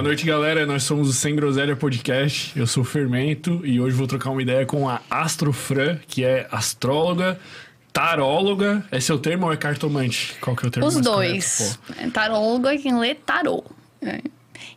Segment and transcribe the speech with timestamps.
[0.00, 0.64] Boa noite, galera.
[0.64, 2.58] Nós somos o Sem Groselha Podcast.
[2.58, 6.48] Eu sou o Fermento e hoje vou trocar uma ideia com a Astrofran, que é
[6.50, 7.38] astróloga,
[7.92, 8.82] taróloga.
[8.90, 10.34] Esse é o termo ou é cartomante?
[10.40, 11.78] Qual que é o termo Os dois.
[11.84, 12.02] correto?
[12.02, 13.62] É, Tarólogo é quem lê tarô.
[14.00, 14.20] né?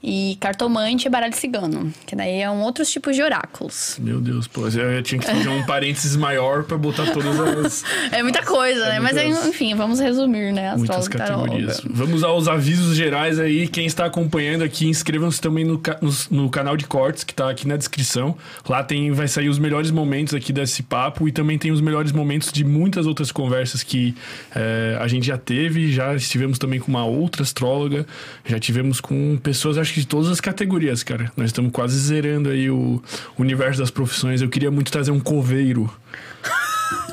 [0.06, 3.98] E cartomante é baralho cigano, que daí é um outros tipos de oráculos.
[4.02, 4.68] Meu Deus, pô.
[4.68, 9.00] Eu tinha que fazer um parênteses maior pra botar todas as, É muita coisa, né?
[9.00, 10.76] Mas aí, muitas- enfim, vamos resumir, né?
[10.76, 11.82] muitas Astrólogo e categorias.
[11.90, 13.66] Vamos aos avisos gerais aí.
[13.68, 17.66] Quem está acompanhando aqui, inscrevam-se também no, ca- no canal de cortes, que tá aqui
[17.66, 18.36] na descrição.
[18.68, 22.12] Lá tem, vai sair os melhores momentos aqui desse papo e também tem os melhores
[22.12, 24.14] momentos de muitas outras conversas que
[24.54, 25.94] eh, a gente já teve.
[25.94, 28.06] Já estivemos também com uma outra astróloga,
[28.46, 31.32] já tivemos com pessoas, acho que de todas as categorias, cara.
[31.38, 33.02] Nós estamos quase zerando aí o
[33.38, 34.42] universo das profissões.
[34.42, 35.90] Eu queria muito trazer um coveiro.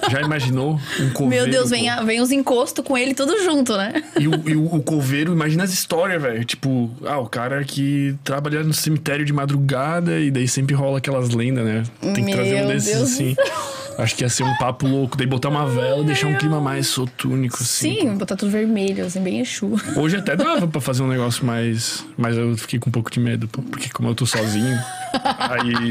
[0.09, 1.45] Já imaginou um coveiro?
[1.45, 4.03] Meu Deus, vem, a- vem os encostos com ele tudo junto, né?
[4.19, 6.45] E o, e o, o coveiro, imagina as histórias, velho.
[6.45, 11.31] Tipo, ah, o cara que trabalha no cemitério de madrugada e daí sempre rola aquelas
[11.31, 11.83] lendas, né?
[12.15, 13.37] Tem que trazer um Meu desses Deus assim.
[13.99, 15.15] Acho que ia ser um papo louco.
[15.17, 17.99] Daí botar uma vela e deixar um clima mais sotúnico, assim.
[18.01, 19.79] Sim, botar tudo vermelho, assim, bem Exu.
[19.95, 22.03] Hoje até dava pra fazer um negócio mais.
[22.17, 24.79] Mas eu fiquei com um pouco de medo, porque como eu tô sozinho.
[25.39, 25.91] aí.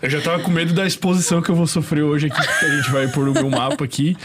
[0.00, 2.76] Eu já tava com medo da exposição que eu vou sofrer hoje aqui, que a
[2.76, 4.16] gente vai pôr o meu mapa aqui.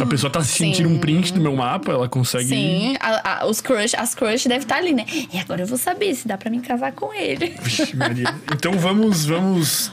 [0.00, 2.44] A pessoa tá sentindo um print do meu mapa, ela consegue.
[2.48, 5.04] Sim, a- a- os crush, as crush devem estar ali, né?
[5.32, 7.54] E agora eu vou saber se dá pra me casar com ele.
[7.62, 8.34] Vixe, Maria.
[8.52, 9.92] Então vamos, vamos,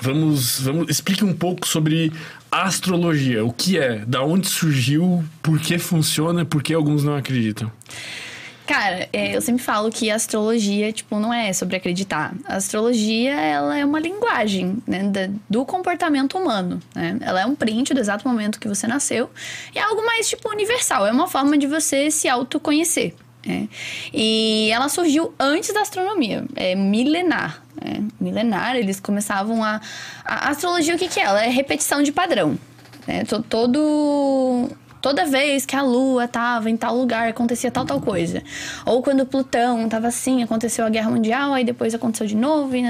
[0.00, 0.88] vamos, vamos.
[0.90, 2.12] Explique um pouco sobre
[2.50, 3.44] astrologia.
[3.44, 4.04] O que é?
[4.06, 5.24] Da onde surgiu?
[5.42, 6.44] Por que funciona?
[6.44, 7.70] Por que alguns não acreditam?
[8.68, 12.34] Cara, é, eu sempre falo que a astrologia, tipo, não é sobre acreditar.
[12.44, 15.10] A astrologia, ela é uma linguagem, né,
[15.48, 17.16] do comportamento humano, né?
[17.22, 19.30] Ela é um print do exato momento que você nasceu
[19.74, 21.06] e é algo mais, tipo, universal.
[21.06, 23.14] É uma forma de você se autoconhecer,
[23.46, 23.70] né?
[24.12, 28.02] E ela surgiu antes da astronomia, é milenar, né?
[28.20, 29.80] Milenar, eles começavam a...
[30.26, 31.22] A astrologia, o que que é?
[31.22, 32.58] Ela é repetição de padrão,
[33.06, 33.24] né?
[33.24, 34.70] To- Todo
[35.00, 38.42] toda vez que a Lua tava em tal lugar, acontecia tal, tal coisa.
[38.84, 42.82] Ou quando Plutão tava assim, aconteceu a Guerra Mundial, aí depois aconteceu de novo e.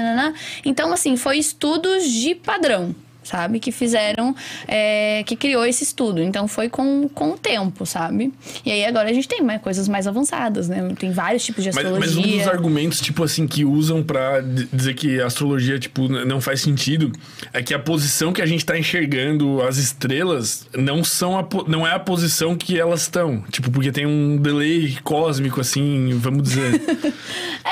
[0.65, 2.95] Então, assim, foi estudos de padrão.
[3.29, 3.59] Sabe?
[3.59, 4.35] Que fizeram.
[4.67, 6.21] é, que criou esse estudo.
[6.21, 8.33] Então foi com, com o tempo, sabe?
[8.65, 10.95] E aí agora a gente tem mais coisas mais avançadas, né?
[10.97, 12.15] Tem vários tipos de Mas, astrologia.
[12.21, 16.07] mas um dos argumentos, tipo assim, que usam pra d- dizer que a astrologia, tipo,
[16.07, 17.11] não faz sentido,
[17.53, 21.85] é que a posição que a gente tá enxergando as estrelas não são a, não
[21.87, 23.43] é a posição que elas estão.
[23.51, 26.81] Tipo, porque tem um delay cósmico, assim, vamos dizer.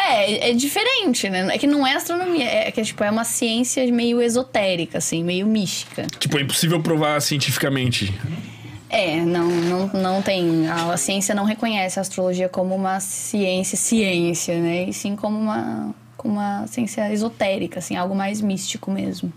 [0.10, 1.48] É, é diferente, né?
[1.54, 5.47] É que não é astronomia, é que tipo, é uma ciência meio esotérica, assim, meio
[5.48, 6.06] mística.
[6.20, 8.14] tipo, é impossível provar cientificamente.
[8.90, 10.68] É, não, não, não tem.
[10.68, 14.84] A, a ciência não reconhece a astrologia como uma ciência, ciência, né?
[14.84, 19.32] E sim como uma, como uma ciência esotérica, assim, algo mais místico mesmo.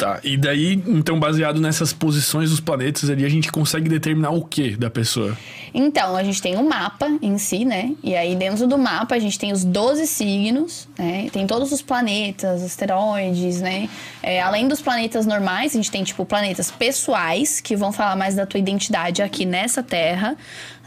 [0.00, 4.42] Tá, e daí, então, baseado nessas posições dos planetas ali, a gente consegue determinar o
[4.42, 5.36] que da pessoa?
[5.74, 7.92] Então, a gente tem o mapa em si, né?
[8.02, 11.28] E aí, dentro do mapa, a gente tem os 12 signos, né?
[11.30, 13.90] Tem todos os planetas, asteroides, né?
[14.22, 18.34] É, além dos planetas normais, a gente tem, tipo, planetas pessoais, que vão falar mais
[18.34, 20.34] da tua identidade aqui nessa Terra,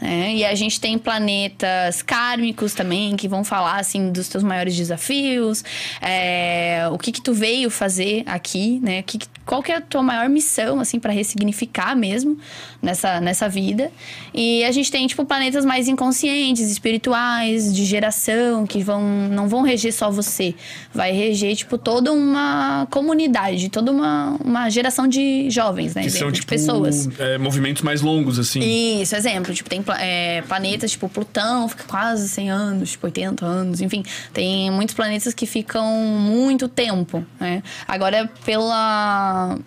[0.00, 0.34] né?
[0.34, 5.64] E a gente tem planetas kármicos também, que vão falar, assim, dos teus maiores desafios,
[6.02, 9.03] é, o que que tu veio fazer aqui, né?
[9.04, 12.38] Que, qual que é a tua maior missão, assim, para ressignificar mesmo
[12.82, 13.90] nessa, nessa vida.
[14.32, 19.62] E a gente tem, tipo, planetas mais inconscientes, espirituais, de geração, que vão não vão
[19.62, 20.54] reger só você.
[20.92, 26.02] Vai reger, tipo, toda uma comunidade, toda uma, uma geração de jovens, né?
[26.02, 27.08] Que são, de tipo, pessoas.
[27.18, 28.60] é, movimentos mais longos, assim.
[29.00, 33.80] Isso, exemplo, tipo, tem é, planetas, tipo, Plutão fica quase 100 anos, tipo, 80 anos,
[33.80, 34.02] enfim.
[34.32, 35.86] Tem muitos planetas que ficam
[36.18, 37.62] muito tempo, né?
[37.86, 38.93] Agora, pela,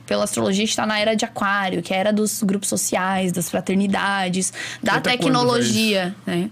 [0.05, 2.69] pela astrologia, a gente tá na era de aquário, que é a era dos grupos
[2.69, 6.49] sociais, das fraternidades, da tecnologia, né?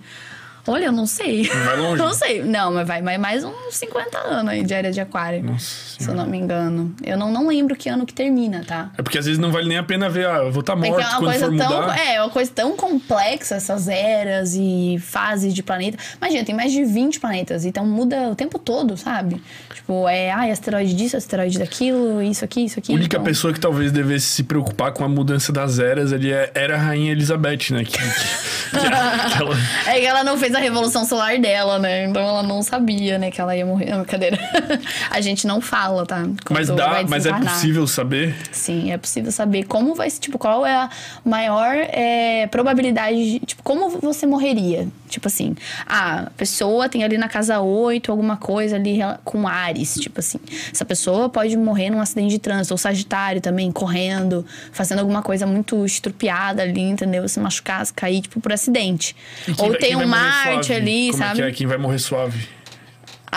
[0.67, 1.47] Olha, eu não sei.
[1.47, 2.01] Vai longe?
[2.05, 2.43] Não sei.
[2.43, 5.43] Não, mas vai, mais uns 50 anos aí de era de aquário.
[5.43, 6.93] Nossa se eu não me engano.
[7.03, 8.91] Eu não, não lembro que ano que termina, tá?
[8.97, 10.75] É porque às vezes não vale nem a pena ver, ah, eu vou estar É
[10.75, 11.81] morto é uma quando coisa tão.
[11.81, 11.99] mudar.
[11.99, 15.97] É, uma coisa tão complexa, essas eras e fases de planeta.
[16.17, 19.41] Imagina, tem mais de 20 planetas, então muda o tempo todo, sabe?
[19.73, 22.91] Tipo, é, ai, asteroide disso, asteroide daquilo, isso aqui, isso aqui.
[22.91, 23.23] A única então...
[23.23, 26.77] pessoa que talvez devesse se preocupar com a mudança das eras ali é- era a
[26.77, 27.83] Rainha Elizabeth, né?
[27.83, 27.97] Que, que,
[28.79, 29.57] que ela-
[29.87, 32.05] É que ela não fez a revolução solar dela, né?
[32.05, 33.89] Então ela não sabia, né, que ela ia morrer.
[33.89, 34.37] Não, brincadeira.
[35.09, 36.25] a gente não fala, tá?
[36.49, 38.35] Mas Quando dá, vai mas é possível saber.
[38.51, 40.89] Sim, é possível saber como vai ser, tipo, qual é a
[41.23, 44.87] maior é, probabilidade, de, tipo, como você morreria.
[45.07, 45.55] Tipo assim,
[45.85, 50.39] a pessoa tem ali na casa 8 alguma coisa ali com Ares, tipo assim.
[50.71, 55.45] Essa pessoa pode morrer num acidente de trânsito, ou Sagitário também, correndo, fazendo alguma coisa
[55.45, 57.27] muito estrupiada ali, entendeu?
[57.27, 59.15] Se machucar, se cair, tipo, por acidente.
[59.57, 60.05] Ou vai, tem um
[60.53, 60.81] Marte suave?
[60.81, 61.41] ali, Como sabe?
[61.41, 61.51] É que é?
[61.51, 62.47] Quem vai morrer suave?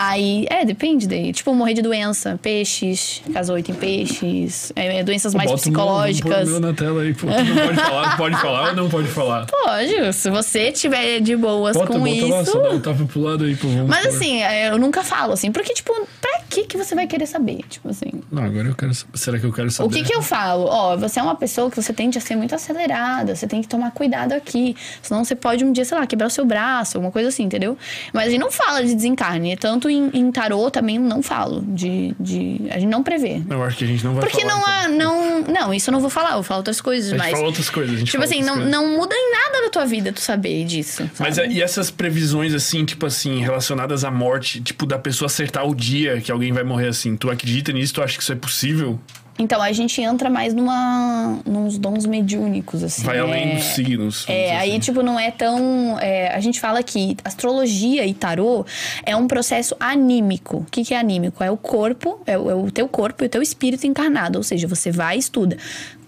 [0.01, 1.33] Aí, é, depende daí.
[1.33, 6.47] Tipo, morrer de doença, peixes, casa 8 em peixes, é, doenças mais Bota psicológicas.
[6.47, 7.27] Meu, na tela aí, pô.
[7.27, 9.45] Tu não pode falar, pode falar ou não pode falar?
[9.69, 12.27] Pode, se você tiver de boas Bota, com bota isso.
[12.29, 13.67] lá, só dá um tapa pro lado aí, pô.
[13.87, 17.27] Mas assim, é, eu nunca falo assim, porque, tipo, pra que que você vai querer
[17.27, 17.61] saber?
[17.69, 18.11] Tipo assim.
[18.31, 19.17] Não, agora eu quero saber.
[19.17, 19.87] Será que eu quero saber?
[19.87, 20.65] O que que eu falo?
[20.65, 23.67] Ó, você é uma pessoa que você tende a ser muito acelerada, você tem que
[23.67, 24.75] tomar cuidado aqui.
[25.01, 27.77] Senão você pode um dia, sei lá, quebrar o seu braço, alguma coisa assim, entendeu?
[28.11, 29.55] Mas a gente não fala de desencarne.
[29.55, 31.61] Tanto em, em tarô também não falo.
[31.67, 32.61] De, de.
[32.71, 33.41] A gente não prevê.
[33.49, 34.53] Eu acho que a gente não vai Porque falar.
[34.55, 34.83] não há.
[34.85, 34.89] então.
[34.99, 37.31] Não, não, isso eu não vou falar, eu vou falar outras coisas, A gente mas.
[37.31, 37.95] fala outras coisas.
[37.95, 38.71] A gente Tipo fala assim, não, coisas.
[38.71, 41.09] não muda em nada na tua vida tu saber disso.
[41.19, 41.47] Mas sabe?
[41.49, 45.73] é- e essas previsões, assim, tipo assim, relacionadas à morte, tipo, da pessoa acertar o
[45.75, 47.93] dia que alguém vai morrer assim, tu acredita nisso?
[47.93, 48.99] Tu acha que isso é possível?
[49.39, 53.03] Então, a gente entra mais numa, nos dons mediúnicos, assim.
[53.03, 54.25] Vai além é- dos signos.
[54.27, 54.79] É, dizer aí, assim.
[54.79, 55.97] tipo, não é tão.
[55.99, 58.65] é, a gente fala que astrologia e tarô
[59.05, 60.57] é um processo anímico.
[60.57, 61.41] O que, que é anímico?
[61.41, 64.37] É o corpo, é o, é o teu corpo e o teu espírito encarnado.
[64.37, 65.57] Ou seja, você vai e estuda.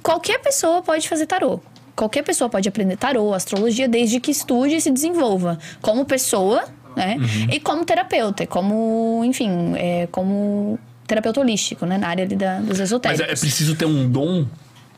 [0.04, 1.62] Qualquer pessoa pode fazer tarô.
[1.96, 5.58] Qualquer pessoa pode aprender tarô, astrologia, desde que estude e se desenvolva.
[5.82, 6.66] Como pessoa,
[6.98, 7.16] né?
[7.18, 7.48] Uhum.
[7.52, 10.80] E como terapeuta, como, enfim, é, como
[11.12, 11.98] terapeuta holístico, né?
[11.98, 13.28] Na área ali da, dos Mas esotéricos.
[13.28, 14.46] é, é preciso ter um dom?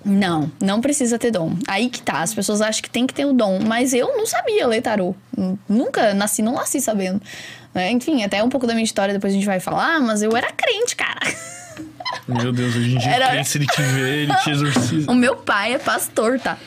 [0.05, 1.55] Não, não precisa ter dom.
[1.67, 4.25] Aí que tá, as pessoas acham que tem que ter o dom, mas eu não
[4.25, 5.15] sabia ler tarô.
[5.67, 7.21] Nunca nasci, não nasci sabendo.
[7.73, 7.89] né?
[7.91, 10.51] Enfim, até um pouco da minha história depois a gente vai falar, mas eu era
[10.51, 11.19] crente, cara.
[12.27, 15.09] Meu Deus, hoje em dia, Era- crente, se ele te vê, ele te exorciza.
[15.11, 16.57] O meu pai é pastor, tá?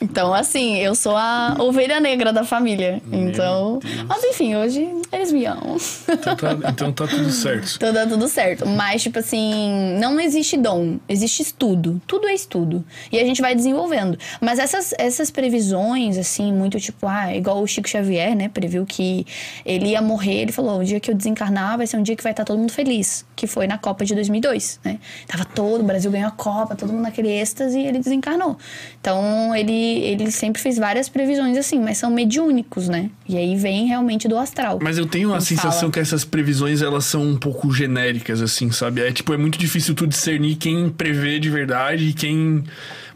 [0.00, 3.00] Então, assim, eu sou a ovelha negra da família.
[3.10, 3.80] Então.
[4.06, 5.76] Mas enfim, hoje eles me amam.
[6.08, 7.72] Então tá, então tá tudo certo.
[7.76, 8.66] Então dá tudo certo.
[8.66, 12.00] Mas, tipo assim, não existe dom, existe estudo.
[12.06, 12.84] Tudo é estudo.
[13.10, 14.18] E a gente vai desenvolvendo.
[14.40, 18.48] Mas essas, essas previsões, assim, muito tipo, ah, igual o Chico Xavier, né?
[18.48, 19.26] Previu que
[19.64, 20.42] ele ia morrer.
[20.42, 22.58] Ele falou: o dia que eu desencarnar vai ser um dia que vai estar todo
[22.58, 23.24] mundo feliz.
[23.34, 24.98] Que foi na Copa de 2002, né?
[25.26, 28.56] Tava todo, o Brasil ganhou a Copa, todo mundo naquele êxtase e ele desencarnou.
[29.00, 33.10] Então, ele, ele sempre fez várias previsões assim, mas são mediúnicos, né?
[33.28, 34.78] E aí vem realmente do astral.
[34.82, 35.92] Mas eu tenho a sensação fala.
[35.92, 39.00] que essas previsões, elas são um pouco genéricas, assim, sabe?
[39.00, 42.64] É tipo, é muito difícil tu discernir quem prevê de verdade e quem...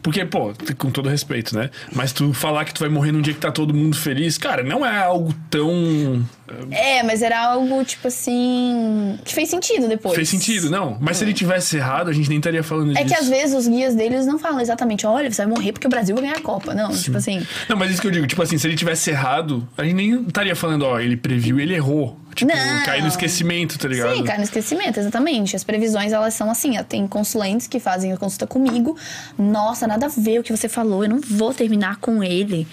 [0.01, 1.69] Porque, pô, com todo respeito, né?
[1.93, 4.63] Mas tu falar que tu vai morrer num dia que tá todo mundo feliz, cara,
[4.63, 6.25] não é algo tão...
[6.69, 9.17] É, mas era algo, tipo assim.
[9.23, 10.15] que fez sentido depois.
[10.15, 10.97] Fez sentido, não.
[10.99, 13.15] Mas se ele tivesse errado, a gente nem estaria falando É disso.
[13.15, 15.89] que às vezes os guias deles não falam exatamente, olha, você vai morrer porque o
[15.89, 16.73] Brasil vai ganhar a Copa.
[16.73, 17.45] Não, tipo assim.
[17.69, 20.23] Não, mas isso que eu digo, tipo assim, se ele tivesse errado, a gente nem
[20.27, 22.19] estaria falando, ó, ele previu ele errou.
[22.35, 22.83] Tipo, Não.
[22.83, 24.15] cai no esquecimento, tá ligado?
[24.15, 25.55] Sim, cai no esquecimento, exatamente.
[25.55, 28.97] As previsões, elas são assim, tem consulentes que fazem a consulta comigo.
[29.37, 32.67] Nossa, nada a ver o que você falou, eu não vou terminar com ele.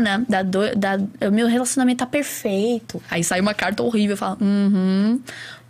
[0.00, 0.24] Não.
[0.28, 3.02] Dá do, dá, o meu relacionamento tá perfeito.
[3.10, 5.20] Aí sai uma carta horrível, eu falo, uhum.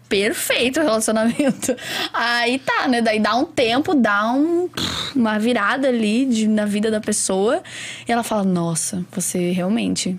[0.09, 1.75] Perfeito o relacionamento.
[2.15, 3.03] Aí tá, né?
[3.03, 4.69] Daí dá um tempo, dá um,
[5.15, 7.61] uma virada ali de, na vida da pessoa.
[8.07, 10.17] E ela fala: Nossa, você realmente.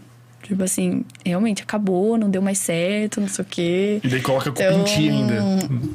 [0.48, 4.00] Tipo assim, realmente acabou, não deu mais certo, não sei o quê.
[4.02, 5.44] E daí coloca a culpa Então, em ti ainda.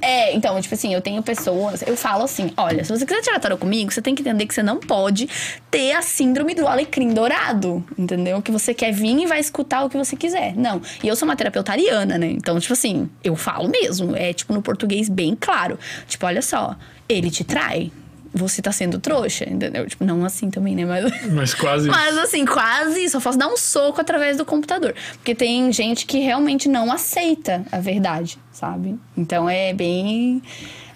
[0.03, 3.41] É, então, tipo assim, eu tenho pessoas, eu falo assim, olha, se você quiser tirar
[3.41, 5.27] tarô comigo, você tem que entender que você não pode
[5.71, 8.43] ter a síndrome do alecrim dourado, entendeu?
[8.43, 10.55] Que você quer vir e vai escutar o que você quiser.
[10.55, 10.83] Não.
[11.03, 12.27] E eu sou uma terapeuta ariana, né?
[12.27, 15.79] Então, tipo assim, eu falo mesmo, é tipo no português bem claro.
[16.07, 16.77] Tipo, olha só,
[17.09, 17.91] ele te trai.
[18.35, 19.87] Você tá sendo trouxa, entendeu?
[19.87, 20.85] Tipo, não assim também, né?
[20.87, 21.05] Mas.
[21.33, 21.89] Mas quase.
[21.89, 24.95] Mas assim, quase só posso dar um soco através do computador.
[25.15, 28.99] Porque tem gente que realmente não aceita a verdade, sabe?
[29.17, 30.43] Então é bem.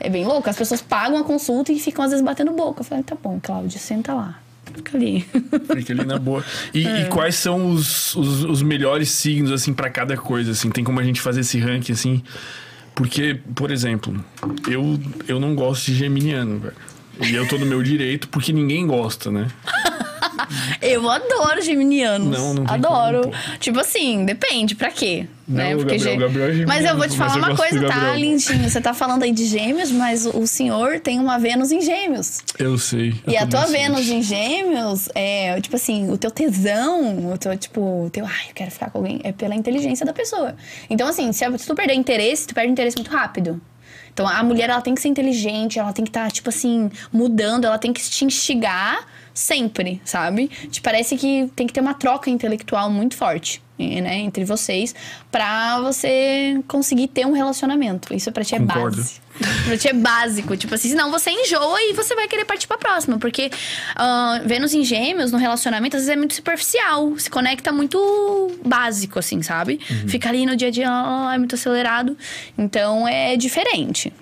[0.00, 0.48] É bem louco.
[0.48, 2.80] As pessoas pagam a consulta e ficam às vezes batendo boca.
[2.80, 4.38] Eu falei, tá bom, Cláudia, senta lá.
[4.74, 5.20] Fica ali.
[5.76, 6.44] Fica ali na boa.
[6.74, 7.02] E, É.
[7.02, 10.70] e quais são os, os, os melhores signos, assim, pra cada coisa, assim?
[10.70, 12.22] Tem como a gente fazer esse ranking, assim?
[12.94, 14.22] Porque, por exemplo,
[14.68, 16.74] eu, eu não gosto de geminiano, velho.
[17.20, 19.48] E eu tô no meu direito porque ninguém gosta, né?
[20.80, 22.28] Eu adoro geminianos.
[22.38, 23.22] Não, não Adoro.
[23.22, 25.26] como, tipo assim, depende, pra quê?
[25.48, 25.74] Não, né?
[25.74, 28.68] o Gabriel- o Gabriel é geminiano, Mas eu vou te falar uma coisa, tá, lindinho?
[28.68, 32.40] Você tá falando aí de gêmeos, mas o senhor tem uma Vênus em gêmeos.
[32.58, 33.14] Eu sei.
[33.26, 37.56] eu E a tua Vênus em Gêmeos é, tipo assim, o teu tesão, o teu,
[37.56, 40.54] tipo, o teu, ai, eu quero ficar com alguém, é pela inteligência da pessoa.
[40.90, 43.60] Então, assim, se tu perder interesse, tu perde interesse muito rápido.
[44.16, 46.90] Então a mulher ela tem que ser inteligente, ela tem que estar, tá, tipo assim,
[47.12, 50.48] mudando, ela tem que te instigar sempre, sabe?
[50.70, 53.62] Te parece que tem que ter uma troca intelectual muito forte.
[53.78, 54.94] Né, entre vocês,
[55.30, 58.14] para você conseguir ter um relacionamento.
[58.14, 58.96] Isso pra ti é Concordo.
[58.96, 59.20] base.
[59.78, 60.56] ti é básico.
[60.56, 63.18] Tipo assim, senão você enjoa e você vai querer partir pra próxima.
[63.18, 63.50] Porque
[63.96, 67.18] uh, Vênus em gêmeos, no relacionamento, às vezes é muito superficial.
[67.18, 69.80] Se conecta muito básico, assim, sabe?
[69.90, 70.08] Uhum.
[70.08, 70.90] Fica ali no dia a dia,
[71.34, 72.16] é muito acelerado.
[72.56, 74.12] Então é diferente.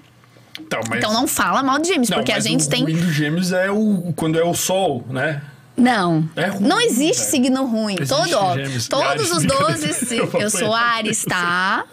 [0.60, 0.98] Então, mas...
[0.98, 2.82] então não fala mal de gêmeos, não, porque a gente o tem.
[2.82, 5.42] O ruim do gêmeos é o quando é o sol, né?
[5.76, 6.28] Não.
[6.36, 7.30] É ruim, não existe velho.
[7.30, 7.96] signo ruim.
[7.98, 8.54] Existe Todo, ó,
[8.88, 10.14] todos os 12.
[10.16, 11.84] eu, eu sou Ares, tá?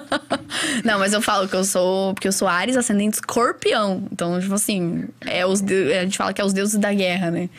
[0.82, 2.14] não, mas eu falo que eu sou.
[2.14, 4.02] Porque eu sou Ares, ascendente escorpião.
[4.10, 7.50] Então, tipo assim, é os, a gente fala que é os deuses da guerra, né?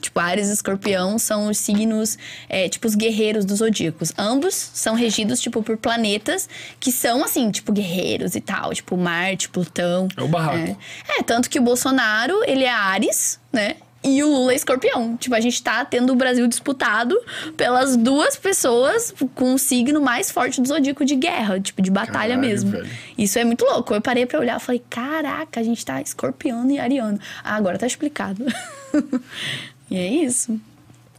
[0.00, 2.18] Tipo, Ares e escorpião são os signos,
[2.48, 4.12] é, tipo, os guerreiros dos zodíacos.
[4.16, 6.48] Ambos são regidos, tipo, por planetas
[6.80, 8.72] que são, assim, tipo, guerreiros e tal.
[8.72, 10.08] Tipo, Marte, Plutão.
[10.16, 10.76] É o barraco.
[11.08, 13.76] É, é tanto que o Bolsonaro, ele é Ares, né?
[14.04, 15.16] E o Lula é escorpião.
[15.16, 17.18] Tipo, a gente tá tendo o Brasil disputado
[17.56, 22.34] pelas duas pessoas com o signo mais forte do zodíaco de guerra, tipo, de batalha
[22.34, 22.70] Caralho, mesmo.
[22.70, 22.88] Velho.
[23.16, 23.94] Isso é muito louco.
[23.94, 27.18] Eu parei pra olhar e falei, caraca, a gente tá escorpiano e ariano.
[27.42, 28.44] Ah, agora tá explicado.
[29.90, 30.60] e é isso.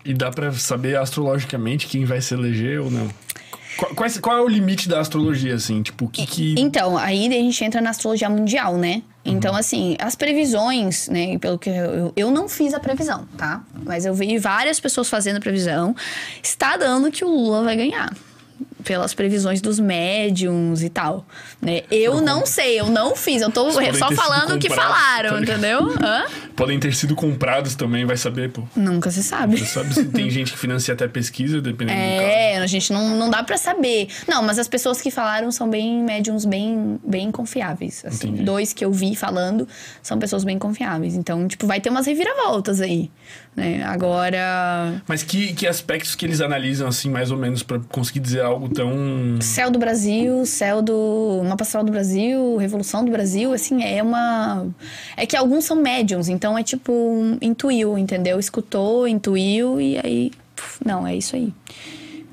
[0.06, 3.10] E dá pra saber astrologicamente quem vai se eleger ou não?
[3.77, 3.91] Qual,
[4.22, 5.82] qual, é o limite da astrologia, assim?
[5.82, 6.55] Tipo, que, que.
[6.58, 9.01] Então, aí a gente entra na astrologia mundial, né?
[9.24, 9.58] Então, uhum.
[9.58, 11.38] assim, as previsões, né?
[11.39, 13.63] Pelo que eu, eu não fiz a previsão, tá?
[13.84, 15.96] Mas eu vi várias pessoas fazendo a previsão.
[16.41, 18.13] Está dando que o Lula vai ganhar
[18.86, 21.25] pelas previsões dos médiums e tal.
[21.60, 21.82] Né?
[21.89, 25.79] Eu não sei, eu não fiz, eu tô só falando o que falaram, tá entendeu?
[26.01, 26.25] Hã?
[26.55, 28.63] Podem ter sido comprados também, vai saber, pô.
[28.75, 29.57] Nunca se sabe.
[29.65, 32.31] Sabe se tem gente que financia até pesquisa, dependendo é, do caso.
[32.31, 34.07] É, a gente não, não dá para saber.
[34.27, 38.03] Não, mas as pessoas que falaram são bem médiums bem, bem confiáveis.
[38.05, 39.67] Assim, dois que eu vi falando
[40.01, 41.15] são pessoas bem confiáveis.
[41.15, 43.09] Então, tipo, vai ter umas reviravoltas aí.
[43.55, 43.83] Né?
[43.83, 45.01] Agora.
[45.07, 48.69] Mas que, que aspectos que eles analisam, assim, mais ou menos, para conseguir dizer algo
[48.69, 49.39] tão.
[49.41, 51.41] Céu do Brasil, céu do.
[51.45, 54.67] Mapa Céu do Brasil, Revolução do Brasil, assim, é uma.
[55.17, 58.40] É que alguns são médiums, então é tipo, um, intuiu, entendeu?
[58.40, 60.32] Escutou, intuiu e aí.
[60.86, 61.54] Não, é isso aí.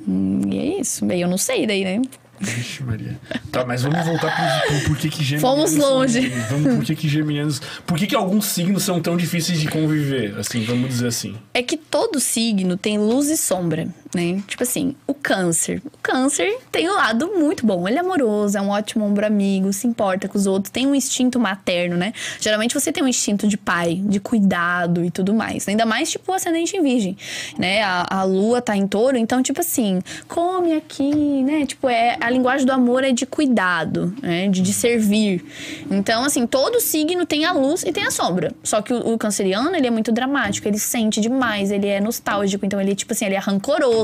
[0.06, 1.04] Hum, e é isso.
[1.04, 2.02] Bem, eu não sei daí, né?
[2.40, 3.20] Vixe, Maria.
[3.52, 5.70] Tá, mas vamos voltar pro, pro porquê que geminianos.
[5.70, 6.28] Fomos longe.
[6.28, 7.60] São, vamos, por que, que geminianos.
[7.86, 10.36] Por que, que alguns signos são tão difíceis de conviver?
[10.36, 11.36] Assim, vamos dizer assim.
[11.54, 14.42] É que todo signo tem luz e sombra né?
[14.46, 15.80] Tipo assim, o câncer.
[15.84, 17.88] O câncer tem um lado muito bom.
[17.88, 20.94] Ele é amoroso, é um ótimo ombro amigo, se importa com os outros, tem um
[20.94, 22.12] instinto materno, né?
[22.40, 25.66] Geralmente você tem um instinto de pai, de cuidado e tudo mais.
[25.68, 27.16] Ainda mais, tipo, o ascendente em virgem,
[27.58, 27.82] né?
[27.82, 31.64] A, a lua tá em touro, então, tipo assim, come aqui, né?
[31.66, 34.48] Tipo, é, a linguagem do amor é de cuidado, né?
[34.48, 35.44] De, de servir.
[35.90, 38.52] Então, assim, todo signo tem a luz e tem a sombra.
[38.62, 42.66] Só que o, o canceriano, ele é muito dramático, ele sente demais, ele é nostálgico,
[42.66, 44.01] então ele, tipo assim, ele é rancoroso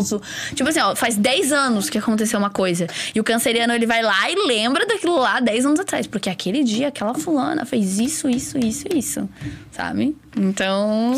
[0.54, 2.86] Tipo assim, ó, faz 10 anos que aconteceu uma coisa.
[3.14, 6.06] E o canceriano, ele vai lá e lembra daquilo lá 10 anos atrás.
[6.06, 9.28] Porque aquele dia, aquela fulana fez isso, isso, isso, isso.
[9.78, 10.16] Sabe?
[10.36, 11.14] Então,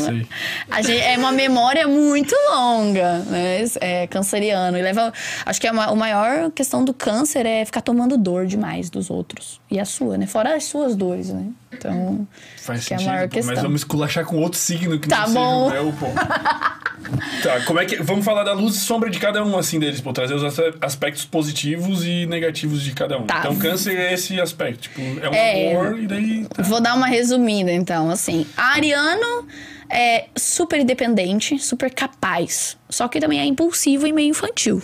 [0.82, 3.64] gente, é uma memória muito longa, né?
[3.80, 4.76] É canceriano.
[4.76, 5.14] E leva.
[5.46, 9.08] Acho que é uma, a maior questão do câncer é ficar tomando dor demais dos
[9.08, 9.62] outros.
[9.70, 10.26] E a sua, né?
[10.26, 11.46] Fora as suas dores, né?
[11.72, 12.28] Então.
[12.58, 13.00] Faz sentido.
[13.00, 13.54] É a maior questão.
[13.54, 15.70] Mas vamos esculachar com outro signo que tá não bom.
[15.70, 16.06] seja o meu, pô.
[17.42, 17.96] tá, como é que.
[18.02, 20.12] Vamos falar da luz e sombra de cada um, assim, deles, pô.
[20.12, 20.42] Trazer os
[20.82, 23.26] aspectos positivos e negativos de cada um.
[23.26, 23.38] Tá.
[23.38, 24.82] Então, câncer é esse aspecto.
[24.82, 26.46] Tipo, é um é, amor e daí.
[26.46, 26.62] Tá.
[26.62, 28.46] Vou dar uma resumida, então, assim.
[28.56, 29.46] Ariano
[29.88, 32.76] é super independente, super capaz.
[32.88, 34.82] Só que também é impulsivo e meio infantil,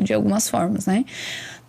[0.00, 1.04] de algumas formas, né?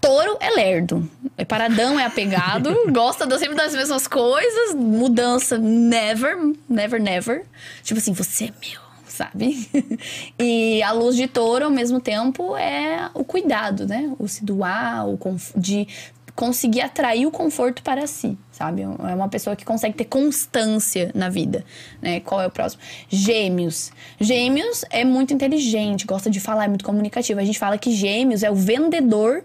[0.01, 6.37] Touro é lerdo, é paradão, é apegado, gosta sempre das mesmas coisas, mudança, never,
[6.69, 7.45] never, never.
[7.81, 9.67] Tipo assim, você é meu, sabe?
[10.37, 14.13] e a luz de touro, ao mesmo tempo, é o cuidado, né?
[14.19, 15.17] O se doar, o
[15.55, 15.87] de
[16.35, 18.81] conseguir atrair o conforto para si, sabe?
[18.81, 21.63] É uma pessoa que consegue ter constância na vida,
[22.01, 22.19] né?
[22.19, 22.81] Qual é o próximo?
[23.07, 23.91] Gêmeos.
[24.19, 27.39] Gêmeos é muito inteligente, gosta de falar, é muito comunicativo.
[27.39, 29.43] A gente fala que Gêmeos é o vendedor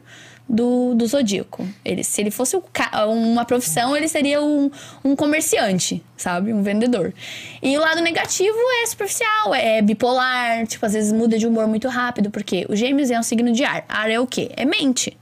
[0.49, 1.65] do, do Zodíaco.
[1.85, 2.61] Ele, se ele fosse
[3.07, 4.69] uma profissão, ele seria um,
[5.05, 6.53] um comerciante, sabe?
[6.53, 7.15] Um vendedor.
[7.63, 11.87] E o lado negativo é superficial, é bipolar, tipo, às vezes muda de humor muito
[11.87, 13.85] rápido, porque o Gêmeos é um signo de ar.
[13.89, 14.51] Ar é o quê?
[14.57, 15.17] É mente.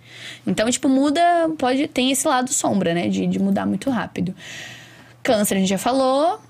[0.48, 1.20] Então, tipo, muda,
[1.58, 3.08] pode, tem esse lado sombra, né?
[3.08, 4.34] De, de mudar muito rápido.
[5.22, 6.40] Câncer, a gente já falou.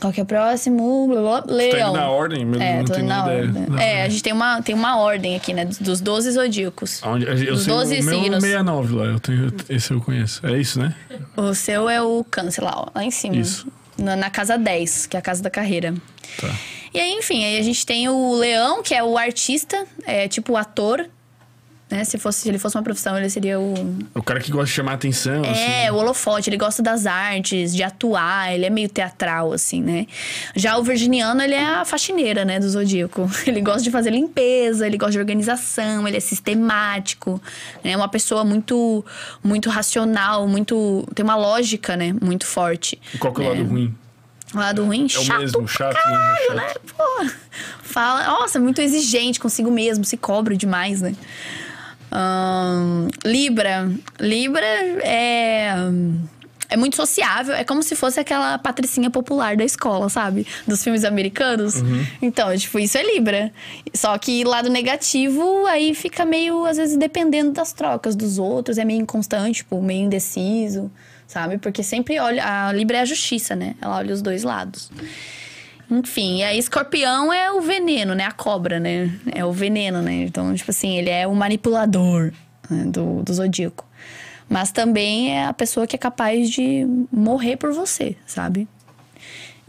[0.00, 1.06] Qual que é o próximo?
[1.06, 1.92] Blá, blá, Tá Leão.
[1.92, 3.66] na ordem, mas É, não tenho na ideia.
[3.80, 5.64] É, a gente tem uma, tem uma ordem aqui, né?
[5.64, 7.00] Dos 12 zodíacos.
[7.04, 8.42] Onde, eu Os sei 12 o meu signos.
[8.42, 10.44] 69 lá, eu tenho, esse eu conheço.
[10.44, 10.96] É isso, né?
[11.36, 13.36] O seu é o câncer lá, ó, lá em cima.
[13.36, 13.68] Isso.
[13.96, 15.94] Na, na casa 10, que é a casa da carreira.
[16.40, 16.52] Tá.
[16.92, 20.54] E aí, enfim, aí a gente tem o leão, que é o artista, é tipo
[20.54, 21.06] o ator.
[21.94, 22.02] Né?
[22.02, 23.72] Se, fosse, se ele fosse uma profissão, ele seria o.
[24.12, 25.90] O cara que gosta de chamar atenção, É, assim.
[25.90, 30.08] o holofote, ele gosta das artes, de atuar, ele é meio teatral, assim, né?
[30.56, 33.30] Já o virginiano, ele é a faxineira, né, do zodíaco.
[33.46, 37.40] Ele gosta de fazer limpeza, ele gosta de organização, ele é sistemático,
[37.84, 37.92] né?
[37.92, 39.04] É uma pessoa muito,
[39.42, 41.06] muito racional, muito...
[41.14, 43.00] Tem uma lógica, né, muito forte.
[43.20, 43.68] Qual que é o lado né?
[43.68, 43.94] ruim?
[44.52, 46.66] O lado ruim, É o chato mesmo, chato, caralho, né?
[46.66, 46.74] né?
[46.96, 47.26] Pô,
[47.82, 48.24] fala...
[48.24, 51.14] Nossa, muito exigente consigo mesmo, se cobra demais, né?
[53.24, 53.90] Libra.
[54.20, 54.66] Libra
[55.02, 55.74] é...
[56.70, 60.44] É muito sociável, é como se fosse aquela patricinha popular da escola, sabe?
[60.66, 61.74] Dos filmes americanos.
[62.20, 63.52] Então, tipo, isso é Libra.
[63.92, 68.84] Só que lado negativo, aí fica meio, às vezes, dependendo das trocas dos outros, é
[68.84, 70.90] meio inconstante, tipo, meio indeciso,
[71.28, 71.58] sabe?
[71.58, 72.42] Porque sempre olha.
[72.44, 73.76] A Libra é a justiça, né?
[73.80, 74.90] Ela olha os dois lados.
[75.90, 78.24] Enfim, e aí escorpião é o veneno, né?
[78.24, 79.12] A cobra, né?
[79.34, 80.24] É o veneno, né?
[80.24, 82.32] Então, tipo assim, ele é o manipulador
[82.70, 82.84] né?
[82.86, 83.86] do, do zodíaco.
[84.48, 88.68] Mas também é a pessoa que é capaz de morrer por você, sabe?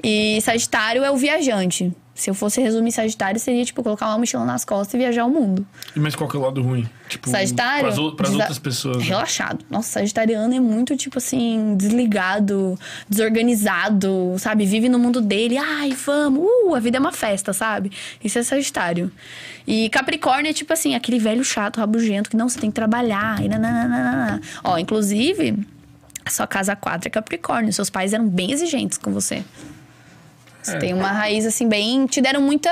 [0.04, 1.94] E Sagitário é o viajante.
[2.18, 5.30] Se eu fosse resumir Sagitário, seria, tipo, colocar uma mochila nas costas e viajar o
[5.30, 5.68] mundo.
[5.94, 6.88] Mas qual que é o lado ruim?
[7.10, 7.94] Tipo, Sagitário.
[7.94, 8.98] Pras, pras desa- outras pessoas.
[9.00, 9.04] né?
[9.04, 9.66] Relaxado.
[9.70, 12.80] Nossa, Sagitariano é muito, tipo assim, desligado,
[13.10, 14.66] desorganizado, sabe?
[14.66, 15.58] Vive no mundo dele.
[15.58, 16.46] Ai, vamos.
[16.46, 17.92] Uh, a vida é uma festa, sabe?
[18.24, 19.12] Isso é Sagitário.
[19.68, 23.44] E Capricórnio é tipo assim, aquele velho chato, rabugento, que não, você tem que trabalhar.
[23.44, 24.42] E nananana.
[24.64, 25.58] Ó, inclusive,
[26.26, 27.74] a sua casa 4 é Capricórnio.
[27.74, 29.44] Seus pais eram bem exigentes com você.
[30.66, 30.80] Você É.
[30.80, 32.06] tem uma raiz, assim, bem.
[32.08, 32.70] Te deram muita.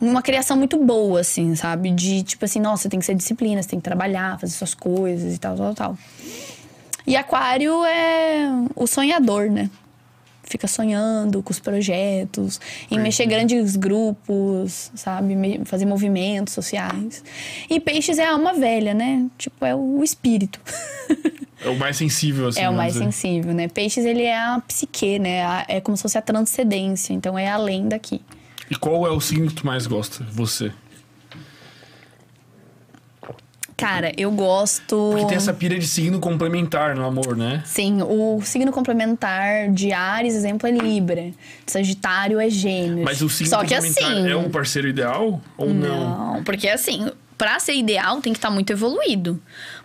[0.00, 1.90] Uma criação muito boa, assim, sabe?
[1.90, 5.34] De tipo assim, nossa, tem que ser disciplina, você tem que trabalhar, fazer suas coisas
[5.34, 5.98] e tal, tal, tal.
[7.06, 9.70] E Aquário é o sonhador, né?
[10.42, 12.60] Fica sonhando com os projetos,
[12.90, 15.34] em mexer grandes grupos, sabe?
[15.64, 17.24] Fazer movimentos sociais.
[17.70, 19.26] E Peixes é a alma velha, né?
[19.38, 20.60] Tipo, é o espírito.
[21.64, 22.60] É o mais sensível, assim.
[22.60, 23.68] É o mais sensível, né?
[23.68, 25.64] Peixes, ele é a psique, né?
[25.66, 27.14] É como se fosse a transcendência.
[27.14, 28.20] Então, é além daqui.
[28.70, 30.24] E qual é o signo que tu mais gosta?
[30.30, 30.70] Você.
[33.76, 35.10] Cara, eu gosto...
[35.10, 37.60] Porque tem essa pira de signo complementar no amor, né?
[37.66, 41.32] Sim, o signo complementar de Ares, exemplo, é Libra.
[41.66, 43.04] Sagitário é Gêmeos.
[43.04, 44.30] Mas o signo Só que complementar assim...
[44.30, 46.34] é o parceiro ideal ou não?
[46.34, 49.42] Não, porque assim, pra ser ideal tem que estar muito evoluído.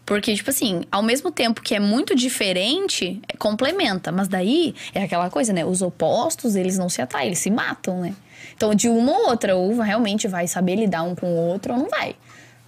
[0.09, 4.11] Porque, tipo assim, ao mesmo tempo que é muito diferente, é, complementa.
[4.11, 5.63] Mas daí é aquela coisa, né?
[5.63, 8.15] Os opostos, eles não se atraem, eles se matam, né?
[8.55, 11.79] Então, de uma ou outra, ou realmente vai saber lidar um com o outro ou
[11.79, 12.15] não vai.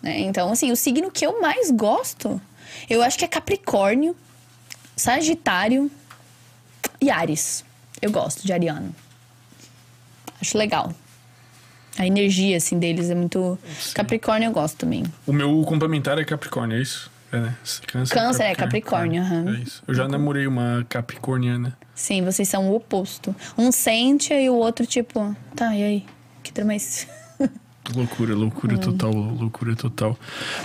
[0.04, 0.20] né?
[0.20, 2.40] Então, assim, o signo que eu mais gosto,
[2.88, 4.16] eu acho que é Capricórnio,
[4.96, 5.90] Sagitário
[7.02, 7.66] e Ares.
[8.00, 8.96] Eu gosto de Ariano.
[10.40, 10.94] Acho legal.
[11.98, 13.58] A energia, assim, deles é muito.
[13.96, 15.04] Capricórnio eu gosto também.
[15.26, 17.11] O meu complementar é Capricórnio, é isso?
[17.32, 17.56] É, né?
[17.88, 19.56] Câncer, Câncer é Capricórnio, aham.
[19.56, 19.84] É isso.
[19.88, 21.78] Eu já namorei uma capricorniana.
[21.96, 23.36] Sim, vocês são o oposto.
[23.58, 26.06] Um sente e o outro, tipo, tá, e aí?
[26.44, 27.08] Que trama é esse?
[27.96, 28.78] Loucura, loucura Hum.
[28.78, 30.18] total, loucura total.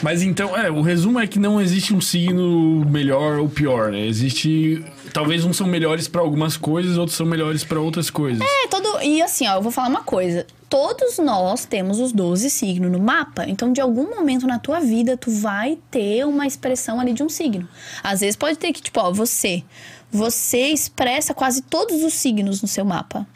[0.02, 4.06] Mas então, é, o resumo é que não existe um signo melhor ou pior, né?
[4.06, 4.84] Existe.
[5.12, 8.46] Talvez uns são melhores pra algumas coisas, outros são melhores pra outras coisas.
[8.46, 9.00] É, todo.
[9.02, 10.46] E assim, ó, eu vou falar uma coisa.
[10.68, 13.44] Todos nós temos os 12 signos no mapa.
[13.48, 17.28] Então, de algum momento na tua vida, tu vai ter uma expressão ali de um
[17.28, 17.66] signo.
[18.04, 19.64] Às vezes pode ter que, tipo, ó, você.
[20.12, 23.26] Você expressa quase todos os signos no seu mapa.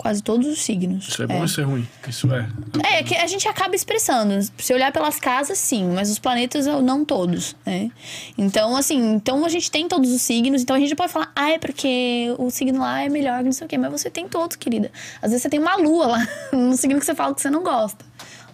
[0.00, 1.08] Quase todos os signos.
[1.08, 1.86] Isso é bom ou isso é ruim?
[2.08, 2.48] Isso é.
[2.82, 4.32] É, que a gente acaba expressando.
[4.56, 7.90] Se olhar pelas casas, sim, mas os planetas não todos, né?
[8.38, 11.50] Então, assim, então a gente tem todos os signos, então a gente pode falar, ah,
[11.50, 14.56] é porque o signo lá é melhor não sei o quê, mas você tem todos,
[14.56, 14.90] querida.
[15.20, 17.62] Às vezes você tem uma lua lá no signo que você fala que você não
[17.62, 18.02] gosta,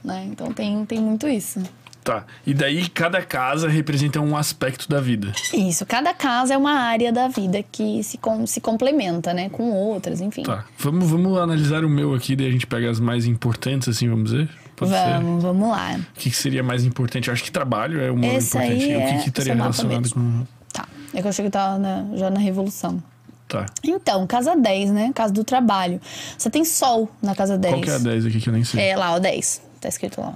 [0.02, 0.26] né?
[0.28, 1.62] Então tem, tem muito isso.
[2.06, 2.24] Tá.
[2.46, 5.32] E daí cada casa representa um aspecto da vida.
[5.52, 9.48] Isso, cada casa é uma área da vida que se, com- se complementa, né?
[9.48, 10.44] Com outras, enfim.
[10.44, 10.64] Tá.
[10.78, 14.30] Vamos, vamos analisar o meu aqui, daí a gente pega as mais importantes, assim, vamos
[14.30, 14.48] dizer?
[14.76, 15.14] Pode ser?
[15.14, 15.98] Vamos, vamos lá.
[15.98, 17.26] O que, que seria mais importante?
[17.26, 18.72] Eu acho que trabalho é o mais importante.
[18.72, 20.14] aí o que, é que estaria mapa relacionado mesmo.
[20.22, 20.46] com.
[20.72, 20.86] Tá.
[21.12, 23.02] É que eu achei que eu tava na- já na revolução.
[23.48, 23.66] Tá.
[23.82, 25.10] Então, casa 10, né?
[25.12, 26.00] Casa do trabalho.
[26.38, 27.74] Você tem sol na casa 10.
[27.74, 28.90] Qual que é a 10 aqui que eu nem sei?
[28.90, 29.60] É lá, ó, 10.
[29.80, 30.34] Tá escrito lá.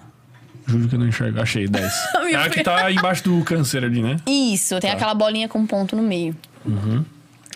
[0.71, 1.41] Juro que eu não enxergo.
[1.41, 1.93] Achei, 10.
[2.15, 4.17] Meu é a que tá embaixo do câncer ali, né?
[4.27, 6.37] Isso, tem aquela bolinha com ponto no meio.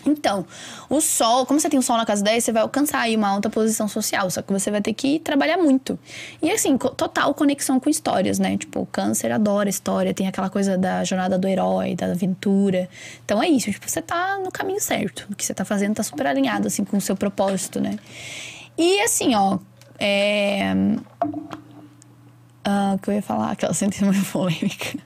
[0.05, 0.45] Então,
[0.87, 3.27] o sol, como você tem o sol na casa 10, você vai alcançar aí uma
[3.27, 5.97] alta posição social, só que você vai ter que trabalhar muito.
[6.41, 8.55] E assim, total conexão com histórias, né?
[8.55, 12.87] Tipo, o câncer adora história, tem aquela coisa da jornada do herói, da aventura.
[13.23, 15.25] Então é isso, tipo, você tá no caminho certo.
[15.31, 17.97] O que você tá fazendo tá super alinhado, assim, com o seu propósito, né?
[18.77, 19.57] E assim, ó,
[19.97, 20.73] é.
[22.65, 23.51] Ah, o que eu ia falar?
[23.51, 24.97] Aquela sentença meio polêmica.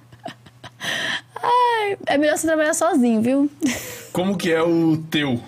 [1.35, 3.51] Ai, é melhor você trabalhar sozinho, viu?
[4.13, 5.41] Como que é o teu?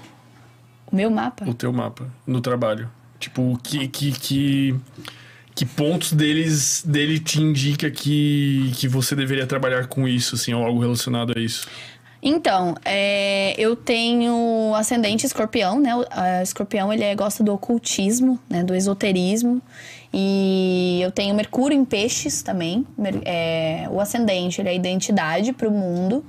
[0.92, 1.50] O meu mapa?
[1.50, 2.90] O teu mapa no trabalho.
[3.18, 4.76] Tipo, que, que, que,
[5.56, 10.66] que pontos deles, dele te indica que, que você deveria trabalhar com isso, assim, ou
[10.66, 11.68] algo relacionado a isso?
[12.22, 15.96] Então, é, eu tenho ascendente escorpião, né?
[15.96, 16.06] O
[16.44, 18.64] escorpião, ele é, gosta do ocultismo, né?
[18.64, 19.62] Do esoterismo.
[20.14, 22.86] E eu tenho Mercúrio em peixes também.
[23.24, 26.26] É, o ascendente, ele é a identidade para o mundo.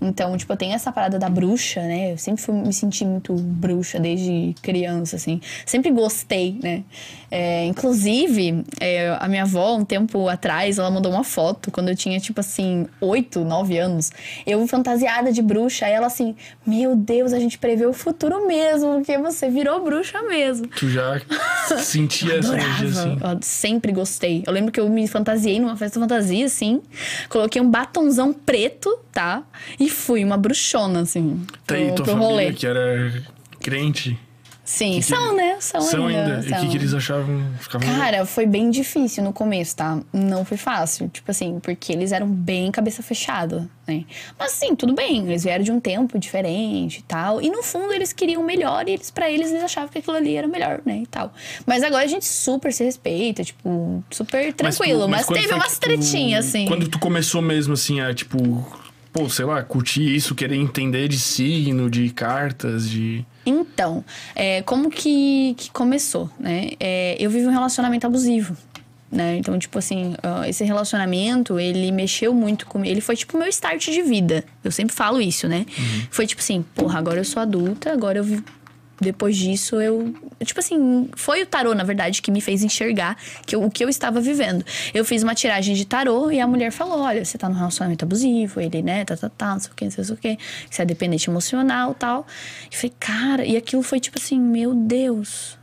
[0.00, 2.12] Então, tipo, eu tenho essa parada da bruxa, né?
[2.12, 5.40] Eu sempre fui, me senti muito bruxa desde criança, assim.
[5.64, 6.84] Sempre gostei, né?
[7.30, 11.96] É, inclusive, é, a minha avó, um tempo atrás, ela mandou uma foto quando eu
[11.96, 14.12] tinha, tipo assim, oito, nove anos.
[14.46, 15.86] Eu fantasiada de bruxa.
[15.86, 16.36] Aí ela assim,
[16.66, 20.66] meu Deus, a gente prevê o futuro mesmo, porque você virou bruxa mesmo.
[20.68, 21.20] Tu já
[21.78, 23.18] sentia essa energia, assim?
[23.20, 24.44] Eu sempre gostei.
[24.46, 26.80] Eu lembro que eu me fantasiei numa festa fantasia, assim.
[27.28, 29.42] Coloquei um batonzão preto, tá?
[29.78, 31.44] E fui uma bruxona, assim.
[31.66, 32.52] Tá aí, tua pro família rolê.
[32.52, 33.12] que era
[33.60, 34.18] crente.
[34.66, 35.36] Sim, que são, que...
[35.36, 35.56] né?
[35.60, 36.38] São, são ainda.
[36.38, 36.42] ainda.
[36.42, 36.58] São.
[36.58, 37.40] E o que, que, eles achavam?
[37.60, 37.88] Ficavam...
[37.88, 40.00] Cara, foi bem difícil no começo, tá?
[40.12, 41.08] Não foi fácil.
[41.08, 44.04] Tipo assim, porque eles eram bem cabeça fechada, né?
[44.36, 45.24] Mas assim, tudo bem.
[45.24, 47.40] Eles vieram de um tempo diferente e tal.
[47.40, 50.34] E no fundo eles queriam melhor e eles, pra eles, eles achavam que aquilo ali
[50.34, 50.98] era melhor, né?
[50.98, 51.32] E tal.
[51.64, 55.08] Mas agora a gente super se respeita, tipo, super tranquilo.
[55.08, 56.66] Mas, mas, mas teve umas tretinhas, assim.
[56.66, 58.36] Quando tu começou mesmo, assim, a, tipo
[59.12, 63.24] pô, sei lá, curtir isso, querer entender de signo, de cartas, de.
[63.46, 64.04] Então,
[64.34, 66.70] é, como que, que começou, né?
[66.80, 68.56] É, eu vivo um relacionamento abusivo.
[69.10, 69.36] Né?
[69.36, 70.14] Então, tipo assim,
[70.48, 72.92] esse relacionamento, ele mexeu muito comigo.
[72.92, 74.44] Ele foi tipo o meu start de vida.
[74.64, 75.64] Eu sempre falo isso, né?
[75.78, 76.06] Uhum.
[76.10, 78.42] Foi tipo assim, porra, agora eu sou adulta, agora eu
[79.00, 83.56] depois disso eu tipo assim foi o tarô na verdade que me fez enxergar que
[83.56, 84.64] eu, o que eu estava vivendo.
[84.92, 88.04] Eu fiz uma tiragem de tarô e a mulher falou olha você tá num relacionamento
[88.04, 90.38] abusivo ele né tá tá tá não sei o que não sei o que
[90.70, 92.26] você é dependente emocional tal.
[92.70, 95.58] E falei cara e aquilo foi tipo assim meu Deus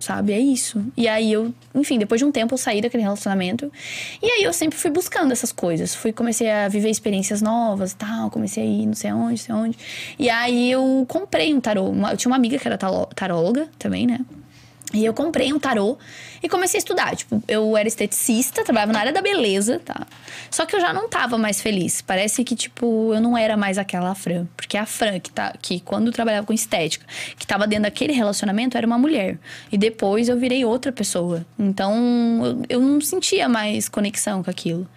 [0.00, 0.32] sabe?
[0.32, 0.84] É isso.
[0.96, 3.70] E aí eu, enfim, depois de um tempo eu saí daquele relacionamento.
[4.22, 5.94] E aí eu sempre fui buscando essas coisas.
[5.94, 8.30] Fui, comecei a viver experiências novas e tal.
[8.30, 9.78] Comecei a ir não sei onde, não sei onde.
[10.18, 11.92] E aí eu comprei um tarô.
[12.10, 14.20] Eu tinha uma amiga que era taróloga também, né?
[14.92, 15.96] E eu comprei um tarô
[16.42, 17.14] e comecei a estudar.
[17.14, 20.06] Tipo, eu era esteticista, trabalhava na área da beleza, tá?
[20.50, 22.02] Só que eu já não tava mais feliz.
[22.02, 24.46] Parece que, tipo, eu não era mais aquela Fran.
[24.56, 27.06] Porque a Fran, que, tá, que quando trabalhava com estética,
[27.38, 29.38] que tava dentro daquele relacionamento, era uma mulher.
[29.70, 31.46] E depois eu virei outra pessoa.
[31.58, 31.94] Então,
[32.68, 34.88] eu, eu não sentia mais conexão com aquilo.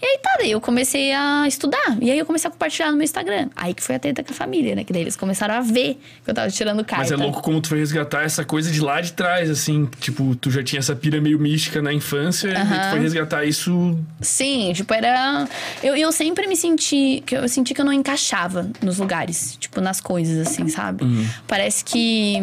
[0.00, 1.96] E aí tá, daí eu comecei a estudar.
[2.00, 3.48] E aí eu comecei a compartilhar no meu Instagram.
[3.56, 4.84] Aí que foi a treta com a família, né?
[4.84, 7.04] Que daí eles começaram a ver que eu tava tirando carta.
[7.04, 9.88] Mas é louco como tu foi resgatar essa coisa de lá de trás, assim.
[9.98, 12.74] Tipo, tu já tinha essa pira meio mística na infância uhum.
[12.74, 13.98] e tu foi resgatar isso.
[14.20, 15.48] Sim, tipo, era.
[15.82, 17.22] Eu, eu sempre me senti.
[17.24, 21.04] que Eu senti que eu não encaixava nos lugares, tipo, nas coisas, assim, sabe?
[21.04, 21.26] Uhum.
[21.48, 22.38] Parece que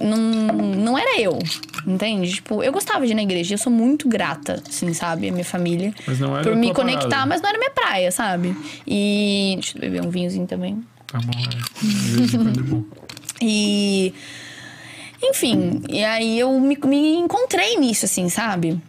[0.00, 1.38] não, não era eu,
[1.86, 2.34] entende?
[2.34, 5.28] Tipo, eu gostava de ir na igreja, eu sou muito grata, assim, sabe?
[5.28, 5.92] A minha família.
[6.06, 8.56] Mas não era por me conectar, mas não era minha praia, sabe?
[8.86, 9.52] E.
[9.54, 10.84] Deixa eu beber um vinhozinho também.
[11.06, 12.62] Tá bom, é.
[12.62, 12.84] bom.
[13.42, 14.14] E.
[15.22, 18.80] Enfim, e aí eu me, me encontrei nisso, assim, sabe?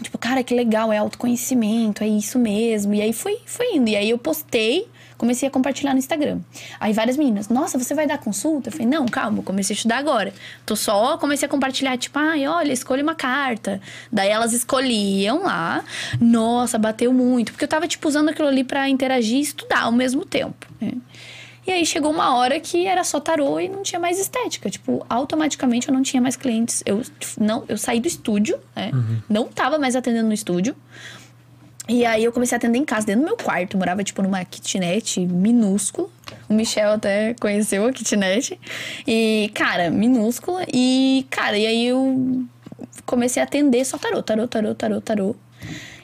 [0.00, 2.94] Tipo, cara, que legal, é autoconhecimento, é isso mesmo.
[2.94, 3.88] E aí fui, fui indo.
[3.88, 4.88] E aí eu postei
[5.22, 6.40] comecei a compartilhar no Instagram.
[6.80, 8.70] Aí várias meninas, nossa, você vai dar consulta?
[8.70, 10.34] Eu falei, não, calma, comecei a estudar agora.
[10.66, 13.80] Tô só, comecei a compartilhar, tipo, ai, olha, escolhe uma carta.
[14.10, 15.84] Daí elas escolhiam lá.
[16.20, 17.52] Nossa, bateu muito.
[17.52, 20.66] Porque eu tava, tipo, usando aquilo ali para interagir e estudar ao mesmo tempo.
[20.80, 20.90] Né?
[21.64, 24.68] E aí chegou uma hora que era só tarô e não tinha mais estética.
[24.68, 26.82] Tipo, automaticamente eu não tinha mais clientes.
[26.84, 27.00] Eu,
[27.38, 28.90] não, eu saí do estúdio, né?
[28.92, 29.18] Uhum.
[29.28, 30.74] Não tava mais atendendo no estúdio.
[31.88, 33.76] E aí eu comecei a atender em casa, dentro do meu quarto.
[33.76, 36.08] Morava, tipo, numa kitnet minúscula.
[36.48, 38.58] O Michel até conheceu a kitnet.
[39.06, 40.64] E, cara, minúscula.
[40.72, 42.44] E, cara, e aí eu
[43.04, 45.36] comecei a atender só tarô, tarô, tarô, tarô, tarô.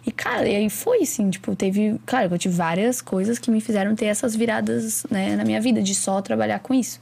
[0.05, 2.01] E, cara, e aí foi assim, tipo, teve.
[2.07, 5.83] Claro, eu tive várias coisas que me fizeram ter essas viradas, né, na minha vida,
[5.83, 7.01] de só trabalhar com isso.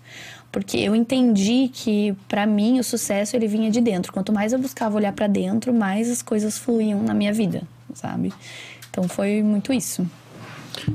[0.50, 4.12] Porque eu entendi que, para mim, o sucesso ele vinha de dentro.
[4.12, 7.62] Quanto mais eu buscava olhar para dentro, mais as coisas fluíam na minha vida,
[7.96, 8.32] sabe?
[8.90, 10.06] Então foi muito isso.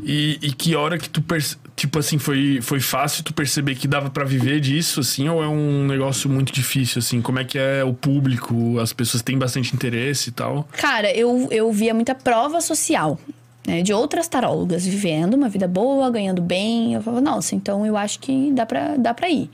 [0.04, 3.88] E, e que hora que tu, perce- tipo assim, foi, foi fácil tu perceber que
[3.88, 7.20] dava pra viver disso, assim, ou é um negócio muito difícil, assim?
[7.20, 8.80] Como é que é o público?
[8.80, 10.68] As pessoas têm bastante interesse e tal?
[10.74, 13.20] Cara, eu, eu via muita prova social.
[13.66, 16.94] Né, de outras tarólogas vivendo uma vida boa, ganhando bem.
[16.96, 19.52] Eu falava, nossa, então eu acho que dá pra, dá pra ir.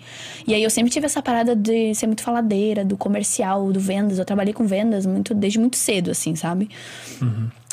[0.48, 4.17] E aí eu sempre tive essa parada de ser muito faladeira, do comercial, do vendas.
[4.17, 6.70] Eu trabalhei com vendas muito, desde muito cedo, assim, sabe?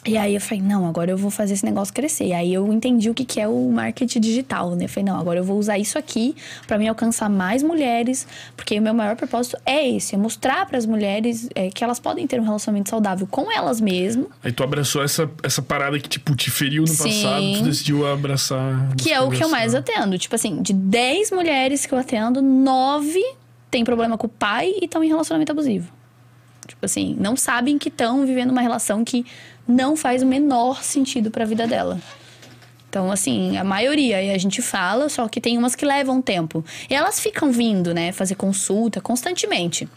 [0.06, 2.26] E aí eu falei, não, agora eu vou fazer esse negócio crescer.
[2.26, 4.84] E aí eu entendi o que, que é o marketing digital, né?
[4.84, 6.36] Eu falei, não, agora eu vou usar isso aqui
[6.66, 10.84] pra me alcançar mais mulheres, porque o meu maior propósito é esse, é mostrar pras
[10.84, 15.02] mulheres é, que elas podem ter um relacionamento saudável com elas mesmas, Aí tu abraçou
[15.02, 17.04] essa, essa parada que, tipo, te feriu no Sim.
[17.04, 18.94] passado, tu decidiu abraçar.
[18.96, 20.18] que é o que eu mais atendo.
[20.18, 23.20] Tipo assim, de 10 mulheres que eu atendo, 9
[23.70, 25.90] têm problema com o pai e estão em relacionamento abusivo.
[26.66, 29.24] Tipo assim, não sabem que estão vivendo uma relação que
[29.66, 32.00] não faz o menor sentido pra vida dela.
[32.88, 36.64] Então, assim, a maioria, e a gente fala, só que tem umas que levam tempo.
[36.88, 39.88] E elas ficam vindo, né, fazer consulta constantemente.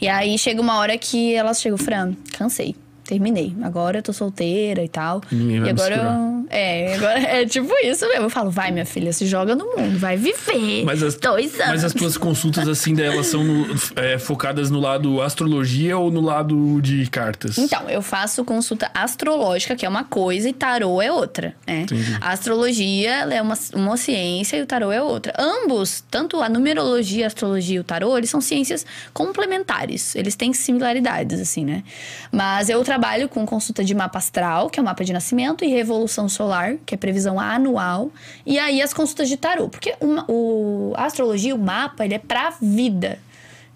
[0.00, 2.76] E aí chega uma hora que elas chegam, Fran, cansei.
[3.04, 3.54] Terminei.
[3.62, 5.20] Agora eu tô solteira e tal.
[5.30, 6.34] Ninguém vai e agora eu.
[6.50, 8.24] É, agora é tipo isso mesmo.
[8.24, 10.84] Eu falo, vai, minha filha, se joga no mundo, vai viver.
[10.84, 11.66] Mas as, Dois anos.
[11.68, 16.20] mas as tuas consultas, assim, delas são no- é, focadas no lado astrologia ou no
[16.20, 17.58] lado de cartas?
[17.58, 21.82] Então, eu faço consulta astrológica, que é uma coisa, e tarô é outra, né?
[21.82, 22.16] Entendi.
[22.20, 25.32] A astrologia é uma, uma ciência e o tarô é outra.
[25.38, 30.14] Ambos, tanto a numerologia, a astrologia e o tarô, eles são ciências complementares.
[30.14, 31.82] Eles têm similaridades, assim, né?
[32.32, 32.93] Mas eu trabalho
[33.28, 36.94] com consulta de mapa astral, que é o mapa de nascimento, e revolução solar, que
[36.94, 38.10] é previsão anual.
[38.46, 39.68] E aí as consultas de tarô.
[39.68, 43.18] Porque uma- o, a astrologia, o mapa, ele é pra vida.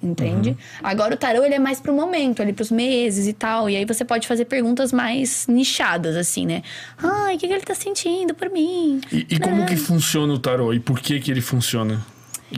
[0.01, 0.57] Entende?
[0.81, 3.69] Agora o tarô ele é mais pro momento, ali pros meses e tal.
[3.69, 6.63] E aí você pode fazer perguntas mais nichadas, assim, né?
[7.03, 9.01] Ai, o que, que ele tá sentindo por mim?
[9.11, 10.73] E, e como que funciona o tarô?
[10.73, 12.01] E por que que ele funciona?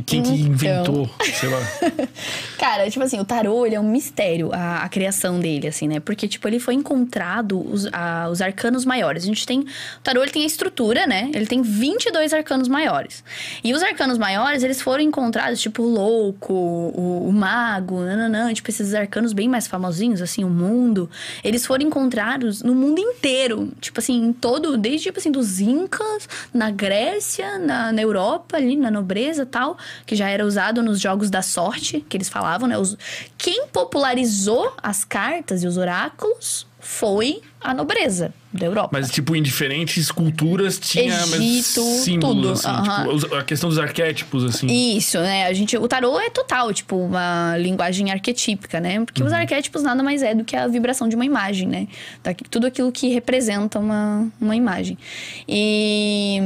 [0.07, 0.35] Quem que Então.
[0.37, 1.11] inventou?
[1.35, 1.59] Sei lá.
[2.59, 5.98] Cara, tipo assim, o tarô, ele é um mistério, a, a criação dele, assim, né?
[5.98, 9.24] Porque, tipo, ele foi encontrado os, a- os arcanos maiores.
[9.24, 9.61] A gente tem...
[9.61, 9.66] O
[10.05, 11.31] tarô, ele tem a estrutura, né?
[11.35, 13.24] Ele tem 22 arcanos maiores.
[13.64, 18.70] E os arcanos maiores, eles foram encontrados, tipo, o louco, o, o mago, nananã, tipo,
[18.70, 21.11] esses arcanos bem mais famosinhos, assim, o mundo.
[21.42, 23.72] Eles foram encontrados no mundo inteiro.
[23.81, 24.76] Tipo assim, em todo...
[24.76, 29.76] Desde, tipo assim, dos incas, na Grécia, na, na Europa, ali, na nobreza e tal
[30.07, 32.77] que já era usado nos jogos da sorte, que eles falavam, né?
[32.79, 32.97] Os-
[33.38, 38.88] Quem popularizou as cartas e os oráculos foi a nobreza da Europa.
[38.90, 42.88] Mas, tipo, em diferentes culturas tinha Egito, símbolos, tudo, assim.
[42.90, 43.19] aham.
[43.19, 44.66] Tipo, a questão dos arquétipos, assim.
[44.97, 45.47] Isso, né?
[45.47, 49.05] A gente, o tarô é total, tipo, uma linguagem arquetípica, né?
[49.05, 51.87] Porque os arquétipos nada mais é do que a vibração de uma imagem, né?
[52.51, 54.97] Tudo aquilo que representa uma, uma imagem.
[55.47, 56.40] E.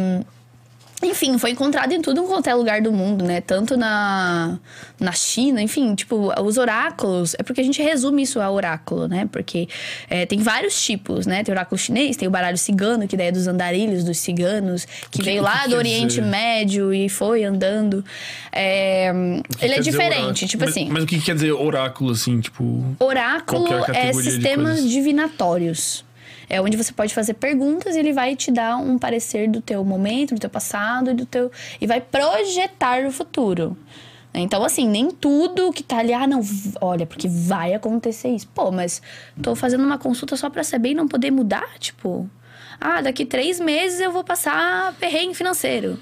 [1.03, 3.41] Enfim, foi encontrado em tudo quanto é lugar do mundo, né?
[3.41, 4.59] Tanto na,
[4.99, 7.35] na China, enfim, tipo, os oráculos.
[7.39, 9.29] É porque a gente resume isso a oráculo, né?
[9.31, 9.69] Porque
[10.09, 11.43] é, tem vários tipos, né?
[11.45, 15.19] Tem oráculo chinês, tem o baralho cigano, que daí é dos andarilhos, dos ciganos, que,
[15.19, 16.23] que- veio que lá quer do Oriente dizer?
[16.23, 18.05] Médio e foi andando.
[18.51, 19.13] É,
[19.59, 20.89] que ele é diferente, tipo Mas- assim.
[20.91, 22.85] Mas o que que quer dizer oráculo, assim, tipo...
[23.01, 26.05] Oráculo que é de sistemas divinatórios.
[26.49, 29.85] É onde você pode fazer perguntas e ele vai te dar um parecer do teu
[29.85, 33.77] momento, do teu passado e do teu e vai projetar o futuro.
[34.37, 36.41] Então, assim, nem tudo que tá ali, ah, não,
[36.81, 38.49] olha, porque vai acontecer isso.
[38.49, 39.01] Pô, mas
[39.41, 42.29] tô fazendo uma consulta só pra saber e não poder mudar, tipo.
[42.81, 45.99] Ah, daqui três meses eu vou passar perrengue financeiro.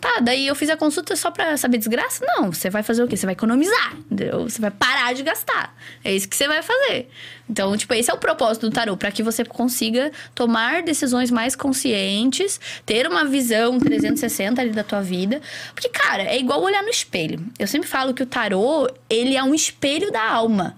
[0.00, 2.24] Tá, daí eu fiz a consulta só pra saber desgraça?
[2.24, 3.16] Não, você vai fazer o quê?
[3.16, 4.48] Você vai economizar, entendeu?
[4.48, 5.74] Você vai parar de gastar.
[6.04, 7.08] É isso que você vai fazer.
[7.50, 11.56] Então, tipo, esse é o propósito do tarô, pra que você consiga tomar decisões mais
[11.56, 15.42] conscientes, ter uma visão 360 ali da tua vida.
[15.74, 17.44] Porque, cara, é igual olhar no espelho.
[17.58, 20.76] Eu sempre falo que o tarô, ele é um espelho da alma.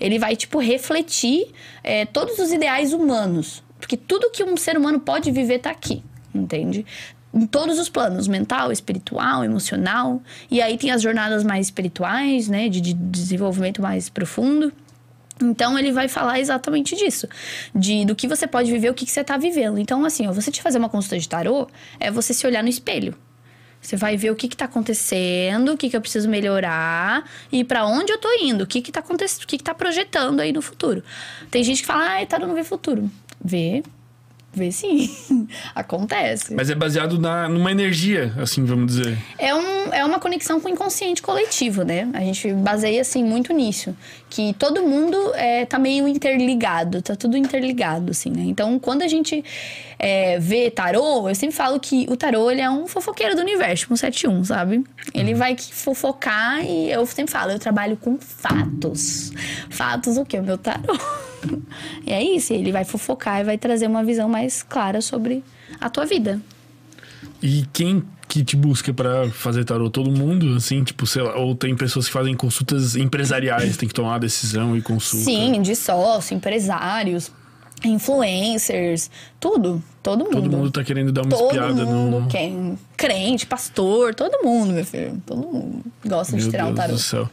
[0.00, 1.52] Ele vai, tipo, refletir
[1.84, 3.62] é, todos os ideais humanos.
[3.78, 6.02] Porque tudo que um ser humano pode viver tá aqui,
[6.34, 6.86] entende?
[7.34, 10.22] Em todos os planos, mental, espiritual, emocional.
[10.50, 12.68] E aí tem as jornadas mais espirituais, né?
[12.68, 14.72] De, de desenvolvimento mais profundo.
[15.40, 17.26] Então ele vai falar exatamente disso,
[17.74, 19.78] de do que você pode viver, o que, que você tá vivendo.
[19.78, 21.68] Então assim, ó, você te fazer uma consulta de tarô
[21.98, 23.14] é você se olhar no espelho.
[23.80, 27.64] Você vai ver o que, que tá acontecendo, o que, que eu preciso melhorar e
[27.64, 30.38] pra onde eu tô indo, o que que tá acontecendo, o que, que tá projetando
[30.38, 31.02] aí no futuro.
[31.50, 33.10] Tem gente que fala, ah, tarô não vê futuro.
[33.44, 33.82] Vê.
[34.54, 35.10] Vê sim.
[35.74, 36.54] Acontece.
[36.54, 39.16] Mas é baseado na, numa energia, assim, vamos dizer.
[39.38, 42.10] É, um, é uma conexão com o inconsciente coletivo, né?
[42.12, 43.96] A gente baseia, assim, muito nisso.
[44.28, 48.42] Que todo mundo é, tá meio interligado, tá tudo interligado, assim, né?
[48.42, 49.42] Então, quando a gente
[49.98, 53.86] é, vê tarô, eu sempre falo que o tarô, ele é um fofoqueiro do universo,
[53.90, 54.84] um 71, sabe?
[55.14, 59.32] Ele vai fofocar e eu sempre falo, eu trabalho com fatos.
[59.70, 60.38] Fatos o quê?
[60.38, 60.98] O meu tarô.
[62.06, 65.42] E é isso, ele vai fofocar e vai trazer uma visão mais clara sobre
[65.80, 66.40] a tua vida.
[67.42, 69.90] E quem que te busca para fazer tarô?
[69.90, 73.94] Todo mundo, assim, tipo, sei lá, ou tem pessoas que fazem consultas empresariais, tem que
[73.94, 75.24] tomar decisão e consulta?
[75.24, 77.30] Sim, de sócio, empresários,
[77.84, 80.34] influencers, tudo, todo mundo.
[80.34, 82.28] Todo mundo tá querendo dar uma todo espiada mundo no.
[82.28, 82.50] quer.
[82.96, 85.20] Crente, pastor, todo mundo, meu filho.
[85.26, 86.92] Todo mundo gosta de Meu tirar Deus um tarô.
[86.94, 87.30] do céu.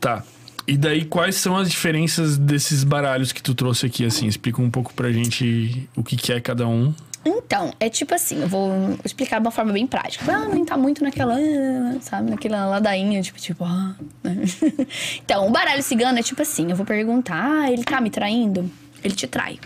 [0.00, 0.24] Tá.
[0.66, 4.26] E daí, quais são as diferenças desses baralhos que tu trouxe aqui, assim?
[4.26, 6.94] Explica um pouco pra gente o que, que é cada um.
[7.24, 10.24] Então, é tipo assim, eu vou explicar de uma forma bem prática.
[10.24, 14.36] Pra não tá muito naquela, ah, sabe, naquela ladainha, tipo, tipo, ah, né?
[15.24, 18.70] Então, o baralho cigano é tipo assim, eu vou perguntar, ah, ele tá me traindo?
[19.04, 19.58] Ele te trai.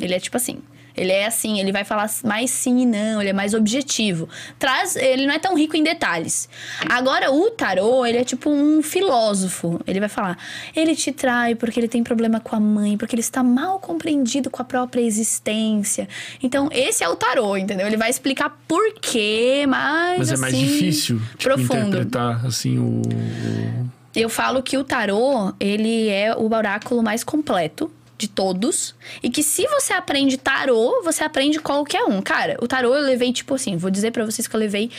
[0.00, 0.58] Ele é tipo assim.
[0.96, 4.28] Ele é assim, ele vai falar mais sim e não, ele é mais objetivo.
[4.58, 6.48] Traz, ele não é tão rico em detalhes.
[6.88, 9.80] Agora, o tarô, ele é tipo um filósofo.
[9.86, 10.38] Ele vai falar,
[10.74, 14.50] ele te trai porque ele tem problema com a mãe, porque ele está mal compreendido
[14.50, 16.08] com a própria existência.
[16.42, 17.86] Então, esse é o tarô, entendeu?
[17.86, 20.18] Ele vai explicar por quê, mas.
[20.18, 21.88] Mas é mais assim, difícil, tipo, profundo.
[21.88, 23.02] interpretar, assim, o...
[23.02, 27.90] o- Eu falo que o tarô, ele é o oráculo mais completo
[28.24, 28.94] de todos.
[29.22, 32.22] E que se você aprende tarô, você aprende qualquer um.
[32.22, 34.90] Cara, o tarô eu levei, tipo assim, vou dizer pra vocês que eu levei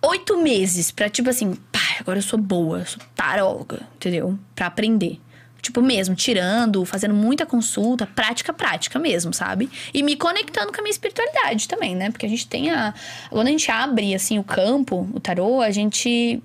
[0.00, 4.38] oito meses pra, tipo assim, pá, agora eu sou boa, eu sou taróloga, entendeu?
[4.54, 5.20] Pra aprender.
[5.60, 9.70] Tipo, mesmo, tirando, fazendo muita consulta, prática, prática mesmo, sabe?
[9.94, 12.10] E me conectando com a minha espiritualidade também, né?
[12.10, 12.92] Porque a gente tem a.
[13.30, 16.42] Quando a gente abre, assim, o campo, o tarô, a gente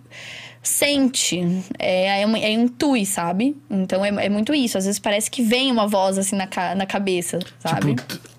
[0.62, 1.40] sente,
[1.80, 3.56] é, é, é intui, sabe?
[3.70, 4.78] Então é, é muito isso.
[4.78, 7.96] Às vezes parece que vem uma voz assim na, na cabeça, sabe?
[7.96, 8.38] Tipo,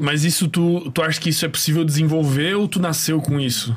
[0.00, 3.74] mas isso, tu, tu acha que isso é possível desenvolver ou tu nasceu com isso?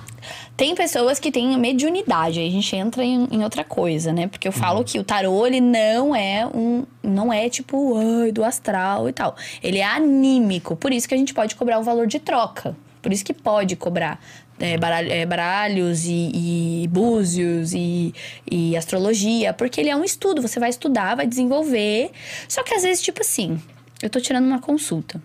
[0.56, 4.28] Tem pessoas que têm mediunidade, aí a gente entra em, em outra coisa, né?
[4.28, 4.58] Porque eu Uhum.
[4.60, 6.84] falo que o tarô, ele não é um.
[7.02, 9.36] Não é tipo, ai, do astral e tal.
[9.64, 10.76] Ele é anímico.
[10.76, 12.76] Por isso que a gente pode cobrar o valor de troca.
[13.02, 14.20] Por isso que pode cobrar
[14.62, 18.14] é, baralho- é, baralhos e, e búzios e,
[18.50, 19.52] e astrologia.
[19.54, 20.42] Porque ele é um estudo.
[20.42, 22.12] Você vai estudar, vai desenvolver.
[22.48, 23.62] Só que às vezes, tipo assim,
[24.02, 25.22] eu tô tirando uma consulta.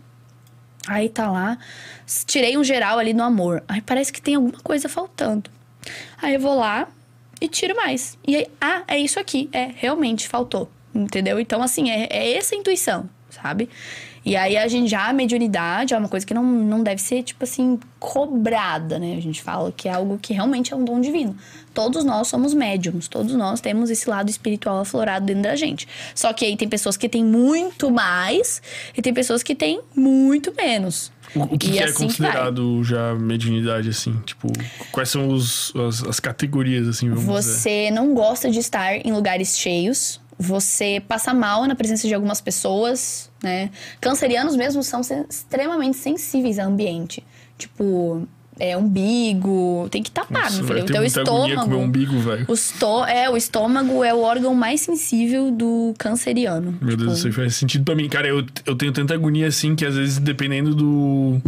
[0.88, 1.58] Aí tá lá,
[2.26, 3.62] tirei um geral ali no amor.
[3.68, 5.50] Aí parece que tem alguma coisa faltando.
[6.20, 6.88] Aí eu vou lá
[7.40, 8.16] e tiro mais.
[8.26, 9.48] E aí, ah, é isso aqui.
[9.52, 10.70] É, realmente faltou.
[10.94, 11.38] Entendeu?
[11.38, 13.68] Então, assim, é, é essa a intuição, sabe?
[14.26, 17.22] E aí a gente já, a mediunidade é uma coisa que não, não deve ser,
[17.22, 19.14] tipo assim, cobrada, né?
[19.16, 21.36] A gente fala que é algo que realmente é um dom divino.
[21.72, 25.86] Todos nós somos médiums, todos nós temos esse lado espiritual aflorado dentro da gente.
[26.12, 28.60] Só que aí tem pessoas que têm muito mais
[28.96, 31.12] e tem pessoas que têm muito menos.
[31.32, 32.06] O, que, que é assim vai.
[32.06, 34.12] considerado já mediunidade, assim?
[34.24, 34.48] Tipo,
[34.90, 37.42] quais são os, as, as categorias, assim, vamos dizer?
[37.42, 40.20] Você não gosta de estar em lugares cheios.
[40.38, 43.70] Você passa mal na presença de algumas pessoas, né?
[44.00, 47.24] Cancerianos mesmo são extremamente sensíveis ao ambiente.
[47.56, 50.88] Tipo, é umbigo, tem que tapar, Nossa, meu vai filho.
[50.88, 51.62] O teu estômago.
[51.62, 52.46] comer umbigo, velho.
[53.08, 56.76] É, o estômago é o órgão mais sensível do canceriano.
[56.80, 58.08] Meu Deus, Tipo, isso aí faz sentido pra mim.
[58.08, 61.40] Cara, eu, eu tenho tanta agonia assim que às vezes, dependendo do.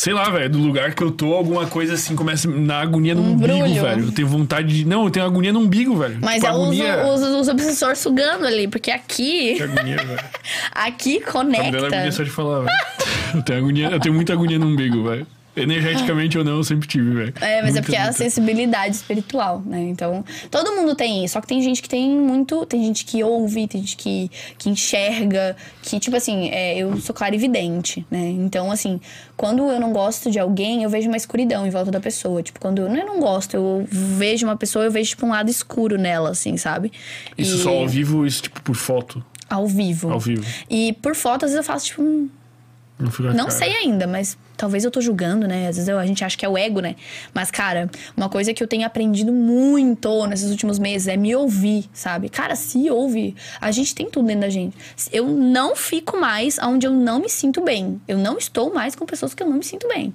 [0.00, 3.20] Sei lá, velho, do lugar que eu tô, alguma coisa assim começa na agonia no
[3.20, 4.04] Um umbigo, velho.
[4.06, 4.86] Eu tenho vontade de.
[4.86, 6.16] Não, eu tenho agonia no umbigo, velho.
[6.22, 7.06] Mas tipo, é os, agonia.
[7.06, 10.20] os, os obsessores sugando ali, porque aqui, Que agonia, velho.
[10.72, 12.12] aqui Tá me dando agonia conecta.
[12.12, 12.70] só de falar, velho.
[13.34, 15.26] Eu tenho agonia, eu tenho muita agonia no umbigo, velho.
[15.56, 17.34] Energeticamente ou não, eu sempre tive, velho.
[17.40, 19.80] É, mas é Muita, porque é a sensibilidade espiritual, né?
[19.82, 21.34] Então, todo mundo tem isso.
[21.34, 22.64] Só que tem gente que tem muito.
[22.66, 27.14] Tem gente que ouve, tem gente que, que enxerga, que, tipo assim, é, eu sou
[27.14, 28.28] clarividente, né?
[28.28, 29.00] Então, assim,
[29.36, 32.42] quando eu não gosto de alguém, eu vejo uma escuridão em volta da pessoa.
[32.42, 35.30] Tipo, quando eu não, eu não gosto, eu vejo uma pessoa, eu vejo, tipo, um
[35.30, 36.92] lado escuro nela, assim, sabe?
[37.36, 39.24] Isso E- só ao vivo, isso tipo por foto.
[39.48, 40.12] Ao vivo.
[40.12, 40.44] Ao vivo.
[40.70, 42.28] E por foto, às vezes eu faço, tipo, um,
[43.34, 45.68] Não, não sei ainda, mas talvez eu tô julgando, né?
[45.68, 46.96] Às vezes eu- a gente acha que é o ego, né?
[47.32, 51.84] Mas, cara, uma coisa que eu tenho aprendido muito nesses últimos meses é me ouvir,
[51.92, 52.28] sabe?
[52.28, 53.34] Cara, se ouve.
[53.60, 54.76] A gente tem tudo dentro da gente.
[55.12, 58.00] Eu não fico mais onde eu não me sinto bem.
[58.06, 60.12] Eu não estou mais com pessoas que eu não me sinto bem.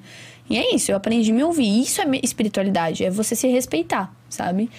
[0.47, 1.81] E é isso, eu aprendi a me ouvir.
[1.81, 4.69] Isso é espiritualidade, é você se respeitar, sabe?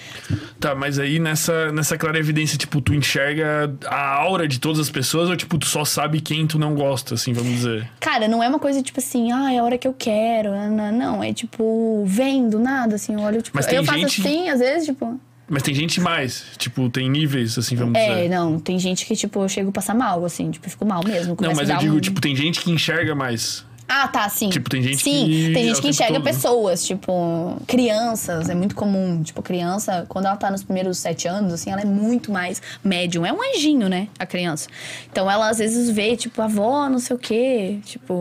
[0.61, 4.91] Tá, mas aí nessa, nessa clara evidência, tipo, tu enxerga a aura de todas as
[4.91, 7.89] pessoas ou, tipo, tu só sabe quem tu não gosta, assim, vamos dizer?
[8.01, 10.51] Cara, não é uma coisa tipo assim, ah, é a hora que eu quero.
[10.71, 13.99] Não, não, é tipo, vem do nada, assim, eu olho, tipo, Mas tem eu faço
[13.99, 15.21] gente- assim, às vezes, tipo.
[15.49, 18.29] Mas tem gente mais, tipo, tem níveis, assim, vamos É, dizer.
[18.29, 21.03] não, tem gente que, tipo, eu chego a passar mal, assim, tipo, eu fico mal
[21.07, 21.37] mesmo.
[21.41, 23.65] Não, mas eu digo, um- tipo, tem gente que enxerga mais.
[23.89, 24.51] Ah, tá, sim.
[24.51, 26.33] Tipo, tem gente sim, que tem é gente que enxerga todo, né?
[26.33, 29.23] pessoas, tipo, crianças, é muito comum.
[29.23, 33.25] Tipo, criança, quando ela tá nos primeiros sete anos, assim, ela é muito mais médium.
[33.25, 34.69] É um anjinho, né, a criança.
[35.11, 38.15] Então ela às vezes vê, tipo, avó, não sei o quê, tipo,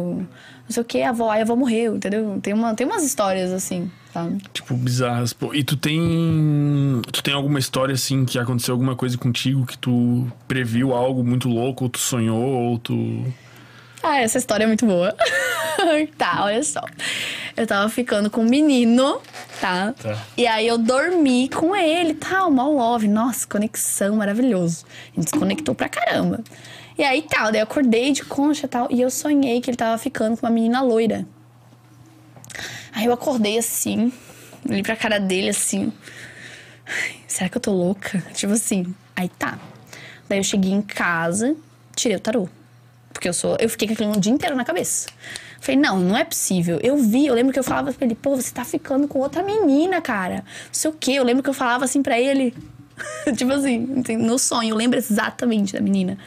[0.67, 2.39] não sei o quê, avó, aí a avó morreu, entendeu?
[2.41, 4.41] Tem, uma, tem umas histórias assim, sabe?
[4.53, 5.33] Tipo, bizarras.
[5.33, 7.01] Pô, e tu tem.
[7.11, 11.47] Tu tem alguma história, assim, que aconteceu alguma coisa contigo que tu previu algo muito
[11.49, 12.93] louco, ou tu sonhou, ou tu.
[14.07, 15.15] Ah, essa história é muito boa.
[16.15, 16.81] tá, olha só.
[17.57, 19.19] Eu tava ficando com um menino,
[19.59, 19.93] tá?
[19.93, 20.23] Tá.
[20.37, 23.07] E aí eu dormi com ele, tal, mal love.
[23.07, 24.85] Nossa, conexão maravilhoso.
[25.11, 26.43] A gente se conectou pra caramba.
[26.95, 28.87] E aí tal, daí eu acordei de concha e tal.
[28.91, 31.25] E eu sonhei que ele tava ficando com uma menina loira.
[32.93, 34.13] Aí eu acordei assim,
[34.69, 35.91] olhei pra cara dele assim.
[36.85, 38.23] "Ai, Será que eu tô louca?
[38.35, 38.93] Tipo assim.
[39.15, 39.57] Aí tá.
[40.29, 41.55] Daí eu cheguei em casa,
[41.95, 42.47] tirei o tarô.
[43.15, 43.55] Porque eu sou.
[43.61, 45.07] Eu fiquei com aquilo o dia inteiro na cabeça.
[45.61, 46.79] Falei, não, não é possível.
[46.83, 49.41] Eu vi, eu lembro que eu falava pra ele, pô, você tá ficando com outra
[49.41, 50.35] menina, cara.
[50.35, 51.13] Não sei o quê.
[51.13, 52.53] Eu lembro que eu falava assim pra ele.
[53.35, 53.77] tipo assim,
[54.17, 56.17] no sonho, eu lembro exatamente da menina.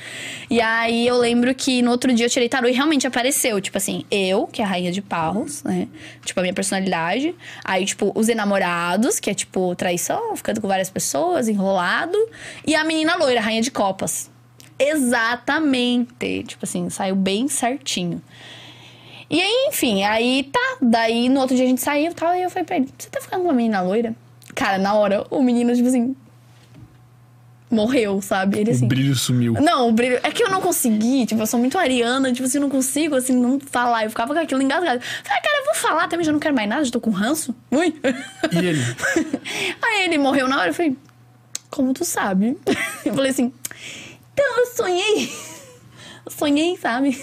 [0.48, 3.60] E aí eu lembro que no outro dia eu tirei tarô e realmente apareceu.
[3.60, 5.88] Tipo assim, eu, que é a rainha de paus, né?
[6.24, 7.34] Tipo, a minha personalidade.
[7.62, 12.16] Aí, tipo, os enamorados, que é tipo traição, ficando com várias pessoas, enrolado.
[12.66, 14.30] E a menina loira, a rainha de copas.
[14.78, 16.44] Exatamente.
[16.44, 18.22] Tipo assim, saiu bem certinho.
[19.30, 20.78] E aí, enfim, aí tá.
[20.80, 22.34] Daí no outro dia a gente saiu e tal.
[22.34, 24.14] E eu falei pra ele: Você tá ficando com uma menina loira?
[24.54, 26.16] Cara, na hora, o menino, tipo assim.
[27.70, 28.60] Morreu, sabe?
[28.60, 28.88] Ele O assim.
[28.88, 29.52] brilho sumiu.
[29.60, 30.18] Não, o brilho.
[30.22, 33.14] É que eu não consegui, tipo, eu sou muito ariana, tipo assim, eu não consigo,
[33.14, 34.04] assim, não falar.
[34.04, 35.02] Eu ficava com aquilo engasgado.
[35.02, 37.10] Falei, ah, cara, eu vou falar também, já não quero mais nada, já tô com
[37.10, 37.54] ranço.
[37.70, 37.94] Ui.
[38.52, 38.80] E ele?
[39.84, 40.96] Aí ele morreu na hora, eu falei,
[41.68, 42.56] como tu sabe?
[43.04, 43.52] Eu falei assim,
[44.40, 45.32] então eu sonhei.
[46.26, 47.20] Eu sonhei, sabe?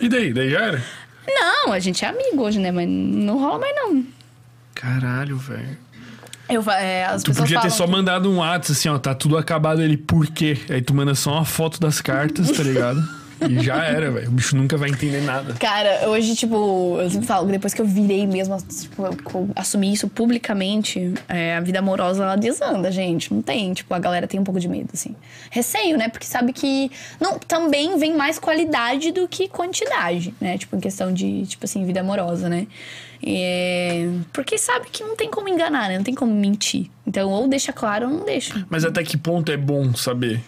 [0.00, 0.32] E daí?
[0.32, 0.84] Daí já era?
[1.26, 2.70] Não, a gente é amigo hoje, né?
[2.72, 4.04] Mas não rola mais, não.
[4.74, 5.76] Caralho, velho.
[6.48, 9.36] Eu, é, as Tu podia ter só que- mandado um WhatsApp assim, ó, tá tudo
[9.36, 10.58] acabado ele, por quê?
[10.68, 13.00] Aí tu manda só uma foto das cartas, tá ligado?
[13.48, 14.28] E já era, velho.
[14.28, 15.54] O bicho nunca vai entender nada.
[15.54, 21.14] Cara, hoje, tipo, eu sempre falo, depois que eu virei mesmo, tipo, assumi isso publicamente,
[21.28, 23.32] é, a vida amorosa, ela desanda, gente.
[23.32, 25.14] Não tem, tipo, a galera tem um pouco de medo, assim.
[25.50, 26.08] Receio, né?
[26.08, 30.58] Porque sabe que não, também vem mais qualidade do que quantidade, né?
[30.58, 32.66] Tipo, em questão de, tipo assim, vida amorosa, né?
[33.22, 35.96] É, porque sabe que não tem como enganar, né?
[35.96, 36.90] Não tem como mentir.
[37.06, 38.66] Então, ou deixa claro ou não deixa.
[38.70, 40.40] Mas até que ponto é bom saber?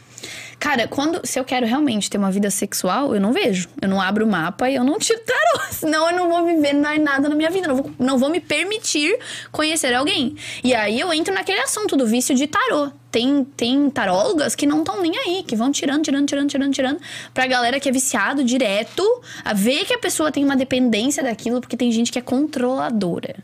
[0.59, 3.69] Cara, quando se eu quero realmente ter uma vida sexual, eu não vejo.
[3.81, 5.65] Eu não abro o mapa e eu não tiro tarô.
[5.73, 7.67] Senão eu não vou viver mais nada na minha vida.
[7.67, 9.19] Não vou, não vou me permitir
[9.51, 10.37] conhecer alguém.
[10.63, 12.91] E aí eu entro naquele assunto do vício de tarô.
[13.11, 17.01] Tem, tem tarólogas que não estão nem aí, que vão tirando, tirando, tirando, tirando, tirando.
[17.35, 19.03] Pra galera que é viciado direto,
[19.45, 23.37] a ver que a pessoa tem uma dependência daquilo, porque tem gente que é controladora.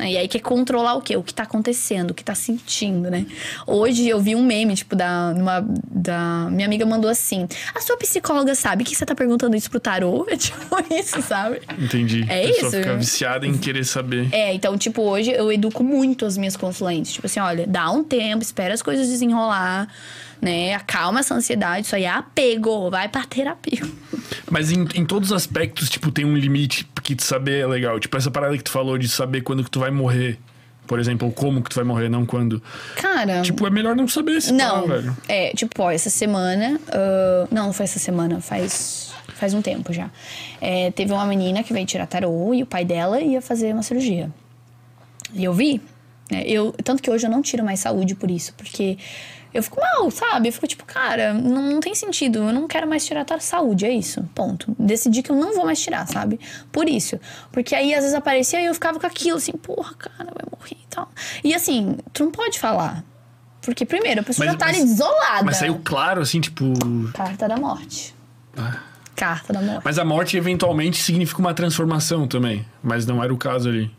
[0.00, 0.12] Né?
[0.12, 1.16] E aí quer controlar o quê?
[1.16, 3.26] O que tá acontecendo, o que tá sentindo, né?
[3.66, 6.48] Hoje eu vi um meme, tipo, da, numa, da.
[6.50, 10.26] Minha amiga mandou assim: A sua psicóloga sabe que você tá perguntando isso pro tarô?
[10.28, 11.60] É tipo isso, sabe?
[11.78, 12.24] Entendi.
[12.28, 12.70] É a isso.
[12.70, 14.28] fica viciada em querer saber.
[14.32, 17.12] É, então, tipo, hoje eu educo muito as minhas consulentes.
[17.12, 19.88] Tipo assim, olha, dá um tempo, espera as coisas desenrolar,
[20.40, 20.74] né?
[20.74, 23.80] Acalma essa ansiedade, isso aí é apego, vai pra terapia.
[24.50, 27.98] Mas em, em todos os aspectos, tipo, tem um limite que tu saber é legal.
[28.00, 30.38] Tipo, essa parada que tu falou de saber quando que tu vai morrer.
[30.86, 32.60] Por exemplo, como que tu vai morrer, não quando.
[32.96, 33.42] Cara.
[33.42, 35.16] Tipo, é melhor não saber esse Não, pá, velho.
[35.28, 36.80] é, tipo, ó, essa semana.
[36.90, 40.10] ah, não, não foi essa semana, faz, faz um tempo já.
[40.60, 43.84] É, teve uma menina que veio tirar tarô e o pai dela ia fazer uma
[43.84, 44.32] cirurgia.
[45.32, 45.80] E eu vi.
[46.28, 48.98] né, eu, tanto que hoje eu não tiro mais saúde por isso, porque
[49.52, 50.48] eu fico mal, sabe?
[50.48, 53.84] Eu fico tipo, cara, não, não tem sentido, eu não quero mais tirar tar- saúde,
[53.86, 54.74] é isso, ponto.
[54.78, 56.38] Decidi que eu não vou mais tirar, sabe?
[56.72, 57.18] Por isso.
[57.52, 60.76] Porque aí às vezes aparecia e eu ficava com aquilo assim, porra, cara, vai morrer
[60.82, 61.10] e tal.
[61.42, 63.04] E assim, tu não pode falar.
[63.62, 65.42] Porque, primeiro, a pessoa Mas- já tá mas- ali desolada.
[65.44, 66.72] Mas saiu claro, assim, tipo.
[67.12, 68.14] Carta da morte.
[69.14, 69.82] Carta da morte.
[69.84, 72.64] Mas a morte eventualmente significa uma transformação também.
[72.82, 73.90] Mas não era o caso ali.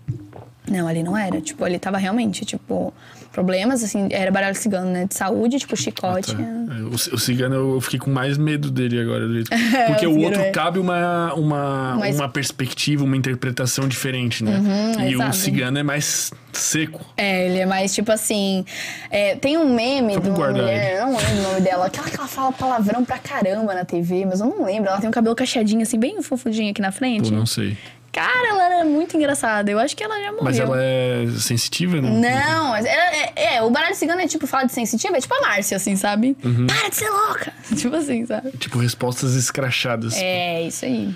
[0.70, 1.42] Não, ali não era.
[1.42, 2.94] Tipo, ali tava realmente, tipo,
[3.32, 5.06] problemas, assim, era baralho cigano, né?
[5.06, 6.36] De saúde, tipo, chicote.
[6.36, 6.42] Tá.
[6.44, 9.28] É, O, o cigano eu fiquei com mais medo dele agora.
[9.28, 9.50] do jeito-
[9.88, 10.52] Porque o o outro é.
[10.52, 14.62] cabe uma, uma, Mas- uma perspectiva, uma interpretação diferente, né?
[15.10, 17.04] e o cigano é mais seco.
[17.18, 18.64] É, ele é mais tipo assim.
[19.10, 22.08] é, tem um meme de uma guardar mulher, eu não lembro o nome dela, aquela
[22.10, 24.90] que ela fala palavrão pra caramba na TV, mas eu não lembro.
[24.90, 27.30] Ela tem um cabelo cacheadinho, assim, bem fofudinho aqui na frente.
[27.32, 27.76] Pô, não sei.
[28.12, 29.72] Cara, ela era muito engraçada.
[29.72, 30.44] Eu acho que ela já morreu.
[30.44, 32.10] Mas ela é sensitiva, né?
[32.10, 35.42] Não, é, é- é, o baralho cigano é tipo falar de sensitiva, é tipo a
[35.42, 36.36] Márcia, assim, sabe?
[36.44, 36.68] Uhum.
[36.68, 37.54] Para de ser louca!
[37.76, 38.52] Tipo assim, sabe?
[38.58, 40.16] Tipo, respostas escrachadas.
[40.18, 41.14] É, isso aí.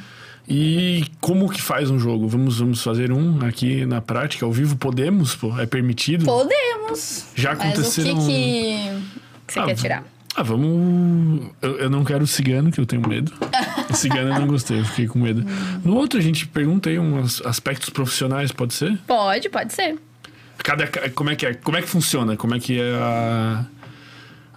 [0.48, 2.28] E como que faz um jogo?
[2.28, 4.76] Vamos, vamos fazer um aqui na prática, ao vivo?
[4.78, 5.36] Podemos?
[5.36, 5.60] Pô?
[5.60, 6.24] É permitido?
[6.24, 7.26] Podemos!
[7.36, 9.02] Já Mas o que aconteceram- que,
[9.48, 10.04] que você Ah, quer tirar?
[10.36, 11.50] Ah, vamos.
[11.62, 13.32] Eu, eu não quero cigano, que eu tenho medo.
[13.94, 15.46] cigano eu não gostei, eu fiquei com medo.
[15.84, 18.98] No outro, a gente pergunta aí uns aspectos profissionais, pode ser?
[19.08, 19.98] Pode, pode ser.
[20.58, 21.54] Cada, ca- como é que é?
[21.54, 22.36] Como é que funciona?
[22.36, 23.66] Como é que é a,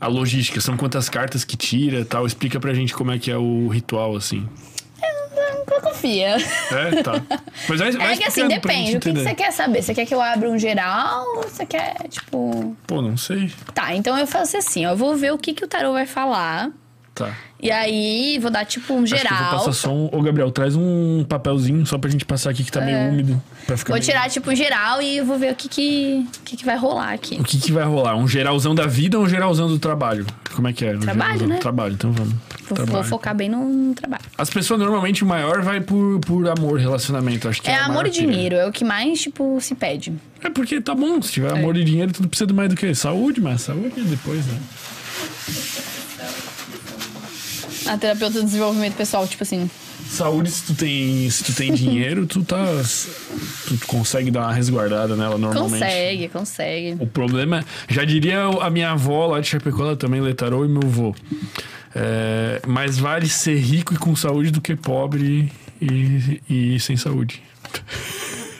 [0.01, 0.61] a logística?
[0.61, 2.27] São quantas cartas que tira e tal?
[2.27, 4.49] Explica pra gente como é que é o ritual, assim.
[6.05, 7.23] É, tá.
[7.69, 8.97] Mas vai, vai É que assim, depende.
[8.97, 9.83] O que, que você quer saber?
[9.83, 12.77] Você quer que eu abra um geral ou você quer, tipo.
[12.87, 13.51] Pô, não sei.
[13.75, 14.91] Tá, então eu faço assim, ó.
[14.91, 16.71] Eu vou ver o que, que o tarô vai falar.
[17.15, 17.33] Tá.
[17.61, 19.51] E aí, vou dar, tipo, um Acho que eu vou geral.
[19.59, 20.09] passar só um...
[20.13, 23.43] Ô, Gabriel, traz um papelzinho só pra gente passar aqui que tá meio úmido.
[23.67, 23.95] Pra ficar É.
[23.95, 26.65] Vou meio- tirar, tipo, um geral e vou ver o que, que, o que, que
[26.65, 27.35] vai rolar aqui.
[27.41, 28.15] O que, que vai rolar?
[28.15, 30.25] Um geralzão da vida ou um geralzão do trabalho?
[30.55, 30.95] Como é que é?
[30.95, 31.59] Um Trabalho, geralzão do né?
[31.59, 32.35] Trabalho, então vamos.
[32.69, 33.09] Vou, vou Trabalho.
[33.09, 34.23] focar bem no, no trabalho.
[34.37, 37.49] As pessoas normalmente o maior vai por, por amor, relacionamento.
[37.49, 40.13] Acho que é, É amor e dinheiro, é o que mais, tipo, se pede.
[40.43, 43.41] É porque tá bom, se tiver amor e dinheiro, tudo precisa mais do que saúde,
[43.41, 44.59] mas saúde depois, né?
[47.87, 49.71] A terapeuta do desenvolvimento pessoal, tipo assim.
[50.09, 52.65] Saúde, se tu tem, se tu tem dinheiro, tu tá.
[53.67, 55.83] Tu consegue dar uma resguardada nela normalmente.
[55.83, 56.97] Consegue, consegue.
[56.99, 60.83] O problema, já diria a minha avó lá de Chapecó, ela também letarou e meu
[60.83, 61.15] avô.
[61.95, 67.43] É, mais vale ser rico e com saúde do que pobre e, e sem saúde.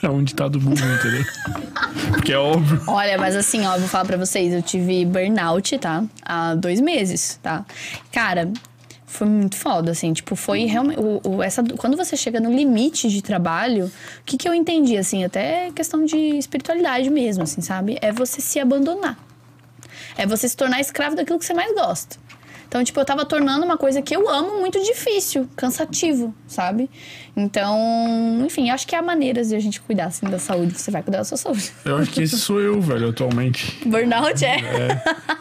[0.01, 1.25] É um ditado burro, entendeu?
[2.13, 2.81] Porque é óbvio.
[2.87, 6.03] Olha, mas assim, ó, vou falar pra vocês, eu tive burnout, tá?
[6.23, 7.65] Há dois meses, tá?
[8.11, 8.49] Cara,
[9.05, 10.99] foi muito foda, assim, tipo, foi realmente.
[10.99, 13.91] O, o- essa, quando você chega no limite de trabalho, o
[14.25, 17.97] que, que eu entendi, assim, até questão de espiritualidade mesmo, assim, sabe?
[18.01, 19.17] É você se abandonar.
[20.17, 22.15] É você se tornar escravo daquilo que você mais gosta.
[22.69, 26.87] Então, tipo, eu tava tornando uma coisa que eu amo muito difícil, cansativo, sabe?
[27.35, 27.75] Então,
[28.45, 30.77] enfim, acho que há maneiras de a gente cuidar, assim, da saúde.
[30.77, 31.71] Você vai cuidar da sua saúde.
[31.83, 33.75] Eu acho que esse sou eu, velho, atualmente.
[33.87, 34.57] Burnout é.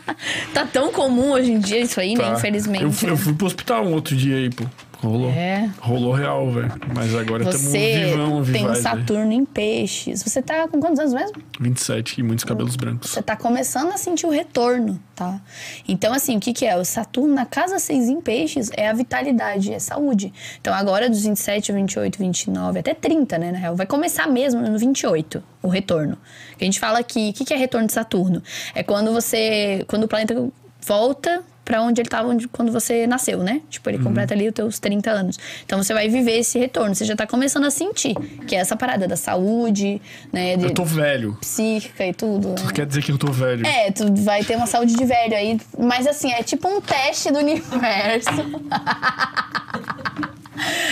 [0.55, 2.25] tá tão comum hoje em dia isso aí, né?
[2.25, 2.33] Tá.
[2.39, 2.85] Infelizmente.
[2.85, 3.21] Eu, fui- eu né?
[3.21, 4.65] fui pro hospital um outro dia aí, pô.
[5.01, 5.31] Rolou.
[5.31, 5.71] É.
[5.81, 6.73] Rolou real, velho.
[6.95, 8.79] Mas agora estamos vivão, tem um vivaz.
[8.79, 10.23] Saturno em peixes.
[10.25, 11.37] Você tá com quantos anos mesmo?
[11.61, 13.11] 27 e muitos cabelos brancos.
[13.11, 15.41] Você tá começando a sentir o retorno, tá?
[15.87, 16.77] Então, assim, o que que é?
[16.77, 20.33] O Saturno na casa 6 em peixes é a vitalidade, é saúde.
[20.61, 23.77] Então, agora dos 27, 28, 29, até 30, né, na real.
[23.77, 26.19] Vai começar mesmo no 28, o retorno.
[26.57, 27.31] Que a gente fala que...
[27.31, 28.43] O que que é retorno de Saturno?
[28.75, 29.85] É quando você...
[29.87, 30.49] Quando o planeta
[30.85, 33.61] volta pra onde ele estava quando você nasceu, né?
[33.69, 35.39] Tipo, ele completa ali os teus 30 anos.
[35.67, 38.15] Então você vai viver esse retorno, você já tá começando a sentir,
[38.47, 40.01] que é essa parada da saúde,
[40.33, 40.57] né?
[40.57, 41.37] De Eu tô velho.
[41.43, 42.49] psíquica e tudo.
[42.49, 42.73] né?
[42.75, 43.67] Quer dizer que eu tô velho.
[43.67, 45.61] É, tu vai ter uma saúde de velho aí.
[45.79, 48.31] Mas assim, é tipo um teste do universo.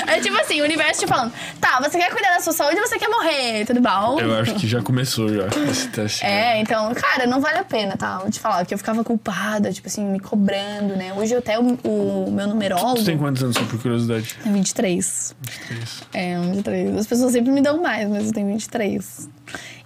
[0.06, 2.86] É tipo assim, o universo te falando, tá, você quer cuidar da sua saúde ou
[2.86, 3.64] você quer morrer?
[3.66, 4.20] Tudo bom?
[4.20, 6.24] Eu acho que já começou já esse teste.
[6.24, 8.18] É, então, cara, não vale a pena, tá?
[8.18, 10.56] Vou te falar, que eu ficava culpada, tipo assim, me cobrando,
[10.96, 11.12] né?
[11.14, 12.96] Hoje até o, o meu numerólogo.
[12.96, 14.36] Tu tem quantos anos, só por curiosidade?
[14.44, 15.34] É 23.
[15.40, 16.02] 23.
[16.12, 16.96] É, 23.
[16.96, 19.28] As pessoas sempre me dão mais, mas eu tenho 23.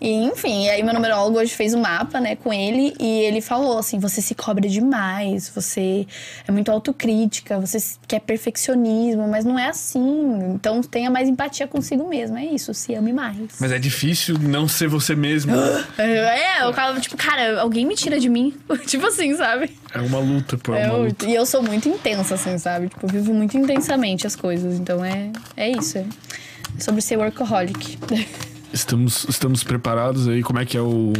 [0.00, 3.40] E, enfim, e aí meu numerólogo hoje fez um mapa, né, com ele, e ele
[3.40, 6.06] falou assim: você se cobra demais, você
[6.48, 10.54] é muito autocrítica, você quer perfeccionismo, mas não é assim.
[10.54, 12.38] Então tenha mais empatia consigo mesmo.
[12.38, 13.36] É isso, se ame mais.
[13.60, 15.52] Mas é difícil não ser você mesmo.
[15.98, 18.54] É, eu ficava, tipo, cara, alguém me tira de mim.
[18.86, 19.70] tipo assim, sabe?
[19.92, 20.74] É uma luta, pô.
[20.74, 21.26] É É uma luta.
[21.26, 22.88] E eu sou muito intensa, assim, sabe?
[22.88, 24.78] Tipo, eu vivo muito intensamente as coisas.
[24.78, 25.98] Então é, é isso.
[25.98, 26.04] É
[26.78, 27.98] sobre ser workaholic.
[28.72, 30.42] Estamos, estamos preparados aí?
[30.42, 31.12] Como é que é o,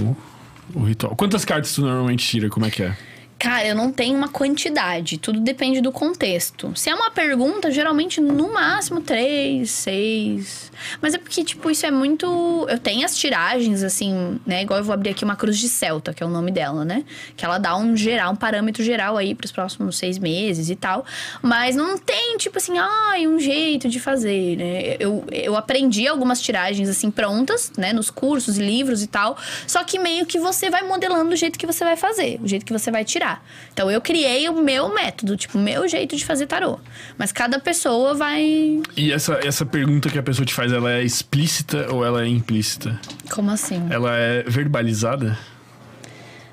[0.75, 1.17] o ritual?
[1.17, 2.49] Quantas cartas tu normalmente tira?
[2.49, 2.97] Como é que é?
[3.39, 6.73] Cara, eu não tenho uma quantidade, tudo depende do contexto.
[6.77, 10.70] Se é uma pergunta, geralmente no máximo três, seis.
[11.01, 12.67] Mas é porque, tipo, isso é muito.
[12.69, 14.63] Eu tenho as tiragens, assim, né?
[14.63, 17.05] Igual eu vou abrir aqui uma cruz de Celta, que é o nome dela, né?
[17.37, 21.05] Que ela dá um geral, um parâmetro geral aí pros próximos seis meses e tal.
[21.43, 24.97] Mas não tem, tipo assim, ai, um jeito de fazer, né?
[24.99, 27.93] Eu, eu aprendi algumas tiragens, assim, prontas, né?
[27.93, 29.37] Nos cursos, livros e tal.
[29.67, 32.65] Só que meio que você vai modelando o jeito que você vai fazer, o jeito
[32.65, 33.45] que você vai tirar.
[33.73, 36.79] Então eu criei o meu método, tipo, o meu jeito de fazer tarô.
[37.17, 38.81] Mas cada pessoa vai.
[38.97, 42.29] E essa, essa pergunta que a pessoa te faz, ela é explícita ou ela é
[42.29, 42.99] implícita?
[43.31, 43.87] Como assim?
[43.91, 45.37] Ela é verbalizada?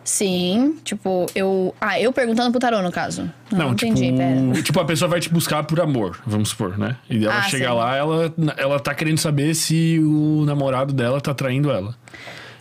[0.04, 1.76] Sim, tipo, eu.
[1.82, 3.30] Ah, eu perguntando pro tarô, no caso.
[3.52, 4.64] Não, não tipo, entendi, pera.
[4.64, 6.96] tipo, a pessoa vai te buscar por amor, vamos supor, né?
[7.10, 7.74] E ela Ah, chega sim.
[7.76, 11.94] lá, ela, ela tá querendo saber se o namorado dela tá traindo ela.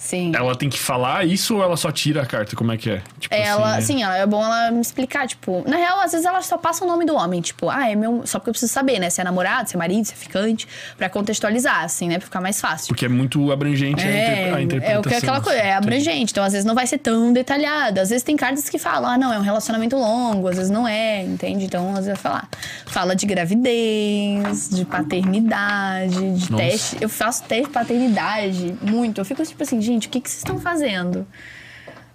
[0.06, 0.30] Sim.
[0.34, 2.54] Ela tem que falar isso ou ela só tira a carta?
[2.54, 3.02] Como é que é?
[3.18, 6.24] Tipo Ela, assim, sim, ela, é bom ela me explicar, tipo, na real, às vezes
[6.24, 8.22] ela só passa o nome do homem, tipo, ah, é meu.
[8.24, 9.10] Só porque eu preciso saber, né?
[9.10, 12.18] Se é namorado, se é marido, se é ficante, pra contextualizar, assim, né?
[12.18, 12.88] Pra ficar mais fácil.
[12.88, 14.96] Porque é muito abrangente a, inter- a É, interpretação.
[14.96, 16.30] é o que aquela coisa, é abrangente.
[16.32, 18.00] Então, às vezes não vai ser tão detalhado.
[18.00, 20.86] Às vezes tem cartas que falam, ah, não, é um relacionamento longo, às vezes não
[20.86, 21.64] é, entende?
[21.64, 22.48] Então, às vezes vai falar.
[22.86, 26.64] Fala de gravidez, de paternidade, de Nossa.
[26.64, 26.96] teste.
[27.00, 29.20] Eu faço teste de paternidade muito.
[29.20, 31.26] Eu fico tipo assim, gente, o que, que vocês estão fazendo?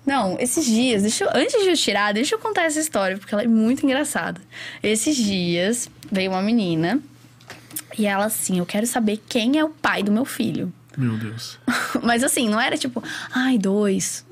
[0.05, 3.33] Não, esses dias, deixa eu, antes de eu tirar, deixa eu contar essa história, porque
[3.33, 4.41] ela é muito engraçada.
[4.81, 6.99] Esses dias veio uma menina
[7.97, 10.73] e ela assim, eu quero saber quem é o pai do meu filho.
[10.97, 11.59] Meu Deus.
[12.03, 14.25] Mas assim, não era tipo, ai, dois,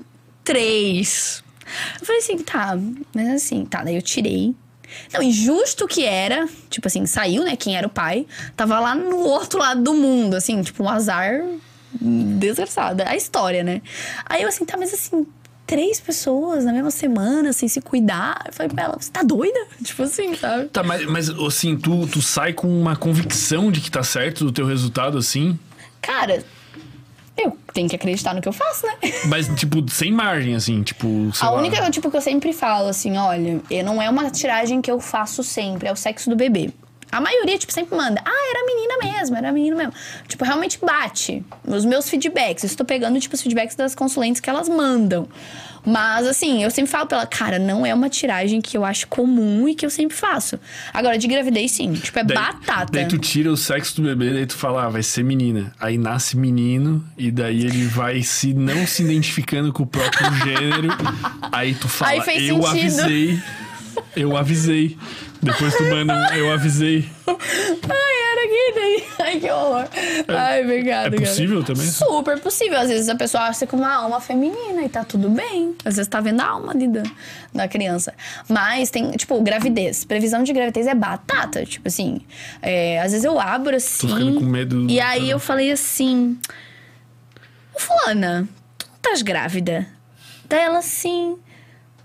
[0.44, 1.44] três.
[2.00, 2.76] Eu falei assim, tá,
[3.14, 4.56] mas assim, tá, daí eu tirei.
[5.14, 8.26] Não, e justo que era, tipo assim, saiu, né, quem era o pai,
[8.56, 11.44] tava lá no outro lado do mundo, assim, tipo, um azar
[11.92, 13.04] desgraçado.
[13.06, 13.82] A história, né?
[14.26, 15.26] Aí eu assim, tá, mas assim,
[15.66, 18.42] três pessoas na mesma semana, sem se cuidar.
[18.48, 19.60] Eu falei pra ela, você tá doida?
[19.84, 20.66] Tipo assim, sabe?
[20.70, 24.52] Tá, mas, mas assim, tu, tu sai com uma convicção de que tá certo do
[24.52, 25.58] teu resultado, assim?
[26.02, 26.44] Cara,
[27.38, 28.94] eu tenho que acreditar no que eu faço, né?
[29.28, 31.08] Mas, tipo, sem margem, assim, tipo,
[31.40, 31.58] A lá.
[31.58, 35.44] única, tipo, que eu sempre falo, assim, olha, não é uma tiragem que eu faço
[35.44, 36.72] sempre, é o sexo do bebê.
[37.12, 39.94] A maioria, tipo, sempre manda, ah, era menina mesmo, era menino mesmo.
[40.28, 41.44] Tipo, realmente bate.
[41.66, 45.28] Os meus feedbacks, eu estou pegando, tipo, os feedbacks das consulentes que elas mandam.
[45.86, 49.08] Mas, assim, eu sempre falo pra ela, cara, não é uma tiragem que eu acho
[49.08, 50.60] comum e que eu sempre faço.
[50.94, 51.94] Agora, de gravidez, sim.
[51.94, 52.92] Tipo, é Daí- batata.
[52.92, 55.74] Daí tu tira o sexo do bebê, daí tu fala, ah, vai ser menina.
[55.80, 60.90] Aí nasce menino, e daí ele vai se não se identificando com o próprio gênero.
[61.52, 62.70] Aí tu fala, Aí fez eu sentido."
[63.02, 63.40] avisei.
[64.16, 64.98] Eu avisei.
[65.42, 67.10] Depois tu manda um, eu avisei.
[67.28, 67.36] Ai,
[68.32, 69.04] era aqui daí.
[69.20, 69.88] Ai, que horror.
[70.28, 71.16] Ai, obrigada.
[71.16, 71.86] é possível também?
[71.86, 72.78] Super possível.
[72.78, 75.76] Às vezes a pessoa acha com uma alma feminina e tá tudo bem.
[75.86, 77.04] Às vezes tá vendo a alma ali da,
[77.54, 78.14] da criança.
[78.50, 80.04] Mas tem, tipo, gravidez.
[80.04, 81.66] Previsão de gravidez é batata.
[81.66, 82.22] Tipo assim,
[82.62, 84.08] é, às vezes eu abro assim.
[84.08, 86.38] ficando com medo E aí eu falei assim:
[87.78, 89.88] Fulana, tu não estás grávida?
[90.50, 91.38] Daí ela assim.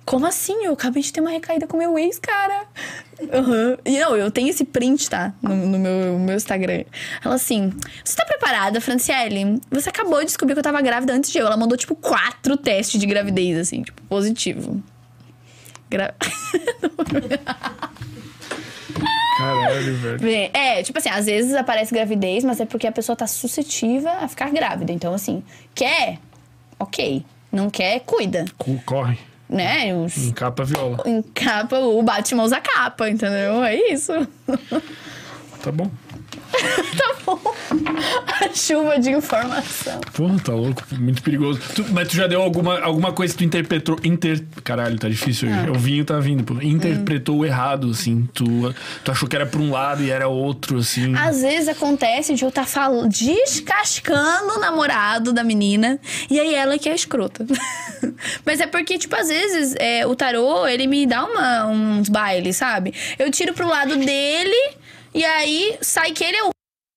[0.05, 0.65] Como assim?
[0.65, 2.67] Eu acabei de ter uma recaída com meu ex, cara.
[3.33, 3.79] Aham.
[3.87, 5.33] E não, eu tenho esse print, tá?
[5.41, 6.85] No, no meu, meu Instagram.
[7.25, 7.73] Ela assim:
[8.05, 9.61] Você tá preparada, Franciele?
[9.71, 11.47] Você acabou de descobrir que eu tava grávida antes de eu.
[11.47, 14.83] Ela mandou, tipo, quatro testes de gravidez, assim, tipo, positivo.
[15.89, 16.15] Gra...
[19.39, 20.51] Caralho, velho.
[20.53, 24.29] É, tipo assim, às vezes aparece gravidez, mas é porque a pessoa tá suscetível a
[24.29, 24.93] ficar grávida.
[24.93, 25.43] Então, assim,
[25.75, 26.19] quer?
[26.79, 27.25] Ok.
[27.51, 28.01] Não quer?
[28.01, 28.45] Cuida.
[28.59, 29.19] Co- Corre.
[29.49, 29.95] Né?
[29.95, 30.99] Os- Encapa a viola.
[31.05, 33.63] Em capa, o Batman usa capa, entendeu?
[33.63, 34.13] É isso.
[35.63, 35.91] Tá bom.
[36.97, 37.41] tá bom.
[38.41, 40.01] A chuva de informação.
[40.13, 40.83] Porra, tá louco.
[40.93, 41.61] Muito perigoso.
[41.75, 43.99] Tu- mas tu já deu alguma, alguma coisa que tu interpretou.
[44.05, 44.45] Inter...
[44.63, 45.63] Caralho, tá difícil Ah.
[45.63, 45.71] hoje.
[45.71, 46.55] O vinho tá vindo, pô.
[46.63, 47.45] Interpretou Hum.
[47.45, 48.29] errado, assim.
[48.33, 48.45] Tu,
[49.05, 51.15] tu achou que era pra um lado e era outro, assim.
[51.17, 55.99] Às vezes acontece de eu estar falando, descascando o namorado da menina
[56.31, 57.47] e aí ela que é escrota.
[58.45, 62.57] Mas é porque, tipo, às vezes é, o tarô, ele me dá uma, uns bailes,
[62.57, 62.93] sabe?
[63.19, 64.75] Eu tiro pro lado dele
[65.15, 66.51] e aí sai que ele é o.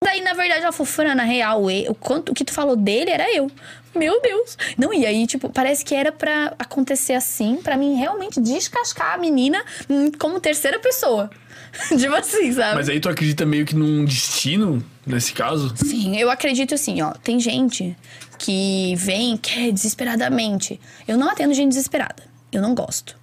[0.04, 3.12] Daí, na verdade, ela falou, Fran, na real, o, quanto, o que tu falou dele
[3.12, 3.52] era eu.
[3.96, 4.58] Meu Deus.
[4.78, 9.18] Não, e aí, tipo, parece que era pra acontecer assim, pra mim realmente descascar a
[9.18, 11.30] menina hum, como terceira pessoa.
[11.98, 12.76] tipo assim, sabe?
[12.76, 15.74] Mas aí tu acredita meio que num destino, nesse caso?
[15.76, 17.12] Sim, eu acredito assim, ó.
[17.12, 17.96] Tem gente
[18.38, 20.80] que vem, quer desesperadamente.
[21.08, 22.24] Eu não atendo gente desesperada.
[22.52, 23.16] Eu não gosto.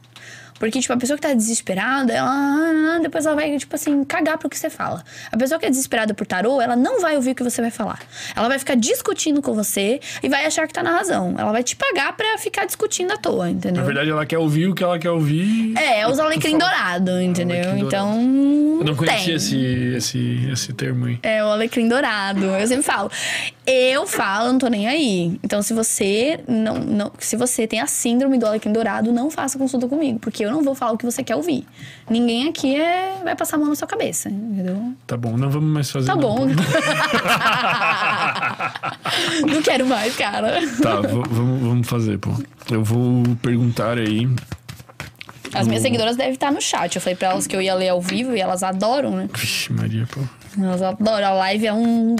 [0.64, 2.30] Porque, tipo, a pessoa que tá desesperada, ela.
[2.30, 5.04] ah, Depois ela vai, tipo assim, cagar pro que você fala.
[5.30, 7.70] A pessoa que é desesperada por tarô, ela não vai ouvir o que você vai
[7.70, 8.00] falar.
[8.34, 11.34] Ela vai ficar discutindo com você e vai achar que tá na razão.
[11.36, 13.82] Ela vai te pagar pra ficar discutindo à toa, entendeu?
[13.82, 15.76] Na verdade, ela quer ouvir o que ela quer ouvir.
[15.76, 17.58] É, os Tu alecrim dourado, entendeu?
[17.58, 18.14] Alecrim então.
[18.78, 19.34] Eu não conhecia tem.
[19.34, 19.58] esse,
[19.96, 21.18] esse, esse termo aí.
[21.22, 22.42] É, o alecrim dourado.
[22.42, 23.10] Eu sempre falo.
[23.66, 25.38] Eu falo, não tô nem aí.
[25.42, 29.58] Então, se você não, não, se você tem a síndrome do alecrim dourado, não faça
[29.58, 31.66] consulta comigo, porque eu não vou falar o que você quer ouvir.
[32.08, 34.94] Ninguém aqui é, vai passar a mão na sua cabeça, entendeu?
[35.06, 36.06] Tá bom, não vamos mais fazer.
[36.06, 36.46] Tá bom.
[39.46, 40.60] não quero mais, cara.
[40.82, 42.30] Tá, vamos, vamos fazer, pô.
[42.70, 44.28] Eu vou perguntar aí.
[45.52, 46.96] As minhas seguidoras devem estar no chat.
[46.96, 49.28] Eu falei pra elas que eu ia ler ao vivo e elas adoram, né?
[49.32, 50.20] Vixe, Maria, pô.
[50.60, 51.28] Elas adoram.
[51.28, 52.16] A live é um,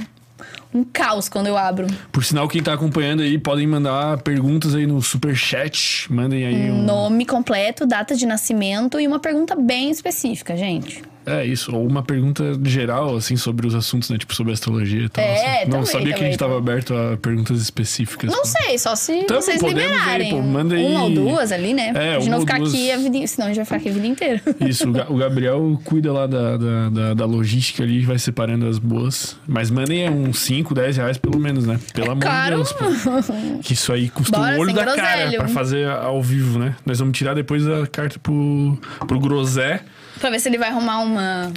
[0.75, 1.87] um caos quando eu abro.
[2.11, 6.13] Por sinal, quem tá acompanhando aí, podem mandar perguntas aí no superchat.
[6.13, 6.83] Mandem aí um.
[6.83, 11.03] Nome completo, data de nascimento e uma pergunta bem específica, gente.
[11.27, 14.19] É isso, ou uma pergunta geral, assim, sobre os assuntos, né?
[14.19, 15.25] Tipo, sobre astrologia e tal.
[15.25, 15.65] É, assim.
[15.65, 16.57] Não também, sabia que a gente também.
[16.57, 18.31] tava aberto a perguntas específicas.
[18.31, 20.27] Não sei, só se Tamo, vocês liberarem.
[20.27, 20.85] aí, pô, manda aí.
[20.85, 21.89] Uma ou duas ali, né?
[21.89, 22.73] É, pra gente não ficar duas.
[22.73, 24.43] aqui a vida, senão a gente vai ficar aqui a vida inteira.
[24.69, 28.67] Isso, o, Ga- o Gabriel cuida lá da, da, da, da logística ali, vai separando
[28.69, 29.37] as boas.
[29.47, 31.79] Mas mandem uns 5, 10 reais pelo menos, né?
[31.95, 32.63] Pelo amor caro.
[32.63, 32.73] de Deus.
[32.73, 32.85] Pô.
[33.63, 35.39] Que isso aí custa Bora, um olho da cara groselho.
[35.39, 36.75] pra fazer ao vivo, né?
[36.85, 39.81] Nós vamos tirar depois a carta pro, pro Grosé.
[40.21, 41.53] Pra ver se ele vai arrumar uma.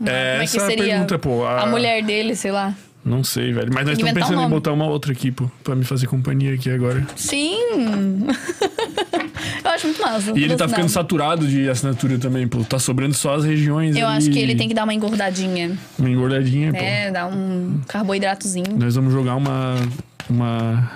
[0.00, 0.84] uma- É, como é que essa seria?
[0.84, 1.44] pergunta, pô.
[1.46, 1.66] A...
[1.66, 2.74] mulher dele, sei lá.
[3.04, 3.68] Não sei, velho.
[3.72, 5.50] Mas nós estamos inventar um pensando em botar uma outra aqui, pô.
[5.62, 7.06] Pra me fazer companhia aqui agora.
[7.16, 7.58] Sim!
[9.62, 10.32] eu acho muito massa.
[10.34, 12.64] E ele tá ficando saturado de assinatura também, pô.
[12.64, 14.16] Tá sobrando só as regiões Eu ali.
[14.18, 15.76] acho que ele tem que dar uma engordadinha.
[15.98, 16.78] Uma engordadinha, pô.
[16.78, 18.74] É, dar um carboidratozinho.
[18.78, 19.74] Nós vamos jogar uma.
[20.30, 20.90] uma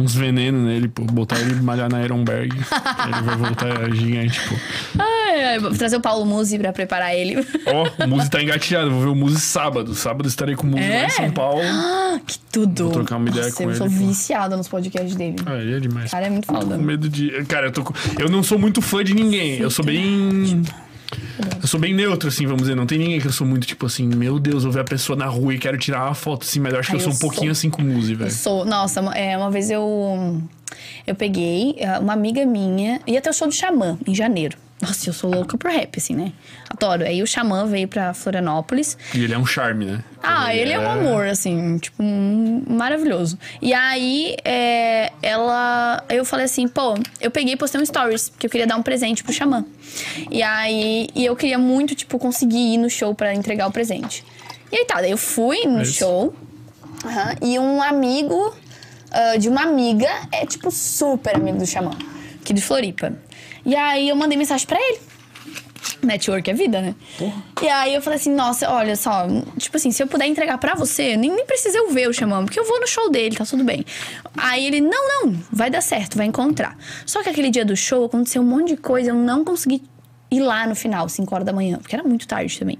[0.00, 1.02] uns venenos nele, pô.
[1.04, 2.50] Botar ele malhar na Ironberg.
[2.56, 4.54] ele vai voltar gigante, pô.
[4.98, 7.36] Ai, ai, vou trazer o Paulo Musi pra preparar ele.
[7.66, 8.90] Ó, o Muzi tá engatilhado.
[8.90, 9.94] Vou ver o Muzi sábado.
[9.94, 11.06] Sábado estarei com o Muzi lá É?
[11.06, 11.60] em São Paulo.
[11.62, 12.84] Ah, que tudo!
[12.84, 14.06] Vou trocar uma ideia Nossa, com eu sou ele, pô.
[14.06, 15.36] viciada nos podcasts dele.
[15.46, 16.08] Ah, ele é demais.
[16.08, 16.76] O cara é muito Tô foda.
[16.76, 17.30] com medo de.
[17.44, 17.92] Cara, eu tô com...
[18.18, 19.58] Eu não sou muito fã de ninguém.
[19.58, 20.62] Eu sou bem.
[21.62, 22.74] Eu sou bem neutro, assim, vamos dizer.
[22.74, 25.16] Não tem ninguém que eu sou muito, tipo assim, meu Deus, eu ver a pessoa
[25.16, 27.12] na rua e quero tirar uma foto, assim, mas eu acho que Ai, eu sou
[27.12, 27.52] eu um pouquinho sou.
[27.52, 28.30] assim com o Muzi, velho.
[28.30, 30.40] Sou, nossa, uma- é, uma vez eu
[31.06, 34.56] eu peguei eh, uma amiga minha, ia ter o show do Xamã em janeiro.
[34.80, 36.32] Nossa, eu sou louca por rap, assim, né?
[36.70, 37.04] Adoro.
[37.04, 38.96] Aí o Xamã veio pra Florianópolis.
[39.14, 40.04] E ele é um charme, né?
[40.22, 43.38] Ah, ele é um amor, assim, tipo, um- maravilhoso.
[43.60, 46.02] E aí, é, ela.
[46.08, 48.82] Eu falei assim, pô, eu peguei e postei um stories, que eu queria dar um
[48.82, 49.66] presente pro Xamã.
[50.30, 54.24] E aí, e eu queria muito, tipo, conseguir ir no show pra entregar o presente.
[54.72, 55.94] E aí tá, daí eu fui no É isso.
[55.94, 56.34] show.
[57.42, 58.54] e um amigo
[59.10, 61.90] ah, de uma amiga é, tipo, super amigo do Xamã,
[62.40, 63.12] aqui de Floripa.
[63.70, 64.98] E aí eu mandei mensagem pra ele.
[66.02, 66.92] Network é vida, né?
[67.62, 70.74] E aí eu falei assim, nossa, olha só, tipo assim, se eu puder entregar pra
[70.74, 73.44] você, nem, nem precisa eu ver o Xamã, porque eu vou no show dele, tá
[73.44, 73.84] tudo bem.
[74.36, 76.76] Aí ele, não, não, vai dar certo, vai encontrar.
[77.06, 79.84] Só que aquele dia do show aconteceu um monte de coisa, eu não consegui
[80.32, 82.78] ir lá no final, 5 horas da manhã, porque era muito tarde também.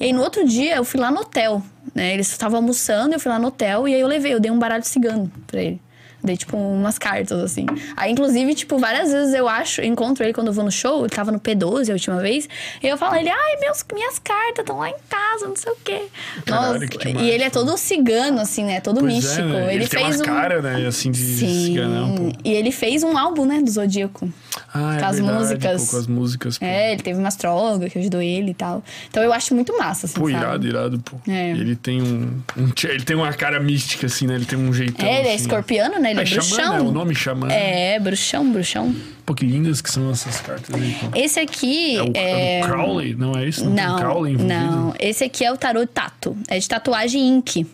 [0.00, 1.62] E aí no outro dia eu fui lá no hotel,
[1.94, 2.14] né?
[2.14, 4.58] Eles estavam almoçando, eu fui lá no hotel e aí eu levei, eu dei um
[4.58, 5.80] baralho cigano pra ele.
[6.26, 7.66] Dei, tipo, umas cartas, assim.
[7.96, 11.00] Aí, inclusive, tipo, várias vezes eu acho, eu encontro ele quando eu vou no show,
[11.00, 12.48] ele tava no P12 a última vez,
[12.82, 15.76] e eu falo ele, ai, meus, minhas cartas estão lá em casa, não sei o
[15.84, 16.02] quê.
[16.44, 17.60] Caralho, Nossa, que demais, e ele é pô.
[17.60, 18.80] todo cigano, assim, né?
[18.80, 19.40] Todo Pois místico.
[19.40, 19.74] é, né?
[19.74, 20.26] Ele, tem fez uma um.
[20.26, 21.66] cara, né, assim, de Sim.
[21.66, 22.32] ciganão, pô.
[22.44, 24.28] E ele fez um álbum, né, do Zodíaco.
[24.74, 25.84] Ah, é com as verdade, músicas.
[25.84, 26.64] Pô, com as músicas, pô.
[26.64, 28.82] É, ele teve uma astróloga que ajudou ele e tal.
[29.08, 30.42] Então eu acho muito massa, assim, Pô, sabe?
[30.42, 31.16] irado, irado, pô.
[31.30, 31.50] É.
[31.50, 34.34] Ele tem um, um Ele tem uma cara mística, assim, né?
[34.34, 35.06] Ele tem um jeitão.
[35.06, 35.42] É, ele é assim.
[35.44, 36.12] escorpiano, né?
[36.22, 36.72] Ele é, xamã, bruxão.
[36.74, 36.80] né?
[36.88, 37.48] O nome xamã.
[37.50, 38.94] É, bruxão, bruxão.
[39.24, 41.18] Pô, que lindas que são essas cartas aí, pô.
[41.18, 42.58] Esse aqui É o, é.
[42.60, 43.64] é o Crowley, não é isso?
[43.64, 44.54] Não, tem Não, Crowley envolvido?
[44.60, 44.94] não.
[45.00, 46.36] Esse aqui é o tarot tato.
[46.48, 47.66] É de tatuagem ink.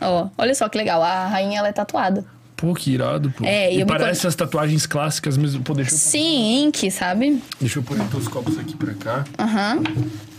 [0.00, 1.02] Ó, olha só que legal.
[1.02, 2.24] A rainha, ela é tatuada.
[2.56, 3.44] Pô, que irado, pô.
[3.44, 5.62] É, e parece as tatuagens clássicas mesmo.
[5.64, 7.42] Pô, deixa eu, Sim, ink, sabe?
[7.60, 9.82] deixa eu pôr então os copos aqui pra cá Aham.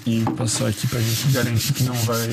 [0.06, 2.30] E passar aqui pra gente garantir que não vai...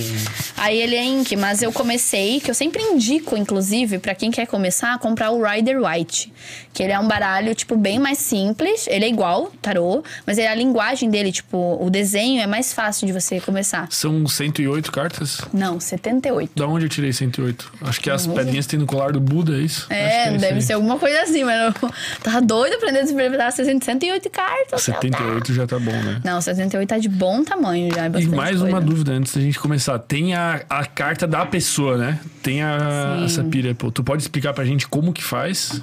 [0.56, 4.46] Aí ele é ink, mas eu comecei, que eu sempre indico, inclusive, pra quem quer
[4.46, 6.32] começar, a comprar o Rider White.
[6.72, 8.86] Que ele é um baralho, tipo, bem mais simples.
[8.88, 13.06] Ele é igual, tarô, mas ele, a linguagem dele, tipo, o desenho é mais fácil
[13.06, 13.88] de você começar.
[13.90, 15.40] São 108 cartas?
[15.52, 16.52] Não, 78.
[16.54, 17.72] Da onde eu tirei 108?
[17.82, 19.86] Acho que as pedrinhas tem no colar do Buda, é isso?
[19.90, 21.90] É, isso deve ser alguma coisa assim, mas eu
[22.22, 24.82] tava doido aprendendo a interpretar 108 cartas.
[24.82, 26.20] 78 já tá bom, né?
[26.24, 28.06] Não, 78 tá de bom tamanho já.
[28.06, 28.86] É E mais uma coisa.
[28.86, 29.98] dúvida antes da gente começar.
[29.98, 32.20] Tem a, a carta da pessoa, né?
[32.42, 33.24] Tem a, Sim.
[33.24, 33.74] essa pira.
[33.74, 35.80] Pô, tu pode explicar pra gente como que faz?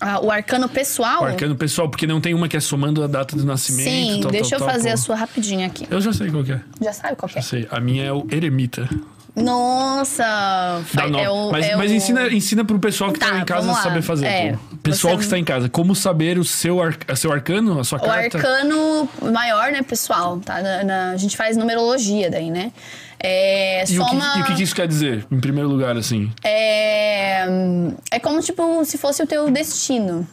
[0.00, 1.22] Ah, o arcano pessoal?
[1.22, 3.88] O arcano pessoal, porque não tem uma que é somando a data do nascimento.
[3.88, 4.94] Sim, tal, deixa tal, eu tal, fazer pô.
[4.94, 5.86] a sua rapidinho aqui.
[5.90, 6.60] Eu já sei qual que é.
[6.82, 7.42] Já sabe qual que Já é?
[7.42, 7.68] sei.
[7.70, 8.88] A minha é o eremita.
[9.34, 10.22] Nossa!
[10.24, 11.18] Dá fa- nó.
[11.18, 13.72] é o, mas é mas o- ensina, ensina pro pessoal que tá, Tá, em casa
[13.74, 14.26] saber fazer.
[14.26, 14.58] É.
[14.82, 17.98] Pessoal você- que está em casa, como saber o seu, ar, seu arcano, a sua
[17.98, 18.38] O carta?
[18.38, 20.38] arcano maior, né, pessoal?
[20.40, 20.62] Tá?
[20.62, 22.72] Na- na- a gente faz numerologia daí, né?
[23.18, 24.34] É, E, o que, soma.
[24.38, 26.30] e o que isso quer dizer, em primeiro lugar, assim?
[26.44, 27.46] É,
[28.10, 30.26] é como, tipo, se fosse o teu destino.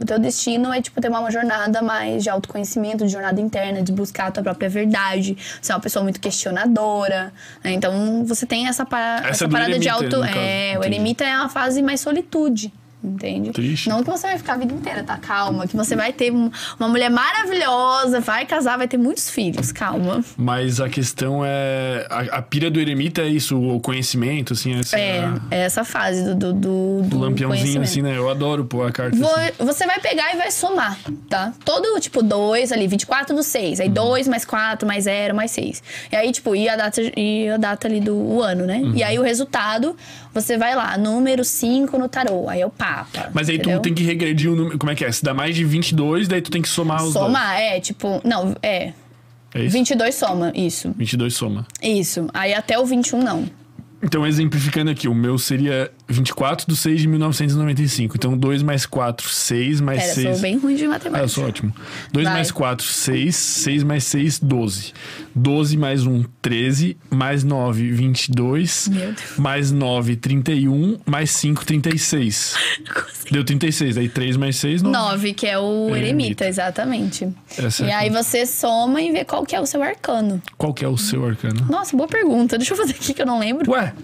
[0.00, 3.92] O teu destino é, tipo, ter uma jornada mais de autoconhecimento, de jornada interna, de
[3.92, 5.36] buscar a tua própria verdade.
[5.60, 7.32] Você é uma pessoa muito questionadora.
[7.62, 7.72] né?
[7.72, 10.16] Então, você tem essa, pa- Essa essa parada de eremita, auto...
[10.16, 10.38] no caso.
[10.38, 12.72] É, o eremita é uma fase mais solitude.
[13.04, 13.50] Entende?
[13.50, 13.88] Triste.
[13.88, 15.16] Não que você vai ficar a vida inteira, tá?
[15.18, 15.66] Calma.
[15.66, 19.72] Que você vai ter um- uma mulher maravilhosa, vai casar, vai ter muitos filhos.
[19.72, 20.24] Calma.
[20.36, 22.06] Mas a questão é.
[22.10, 24.98] A, a pira do eremita é isso, o conhecimento, assim, essa.
[24.98, 28.16] É, é essa fase do, do, do, do lampiãozinho, assim, né?
[28.16, 29.16] Eu adoro pô, a carta.
[29.16, 29.52] Vou- assim.
[29.58, 30.96] você vai pegar e vai somar,
[31.28, 31.52] tá?
[31.64, 33.78] Todo, tipo, 2 ali, 24 do 6.
[33.78, 33.84] Uhum.
[33.84, 35.82] Aí 2 mais 4 mais 0 mais 6.
[36.10, 38.78] E aí, tipo, e a data, e a data ali do ano, né?
[38.78, 38.94] Uhum.
[38.94, 39.96] E aí o resultado,
[40.32, 42.48] você vai lá, número 5 no tarô.
[42.48, 43.30] Aí é o Papa.
[43.32, 43.80] Mas aí entendeu?
[43.80, 44.78] tu tem que regredir o número.
[44.78, 45.12] Como é que é?
[45.12, 48.20] Se dá mais de 22, daí tu tem que somar os Somar, é, tipo.
[48.24, 48.86] Não, é.
[48.86, 49.02] dois.
[49.54, 49.72] É isso?
[49.72, 50.94] 22 soma, isso.
[50.96, 51.66] 22 soma.
[51.82, 52.26] Isso.
[52.32, 53.44] Aí até o 21 não.
[54.02, 58.16] Então, exemplificando aqui, o meu seria 24 de 6 de 1995.
[58.16, 60.28] Então, 2 mais 4, 6 mais Pera, 6.
[60.30, 61.28] sou bem ruim de Ah, eu matemática.
[61.28, 61.74] sou ótimo.
[62.12, 62.34] 2 Vai.
[62.34, 63.34] mais 4, 6.
[63.36, 64.92] 6 mais 6, 12.
[65.34, 66.96] 12 mais 1, 13.
[67.10, 68.88] Mais 9, 22.
[68.88, 69.20] Meu Deus.
[69.38, 70.98] Mais 9, 31.
[71.06, 72.54] Mais 5, 36.
[73.30, 73.96] Deu 36.
[73.96, 74.96] Aí 3 mais 6, 9.
[74.96, 75.98] 9, que é o Eremita.
[75.98, 77.28] eremita, exatamente.
[77.56, 78.22] Essa e é a aí conta.
[78.22, 80.42] você soma e vê qual que é o seu arcano.
[80.58, 81.64] Qual que é o seu arcano?
[81.70, 82.58] Nossa, boa pergunta.
[82.58, 83.70] Deixa eu fazer aqui que eu não lembro.
[83.70, 83.94] Ué,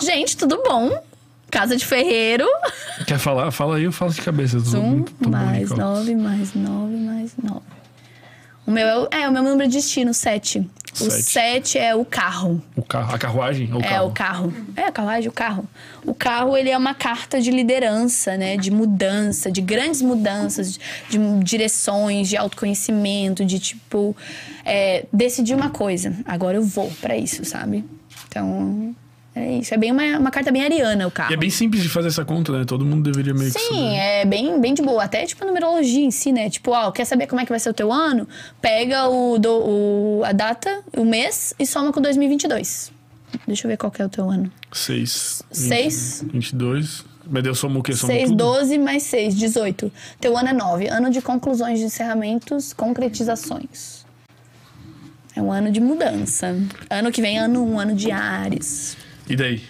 [0.00, 0.90] Gente, tudo bom?
[1.50, 2.46] Casa de Ferreiro.
[3.06, 3.50] quer falar?
[3.50, 4.58] Fala aí, eu falo de cabeça.
[4.60, 7.62] Tô Um tô mais nove, mais nove, mais nove.
[8.66, 10.68] O meu é, o- é o meu número de destino, sete.
[11.00, 11.22] O Sete.
[11.22, 12.62] sete é o carro.
[12.76, 14.06] O carro, a carruagem ou É, carro?
[14.08, 14.54] o carro.
[14.76, 15.64] É, a carruagem, o carro.
[16.04, 18.56] O carro, ele é uma carta de liderança, né?
[18.58, 20.78] De mudança, de grandes mudanças, de,
[21.08, 24.14] de direções, de autoconhecimento, de tipo...
[24.66, 26.14] é, decidir uma coisa.
[26.26, 27.84] Agora eu vou pra isso, sabe?
[28.28, 28.94] Então,
[29.38, 29.72] é isso.
[29.72, 31.30] É bem uma, uma carta bem ariana, o carro.
[31.30, 32.64] E é bem simples de fazer essa conta, né?
[32.64, 35.02] Todo mundo deveria meio que Sim, é bem, bem de boa.
[35.04, 36.50] Até tipo a numerologia em si, né?
[36.50, 38.28] Tipo, ó, quer saber como é que vai ser o teu ano?
[38.60, 42.92] Pega o, do, o- a data, o mês e soma com 2022.
[43.46, 44.50] Deixa eu ver qual que é o teu ano.
[44.72, 45.42] 6.
[45.50, 46.24] Seis.
[46.32, 47.04] 22.
[47.30, 47.92] Mas Deus soma o quê?
[47.92, 48.36] Soma 6, tudo?
[48.36, 49.92] 12 mais 6, 18.
[50.18, 50.88] Teu ano é 9.
[50.88, 54.06] Ano de conclusões, de encerramentos, concretizações.
[55.36, 56.56] É um ano de mudança.
[56.90, 58.96] Ano que vem, ano 1, um, ano de Ares.
[59.28, 59.62] E daí?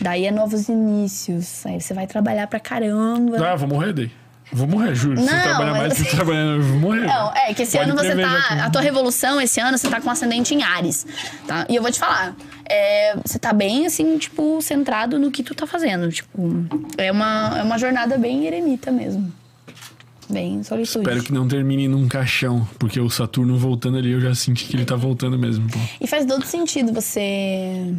[0.00, 1.64] Daí é novos inícios.
[1.66, 3.44] Aí você vai trabalhar pra caramba.
[3.46, 4.10] Ah, vou morrer daí.
[4.54, 5.16] Vou morrer, juro.
[5.16, 7.06] Se eu Não, trabalhar mais, se eu trabalhar, eu vou morrer.
[7.06, 8.64] Não, é que esse Pode ano você tá.
[8.66, 11.06] A tua revolução, esse ano, você tá com ascendente em Ares.
[11.46, 11.64] Tá?
[11.70, 12.36] E eu vou te falar.
[12.68, 16.10] é, você tá bem, assim, tipo, centrado no que tu tá fazendo.
[16.12, 16.66] Tipo,
[16.98, 19.32] é uma, é uma jornada bem eremita mesmo.
[20.28, 20.98] Bem solitude.
[20.98, 24.76] Espero que não termine num caixão, porque o Saturno voltando ali, eu já senti que
[24.76, 25.66] ele tá voltando mesmo.
[25.70, 25.78] Pô.
[26.00, 27.94] E faz todo sentido você.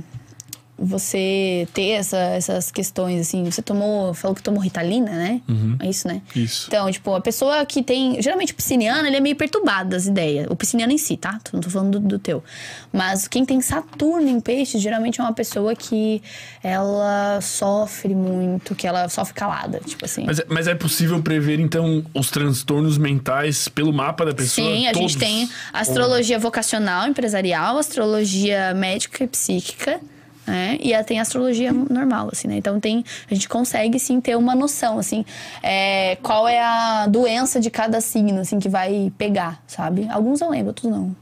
[0.86, 3.44] Você ter essa- essas questões, assim.
[3.46, 4.14] Você tomou.
[4.14, 5.42] Falou que tomou Ritalina, né?
[5.80, 6.22] É isso, né?
[6.36, 6.42] Uhum.
[6.44, 6.66] Isso.
[6.68, 8.22] Então, tipo, a pessoa que tem.
[8.22, 10.48] Geralmente o pisciniano, ele é meio perturbado das ideias.
[10.50, 11.40] O pisciniano em si, tá?
[11.52, 12.44] Não tô falando do, do teu.
[12.92, 16.22] Mas quem tem Saturno em peixes, geralmente é uma pessoa que
[16.62, 19.80] ela sofre muito, que ela sofre calada.
[19.86, 20.24] Tipo assim.
[20.26, 24.68] Mas, é- mas é possível prever, então, os transtornos mentais pelo mapa da pessoa?
[24.68, 25.12] Sim, a Todos?
[25.14, 30.00] gente tem astrologia vocacional, empresarial, astrologia médica e psíquica.
[30.46, 30.78] Né?
[30.82, 32.58] E tem astrologia normal, assim, né?
[32.58, 35.26] Então tem, a gente consegue sim ter uma noção, assim,
[35.62, 40.08] é, qual é a doença de cada signo, assim, que vai pegar, sabe?
[40.10, 41.16] Alguns eu lembro, outros não.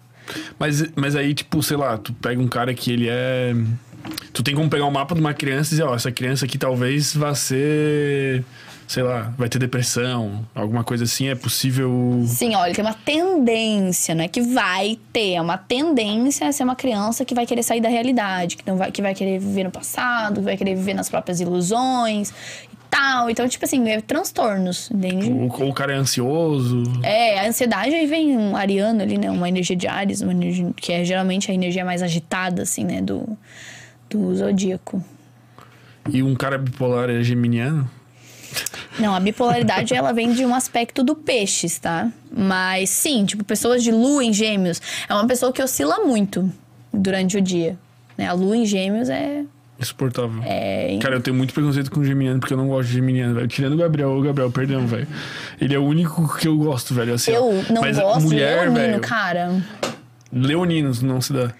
[0.57, 3.53] Mas, mas aí, tipo, sei lá, tu pega um cara que ele é.
[4.33, 6.57] Tu tem como pegar o mapa de uma criança e dizer, ó, essa criança aqui
[6.57, 8.43] talvez vá ser.
[8.91, 12.25] Sei lá, vai ter depressão, alguma coisa assim, é possível.
[12.27, 16.65] Sim, olha, tem uma tendência, não é que vai ter, é uma tendência a ser
[16.65, 19.63] uma criança que vai querer sair da realidade, que, não vai, que vai querer viver
[19.63, 23.29] no passado, que vai querer viver nas próprias ilusões e tal.
[23.29, 25.31] Então, tipo assim, é transtornos, entende?
[25.31, 26.83] Ou, ou o cara é ansioso.
[27.01, 29.31] É, a ansiedade aí vem um ariano ali, né?
[29.31, 33.01] Uma energia de Ares, uma energia que é geralmente a energia mais agitada, assim, né?
[33.01, 33.37] Do,
[34.09, 35.01] do zodíaco.
[36.09, 37.89] E um cara bipolar é geminiano.
[38.99, 42.11] Não, a bipolaridade ela vem de um aspecto do peixes, tá?
[42.31, 46.51] Mas sim, tipo, pessoas de lua em gêmeos é uma pessoa que oscila muito
[46.93, 47.77] durante o dia.
[48.17, 48.27] Né?
[48.27, 49.43] A lua em gêmeos é.
[49.79, 50.43] Insuportável.
[50.45, 53.47] É, Cara, eu tenho muito preconceito com geminiano porque eu não gosto de geminiano, velho.
[53.47, 55.07] Tirando o Gabriel, o Gabriel, perdão, velho.
[55.59, 57.15] Ele é o único que eu gosto, velho.
[57.15, 59.01] Assim, eu não Mas gosto mulher, de leonino, velho.
[59.01, 59.61] cara.
[60.31, 61.51] Leoninos não se dá.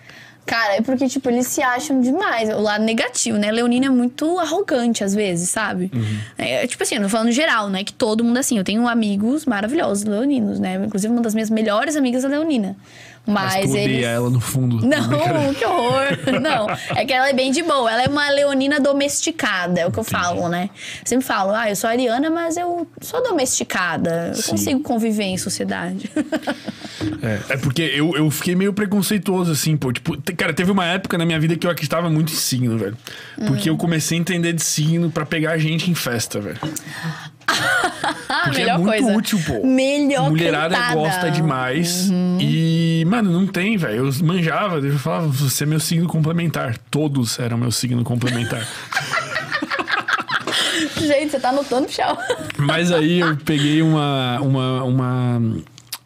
[0.45, 2.49] Cara, é porque, tipo, eles se acham demais.
[2.49, 3.51] O lado negativo, né?
[3.51, 5.91] Leonino é muito arrogante, às vezes, sabe?
[5.93, 6.19] Uhum.
[6.37, 7.83] É, tipo assim, eu não falando geral, né?
[7.83, 8.57] Que todo mundo é assim.
[8.57, 10.75] Eu tenho amigos maravilhosos leoninos, né?
[10.85, 12.75] Inclusive, uma das minhas melhores amigas é leonina.
[13.31, 14.03] Mas, Mas, eles...
[14.03, 14.77] ela no fundo.
[14.85, 16.41] Não, que horror.
[16.41, 17.91] Não, é que ela é bem de boa.
[17.91, 20.69] Ela é uma leonina domesticada, é o que eu falo, né?
[20.73, 24.27] Eu sempre falo, ah, eu sou ariana, mas eu sou domesticada.
[24.29, 24.51] Eu Sim.
[24.51, 26.09] consigo conviver em sociedade.
[27.23, 29.91] É, é porque eu, eu fiquei meio preconceituoso, assim, pô.
[29.91, 32.97] Tipo, cara, teve uma época na minha vida que eu acreditava muito em signo, velho.
[33.47, 33.73] Porque Hum.
[33.73, 36.59] eu comecei a entender de signo pra pegar gente em festa, velho.
[37.45, 39.17] Porque melhor é muito coisa.
[39.17, 39.65] útil, pô.
[39.65, 40.95] Melhor Mulherada cantada.
[40.95, 41.03] Uhum.
[41.03, 42.09] gosta demais.
[42.39, 44.07] E, mano, não tem, velho.
[44.07, 46.77] Eu manjava, eu falava, você é meu signo complementar.
[46.89, 48.65] Todos eram meu signo complementar.
[50.97, 52.17] Gente, você tá anotando chão.
[52.57, 55.41] Mas aí eu peguei uma, uma, uma.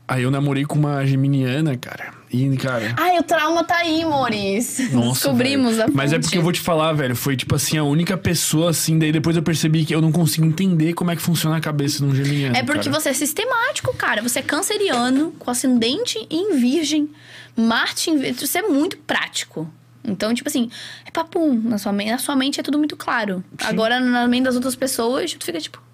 [0.08, 2.14] Aí eu namorei com uma geminiana, cara.
[2.36, 2.94] E, cara.
[2.98, 4.92] Ai, o trauma tá aí, Maurício.
[4.94, 5.90] Nossa, Descobrimos velho.
[5.90, 6.24] a Mas é fonte.
[6.24, 7.16] porque eu vou te falar, velho.
[7.16, 9.00] Foi tipo assim, a única pessoa assim.
[9.00, 12.00] Daí depois eu percebi que eu não consigo entender como é que funciona a cabeça
[12.00, 12.56] de um geminiano.
[12.56, 13.00] É porque cara.
[13.00, 14.22] você é sistemático, cara.
[14.22, 17.10] Você é canceriano, com ascendente em virgem,
[17.56, 18.46] Marte em virgem.
[18.46, 19.72] Você é muito prático.
[20.04, 20.70] Então, tipo assim,
[21.06, 21.60] é papum.
[21.64, 23.44] Na sua, mente, na sua mente é tudo muito claro.
[23.64, 25.85] Agora, na mente das outras pessoas, tu fica tipo...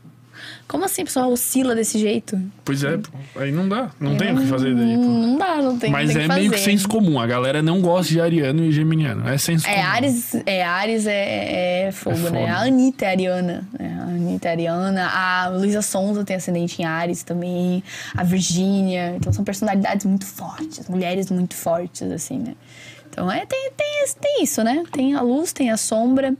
[0.71, 2.39] Como assim a pessoa oscila desse jeito?
[2.63, 3.09] Pois é, pô.
[3.35, 3.91] Aí não dá.
[3.99, 5.01] Não tem o que fazer daí, pô.
[5.01, 6.39] Não dá, não tem, Mas tem que é fazer.
[6.39, 7.19] meio que senso comum.
[7.19, 9.27] A galera não gosta de ariano e geminiano.
[9.27, 9.87] É senso É, comum.
[9.87, 12.49] Ares é, Ares é, é fogo, É né?
[12.49, 13.67] A Anitta é ariana.
[13.77, 13.97] né?
[13.99, 15.07] A Anitta é ariana.
[15.09, 17.83] A Luísa Sonza tem ascendente em Ares também.
[18.15, 19.13] A Virgínia.
[19.17, 20.87] Então são personalidades muito fortes.
[20.87, 22.53] Mulheres muito fortes, assim, né?
[23.11, 23.87] Então é, tem, tem,
[24.21, 24.83] tem isso, né?
[24.91, 26.33] Tem a luz, tem a sombra.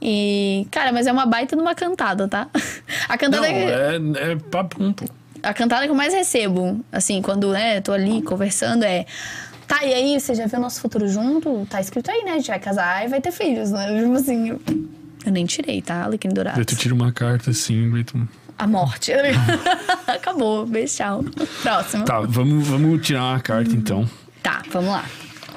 [0.00, 2.48] E, cara, mas é uma baita numa cantada, tá?
[3.08, 5.04] A cantada Não, que- é, é papo, pô.
[5.42, 9.04] a cantada que eu mais recebo, assim, quando, né, tô ali conversando é.
[9.66, 11.66] Tá, e aí, você já viu nosso futuro junto?
[11.68, 12.32] Tá escrito aí, né?
[12.32, 13.86] A gente vai casar e vai ter filhos, né?
[14.00, 14.48] Tipo assim.
[14.50, 14.60] Eu,
[15.26, 16.04] eu nem tirei, tá?
[16.04, 16.56] Alecrim dourado.
[16.56, 18.28] Daí tu tira uma carta assim, daí tu...
[18.58, 19.12] A morte.
[20.06, 20.66] Acabou.
[20.66, 21.24] Beijo, tchau.
[21.62, 22.04] Próximo.
[22.04, 24.08] Tá, vamos, vamos tirar uma carta então.
[24.42, 25.04] Tá, vamos lá.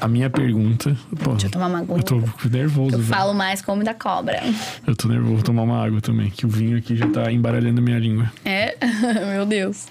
[0.01, 0.95] A minha pergunta.
[1.23, 1.97] Pô, Deixa eu tomar uma aguinha.
[1.97, 2.19] Eu tô
[2.49, 3.03] nervoso, Eu velho.
[3.03, 4.41] falo mais como da cobra.
[4.85, 7.81] Eu tô nervoso, vou tomar uma água também, que o vinho aqui já tá embaralhando
[7.81, 8.31] minha língua.
[8.43, 8.75] É?
[9.33, 9.87] Meu Deus.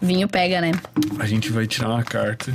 [0.00, 0.72] Vinho pega, né?
[1.18, 2.52] A gente vai tirar uma carta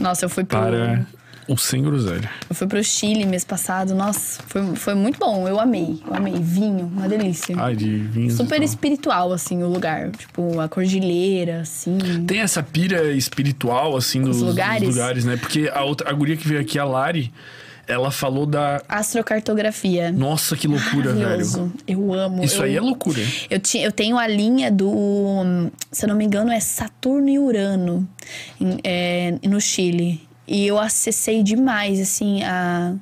[0.00, 0.58] Nossa, eu fui pro.
[0.58, 1.06] para
[1.48, 2.30] o sem groselha.
[2.48, 3.94] Eu fui pro Chile mês passado.
[3.94, 5.46] Nossa, foi, foi muito bom.
[5.48, 6.00] Eu amei.
[6.06, 6.34] Eu amei.
[6.34, 7.54] Vinho, uma delícia.
[7.58, 8.34] Ah, de vinhos.
[8.34, 8.64] e Super tal.
[8.64, 10.10] espiritual, assim, o lugar.
[10.10, 11.98] Tipo, a cordilheira, assim.
[12.26, 14.88] Tem essa pira espiritual, assim, dos dos lugares?
[14.88, 15.36] lugares, né?
[15.36, 17.32] Porque a, outra, a guria que veio aqui, a Lari,
[17.86, 18.80] ela falou da.
[18.88, 20.10] Astrocartografia.
[20.10, 21.72] Nossa, que loucura, velho.
[21.86, 22.42] Eu amo.
[22.42, 23.20] Isso eu, aí é loucura.
[23.50, 25.70] Eu, ti- eu tenho a linha do.
[25.92, 28.08] Se eu não me engano, é Saturno e Urano
[28.60, 30.20] em- é, no Chile.
[30.46, 32.94] E eu acessei demais, assim, a,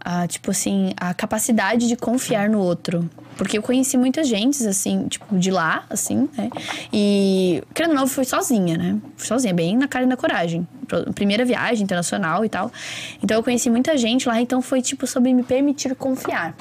[0.00, 0.26] a.
[0.26, 3.08] Tipo assim, a capacidade de confiar no outro.
[3.36, 6.50] Porque eu conheci muita gente, assim, tipo, de lá, assim, né?
[6.92, 8.98] E, querendo ou não, fui sozinha, né?
[9.16, 10.68] Fui sozinha, bem na cara e na coragem.
[11.14, 12.70] Primeira viagem internacional e tal.
[13.22, 16.54] Então eu conheci muita gente lá, então foi, tipo, sobre me permitir confiar.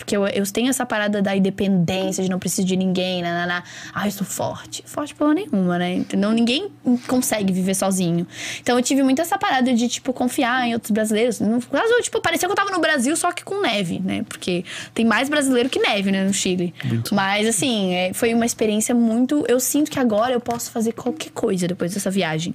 [0.00, 3.62] Porque eu, eu tenho essa parada da independência, de não preciso de ninguém, naná.
[3.94, 4.82] Ah, eu sou forte.
[4.86, 5.94] Forte porra nenhuma, né?
[5.96, 6.30] Entendeu?
[6.32, 6.68] Ninguém
[7.06, 8.26] consegue viver sozinho.
[8.62, 11.38] Então eu tive muito essa parada de, tipo, confiar em outros brasileiros.
[11.38, 14.24] No caso, tipo, parecia que eu tava no Brasil, só que com neve, né?
[14.26, 16.74] Porque tem mais brasileiro que neve, né, no Chile.
[16.84, 17.14] Muito.
[17.14, 19.44] Mas, assim, é, foi uma experiência muito.
[19.46, 22.54] Eu sinto que agora eu posso fazer qualquer coisa depois dessa viagem.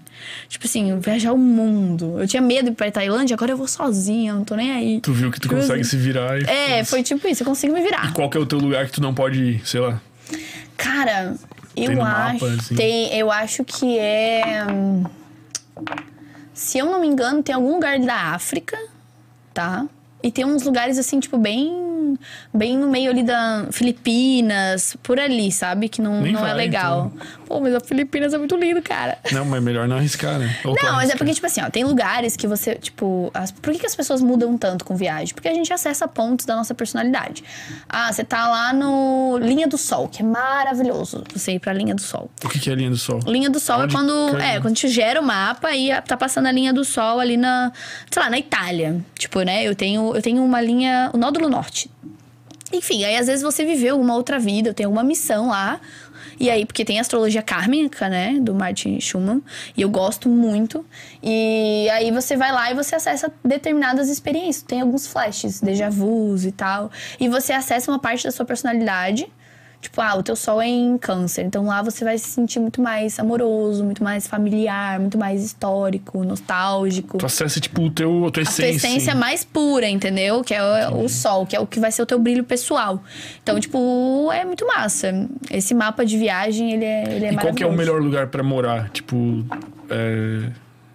[0.50, 2.20] Tipo assim, viajar o mundo.
[2.20, 4.72] Eu tinha medo de ir pra Tailândia, agora eu vou sozinha, eu não tô nem
[4.72, 5.00] aí.
[5.02, 6.46] Tu viu que tu Tipo consegue assim, se virar e.
[6.46, 8.14] É, foi tipo isso, eu consigo me virar.
[8.14, 10.02] Qual que é o teu lugar que tu não pode ir, sei lá?
[10.78, 11.36] Cara,
[11.76, 12.34] eu no acho.
[12.44, 12.76] mapa, assim?
[12.76, 14.66] Tem, eu acho que é.
[16.54, 18.78] Se eu não me engano, tem algum lugar da África,
[19.54, 19.86] tá?
[20.24, 21.72] E tem uns lugares assim, tipo, bem.
[22.54, 25.90] Bem no meio ali da Filipinas, por ali, sabe?
[25.90, 27.12] Que não, Nem não é vai, legal.
[27.46, 29.18] Pô, mas a Filipinas é muito lindo, cara.
[29.32, 30.58] Não, mas é melhor não arriscar, né?
[30.64, 33.30] Ou Não, mas é porque, tipo assim, ó, tem lugares que você, tipo.
[33.34, 35.34] As, por que, que as pessoas mudam tanto com viagem?
[35.34, 37.44] Porque a gente acessa pontos da nossa personalidade.
[37.88, 41.94] Ah, você tá lá no Linha do Sol, que é maravilhoso você ir pra Linha
[41.94, 42.30] do Sol.
[42.44, 43.20] O que que é a linha do sol?
[43.26, 44.38] Linha do Sol Onde é quando.
[44.40, 47.38] É, quando a gente gera o mapa e tá passando a linha do Sol ali
[47.38, 47.72] na.
[48.10, 49.04] Sei lá, na Itália.
[49.18, 49.64] Tipo, né?
[49.64, 51.10] Eu tenho, eu tenho uma linha.
[51.14, 51.90] O nódulo norte.
[52.74, 55.80] Enfim, aí às vezes você viveu uma outra vida, eu tenho uma missão lá.
[56.40, 58.38] E aí, porque tem astrologia kármica, né?
[58.42, 59.42] Do Martin Schumann.
[59.78, 60.86] E eu gosto muito.
[61.24, 64.64] E aí você vai lá e você acessa determinadas experiências.
[64.64, 66.92] Tem alguns flashes, déjà vus e tal.
[67.20, 69.32] E você acessa uma parte da sua personalidade
[69.86, 71.44] Tipo, ah, o teu sol é em câncer.
[71.44, 76.24] Então lá você vai se sentir muito mais amoroso, muito mais familiar, muito mais histórico,
[76.24, 77.20] nostálgico.
[77.20, 78.66] Tu acessa, tipo, o teu, a tua essência.
[78.66, 80.44] A tua essência mais pura, entendeu?
[80.44, 83.04] Que é o, o, sol, que é o que vai ser o teu brilho pessoal.
[83.44, 85.14] Então, tipo, é muito massa.
[85.52, 88.26] Esse mapa de viagem, ele é, ele é e qual que é o melhor lugar
[88.26, 88.90] para morar?
[88.90, 89.46] Tipo,
[89.88, 90.50] é,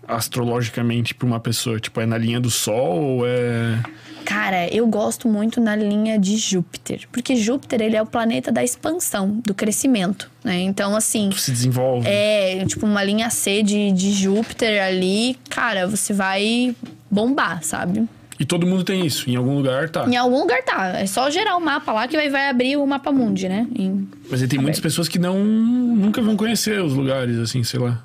[0.08, 1.78] astrologicamente pra uma pessoa?
[1.78, 3.78] Tipo, é na linha do sol ou é...
[4.24, 8.62] Cara, eu gosto muito na linha de Júpiter, porque Júpiter ele é o planeta da
[8.62, 10.60] expansão, do crescimento, né?
[10.60, 11.30] Então, assim.
[11.32, 12.06] Se desenvolve.
[12.08, 16.74] É, tipo, uma linha C de, de Júpiter ali, cara, você vai
[17.10, 18.06] bombar, sabe?
[18.38, 20.06] E todo mundo tem isso, em algum lugar tá.
[20.08, 20.98] Em algum lugar tá.
[20.98, 23.66] É só gerar o mapa lá que vai, vai abrir o mapa mundi, né?
[23.78, 24.08] Em...
[24.30, 28.02] Mas aí tem muitas pessoas que não nunca vão conhecer os lugares, assim, sei lá.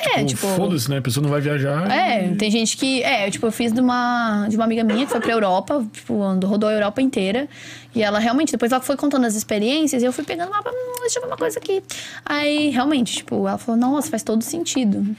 [0.00, 0.40] É, tipo.
[0.40, 0.98] tipo Foda-se, né?
[0.98, 1.90] A pessoa não vai viajar.
[1.90, 2.36] É, e...
[2.36, 3.02] tem gente que.
[3.02, 6.14] É, tipo, eu fiz de uma, de uma amiga minha que foi pra Europa, tipo,
[6.44, 7.48] rodou a Europa inteira.
[7.94, 10.60] E ela realmente, depois ela foi contando as experiências e eu fui pegando uma.
[10.60, 11.82] Hum, deixa eu ver uma coisa aqui.
[12.24, 15.16] Aí, realmente, tipo, ela falou, nossa, faz todo sentido.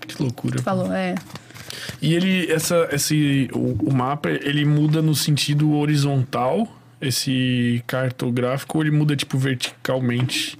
[0.00, 0.56] Que loucura.
[0.56, 1.14] Tu falou, é.
[2.00, 6.68] E ele, essa, esse, o, o mapa, ele muda no sentido horizontal,
[7.00, 10.58] esse cartográfico, ou ele muda, tipo, verticalmente?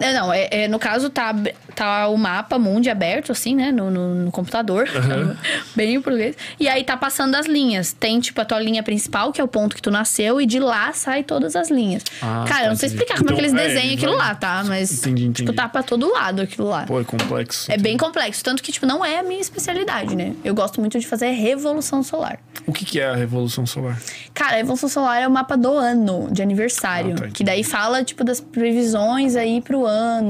[0.00, 1.34] É, não, é, é, no caso tá,
[1.74, 3.72] tá o mapa mundi aberto, assim, né?
[3.72, 4.88] No, no, no computador.
[4.88, 5.36] Uhum.
[5.74, 6.36] Bem em português.
[6.58, 7.92] E aí tá passando as linhas.
[7.92, 10.58] Tem, tipo, a tua linha principal, que é o ponto que tu nasceu, e de
[10.58, 12.04] lá sai todas as linhas.
[12.22, 13.94] Ah, Cara, tá, eu não sei explicar como então, é que eles então, é, desenham
[13.94, 14.64] aquilo lá, tá?
[14.64, 14.98] Mas.
[14.98, 15.42] Entendi, entendi.
[15.44, 16.84] Tipo, tá pra todo lado aquilo lá.
[16.84, 17.70] Pô, é complexo.
[17.70, 17.82] É entendi.
[17.82, 18.42] bem complexo.
[18.44, 20.34] Tanto que, tipo, não é a minha especialidade, né?
[20.44, 22.38] Eu gosto muito de fazer revolução solar.
[22.66, 23.98] O que, que é a revolução solar?
[24.34, 27.14] Cara, a revolução solar é o mapa do ano, de aniversário.
[27.18, 29.87] Ah, tá, que daí fala, tipo, das previsões aí pro ano,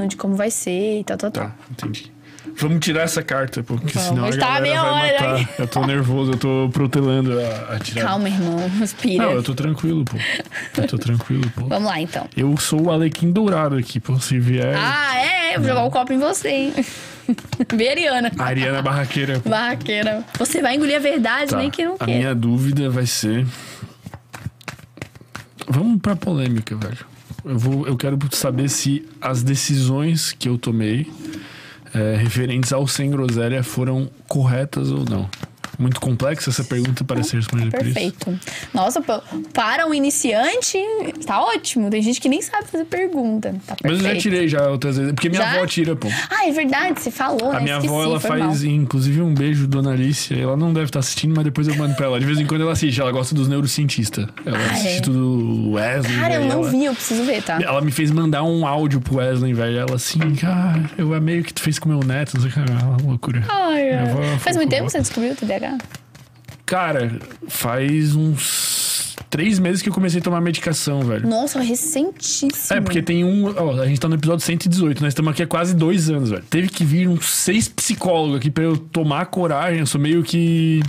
[0.09, 1.52] de como vai ser e tal, tal, tá, tal.
[1.70, 2.18] entendi.
[2.61, 4.09] Vamos tirar essa carta, porque Vamos.
[4.09, 5.54] senão a galera meia vai hora matar.
[5.61, 8.06] Eu tô nervoso, eu tô protelando a, a tirar.
[8.06, 8.68] Calma, irmão.
[8.80, 9.24] Respira.
[9.24, 10.16] Não, eu tô tranquilo, pô.
[10.76, 11.66] Eu tô tranquilo, pô.
[11.66, 12.26] Vamos lá, então.
[12.36, 14.18] Eu sou o Alequim Dourado aqui, pô.
[14.18, 14.74] Se vier...
[14.76, 15.54] Ah, é?
[15.54, 16.74] Eu vou jogar o copo em você, hein?
[17.76, 18.32] Vê Ariana.
[18.36, 19.38] A Ariana Barraqueira.
[19.38, 19.50] Pô.
[19.50, 20.24] Barraqueira.
[20.38, 21.59] Você vai engolir a verdade, tá.
[21.59, 22.04] nem que não quer.
[22.04, 23.46] A minha dúvida vai ser...
[25.68, 27.17] Vamos pra polêmica, velho.
[27.45, 31.11] Eu, vou, eu quero saber se as decisões que eu tomei
[31.95, 35.28] é, referentes ao sem groselha foram corretas ou não.
[35.78, 37.94] Muito complexa essa pergunta para ser respondida por isso.
[37.94, 38.40] Perfeito.
[38.74, 39.00] Nossa,
[39.52, 40.78] para um iniciante,
[41.24, 41.88] tá ótimo.
[41.88, 43.54] Tem gente que nem sabe fazer pergunta.
[43.64, 45.12] Tá Mas eu já tirei já outras vezes.
[45.12, 45.52] Porque minha já?
[45.52, 46.08] avó tira, pô.
[46.28, 47.60] Ah, é verdade, você falou, A né?
[47.60, 48.72] minha Esqueci, avó, ela faz, mal.
[48.72, 50.36] inclusive, um beijo, dona Alicia.
[50.36, 52.18] Ela não deve estar assistindo, mas depois eu mando pra ela.
[52.18, 53.00] De vez em quando ela assiste.
[53.00, 54.26] Ela gosta dos neurocientistas.
[54.44, 55.00] Ela ah, assiste é?
[55.00, 56.16] tudo Wesley.
[56.16, 56.70] Cara, eu não ela...
[56.70, 57.60] vi, eu preciso ver, tá?
[57.62, 59.78] Ela me fez mandar um áudio pro Wesley, velho.
[59.78, 62.34] Ela assim, cara, eu amei o que tu fez com meu neto.
[62.34, 62.58] Não sei o que.
[62.58, 63.44] É uma loucura.
[63.48, 64.38] Ai, ai.
[64.40, 65.67] Faz muito tempo que você descobriu o TDAH?
[66.64, 71.26] Cara, faz uns três meses que eu comecei a tomar medicação, velho.
[71.26, 72.78] Nossa, recentíssimo.
[72.78, 73.46] É, porque tem um.
[73.56, 76.44] Ó, a gente tá no episódio 118, nós estamos aqui há quase dois anos, velho.
[76.48, 79.80] Teve que vir uns seis psicólogos aqui pra eu tomar coragem.
[79.80, 80.82] Eu sou meio que.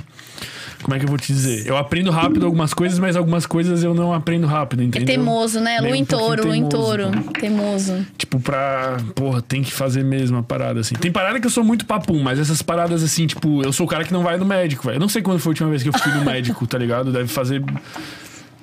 [0.81, 1.67] Como é que eu vou te dizer?
[1.67, 5.03] Eu aprendo rápido algumas coisas, mas algumas coisas eu não aprendo rápido, entendeu?
[5.03, 5.79] É teimoso, né?
[5.81, 7.11] Lu em touro, lu em touro.
[7.39, 8.05] Teimoso.
[8.17, 8.97] Tipo, pra.
[9.13, 10.95] Porra, tem que fazer mesmo a parada, assim.
[10.95, 13.89] Tem parada que eu sou muito papum, mas essas paradas, assim, tipo, eu sou o
[13.89, 14.95] cara que não vai no médico, velho.
[14.95, 17.11] Eu não sei quando foi a última vez que eu fui no médico, tá ligado?
[17.11, 17.61] Deve fazer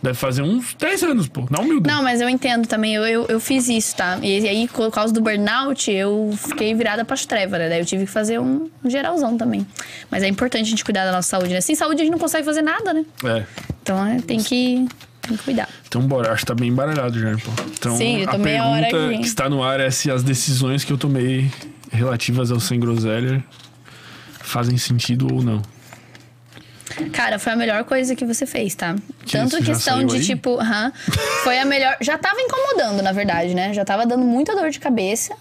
[0.02, 1.46] Deve fazer uns 10 anos, pô.
[1.50, 1.88] Não humilde.
[1.88, 2.94] Não, mas eu entendo também.
[2.94, 4.18] Eu, eu, eu, fiz isso, tá?
[4.22, 7.68] E aí, por causa do burnout, eu fiquei virada pras trevas, né?
[7.68, 9.66] Daí eu tive que fazer um geralzão também.
[10.10, 11.60] Mas é importante a gente cuidar da nossa saúde, né?
[11.60, 13.04] Sem saúde a gente não consegue fazer nada, né?
[13.24, 13.44] É.
[13.82, 14.86] Então é, tem que.
[15.22, 15.68] Tem que cuidar.
[15.88, 16.32] Então, bora.
[16.32, 17.50] Acho que tá bem embaralhado já, pô.
[17.72, 19.18] Então, Sim, eu a tomei pergunta a hora aqui.
[19.18, 21.50] que está no ar é se as decisões que eu tomei
[21.90, 23.42] relativas ao sem groselha
[24.40, 25.62] fazem sentido ou não.
[27.12, 28.94] Cara, foi a melhor coisa que você fez, tá?
[29.24, 30.22] Que Tanto questão de aí?
[30.22, 30.92] tipo, uh -huh,
[31.42, 31.96] foi a melhor.
[32.00, 33.72] Já tava incomodando, na verdade, né?
[33.72, 35.34] Já tava dando muita dor de cabeça.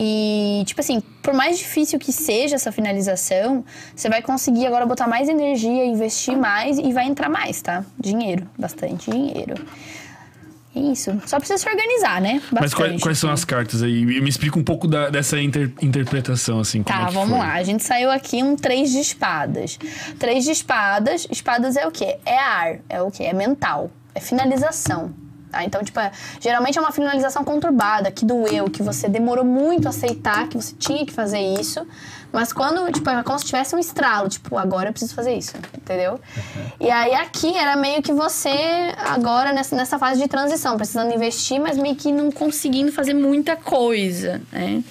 [0.00, 3.64] E, tipo assim, por mais difícil que seja essa finalização,
[3.96, 7.84] você vai conseguir agora botar mais energia, investir mais e vai entrar mais, tá?
[7.98, 9.56] Dinheiro, bastante dinheiro.
[10.78, 11.10] Isso.
[11.26, 12.34] Só precisa se organizar, né?
[12.34, 12.60] Bastante.
[12.60, 14.04] Mas quais, quais, são as cartas aí?
[14.04, 16.82] Me explica um pouco da, dessa inter, interpretação, assim.
[16.82, 17.38] Tá, é vamos foi.
[17.38, 17.54] lá.
[17.54, 19.78] A gente saiu aqui um três de espadas.
[20.18, 21.26] Três de espadas.
[21.30, 22.18] Espadas é o quê?
[22.24, 22.78] É ar.
[22.88, 23.24] É o quê?
[23.24, 23.90] É mental.
[24.14, 25.12] É finalização.
[25.50, 25.64] Tá?
[25.64, 29.90] Então, tipo, é, geralmente é uma finalização conturbada, que doeu, que você demorou muito a
[29.90, 31.86] aceitar que você tinha que fazer isso.
[32.32, 35.54] Mas quando, tipo, é como se tivesse um estralo, tipo, agora eu preciso fazer isso,
[35.76, 36.20] entendeu?
[36.78, 41.60] E aí aqui era meio que você, agora, nessa, nessa fase de transição, precisando investir,
[41.60, 44.82] mas meio que não conseguindo fazer muita coisa, né?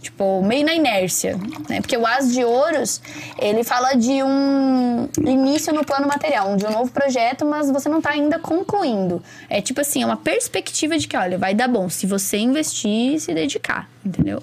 [0.00, 1.36] Tipo, meio na inércia,
[1.68, 1.80] né?
[1.80, 3.00] Porque o As de Ouros,
[3.38, 8.00] ele fala de um início no plano material, de um novo projeto, mas você não
[8.00, 9.22] tá ainda concluindo.
[9.50, 13.14] É tipo assim, é uma perspectiva de que, olha, vai dar bom se você investir
[13.14, 14.42] e se dedicar, entendeu?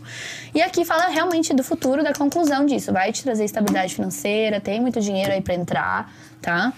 [0.54, 2.92] E aqui fala realmente do futuro, da conclusão disso.
[2.92, 6.74] Vai te trazer estabilidade financeira, tem muito dinheiro aí para entrar, tá?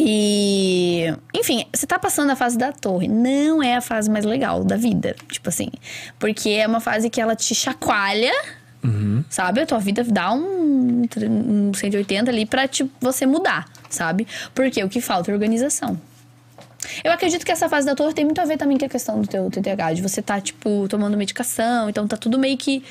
[0.00, 3.08] E, enfim, você tá passando a fase da torre.
[3.08, 5.16] Não é a fase mais legal da vida.
[5.28, 5.70] Tipo assim.
[6.20, 8.32] Porque é uma fase que ela te chacoalha.
[8.84, 9.24] Uhum.
[9.28, 9.60] Sabe?
[9.60, 14.24] A tua vida dá um, um 180 ali pra tipo, você mudar, sabe?
[14.54, 16.00] Porque o que falta é organização.
[17.02, 19.20] Eu acredito que essa fase da torre tem muito a ver também com a questão
[19.20, 22.84] do teu TDAH, de você tá, tipo, tomando medicação, então tá tudo meio que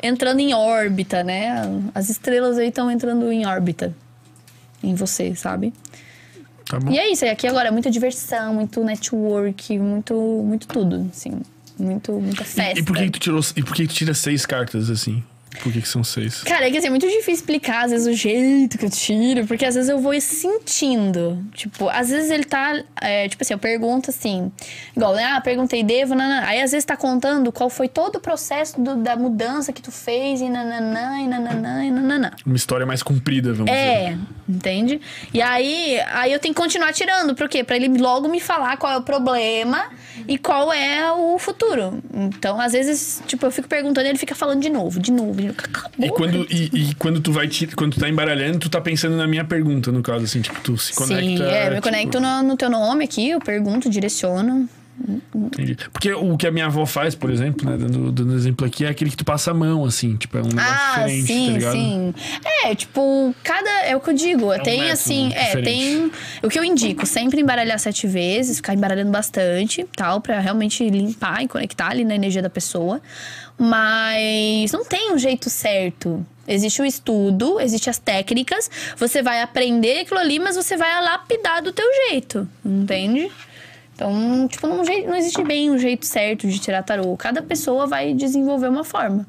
[0.00, 1.60] entrando em órbita, né?
[1.92, 3.92] As estrelas aí estão entrando em órbita
[4.80, 5.72] em você, sabe?
[6.66, 6.90] Tá bom.
[6.90, 11.40] E é isso, e aqui agora é muita diversão, muito network, muito, muito tudo, assim.
[11.78, 12.78] Muito, muita festa.
[12.78, 13.40] E, e por que, que tu tirou.
[13.56, 15.22] E por que, que tu tira seis cartas assim?
[15.60, 16.42] Por que, que são seis?
[16.42, 19.46] Cara, é que assim, é muito difícil explicar, às vezes, o jeito que eu tiro,
[19.46, 21.44] porque às vezes eu vou sentindo.
[21.54, 22.82] Tipo, às vezes ele tá.
[23.00, 24.50] é, tipo assim, eu pergunto assim.
[24.96, 25.24] Igual, né?
[25.24, 26.42] Ah, perguntei, devo, nanã.
[26.44, 29.90] Aí às vezes tá contando qual foi todo o processo do- da mudança que tu
[29.92, 32.30] fez, e nananã, e nananã, e nananã.
[32.46, 33.78] Uma história mais comprida, vamos dizer.
[33.82, 34.16] É,
[34.48, 35.00] entende?
[35.32, 37.62] E aí, aí eu tenho que continuar tirando, por quê?
[37.64, 39.90] Pra ele logo me falar qual é o problema
[40.26, 42.02] e qual é o futuro.
[42.14, 45.40] Então, às vezes, tipo, eu fico perguntando e ele fica falando de novo, de novo,
[45.42, 45.58] de novo.
[45.72, 48.68] Cala a E quando, e, e quando tu vai ti- quando tu tá embaralhando, tu
[48.70, 51.22] tá pensando na minha pergunta, no caso, assim, tipo, tu se conecta.
[51.24, 54.68] Sim, é, eu me tipo, conecto no, no teu nome aqui, eu pergunto, direciono.
[55.34, 55.76] entendi.
[55.92, 58.88] Porque o que a minha avó faz, por exemplo, né, dando, dando exemplo aqui, é
[58.88, 61.52] aquele que tu passa a mão, assim, tipo, é um negócio Ah, diferente, sim, tá
[61.52, 61.72] ligado?
[61.72, 62.14] sim.
[62.64, 63.70] É, tipo, cada.
[63.84, 64.52] É o que eu digo.
[64.54, 65.32] um tem método assim.
[65.32, 65.64] É, diferente.
[65.64, 66.12] tem.
[66.42, 71.42] O que eu indico, sempre embaralhar sete vezes, ficar embaralhando bastante, tal, pra realmente limpar
[71.42, 73.00] e conectar ali na energia da pessoa.
[73.64, 76.26] Mas não tem um jeito certo.
[76.48, 81.62] Existe o estudo, existe as técnicas, você vai aprender aquilo ali, mas você vai lapidar
[81.62, 83.30] do teu jeito, entende?
[83.94, 87.16] Então, tipo, não, não existe bem um jeito certo de tirar tarô.
[87.16, 89.24] Cada pessoa vai desenvolver uma forma.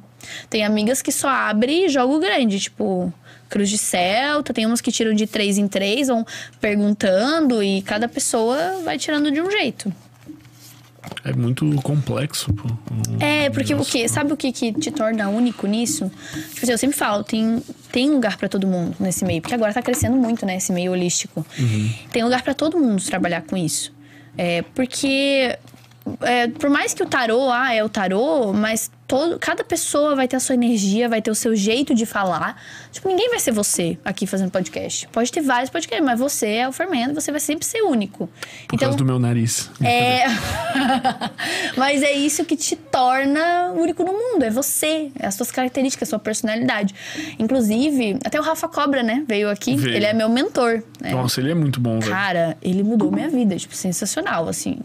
[0.50, 3.14] Tem amigas que só abrem jogo grande, tipo
[3.50, 6.26] Cruz de Celta, tem umas que tiram de três em três, vão
[6.60, 9.94] perguntando e cada pessoa vai tirando de um jeito.
[11.24, 12.68] É muito complexo, pô.
[13.20, 16.12] É, porque o que, sabe o que, que te torna único nisso?
[16.50, 17.62] Tipo assim, eu sempre falo, tem,
[17.92, 20.92] tem lugar pra todo mundo nesse meio, porque agora tá crescendo muito, né, esse meio
[20.92, 21.46] holístico.
[22.12, 23.94] Tem lugar pra todo mundo trabalhar com isso.
[24.38, 25.58] É, porque
[26.22, 30.28] é, por mais que o tarô, ah, é o tarô, mas todo, cada pessoa vai
[30.28, 32.60] ter a sua energia, vai ter o seu jeito de falar.
[32.92, 35.08] Tipo, ninguém vai ser você aqui fazendo podcast.
[35.10, 38.28] Pode ter vários podcasts, mas você é o fermento, você vai sempre ser único.
[38.68, 39.70] Por causa do meu nariz.
[39.84, 40.24] É.
[41.78, 44.44] Mas é isso que te torna único no mundo.
[44.44, 45.12] É você.
[45.20, 46.96] É as suas características, a sua personalidade.
[47.38, 49.24] Inclusive, até o Rafa Cobra, né?
[49.28, 49.76] Veio aqui.
[49.76, 49.96] Veio.
[49.96, 50.84] Ele é meu mentor.
[51.00, 51.12] né?
[51.12, 52.12] Nossa, ele é muito bom, velho.
[52.12, 54.80] Cara, ele mudou minha vida, tipo, sensacional, assim.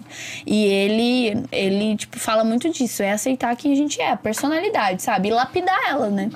[0.46, 3.02] E ele, ele, tipo, fala muito disso.
[3.02, 5.28] É aceitar quem a gente é, personalidade, sabe?
[5.28, 6.30] E lapidar ela, né?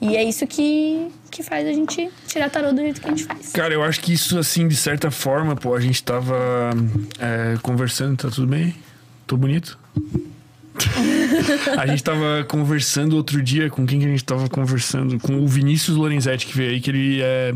[0.00, 3.24] E é isso que, que faz a gente tirar tarô do jeito que a gente
[3.24, 3.52] faz.
[3.52, 6.70] Cara, eu acho que isso, assim, de certa forma, pô, a gente tava
[7.18, 8.74] é, conversando, tá tudo bem?
[9.26, 9.78] Tô bonito?
[11.78, 15.18] a gente tava conversando outro dia, com quem que a gente tava conversando?
[15.20, 17.54] Com o Vinícius Lorenzetti, que veio aí, que ele é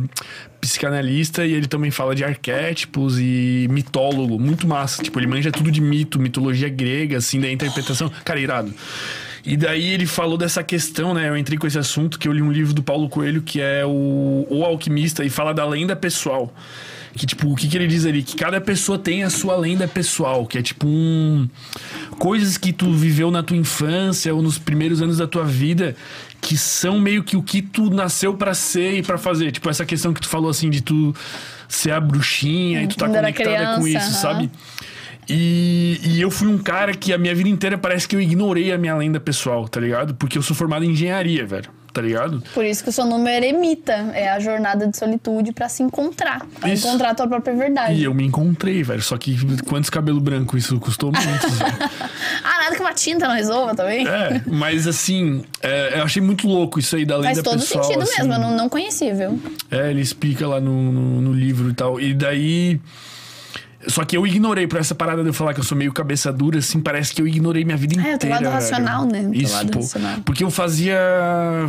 [0.61, 5.03] psicanalista e ele também fala de arquétipos e mitólogo, muito massa.
[5.03, 8.11] Tipo, ele manja tudo de mito, mitologia grega, assim, da interpretação.
[8.25, 8.73] Cara, irado.
[9.49, 11.27] E daí ele falou dessa questão, né?
[11.27, 13.83] Eu entrei com esse assunto que eu li um livro do Paulo Coelho que é
[13.83, 16.53] o, o Alquimista e fala da lenda pessoal.
[17.15, 18.23] Que, tipo, o que, que ele diz ali?
[18.23, 21.49] Que cada pessoa tem a sua lenda pessoal, que é tipo um.
[22.19, 25.97] Coisas que tu viveu na tua infância ou nos primeiros anos da tua vida
[26.41, 29.51] que são meio que o que tu nasceu pra ser e pra fazer.
[29.51, 31.15] Tipo, essa questão que tu falou assim de tu
[31.69, 34.35] ser a bruxinha e tu tá Quando conectada com criança, isso, aham.
[34.35, 34.51] sabe?
[35.29, 38.73] E, e eu fui um cara que a minha vida inteira parece que eu ignorei
[38.73, 40.15] a minha lenda pessoal, tá ligado?
[40.15, 42.43] Porque eu sou formado em engenharia, velho, tá ligado?
[42.55, 43.93] Por isso que o seu nome é eremita.
[44.15, 46.47] É a jornada de solitude pra se encontrar.
[46.59, 46.87] Pra Isso.
[46.87, 47.93] encontrar a tua própria verdade.
[47.95, 49.03] E eu me encontrei, velho.
[49.03, 49.37] Só que
[49.67, 51.47] quantos cabelo branco isso custou muito.
[52.45, 54.07] Ah, nada que uma tinta não resolva também.
[54.07, 57.85] É, mas assim, é, eu achei muito louco isso aí da lenda Faz todo pessoal.
[57.85, 58.19] sentido assim.
[58.23, 59.39] mesmo, eu não, não conhecia, viu?
[59.71, 62.01] É, ele explica lá no, no, no livro e tal.
[62.01, 62.81] E daí.
[63.89, 66.33] Só que eu ignorei por essa parada de eu falar que eu sou meio cabeça
[66.33, 68.35] dura, assim, parece que eu ignorei minha vida É, o teu inteira.
[68.35, 68.55] lado velho.
[68.55, 69.31] racional, né?
[69.33, 69.81] Isso, pô.
[69.81, 70.19] racional.
[70.25, 70.99] Porque eu fazia.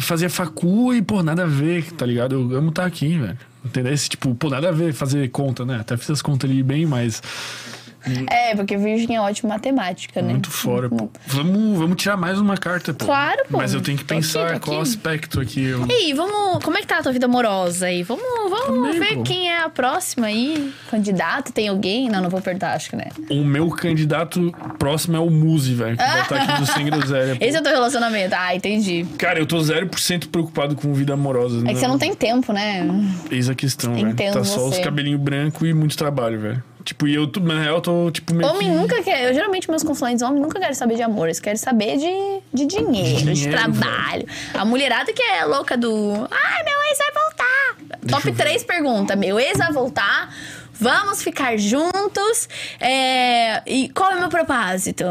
[0.01, 2.35] fazia facu e, pô, nada a ver, tá ligado?
[2.51, 3.37] Eu amo estar aqui, velho.
[3.63, 3.93] Entendeu?
[3.93, 5.77] Esse, tipo, pô, nada a ver fazer conta, né?
[5.79, 7.21] Até fiz as contas ali bem, mas.
[8.30, 10.31] É, porque Virgem é ótima matemática, né?
[10.31, 11.09] Muito fora, pô.
[11.27, 13.05] Vamos, vamos tirar mais uma carta, pô.
[13.05, 13.57] Claro, pô.
[13.57, 14.89] Mas eu tenho que Tô aqui, pensar tô qual aqui.
[14.89, 15.63] aspecto aqui.
[15.63, 15.85] Eu...
[15.88, 16.63] E aí, vamos.
[16.63, 18.03] Como é que tá a tua vida amorosa aí?
[18.03, 19.23] Vamos, vamos Também, ver pô.
[19.23, 20.73] quem é a próxima aí.
[20.89, 21.51] Candidato?
[21.51, 22.09] Tem alguém?
[22.09, 23.09] Não, não vou perguntar, acho que né.
[23.30, 25.97] O meu candidato próximo é o Muzi, velho.
[25.97, 27.38] Que vai estar aqui do Sem Groselha.
[27.41, 28.35] Esse é o teu relacionamento.
[28.38, 29.05] Ah, entendi.
[29.17, 31.63] Cara, eu tô 0% preocupado com vida amorosa.
[31.67, 32.88] É que você não tem tempo, né?
[33.30, 34.15] Eis a questão, velho.
[34.15, 34.81] Tá só os você.
[34.81, 36.63] cabelinhos brancos e muito trabalho, velho.
[36.84, 38.76] Tipo, e eu, tô- na real, eu tô, tipo, meio Homem que...
[38.76, 39.26] nunca quer.
[39.30, 41.26] Eu geralmente, meus consulentes homens nunca querem saber de amor.
[41.27, 44.26] Eles querem saber de, de dinheiro, de, Dinheiro, trabalho.
[44.53, 46.27] A mulherada que é louca do.
[46.31, 47.99] Ai, meu ex vai voltar.
[48.10, 48.43] Top eu ver.
[48.43, 50.34] 3 pergunta: Meu ex vai voltar.
[50.81, 52.47] Vamos ficar juntos.
[52.80, 55.03] É, E qual é o meu propósito?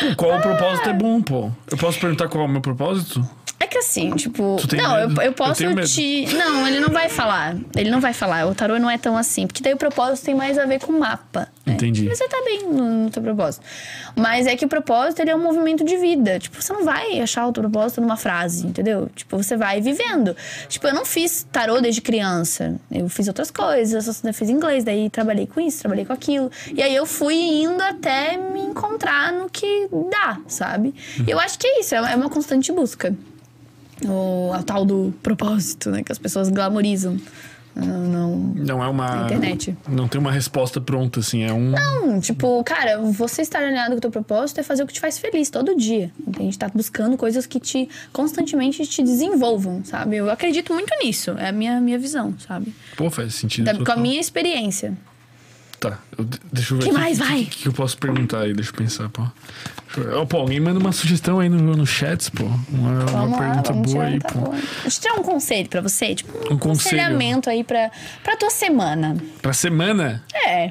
[0.00, 1.50] Pô, qual o propósito é bom, pô.
[1.70, 3.22] Eu posso perguntar qual é o meu propósito?
[3.62, 4.56] É que assim, tipo.
[4.76, 5.86] Não, eu, eu Eu posso medo.
[5.86, 6.26] te.
[6.34, 7.56] Não, ele não vai falar.
[7.76, 8.44] Ele não vai falar.
[8.48, 9.46] O tarô não é tão assim.
[9.46, 11.46] Porque daí o propósito tem mais a ver com o mapa.
[11.64, 11.74] né?
[11.74, 12.08] Entendi.
[12.08, 13.64] Você tá bem no, no teu propósito.
[14.16, 16.40] Mas é que o propósito ele é um movimento de vida.
[16.40, 19.08] Tipo, você não vai achar o teu propósito numa frase, entendeu?
[19.14, 20.36] Tipo, você vai vivendo.
[20.68, 22.80] Tipo, eu não fiz tarô desde criança.
[22.90, 24.24] Eu fiz outras coisas.
[24.24, 26.50] Eu fiz inglês, daí trabalhei com isso, trabalhei com aquilo.
[26.74, 30.92] E aí eu fui indo até me encontrar no que dá, sabe?
[31.24, 33.14] E eu acho que é isso, é é uma constante busca
[34.06, 36.02] o a tal do propósito, né?
[36.02, 37.16] Que as pessoas glamorizam.
[37.74, 39.24] Não, não, Não é uma...
[39.24, 39.74] Internet.
[39.88, 41.42] Não tem uma resposta pronta, assim.
[41.42, 41.70] É um...
[41.70, 45.00] não, tipo, cara, você estar alinhado com o teu propósito é fazer o que te
[45.00, 46.10] faz feliz todo dia.
[46.26, 46.58] Entende?
[46.58, 50.16] Tá buscando coisas que te constantemente te desenvolvam, sabe?
[50.16, 51.30] Eu acredito muito nisso.
[51.38, 52.74] É a minha, minha visão, sabe?
[52.94, 53.64] Pô, faz sentido.
[53.64, 54.92] Da- com a minha experiência.
[55.82, 57.44] Tá, eu- deixa eu ver Que aqui mais, o vai?
[57.44, 59.22] que, que eu posso perguntar aí, deixa eu pensar, pô.
[59.86, 60.14] Deixa eu ver.
[60.14, 62.44] Ó, pô, alguém manda uma sugestão aí no, no chat, pô.
[62.70, 64.50] Uma, uma lá, pergunta boa aí, pô.
[64.82, 67.90] Deixa eu tirar um conselho pra você, tipo, um, Um aconselhamento aí pra,
[68.22, 69.16] pra tua semana.
[69.42, 70.70] Pra semana, É.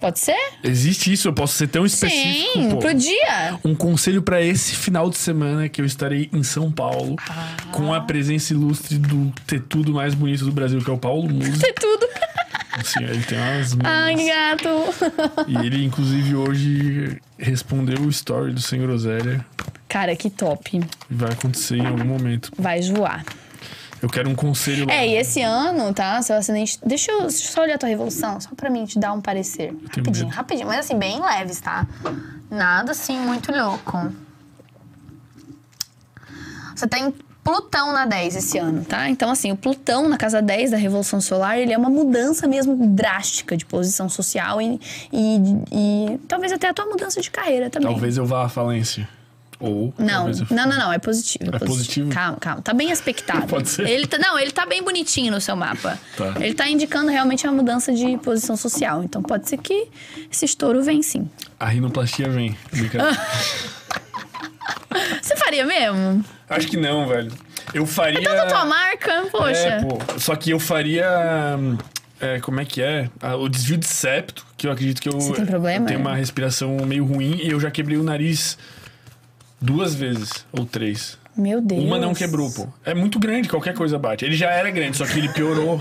[0.00, 0.34] Pode ser?
[0.64, 1.28] existe isso?
[1.28, 2.78] Eu posso ser tão específico, Sim, pô.
[2.78, 3.56] pro dia.
[3.64, 7.56] Um conselho pra esse final de semana que eu estarei em São Paulo Ah.
[7.70, 11.56] com a presença ilustre do tetudo mais bonito do Brasil, que é o Paulo Musi.
[11.60, 12.08] Ter tudo.
[12.72, 14.68] Assim, ele tem umas Ai, gato.
[15.46, 19.44] E ele, inclusive, hoje respondeu o story do Sem Groselha.
[19.88, 20.80] Cara, que top.
[21.10, 22.50] Vai acontecer em algum momento.
[22.56, 23.24] Vai zoar.
[24.00, 24.94] Eu quero um conselho lá.
[24.94, 26.20] É, e esse ano, tá?
[26.22, 26.78] Seu acidente.
[26.84, 29.20] Deixa eu, deixa eu só olhar a tua revolução, só pra mim te dar um
[29.20, 29.72] parecer.
[29.84, 30.36] Rapidinho, medo.
[30.36, 30.66] rapidinho.
[30.66, 31.86] Mas assim, bem leves, tá?
[32.50, 34.12] Nada assim muito louco.
[36.74, 39.08] Você tem Plutão na 10 esse ano, tá?
[39.08, 42.76] Então, assim, o Plutão na casa 10 da Revolução Solar, ele é uma mudança mesmo
[42.94, 44.80] drástica de posição social e,
[45.12, 45.36] e,
[45.72, 47.90] e talvez até a tua mudança de carreira também.
[47.90, 49.08] Talvez eu vá à falência.
[49.58, 49.94] Ou.
[49.96, 51.54] Não, eu- não, não, não, é positivo.
[51.54, 52.10] É positivo?
[52.10, 52.62] Calma, calma.
[52.62, 53.46] Tá bem aspectado.
[53.48, 53.88] Pode ser.
[53.88, 55.98] Ele tá, não, ele tá bem bonitinho no seu mapa.
[56.16, 56.34] Tá.
[56.40, 59.04] Ele tá indicando realmente uma mudança de posição social.
[59.04, 59.86] Então pode ser que
[60.30, 61.30] esse estouro vem sim.
[61.60, 62.56] A rinoplastia vem.
[65.20, 66.24] Você faria mesmo?
[66.48, 67.32] Acho que não, velho.
[67.72, 68.20] Eu faria.
[68.20, 69.58] Então da tua marca, poxa.
[69.58, 69.98] É, pô.
[70.18, 71.06] Só que eu faria.
[72.20, 73.08] é, como é que é?
[73.20, 75.98] Ah, o desvio de septo, que eu acredito que eu, Você tem problema, eu tenho
[75.98, 76.00] é?
[76.00, 78.58] uma respiração meio ruim e eu já quebrei o nariz
[79.60, 81.18] duas vezes, ou três.
[81.36, 81.82] Meu Deus.
[81.82, 82.66] Uma não quebrou, pô.
[82.84, 84.24] É muito grande, qualquer coisa bate.
[84.24, 85.80] Ele já era grande, só que ele piorou.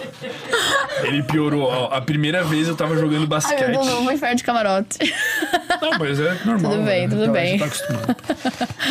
[1.03, 1.63] ele piorou.
[1.63, 3.59] Ó, a primeira vez eu tava jogando Ai, basquete.
[3.67, 4.97] meu Deus, eu vou inferno de camarote.
[5.81, 6.71] Não, mas é normal.
[6.71, 7.07] Tudo bem, né?
[7.09, 7.43] tudo Então, bem.
[7.43, 8.15] A gente tá acostumado.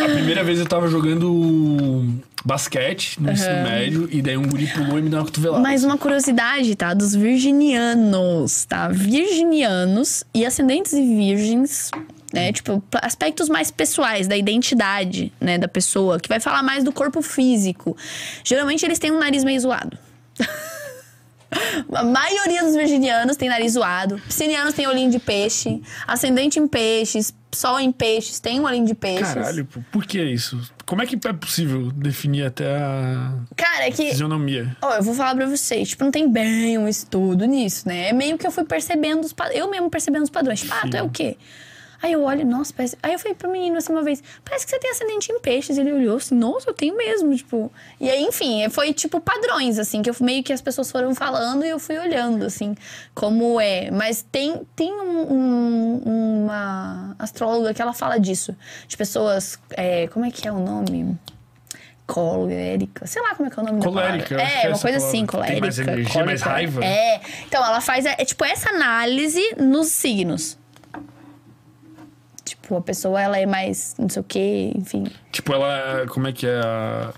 [0.04, 2.14] A primeira vez eu tava jogando
[2.44, 5.62] basquete no ensino médio e daí um guri pulou e me deu uma cotovelada.
[5.62, 6.92] Mais uma curiosidade, tá?
[6.94, 8.88] Dos virginianos, tá?
[8.88, 11.90] Virginianos e ascendentes e virgens,
[12.32, 12.52] né?
[12.52, 15.58] Tipo, p- aspectos mais pessoais da identidade, né?
[15.58, 17.96] Da pessoa, que vai falar mais do corpo físico.
[18.44, 19.96] Geralmente eles têm um nariz meio zoado.
[21.92, 24.20] A maioria dos virginianos tem nariz zoado.
[24.20, 25.82] Piscinianos tem olhinho de peixe.
[26.06, 27.34] Ascendente em peixes.
[27.52, 28.38] Sol em peixes.
[28.38, 29.34] Tem um olhinho de peixes.
[29.34, 30.60] Caralho, por que isso?
[30.86, 34.10] Como é que é possível definir até a Cara, é que...
[34.10, 34.76] fisionomia?
[34.80, 38.10] Ó, eu vou falar pra vocês, tipo, não tem bem um estudo nisso, né?
[38.10, 39.58] É meio que eu fui percebendo os padrões.
[39.58, 40.60] Eu mesmo percebendo os padrões.
[40.60, 41.36] Tipo, ah, tu é o quê?
[42.02, 42.96] Aí eu olho, nossa, parece...
[43.02, 45.76] Aí eu falei pro menino assim uma vez, parece que você tem ascendente em peixes.
[45.78, 47.70] Ele olhou assim, nossa, eu tenho mesmo, tipo.
[48.00, 51.64] E aí, enfim, foi tipo padrões, assim, que eu meio que as pessoas foram falando
[51.64, 52.74] e eu fui olhando, assim,
[53.14, 53.90] como é.
[53.90, 58.56] Mas tem, tem um- um- uma astróloga que ela fala disso.
[58.88, 59.58] De pessoas.
[59.76, 61.18] é, como é que é o nome?
[62.06, 63.06] psicóloga, Érica.
[63.06, 64.96] Sei lá como é que é o nome Colérica, da É, é uma coisa palavra.
[64.96, 65.60] assim, Tem colérica.
[65.60, 66.50] mais energia, mais cólica.
[66.50, 66.84] raiva?
[66.84, 67.20] É.
[67.46, 70.58] Então, ela faz, é, é tipo essa análise nos signos.
[72.70, 75.04] Tipo, a pessoa, ela é mais não sei o quê, enfim.
[75.32, 76.06] Tipo, ela.
[76.08, 76.60] Como é que é?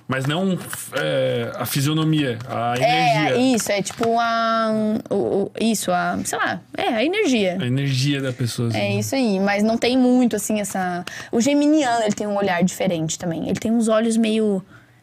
[0.08, 0.58] Mas não
[0.94, 3.54] é, a fisionomia, a É, energia.
[3.56, 4.72] isso, é tipo a.
[5.10, 6.18] o- o- isso, a.
[6.24, 7.58] Sei lá, é, a energia.
[7.60, 8.68] A energia da pessoa.
[8.68, 8.78] assim.
[8.78, 11.04] É isso aí, mas não tem muito assim essa.
[11.30, 13.46] O geminiano, ele tem um olhar diferente também.
[13.50, 14.62] Ele tem uns olhos meio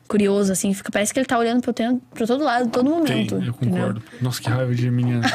[0.10, 2.94] curiosos, assim, fica, parece que ele tá olhando pra, eu pra todo lado, todo Tem,
[2.99, 3.36] momento.
[3.36, 3.53] eu entendeu?
[3.53, 4.03] concordo.
[4.19, 5.23] Nossa, que raiva de Geminiano.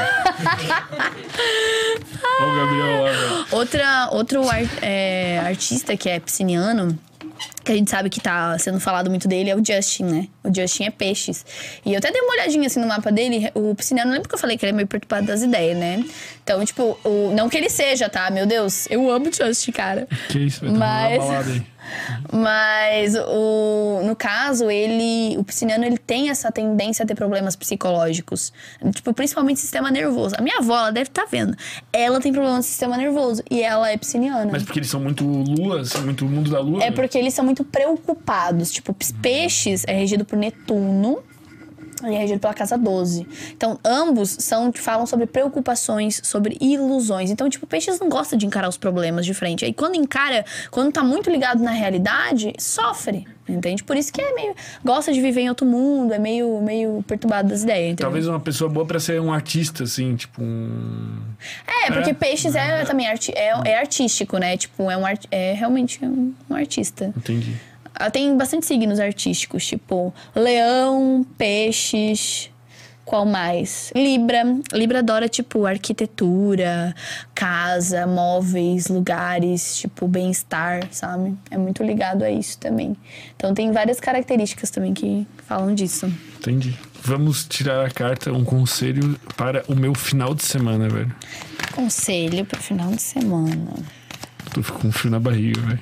[2.40, 3.04] Ó, o Gabriel.
[3.52, 6.98] Outra, outro ar- é, artista que é pisciniano,
[7.64, 10.28] que a gente sabe que tá sendo falado muito dele, é o Justin, né?
[10.42, 11.44] O Justin é peixes.
[11.84, 14.38] E eu até dei uma olhadinha assim no mapa dele, o pisciniano, lembra que eu
[14.38, 16.04] falei que ele é meio perturbado das ideias, né?
[16.42, 18.30] Então, tipo, o, não que ele seja, tá?
[18.30, 20.06] Meu Deus, eu amo o Justin, cara.
[20.28, 20.76] Que isso, velho?
[20.76, 21.74] Mas- Tá uma balada aí.
[22.32, 28.52] Mas o, no caso, ele, o pisciniano, ele tem essa tendência a ter problemas psicológicos.
[28.94, 30.34] Tipo, principalmente sistema nervoso.
[30.38, 31.56] A minha avó, ela deve estar vendo.
[31.92, 34.50] Ela tem problema no sistema nervoso e ela é pisciniana.
[34.50, 36.82] Mas porque eles são muito lua, assim, muito mundo da lua?
[36.82, 36.92] É né?
[36.92, 38.72] porque eles são muito preocupados.
[38.72, 41.22] Tipo, peixes é regido por Netuno
[42.10, 43.26] e é regido pela casa 12.
[43.56, 47.30] Então, ambos são falam sobre preocupações, sobre ilusões.
[47.30, 49.64] Então, tipo, peixes não gosta de encarar os problemas de frente.
[49.64, 53.26] Aí quando encara, quando tá muito ligado na realidade, sofre.
[53.46, 53.84] Entende?
[53.84, 54.54] Por isso que é meio.
[54.82, 57.92] Gosta de viver em outro mundo, é meio, meio perturbado das ideias.
[57.92, 58.06] Entendeu?
[58.06, 61.18] Talvez uma pessoa boa pra ser um artista, assim, tipo um.
[61.66, 62.14] É, porque É.
[62.14, 64.56] peixes é, também arti é, é artístico, né?
[64.56, 67.12] Tipo, é, um art é realmente um, um artista.
[67.14, 67.54] Entendi.
[67.98, 72.50] Ela tem bastante signos artísticos, tipo leão, peixes.
[73.04, 73.92] Qual mais?
[73.94, 74.42] Libra.
[74.72, 76.94] Libra adora, tipo, arquitetura,
[77.34, 81.36] casa, móveis, lugares, tipo, bem-estar, sabe?
[81.50, 82.96] É muito ligado a isso também.
[83.36, 86.10] Então tem várias características também que falam disso.
[86.38, 86.76] Entendi.
[87.02, 91.14] Vamos tirar a carta, um conselho para o meu final de semana, velho.
[91.74, 93.74] Conselho pro final de semana.
[94.54, 95.80] Tô com frio na barriga, velho.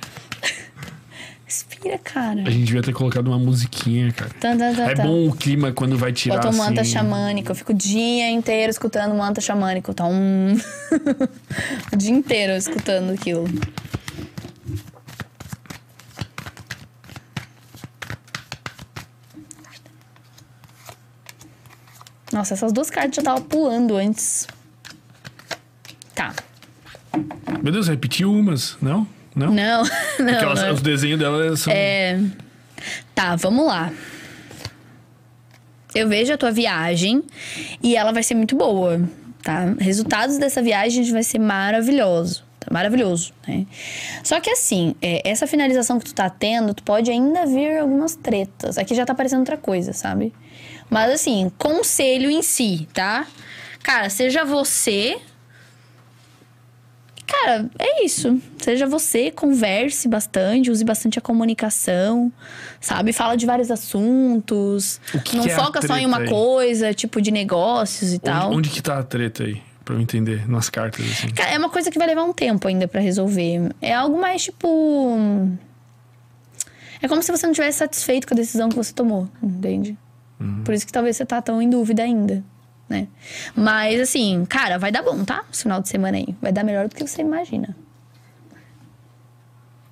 [1.53, 2.45] Respira, cara.
[2.47, 4.31] A gente devia ter colocado uma musiquinha, cara.
[4.41, 6.93] Tan, tan, tan, É bom o clima quando vai tirar Bota um manta assim.
[6.93, 7.51] xamânico.
[7.51, 9.93] Eu fico o dia inteiro escutando manta xamânico.
[9.93, 10.57] Tá um.
[11.93, 13.45] o dia inteiro escutando aquilo.
[22.33, 24.47] Nossa, essas duas cartas já tava pulando antes.
[26.15, 26.35] Tá.
[27.63, 29.01] Meu Deus, repetiu umas, não?
[29.01, 29.22] Não?
[29.35, 29.83] Não, não.
[29.83, 30.75] Aquelas, não.
[30.75, 31.73] Os desenhos dela são.
[31.73, 32.19] É.
[33.15, 33.93] Tá, vamos lá.
[35.95, 37.23] Eu vejo a tua viagem
[37.83, 39.01] e ela vai ser muito boa,
[39.43, 39.75] tá?
[39.79, 42.45] Resultados dessa viagem vai ser maravilhoso.
[42.59, 43.67] Tá maravilhoso, né?
[44.23, 48.15] Só que assim, é, essa finalização que tu tá tendo, tu pode ainda vir algumas
[48.15, 48.79] tretas.
[48.79, 50.33] Aqui já tá aparecendo outra coisa, sabe?
[50.89, 53.27] Mas assim, conselho em si, tá?
[53.83, 55.19] Cara, seja você
[57.33, 58.39] Cara, é isso.
[58.59, 62.31] Seja você, converse bastante, use bastante a comunicação,
[62.79, 63.13] sabe?
[63.13, 65.01] Fala de vários assuntos.
[65.33, 66.29] Não é foca só em uma aí?
[66.29, 68.49] coisa, tipo de negócios e tal.
[68.49, 69.63] Onde, onde que tá a treta aí?
[69.83, 71.31] Pra eu entender, nas cartas, assim.
[71.31, 73.75] Cara, é uma coisa que vai levar um tempo ainda pra resolver.
[73.81, 75.49] É algo mais tipo.
[77.01, 79.97] É como se você não tivesse satisfeito com a decisão que você tomou, entende?
[80.39, 80.63] Uhum.
[80.63, 82.45] Por isso que talvez você tá tão em dúvida ainda,
[82.93, 83.09] né?
[83.57, 85.45] Mas assim, cara, vai dar bom, tá?
[85.53, 86.37] Esse final de semana aí.
[86.41, 87.77] Vai dar melhor do que você imagina.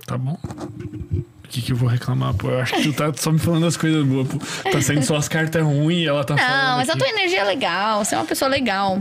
[0.06, 0.38] Tá bom.
[1.50, 2.48] O que, que eu vou reclamar, pô?
[2.48, 4.38] Eu acho que tu tá só me falando as coisas boas, pô.
[4.70, 6.52] Tá saindo só as cartas ruins e ela tá falando.
[6.52, 7.00] Não, mas a aqui.
[7.02, 9.00] tua energia é legal, você é uma pessoa legal.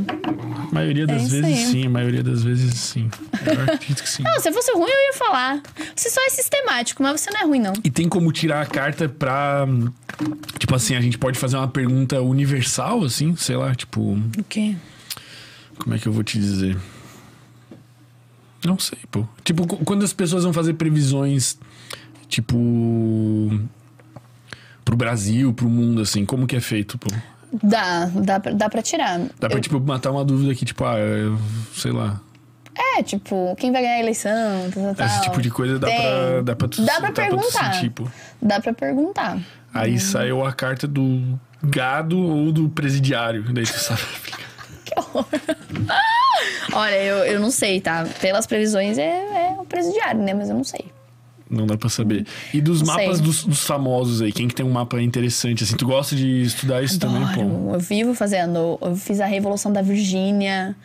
[0.71, 3.07] A maioria das É vezes sim, a maioria das vezes sim.
[3.45, 4.23] Eu acredito que sim.
[4.23, 5.61] Não, se fosse ruim, eu ia falar.
[5.95, 7.73] Você só é sistemático, mas você não é ruim, não.
[7.83, 9.67] E tem como tirar a carta pra.
[10.57, 14.01] Tipo assim, a gente pode fazer uma pergunta universal, assim, sei lá, tipo.
[14.01, 14.75] O quê?
[15.77, 16.75] Como é que eu vou te dizer?
[18.65, 19.25] Não sei, pô.
[19.43, 21.57] Tipo, qu- quando as pessoas vão fazer previsões,
[22.29, 22.55] tipo.
[24.85, 27.09] pro Brasil, pro mundo, assim, como que é feito, pô?
[27.63, 29.19] Dá, dá pra, dá pra tirar.
[29.39, 31.37] Dá pra, Eu- tipo, matar uma dúvida aqui, tipo, ah, eu-
[31.75, 32.21] sei lá.
[32.97, 34.31] É, tipo, quem vai ganhar a eleição,
[34.73, 35.97] tal, tal, Esse tipo de coisa dá Tem.
[35.99, 37.73] pra, dá pra tu, Dá pra tu perguntar.
[37.73, 38.07] sentir, pô.
[38.41, 39.37] Dá pra perguntar.
[39.73, 43.43] Aí saiu a carta do gado ou do presidiário.
[43.51, 44.01] Daí tu sabe.
[44.85, 45.25] Que horror.
[46.73, 48.05] Olha, eu, eu não sei, tá?
[48.21, 50.33] Pelas previsões é, é o presidiário, né?
[50.33, 50.85] Mas eu não sei.
[51.49, 52.27] Não dá pra saber.
[52.53, 55.75] E dos Não mapas dos, dos famosos aí, quem que tem um mapa interessante, assim?
[55.75, 57.41] Tu gosta de estudar isso também, pô?
[57.41, 57.73] Adoro.
[57.73, 58.77] Eu vivo fazendo.
[58.81, 60.75] Eu fiz a Revolução da Virgínia.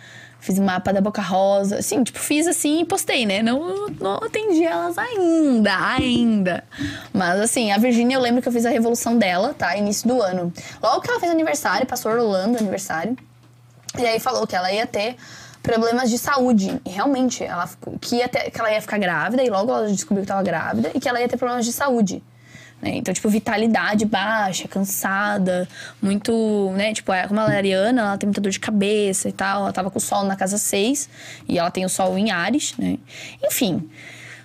[0.40, 1.78] Fiz um mapa da Boca Rosa.
[1.78, 3.42] Assim, tipo, fiz assim e postei, né?
[3.42, 6.64] Não, não atendi elas ainda, ainda.
[7.12, 9.76] Mas assim, a Virgínia, eu lembro que eu fiz a revolução dela, tá?
[9.76, 10.52] Início do ano.
[10.82, 13.16] Logo que ela fez aniversário, passou Orlando aniversário.
[13.98, 15.16] E aí falou que ela ia ter
[15.64, 16.78] problemas de saúde.
[16.84, 17.68] E realmente, ela
[17.98, 20.90] que, ia ter, que ela ia ficar grávida, e logo ela descobriu que estava grávida,
[20.94, 22.22] e que ela ia ter problemas de saúde.
[22.82, 22.96] Né?
[22.96, 25.66] Então, tipo, vitalidade baixa, cansada,
[26.02, 26.92] muito, né?
[26.92, 29.62] Tipo, é, como ela é ariana, ela tem muita dor de cabeça e tal.
[29.62, 31.08] Ela tava com o sol na casa 6
[31.48, 32.98] e ela tem o sol em Ares, né?
[33.42, 33.88] Enfim,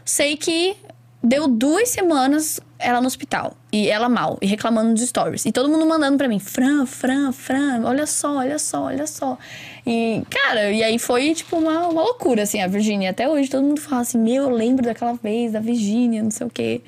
[0.05, 0.77] sei que
[1.21, 3.57] deu duas semanas ela no hospital.
[3.73, 5.45] E ela mal, e reclamando dos stories.
[5.45, 9.37] E todo mundo mandando pra mim, Fran, Fran, Fran, olha só, olha só, olha só.
[9.85, 13.11] E, cara, e aí foi, tipo, uma, uma loucura, assim, a Virgínia.
[13.11, 16.47] Até hoje todo mundo fala assim, meu, eu lembro daquela vez, da Virgínia, não sei
[16.47, 16.81] o quê.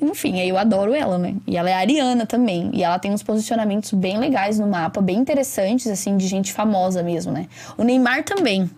[0.00, 1.36] Enfim, aí eu adoro ela, né?
[1.46, 2.70] E ela é ariana também.
[2.72, 7.02] E ela tem uns posicionamentos bem legais no mapa, bem interessantes, assim, de gente famosa
[7.02, 7.46] mesmo, né?
[7.78, 8.68] O Neymar também.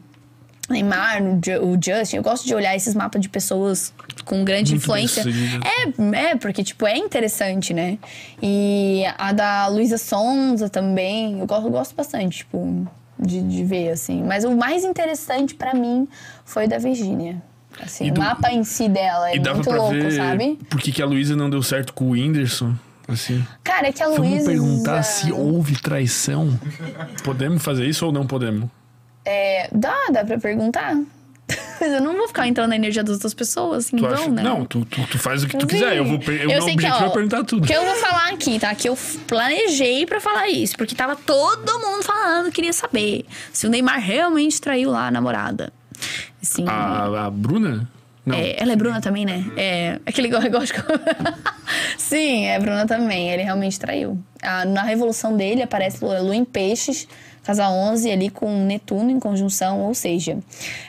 [0.68, 1.22] Neymar,
[1.62, 3.92] o Justin, eu gosto de olhar esses mapas de pessoas
[4.24, 5.22] com grande Muito influência.
[5.62, 7.98] É, é, porque, tipo, é interessante, né?
[8.42, 12.86] E a da Luísa Sonza também, eu gosto, eu gosto bastante, tipo,
[13.24, 14.22] de, de ver, assim.
[14.22, 16.06] Mas o mais interessante para mim
[16.44, 17.42] foi o da Virgínia.
[17.80, 18.20] Assim, do...
[18.20, 20.58] o mapa em si dela é muito louco, sabe?
[20.68, 22.74] Por que, que a Luísa não deu certo com o Whindersson?
[23.06, 23.44] Assim.
[23.62, 24.20] Cara, é que a Luísa.
[24.22, 26.58] Vamos perguntar se houve traição.
[27.22, 28.68] podemos fazer isso ou não podemos?
[29.24, 30.96] É, dá, dá pra perguntar.
[31.80, 34.42] Mas eu não vou ficar entrando na energia das outras pessoas, assim, então, né?
[34.42, 35.66] Não, tu, tu, tu, faz o que tu Sim.
[35.66, 35.96] quiser.
[35.96, 37.66] Eu vou eu, eu sei que, ó, perguntar tudo.
[37.66, 38.74] que eu vou falar aqui, tá?
[38.74, 38.96] Que eu
[39.26, 44.60] planejei pra falar isso, porque tava todo mundo falando, queria saber se o Neymar realmente
[44.60, 45.72] traiu lá a namorada.
[46.42, 47.88] Assim, a, a Bruna?
[48.24, 48.34] Não.
[48.34, 49.44] É, ela é Bruna também, né?
[49.56, 50.00] É.
[50.06, 50.80] Aquele gótico.
[51.98, 53.30] Sim, é Bruna também.
[53.30, 54.18] Ele realmente traiu.
[54.42, 57.06] Ah, na revolução dele aparece Lua em Peixes
[57.44, 60.38] casa 11 ali com Netuno em conjunção, ou seja,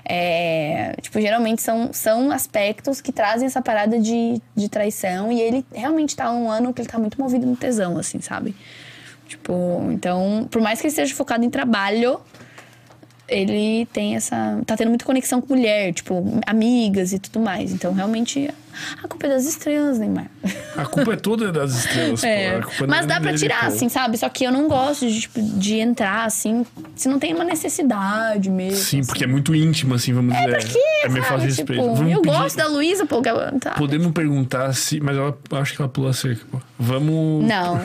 [0.04, 5.66] é, tipo, geralmente são, são aspectos que trazem essa parada de, de traição e ele
[5.74, 8.56] realmente tá um ano que ele tá muito movido no tesão, assim, sabe?
[9.28, 12.20] Tipo, então, por mais que ele esteja focado em trabalho,
[13.28, 14.62] ele tem essa.
[14.66, 17.72] tá tendo muita conexão com mulher, tipo, amigas e tudo mais.
[17.72, 18.50] Então, realmente,
[19.02, 20.28] a culpa é das estrelas, Neymar.
[20.76, 22.60] A culpa é toda das estrelas, é.
[22.60, 22.84] pô.
[22.84, 23.68] É Mas dá pra tirar, pô.
[23.68, 24.18] assim, sabe?
[24.18, 26.66] Só que eu não gosto de, tipo, de entrar, assim,
[26.96, 28.78] se não tem uma necessidade mesmo.
[28.78, 29.08] Sim, assim.
[29.08, 30.58] porque é muito íntimo, assim, vamos é dizer.
[30.58, 32.22] Porque, é meio fácil tipo, Eu pedir...
[32.22, 33.22] gosto da Luísa, pô.
[33.60, 33.72] Tá.
[33.72, 35.00] Podemos perguntar se.
[35.00, 36.60] Mas ela acho que ela pula cerca, pô.
[36.78, 37.46] Vamos.
[37.46, 37.82] Não.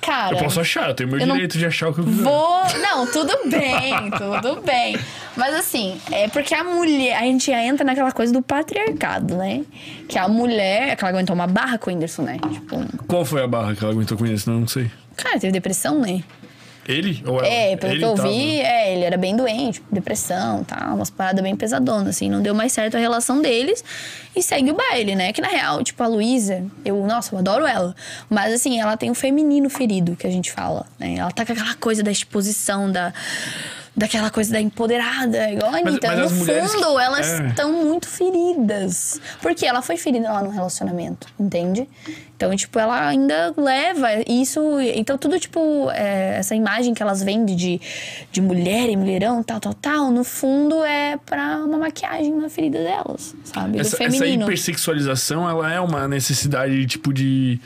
[0.00, 0.36] Cara.
[0.36, 1.60] Eu posso achar, eu tenho meu eu direito não...
[1.60, 2.22] de achar o que eu quiser.
[2.22, 2.62] Vou.
[2.80, 4.98] Não, tudo bem, tudo bem.
[5.36, 7.16] Mas assim, é porque a mulher.
[7.16, 9.64] A gente entra naquela coisa do patriarcado, né?
[10.08, 10.96] Que a mulher.
[10.96, 12.38] Que ela aguentou uma barra com o Whindersson, né?
[12.52, 12.84] Tipo.
[13.06, 14.52] Qual foi a barra que ela aguentou com o Whindersson?
[14.52, 14.90] Não sei.
[15.16, 16.22] Cara, teve depressão, né?
[16.88, 17.22] Ele?
[17.26, 17.46] Ou ela?
[17.46, 18.28] É, pelo ele que eu tava...
[18.28, 20.92] vi, é, ele era bem doente, depressão, tá?
[20.94, 22.30] Umas paradas bem pesadonas, assim.
[22.30, 23.84] Não deu mais certo a relação deles.
[24.34, 25.32] E segue o baile, né?
[25.32, 27.94] Que na real, tipo, a Luísa, eu, nossa, eu adoro ela.
[28.28, 31.16] Mas assim, ela tem o feminino ferido, que a gente fala, né?
[31.16, 33.12] Ela tá com aquela coisa da exposição, da
[33.96, 36.08] daquela coisa da empoderada, igual a Anitta.
[36.08, 37.02] Mas, mas no fundo, que...
[37.02, 37.46] elas é.
[37.46, 39.20] estão muito feridas.
[39.40, 41.88] Porque ela foi ferida lá no relacionamento, entende?
[42.36, 44.60] Então, tipo, ela ainda leva isso.
[44.94, 47.80] Então, tudo, tipo, é, essa imagem que elas vendem de,
[48.30, 52.78] de mulher e mulherão, tal, tal, tal, no fundo é pra uma maquiagem na ferida
[52.78, 53.78] delas, sabe?
[53.78, 57.58] Essa, essa hipersexualização, ela é uma necessidade, tipo, de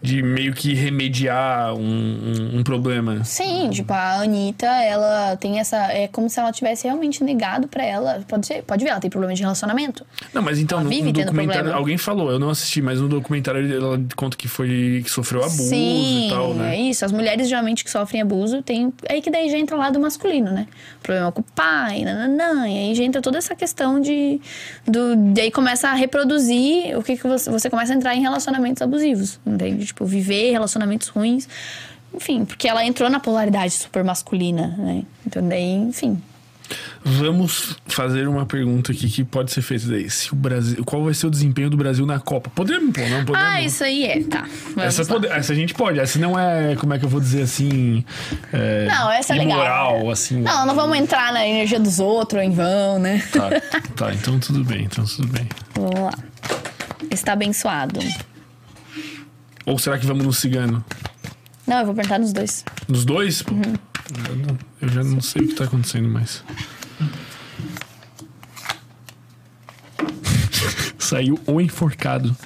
[0.00, 3.24] de meio que remediar um, um, um, problema.
[3.24, 5.76] Sim, tipo, a Anitta, ela tem essa.
[5.92, 8.24] É como se ela tivesse realmente negado para ela.
[8.28, 10.06] Pode, ser, pode ver, ela tem problema de relacionamento.
[10.32, 11.74] Não, mas então, no, no documentário.
[11.74, 15.02] Alguém falou, eu não assisti, mas no documentário ela conta que foi.
[15.04, 16.76] que sofreu abuso Sim, e tal, né?
[16.76, 17.04] É isso.
[17.04, 18.92] As mulheres geralmente que sofrem abuso tem.
[19.08, 20.68] Aí que daí já entra lá do masculino, né?
[21.02, 22.68] Problema com o pai, nananã.
[22.68, 24.40] E aí já entra toda essa questão de.
[24.86, 27.50] Do, daí começa a reproduzir o que, que você.
[27.50, 29.87] Você começa a entrar em relacionamentos abusivos, entende?
[29.88, 31.48] Tipo, viver relacionamentos ruins.
[32.14, 35.04] Enfim, porque ela entrou na polaridade super masculina, né?
[35.26, 36.20] Então daí, enfim.
[37.02, 40.10] Vamos fazer uma pergunta aqui que pode ser feita daí.
[40.10, 42.50] Se o Brasil, qual vai ser o desempenho do Brasil na Copa?
[42.54, 43.48] Podemos, pô, não podemos.
[43.48, 44.46] Ah, isso aí é, tá.
[44.76, 45.98] Essa, pode, essa, a gente pode.
[45.98, 48.04] Essa não é, como é que eu vou dizer assim?
[48.52, 50.10] É, não, essa é imoral, legal.
[50.10, 50.40] assim.
[50.42, 53.22] Não, não vamos entrar na energia dos outros em vão, né?
[53.32, 53.48] Tá,
[53.96, 55.48] tá, então tudo bem, então tudo bem.
[55.74, 56.12] Vamos lá.
[57.10, 58.00] Está abençoado.
[59.68, 60.82] Ou será que vamos no cigano?
[61.66, 62.64] Não, eu vou perguntar nos dois.
[62.88, 63.42] Nos dois?
[63.42, 63.74] Uhum.
[64.80, 66.42] Eu, já não sei o que tá acontecendo mais.
[70.98, 72.34] Saiu o enforcado.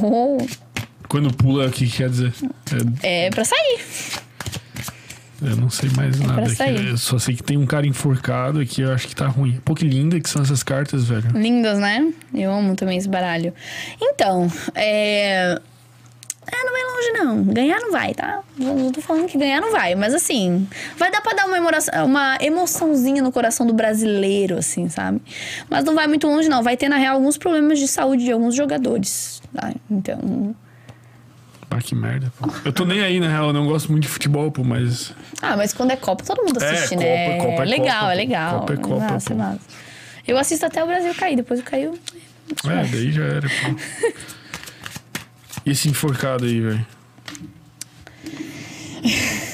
[0.00, 0.38] Oh,
[1.08, 2.32] Quando pula, o que que quer dizer?
[3.02, 3.80] É, é pra sair.
[5.42, 6.42] Eu não sei mais nada.
[6.42, 6.88] aqui.
[6.90, 9.60] Eu só sei que tem um cara enforcado aqui, eu acho que tá ruim.
[9.64, 11.30] Pô, que linda que são essas cartas, velho.
[11.34, 12.12] Lindas, né?
[12.34, 13.52] Eu amo também esse baralho.
[14.00, 15.58] Então, é.
[16.50, 17.44] É, não vai longe, não.
[17.52, 18.40] Ganhar não vai, tá?
[18.56, 20.66] Não tô falando que ganhar não vai, mas assim,
[20.96, 25.20] vai dar pra dar uma, emoração- uma emoçãozinha no coração do brasileiro, assim, sabe?
[25.68, 26.62] Mas não vai muito longe, não.
[26.62, 29.74] Vai ter, na real, alguns problemas de saúde de alguns jogadores, tá?
[29.90, 30.54] Então.
[31.70, 32.48] Ah, que merda, pô.
[32.64, 35.12] Eu tô nem aí, na real, eu não gosto muito de futebol, pô, mas.
[35.42, 37.36] Ah, mas quando é Copa, todo mundo É, assiste, Copa, né?
[37.38, 38.60] Copa é legal, Copa, é legal.
[38.60, 39.36] Copa é Copa, massa, pô.
[39.36, 39.60] massa.
[40.26, 41.98] Eu assisto até o Brasil cair, depois caiu.
[42.64, 44.10] É, daí já era, pô.
[45.66, 46.86] E esse enforcado aí, velho?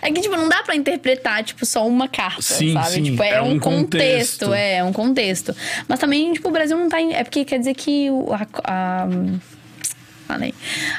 [0.00, 2.90] É que, tipo, não dá pra interpretar, tipo, só uma carta, Sim, sabe?
[2.90, 4.54] sim, Tipo, é, é um, um contexto, contexto.
[4.54, 5.54] é, é um contexto.
[5.88, 7.12] Mas também, tipo, o Brasil não tá em...
[7.14, 8.08] É porque quer dizer que
[8.64, 9.02] a...
[9.04, 9.08] a
[10.28, 10.54] falei.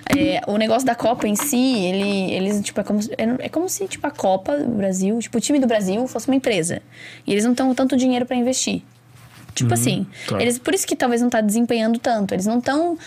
[0.10, 3.50] É, o negócio da Copa em si, ele, eles, tipo, é como, se- é, é
[3.50, 6.82] como se, tipo, a Copa do Brasil, tipo, o time do Brasil fosse uma empresa.
[7.26, 8.82] E eles não têm tanto dinheiro pra investir.
[9.56, 10.42] Tipo assim, tá.
[10.42, 12.34] eles, por isso que talvez não tá desempenhando tanto.
[12.34, 12.98] Eles não estão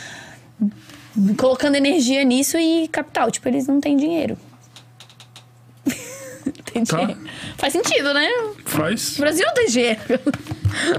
[1.37, 3.31] colocando energia nisso e capital.
[3.31, 4.37] Tipo, eles não têm dinheiro.
[6.47, 6.91] Entendi.
[6.91, 7.17] Tá.
[7.57, 8.29] Faz sentido, né?
[8.65, 9.17] Faz.
[9.17, 10.01] O Brasil não tem dinheiro.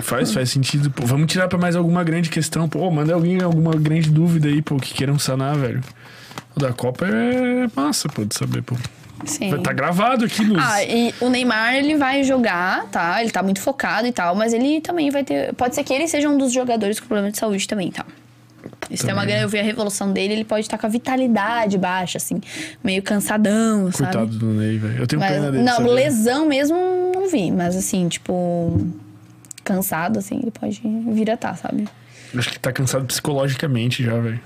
[0.02, 0.90] Faz, faz sentido.
[0.92, 2.68] Pô, vamos tirar pra mais alguma grande questão.
[2.70, 5.82] Pô, manda alguém alguma grande dúvida aí, pô, que queiram sanar, velho.
[6.56, 8.76] O da Copa é massa, pô, de saber, pô.
[9.26, 9.50] Sim.
[9.50, 10.62] Vai tá gravado aqui nos.
[10.62, 13.22] Ah, e o Neymar, ele vai jogar, tá?
[13.22, 15.54] Ele tá muito focado e tal, mas ele também vai ter.
[15.54, 18.06] Pode ser que ele seja um dos jogadores com problema de saúde também, tá?
[18.90, 19.28] Isso é uma Também.
[19.28, 19.44] grande.
[19.44, 22.42] Eu vi a revolução dele, ele pode estar com a vitalidade baixa, assim,
[22.84, 24.12] meio cansadão, sabe?
[24.12, 25.00] Coitado do Ney, velho.
[25.00, 25.64] Eu tenho Mas, pena dele.
[25.64, 25.92] não, sabia?
[25.94, 26.78] lesão mesmo
[27.14, 28.78] não vi, mas assim, tipo,
[29.64, 31.88] cansado, assim, ele pode vir a tá, sabe?
[32.36, 34.40] Acho que tá cansado psicologicamente já, velho.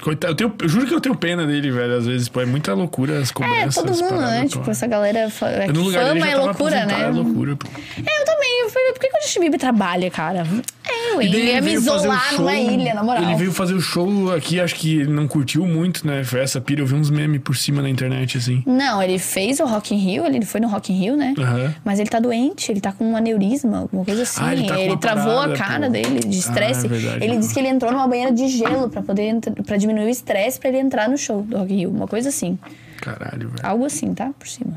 [0.00, 1.96] Coitado, eu, tenho, eu juro que eu tenho pena dele, velho.
[1.98, 3.74] Às vezes, pô, é muita loucura as É, cobranças.
[3.74, 4.46] todo mundo, né?
[4.48, 5.18] Tipo, essa galera.
[5.18, 7.02] É Eu, que no lugar dele fama já é loucura, né?
[7.02, 7.66] É loucura, pô.
[7.98, 8.50] É, eu também.
[8.62, 10.46] Eu falei, por que, que o Justin Bieber trabalha, cara?
[10.88, 13.22] É, E ele ia me isolar numa ilha, na moral.
[13.22, 16.22] Ele veio fazer o show aqui, acho que ele não curtiu muito, né?
[16.24, 18.62] Foi essa pira, eu vi uns memes por cima na internet, assim.
[18.66, 21.34] Não, ele fez o Rock in Rio, ele foi no Rock in Rio, né?
[21.38, 21.74] Aham.
[21.84, 24.40] Mas ele tá doente, ele tá com um aneurisma, alguma coisa assim.
[24.42, 25.92] Ah, ele tá com uma travou parada, a cara pô.
[25.92, 26.86] dele de estresse.
[26.86, 27.40] Ah, é ele pô.
[27.40, 29.36] disse que ele entrou numa banheira de gelo pra poder
[29.66, 32.58] pra diminuir o estresse pra ele entrar no show do Rock Rio, uma coisa assim.
[33.00, 33.66] Caralho, velho.
[33.66, 34.30] Algo assim, tá?
[34.38, 34.72] Por cima.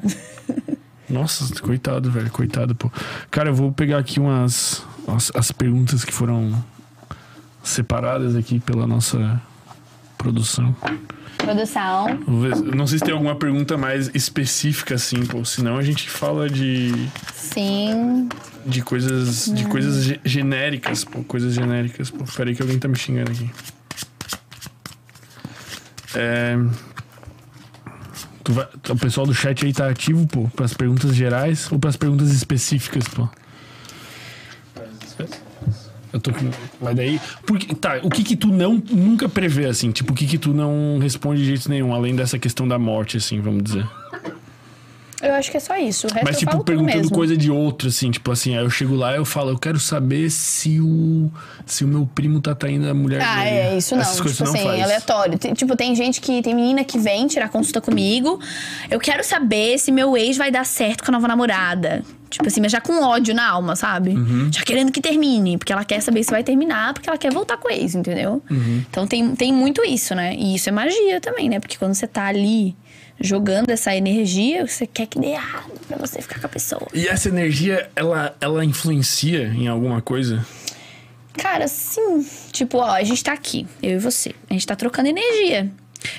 [1.10, 2.32] Nossa, coitado, velho.
[2.32, 2.90] Coitado, pô.
[3.30, 4.84] Cara, eu vou pegar aqui umas.
[5.08, 6.64] As, as perguntas que foram
[7.64, 9.42] separadas aqui pela nossa
[10.18, 10.76] produção.
[11.38, 12.08] Produção.
[12.74, 15.44] Não sei se tem alguma pergunta mais específica, assim, pô.
[15.44, 16.92] Senão a gente fala de.
[17.34, 18.30] Sim.
[18.66, 19.52] De coisas.
[19.54, 21.22] De coisas ge- genéricas, pô.
[21.24, 22.24] Coisas genéricas, pô.
[22.38, 23.50] Peraí que alguém tá me xingando aqui.
[26.16, 26.58] É.
[28.50, 32.30] Vai- o pessoal do chat aí tá ativo, pô, pras perguntas gerais ou pras perguntas
[32.32, 33.28] específicas, pô?
[36.12, 36.52] Eu tô com.
[36.80, 37.20] Mas daí.
[37.46, 39.92] Porque, tá, o que que tu não nunca prevê, assim?
[39.92, 43.18] Tipo, o que que tu não responde de jeito nenhum, além dessa questão da morte,
[43.18, 43.88] assim, vamos dizer?
[45.24, 46.08] Eu acho que é só isso.
[46.08, 48.96] O resto Mas, eu tipo, perguntando coisa de outro, assim, tipo assim, aí eu chego
[48.96, 51.32] lá e eu falo, eu quero saber se o.
[51.66, 53.50] se o meu primo tá traindo a mulher Ah, dele.
[53.56, 54.02] é, isso não.
[54.02, 54.82] Essas tipo tu não assim, faz.
[54.84, 55.38] aleatório.
[55.40, 56.42] Tem- tipo, tem gente que.
[56.42, 58.40] Tem menina que vem tirar consulta comigo.
[58.92, 62.04] Eu quero saber se meu ex vai dar certo com a nova namorada.
[62.30, 64.10] Tipo assim, mas já com ódio na alma, sabe?
[64.10, 64.50] Uhum.
[64.52, 65.56] Já querendo que termine.
[65.56, 68.42] Porque ela quer saber se vai terminar, porque ela quer voltar com o ex, entendeu?
[68.50, 68.84] Uhum.
[68.90, 70.36] Então tem, tem muito isso, né?
[70.36, 71.60] E isso é magia também, né?
[71.60, 72.76] Porque quando você tá ali
[73.20, 76.88] jogando essa energia, você quer que dê errado pra você ficar com a pessoa.
[76.94, 80.46] E essa energia, ela, ela influencia em alguma coisa?
[81.34, 82.26] Cara, sim.
[82.52, 84.36] Tipo, ó, a gente tá aqui, eu e você.
[84.50, 85.72] A gente tá trocando energia.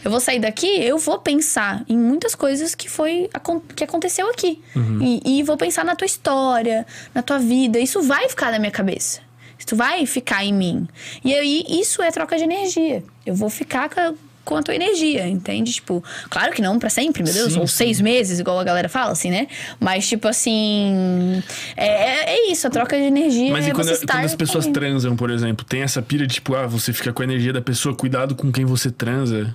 [0.02, 3.28] Eu vou sair daqui, eu vou pensar em muitas coisas que foi
[3.76, 4.60] que aconteceu aqui.
[5.02, 7.78] E, e vou pensar na tua história, na tua vida.
[7.78, 9.20] Isso vai ficar na minha cabeça.
[9.58, 10.88] Isso vai ficar em mim.
[11.24, 13.02] E aí, isso é troca de energia.
[13.24, 14.14] Eu vou ficar com a,
[14.44, 15.72] com a tua energia, entende?
[15.72, 17.52] Tipo, claro que não pra sempre, meu Deus.
[17.54, 17.76] Sim, ou sim.
[17.76, 19.46] seis meses, igual a galera fala, assim, né?
[19.80, 21.42] Mas, tipo assim.
[21.76, 23.50] É, é- é isso, a troca de energia.
[23.52, 26.26] Mas é e quando, você estar quando as pessoas transam, por exemplo, tem essa pira
[26.26, 29.54] de tipo, ah, você fica com a energia da pessoa, cuidado com quem você transa.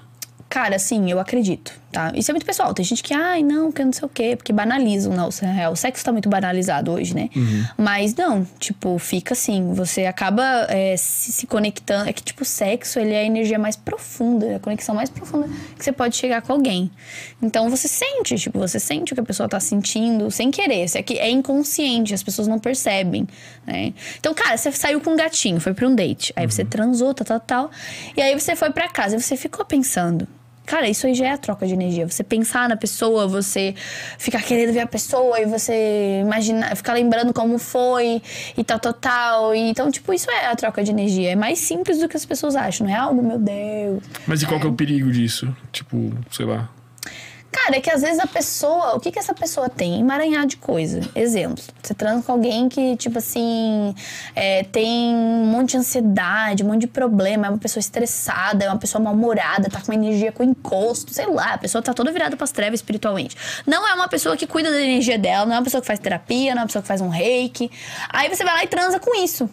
[0.50, 2.12] Cara, assim, eu acredito, tá?
[2.16, 2.74] Isso é muito pessoal.
[2.74, 6.04] Tem gente que, ai, não, que não sei o quê, porque banalizam, não, o sexo
[6.04, 7.30] tá muito banalizado hoje, né?
[7.36, 7.66] Uhum.
[7.78, 12.10] Mas não, tipo, fica assim, você acaba é, se, se conectando.
[12.10, 15.08] É que, tipo, o sexo, ele é a energia mais profunda, é a conexão mais
[15.12, 15.48] profunda
[15.78, 16.90] que você pode chegar com alguém.
[17.40, 20.86] Então você sente, tipo, você sente o que a pessoa tá sentindo sem querer.
[20.86, 23.28] Isso aqui é inconsciente, as pessoas não percebem,
[23.68, 23.94] né?
[24.20, 26.34] Então, cara, você saiu com um gatinho, foi pra um date.
[26.36, 27.72] Aí você transou, tal, tal, tal.
[28.18, 30.28] E aí você foi pra casa e você ficou pensando.
[30.70, 32.08] Cara, isso aí já é a troca de energia.
[32.08, 33.74] Você pensar na pessoa, você
[34.20, 38.22] ficar querendo ver a pessoa e você imaginar, ficar lembrando como foi
[38.56, 39.56] e tal, tal, tal.
[39.56, 41.32] E, então, tipo, isso é a troca de energia.
[41.32, 44.04] É mais simples do que as pessoas acham, não é algo, meu Deus.
[44.28, 45.52] Mas e qual que é o perigo disso?
[45.72, 46.70] Tipo, sei lá.
[47.52, 48.96] Cara, é que às vezes a pessoa.
[48.96, 50.00] O que, que essa pessoa tem?
[50.00, 51.02] Emaranhar de coisa.
[51.16, 51.64] Exemplo.
[51.82, 53.94] Você transa com alguém que, tipo assim.
[54.36, 57.48] É, tem um monte de ansiedade, um monte de problema.
[57.48, 61.54] É uma pessoa estressada, é uma pessoa mal-humorada, tá com energia com encosto, sei lá.
[61.54, 63.36] A pessoa tá toda virada pras trevas espiritualmente.
[63.66, 66.00] Não é uma pessoa que cuida da energia dela, não é uma pessoa que faz
[66.00, 67.72] terapia, não é uma pessoa que faz um reiki.
[68.10, 69.50] Aí você vai lá e transa com isso.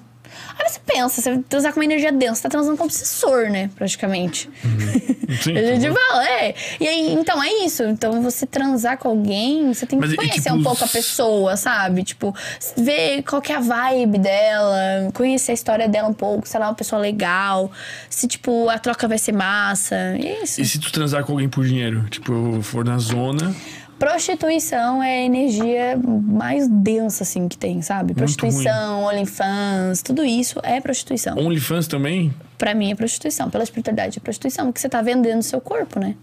[0.59, 3.51] Aí você pensa, você transar com uma energia densa, você tá transando com um obsessor,
[3.51, 3.71] né?
[3.75, 4.49] Praticamente.
[4.65, 5.37] Uhum.
[5.43, 6.55] Sim, a gente fala, é.
[6.81, 7.83] E aí, então é isso.
[7.85, 10.89] Então você transar com alguém, você tem que Mas, e, conhecer tipo, um pouco a
[10.89, 12.03] pessoa, sabe?
[12.03, 12.35] Tipo,
[12.77, 16.67] ver qual que é a vibe dela, conhecer a história dela um pouco, se ela
[16.67, 17.71] é uma pessoa legal,
[18.09, 19.95] se, tipo, a troca vai ser massa.
[19.95, 20.61] É isso.
[20.61, 22.05] E se tu transar com alguém por dinheiro?
[22.09, 23.55] Tipo, for na zona.
[23.99, 28.13] Prostituição é a energia mais densa, assim, que tem, sabe?
[28.13, 31.39] Prostituição, OnlyFans, tudo isso é prostituição.
[31.39, 32.33] OnlyFans também?
[32.59, 33.49] Pra mim é prostituição.
[33.49, 36.15] Pela espiritualidade é prostituição, porque você tá vendendo seu corpo, né?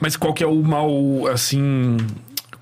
[0.00, 0.90] Mas qual que é o mal,
[1.32, 1.96] assim.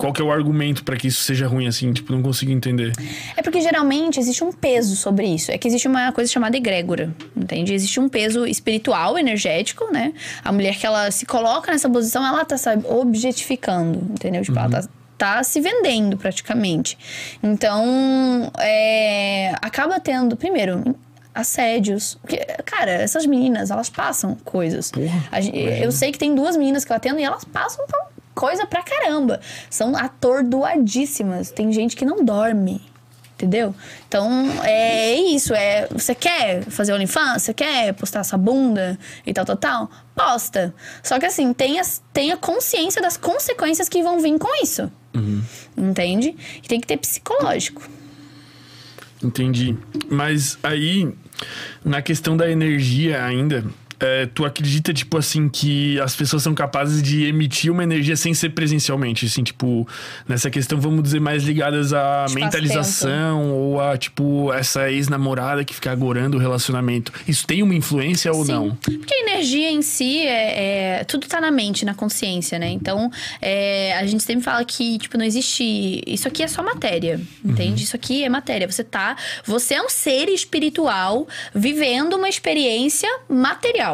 [0.01, 1.93] Qual que é o argumento pra que isso seja ruim, assim?
[1.93, 2.93] Tipo, não consigo entender.
[3.37, 5.53] É porque geralmente existe um peso sobre isso.
[5.53, 7.75] É que existe uma coisa chamada egrégora, entende?
[7.75, 10.15] Existe um peso espiritual, energético, né?
[10.43, 14.43] A mulher que ela se coloca nessa posição, ela tá, sabe, objetificando, entendeu?
[14.43, 16.97] Tipo, ela tá tá se vendendo praticamente.
[17.43, 20.97] Então, é, acaba tendo, primeiro,
[21.35, 22.17] assédios.
[22.23, 24.91] Porque, cara, essas meninas, elas passam coisas.
[24.91, 25.29] Porra,
[25.83, 27.99] eu sei que tem duas meninas que eu atendo e elas passam por
[28.41, 29.39] coisa pra caramba.
[29.69, 31.51] São atordoadíssimas.
[31.51, 32.81] Tem gente que não dorme.
[33.35, 33.75] Entendeu?
[34.09, 35.53] Então, é isso.
[35.53, 37.43] É, você quer fazer OnlyFans?
[37.43, 39.91] Você quer postar essa bunda e tal, tal, tal?
[40.15, 40.75] Posta.
[41.03, 41.83] Só que assim, tenha,
[42.15, 44.91] tenha consciência das consequências que vão vir com isso.
[45.77, 46.35] Entende?
[46.63, 47.83] E tem que ter psicológico.
[49.23, 49.77] Entendi.
[50.11, 51.13] Mas aí,
[51.85, 53.65] na questão da energia ainda,
[54.01, 58.33] é, tu acredita, tipo assim, que as pessoas são capazes de emitir uma energia sem
[58.35, 59.27] ser presencialmente?
[59.27, 59.87] Assim, tipo,
[60.27, 62.45] nessa questão, vamos dizer, mais ligadas à Espaço-tempo.
[62.45, 67.13] mentalização ou a, tipo, essa ex-namorada que fica agorando o relacionamento.
[67.29, 68.53] Isso tem uma influência ou Sim.
[68.53, 68.75] não?
[68.77, 72.71] Porque a energia em si é, é- tudo tá na mente, na consciência, né?
[72.71, 73.11] Então,
[73.41, 76.03] é, a gente sempre fala que, tipo, não existe.
[76.07, 77.85] Isso aqui é só matéria, entende?
[77.85, 78.71] Isso aqui é matéria.
[78.71, 79.17] Você tá.
[79.45, 83.90] Você é um ser espiritual vivendo uma experiência material.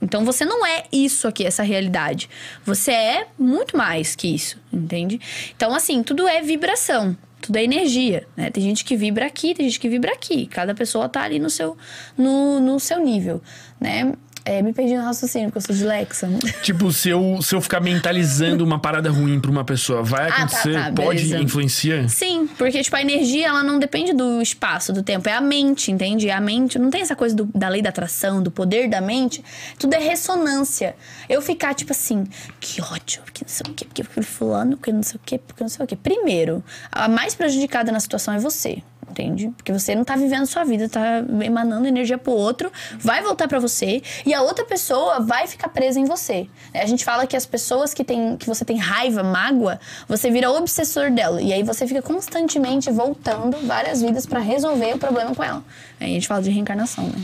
[0.00, 2.28] Então você não é isso aqui, essa realidade.
[2.64, 5.20] Você é muito mais que isso, entende?
[5.56, 7.16] Então, assim, tudo é vibração.
[7.40, 8.50] Tudo é energia, né?
[8.50, 10.46] Tem gente que vibra aqui, tem gente que vibra aqui.
[10.46, 11.76] Cada pessoa tá ali no seu,
[12.16, 13.40] no, no seu nível,
[13.80, 14.12] né?
[14.50, 16.28] É, me perdi no raciocínio, porque eu sou dilexa.
[16.62, 20.30] Tipo, se eu, se eu ficar mentalizando uma parada ruim pra uma pessoa, vai Ah,
[20.30, 20.72] tá, acontecer?
[20.72, 22.08] tá, pode influenciar?
[22.08, 25.28] Sim, porque, tipo, a energia, ela não depende do espaço, do tempo.
[25.28, 26.30] É a mente, entende?
[26.30, 29.44] A mente, não tem essa coisa do- da lei da atração, do poder da mente.
[29.78, 30.94] Tudo é ressonância.
[31.28, 32.24] Eu ficar, tipo assim,
[32.58, 35.38] que ódio, porque não sei o quê, porque, porque fulano, porque não sei o quê,
[35.38, 35.96] porque não sei o quê.
[35.96, 38.82] Primeiro, a mais prejudicada na situação é você.
[39.10, 39.50] Entende?
[39.56, 43.58] Porque você não tá vivendo sua vida, tá emanando energia pro outro, vai voltar pra
[43.58, 46.46] você e a outra pessoa vai ficar presa em você.
[46.74, 50.50] A gente fala que as pessoas que, tem, que você tem raiva, mágoa, você vira
[50.50, 51.40] obsessor dela.
[51.40, 55.64] E aí você fica constantemente voltando várias vidas pra resolver o problema com ela.
[55.98, 57.20] Aí a gente fala de reencarnação, né?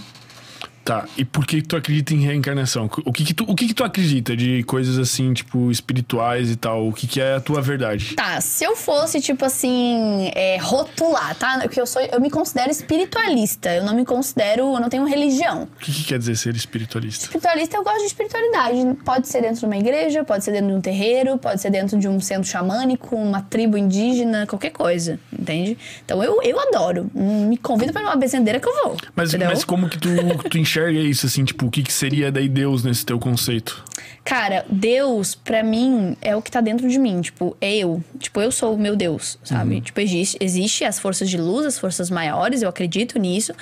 [0.85, 2.91] Tá, e por que tu acredita em reencarnação?
[3.07, 6.57] O que que tu, o que que tu acredita de coisas assim, tipo, espirituais e
[6.57, 6.87] tal?
[6.87, 8.15] O que que é a tua verdade?
[8.15, 11.61] Tá, se eu fosse, tipo assim, é, rotular, tá?
[11.63, 13.75] Porque eu sou, eu me considero espiritualista.
[13.75, 15.63] Eu não me considero, eu não tenho religião.
[15.63, 17.25] O que que quer dizer ser espiritualista?
[17.25, 18.99] Espiritualista, eu gosto de espiritualidade.
[19.05, 21.99] Pode ser dentro de uma igreja, pode ser dentro de um terreiro, pode ser dentro
[21.99, 25.79] de um centro xamânico, uma tribo indígena, qualquer coisa, entende?
[26.05, 27.11] Então eu, eu adoro.
[27.15, 28.97] Me convida pra uma bezendeira que eu vou.
[29.17, 29.49] Mas, entendeu?
[29.49, 30.11] mas como que tu,
[30.51, 31.45] tu enxerga isso, assim?
[31.45, 33.85] Tipo, o que que seria daí Deus nesse teu conceito?
[34.25, 37.21] Cara, Deus, pra mim, é o que tá dentro de mim.
[37.21, 38.03] Tipo, é eu.
[38.19, 39.81] Tipo, eu sou o meu Deus, sabe?
[39.81, 43.53] Tipo, existe, existe as forças de luz, as forças maiores, eu acredito nisso.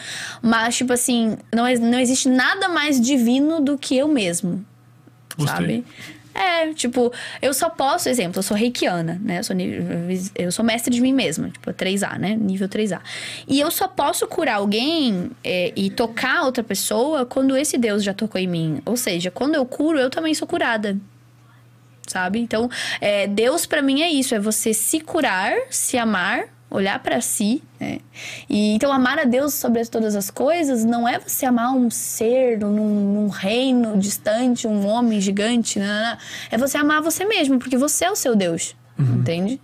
[0.40, 4.64] Mas, tipo assim, não, não existe nada mais divino do que eu mesmo.
[5.36, 5.56] Gostei.
[5.56, 5.84] sabe?
[6.35, 9.39] É, tipo, eu só posso, exemplo, eu sou reikiana, né?
[9.41, 9.57] Eu sou,
[10.37, 12.35] eu sou mestre de mim mesma, tipo, 3A, né?
[12.35, 13.01] Nível 3A.
[13.47, 18.15] E eu só posso curar alguém é, e tocar outra pessoa quando esse Deus já
[18.15, 18.83] tocou em mim.
[18.85, 20.97] Ou seja, quando eu curo, eu também sou curada.
[22.07, 22.41] Sabe?
[22.41, 22.69] Então,
[23.01, 27.62] é, Deus pra mim é isso: é você se curar, se amar, olhar pra si.
[27.78, 27.99] né?
[28.49, 32.59] E então, amar a Deus sobre todas as coisas não é você amar um ser
[32.59, 35.78] num, num reino distante, um homem gigante.
[35.78, 36.19] Não, não, não.
[36.51, 38.74] É você amar você mesmo, porque você é o seu Deus.
[38.99, 39.61] Entende?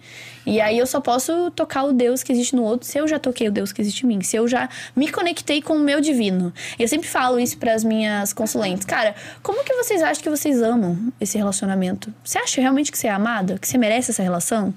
[0.47, 3.18] E aí eu só posso tocar o Deus que existe no outro se eu já
[3.18, 4.66] toquei o Deus que existe em mim, se eu já
[4.97, 6.52] me conectei com o meu divino.
[6.78, 8.86] E eu sempre falo isso para as minhas consulentes.
[8.86, 12.12] Cara, como que vocês acham que vocês amam esse relacionamento?
[12.24, 13.59] Você acha realmente que você é amada?
[13.59, 14.72] Que você merece essa relação?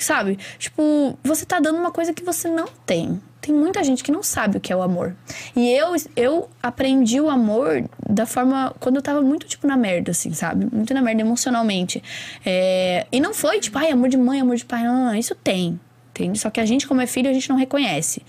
[0.00, 0.38] Sabe?
[0.58, 3.20] Tipo, você tá dando uma coisa que você não tem.
[3.40, 5.16] Tem muita gente que não sabe o que é o amor.
[5.56, 8.74] E eu, eu aprendi o amor da forma.
[8.78, 10.66] Quando eu tava muito, tipo, na merda, assim, sabe?
[10.70, 12.02] Muito na merda emocionalmente.
[12.44, 14.84] É, e não foi, tipo, ai, amor de mãe, amor de pai.
[14.84, 15.14] Não, não, não.
[15.14, 15.80] Isso tem.
[16.10, 16.38] Entende?
[16.38, 18.22] Só que a gente, como é filho, a gente não reconhece.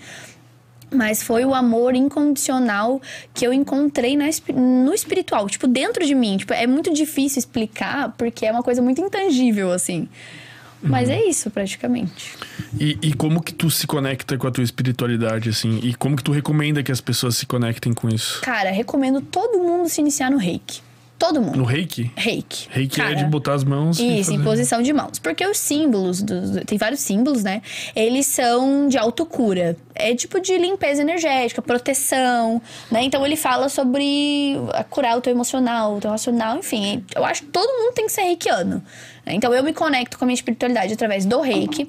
[0.90, 3.00] Mas foi o amor incondicional
[3.34, 6.38] que eu encontrei na, no espiritual, tipo, dentro de mim.
[6.38, 10.08] Tipo, é muito difícil explicar porque é uma coisa muito intangível, assim.
[10.82, 12.34] Mas é isso, praticamente.
[12.78, 15.78] E, e como que tu se conecta com a tua espiritualidade, assim?
[15.82, 18.40] E como que tu recomenda que as pessoas se conectem com isso?
[18.42, 20.80] Cara, recomendo todo mundo se iniciar no reiki.
[21.18, 21.56] Todo mundo.
[21.56, 22.10] No reiki?
[22.16, 22.66] Reiki.
[22.68, 25.20] Reiki Cara, é de botar as mãos e Isso, em posição de mãos.
[25.20, 27.62] Porque os símbolos, dos- tem vários símbolos, né?
[27.94, 29.76] Eles são de autocura.
[29.94, 32.60] É tipo de limpeza energética, proteção,
[32.90, 33.04] né?
[33.04, 34.56] Então ele fala sobre
[34.90, 37.04] curar o teu emocional, o teu racional, enfim.
[37.14, 38.82] Eu acho que todo mundo tem que ser reikiano.
[39.24, 39.34] Né?
[39.34, 41.86] Então eu me conecto com a minha espiritualidade através do reiki.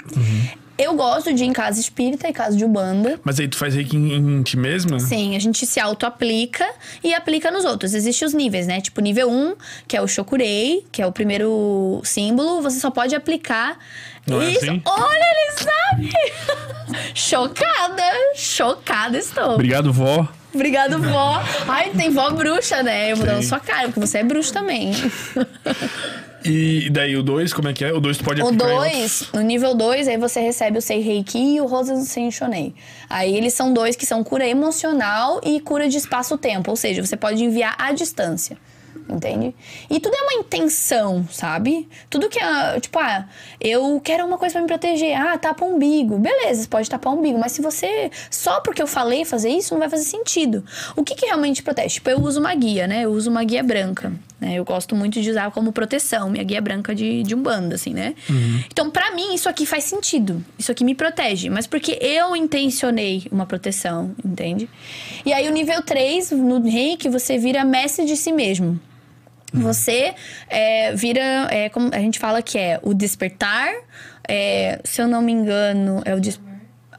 [0.75, 3.19] Eu gosto de ir em casa espírita e casa de Umbanda.
[3.23, 4.99] Mas aí tu faz reiki em, em ti mesma?
[4.99, 6.67] Sim, a gente se auto-aplica
[7.03, 7.93] e aplica nos outros.
[7.93, 8.81] Existem os níveis, né?
[8.81, 9.55] Tipo, nível 1,
[9.87, 13.77] que é o Shokurei, que é o primeiro símbolo, você só pode aplicar.
[14.25, 14.65] Não é Isso!
[14.65, 14.81] assim?
[14.83, 17.03] Olha, ele sabe!
[17.13, 18.03] chocada!
[18.35, 19.51] Chocada estou.
[19.53, 20.27] Obrigado, vó.
[20.53, 21.41] Obrigado, vó.
[21.67, 23.11] Ai, tem vó bruxa, né?
[23.11, 24.91] Eu vou dar na sua cara, porque você é bruxa também.
[26.45, 27.93] E daí o 2, como é que é?
[27.93, 30.81] O 2 tu pode O aplicar em 2, no nível 2, aí você recebe o
[30.81, 32.73] Sei Reiki e o Rosas do Sei Shonei.
[33.09, 37.15] Aí eles são dois que são cura emocional e cura de espaço-tempo, ou seja, você
[37.15, 38.57] pode enviar à distância.
[39.09, 39.53] Entende?
[39.89, 41.87] E tudo é uma intenção, sabe?
[42.09, 43.27] Tudo que é, tipo, ah,
[43.59, 45.15] eu quero uma coisa pra me proteger.
[45.19, 46.17] Ah, tapa o umbigo.
[46.17, 49.73] Beleza, você pode tapar o umbigo, mas se você, só porque eu falei fazer isso,
[49.73, 50.63] não vai fazer sentido.
[50.95, 51.95] O que que realmente protege?
[51.95, 53.03] Tipo, eu uso uma guia, né?
[53.03, 54.55] Eu uso uma guia branca, né?
[54.55, 58.15] Eu gosto muito de usar como proteção, minha guia branca de, de Umbanda, assim, né?
[58.71, 60.43] Então, pra mim, isso aqui faz sentido.
[60.57, 61.49] Isso aqui me protege.
[61.49, 64.69] Mas porque eu intencionei uma proteção, entende?
[65.25, 68.79] E aí, o nível 3, no reiki, você vira mestre de si mesmo.
[69.53, 70.13] Você
[70.49, 71.21] é, vira,
[71.51, 73.71] é, como a gente fala que é o despertar,
[74.27, 76.39] é, se eu não me engano, é o des...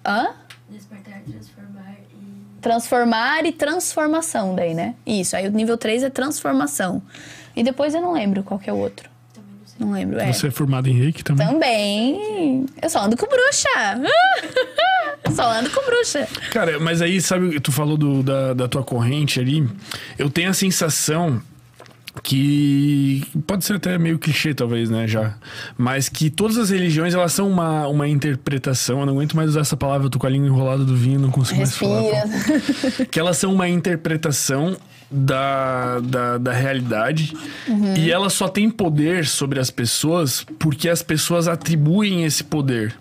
[0.07, 0.29] Hã?
[0.71, 2.61] Despertar, transformar e.
[2.61, 4.95] Transformar e transformação daí, né?
[5.07, 7.03] Isso, aí o nível 3 é transformação.
[7.57, 9.09] E depois eu não lembro qual que é o outro.
[9.33, 9.77] Também não sei.
[9.87, 10.33] Não lembro, é.
[10.33, 11.47] Você é formado em reiki também?
[11.47, 12.67] Também.
[12.81, 13.69] Eu só ando com bruxa.
[15.25, 16.29] Eu só ando com bruxa.
[16.53, 19.69] Cara, mas aí, sabe, tu falou do- da, da tua corrente ali.
[20.19, 21.41] Eu tenho a sensação
[22.23, 25.35] que pode ser até meio clichê talvez, né, já,
[25.77, 29.61] mas que todas as religiões elas são uma, uma interpretação, eu não aguento mais usar
[29.61, 32.03] essa palavra, eu tô com a língua enrolada do vinho, não consigo mais falar.
[32.03, 33.07] Respira.
[33.11, 34.77] Que elas são uma interpretação
[35.11, 37.35] da, da, da realidade
[37.97, 42.95] e ela só tem poder sobre as pessoas porque as pessoas atribuem esse poder.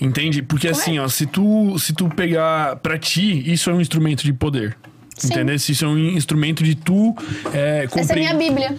[0.00, 0.42] Entende?
[0.42, 4.32] Porque assim, ó, se tu, se tu pegar pra ti, isso é um instrumento de
[4.32, 4.76] poder.
[5.16, 5.28] Sim.
[5.28, 5.58] Entendeu?
[5.58, 7.14] Se Isso é um instrumento de tu
[7.52, 8.76] é, Essa é compre- minha Bíblia.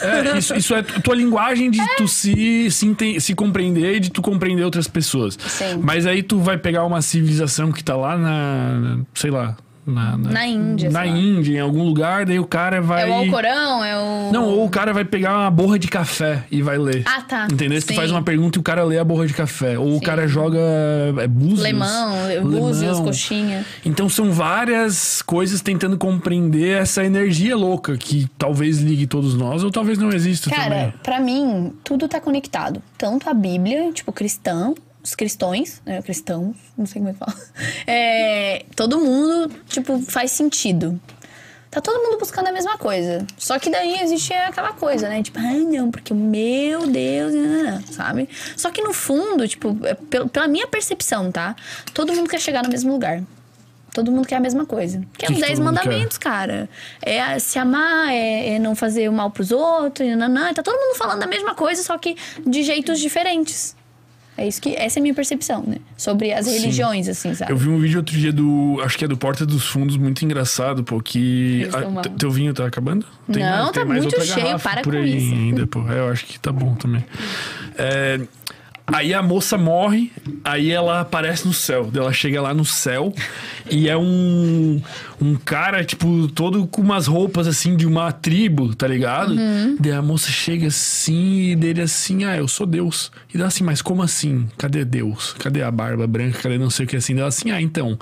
[0.00, 4.22] é, isso, isso é tua linguagem de tu se, se, se compreender e de tu
[4.22, 5.36] compreender outras pessoas.
[5.46, 5.78] Sim.
[5.82, 8.98] Mas aí tu vai pegar uma civilização que tá lá na.
[9.14, 9.56] sei lá.
[9.86, 11.16] Na, Na Índia, Na sei lá.
[11.18, 13.02] Índia, em algum lugar, daí o cara vai.
[13.02, 14.32] É o Alcorão, é o.
[14.32, 17.02] Não, ou o cara vai pegar uma borra de café e vai ler.
[17.06, 17.46] Ah, tá.
[17.52, 17.78] Entendeu?
[17.80, 17.96] Se tu Sim.
[17.96, 19.78] faz uma pergunta e o cara lê a borra de café.
[19.78, 20.58] Ou o cara joga.
[21.18, 21.60] É búzios.
[21.60, 23.64] Lemão, búzios, coxinha.
[23.84, 29.70] Então são várias coisas tentando compreender essa energia louca que talvez ligue todos nós ou
[29.70, 30.94] talvez não exista Cara, também.
[31.02, 32.82] pra mim, tudo tá conectado.
[32.96, 34.74] Tanto a Bíblia, tipo, cristão,
[35.04, 36.00] os cristões, né?
[36.02, 37.34] Cristãos, não sei como é que fala.
[37.86, 40.98] É, todo mundo, tipo, faz sentido.
[41.70, 43.26] Tá todo mundo buscando a mesma coisa.
[43.36, 45.22] Só que daí existe aquela coisa, né?
[45.22, 48.28] Tipo, ai não, porque meu Deus, não, não, não", sabe?
[48.56, 51.54] Só que no fundo, tipo, é pel- pela minha percepção, tá?
[51.92, 53.22] Todo mundo quer chegar no mesmo lugar.
[53.92, 55.02] Todo mundo quer a mesma coisa.
[55.18, 56.68] Que é os que 10 todo mundo mandamentos, cara.
[57.02, 60.54] É se amar, é, é não fazer o mal pros outros, e nanã.
[60.54, 62.16] Tá todo mundo falando a mesma coisa, só que
[62.46, 63.76] de jeitos diferentes.
[64.36, 64.74] É isso que.
[64.74, 65.76] Essa é a minha percepção, né?
[65.96, 66.58] Sobre as Sim.
[66.58, 67.52] religiões, assim, sabe?
[67.52, 68.80] Eu vi um vídeo outro dia do.
[68.82, 71.00] Acho que é do Porta dos Fundos, muito engraçado, pô.
[71.00, 71.68] Que.
[72.02, 73.06] Te- teu vinho tá acabando?
[73.28, 75.32] Não, tá muito cheio, para por com aí isso.
[75.34, 75.88] ainda, pô.
[75.88, 77.04] É, eu acho que tá bom também.
[77.78, 78.20] É,
[78.86, 80.12] Aí a moça morre,
[80.44, 81.90] aí ela aparece no céu.
[81.94, 83.14] Ela chega lá no céu
[83.70, 84.80] e é um,
[85.20, 89.32] um cara, tipo, todo com umas roupas assim de uma tribo, tá ligado?
[89.32, 89.76] Uhum.
[89.80, 93.10] Daí a moça chega assim e dele assim, ah, eu sou Deus.
[93.32, 94.46] E dela assim, mas como assim?
[94.58, 95.34] Cadê Deus?
[95.38, 96.40] Cadê a barba branca?
[96.42, 97.14] Cadê não sei o que assim?
[97.14, 97.98] Dela assim, ah, então,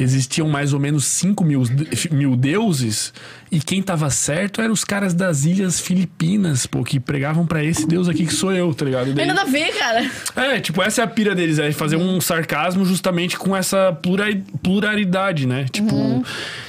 [0.00, 1.62] existiam mais ou menos 5 mil,
[2.10, 3.12] mil deuses
[3.54, 7.86] e quem tava certo eram os caras das ilhas Filipinas, pô, que pregavam pra esse
[7.86, 9.06] Deus aqui que sou eu, tá ligado?
[9.06, 10.10] Daí- tem nada a ver, cara.
[10.34, 14.36] é, tipo, essa é a pira deles, é fazer um sarcasmo justamente com essa plura-
[14.62, 15.66] pluralidade, né?
[15.70, 16.22] Tipo, Uhum.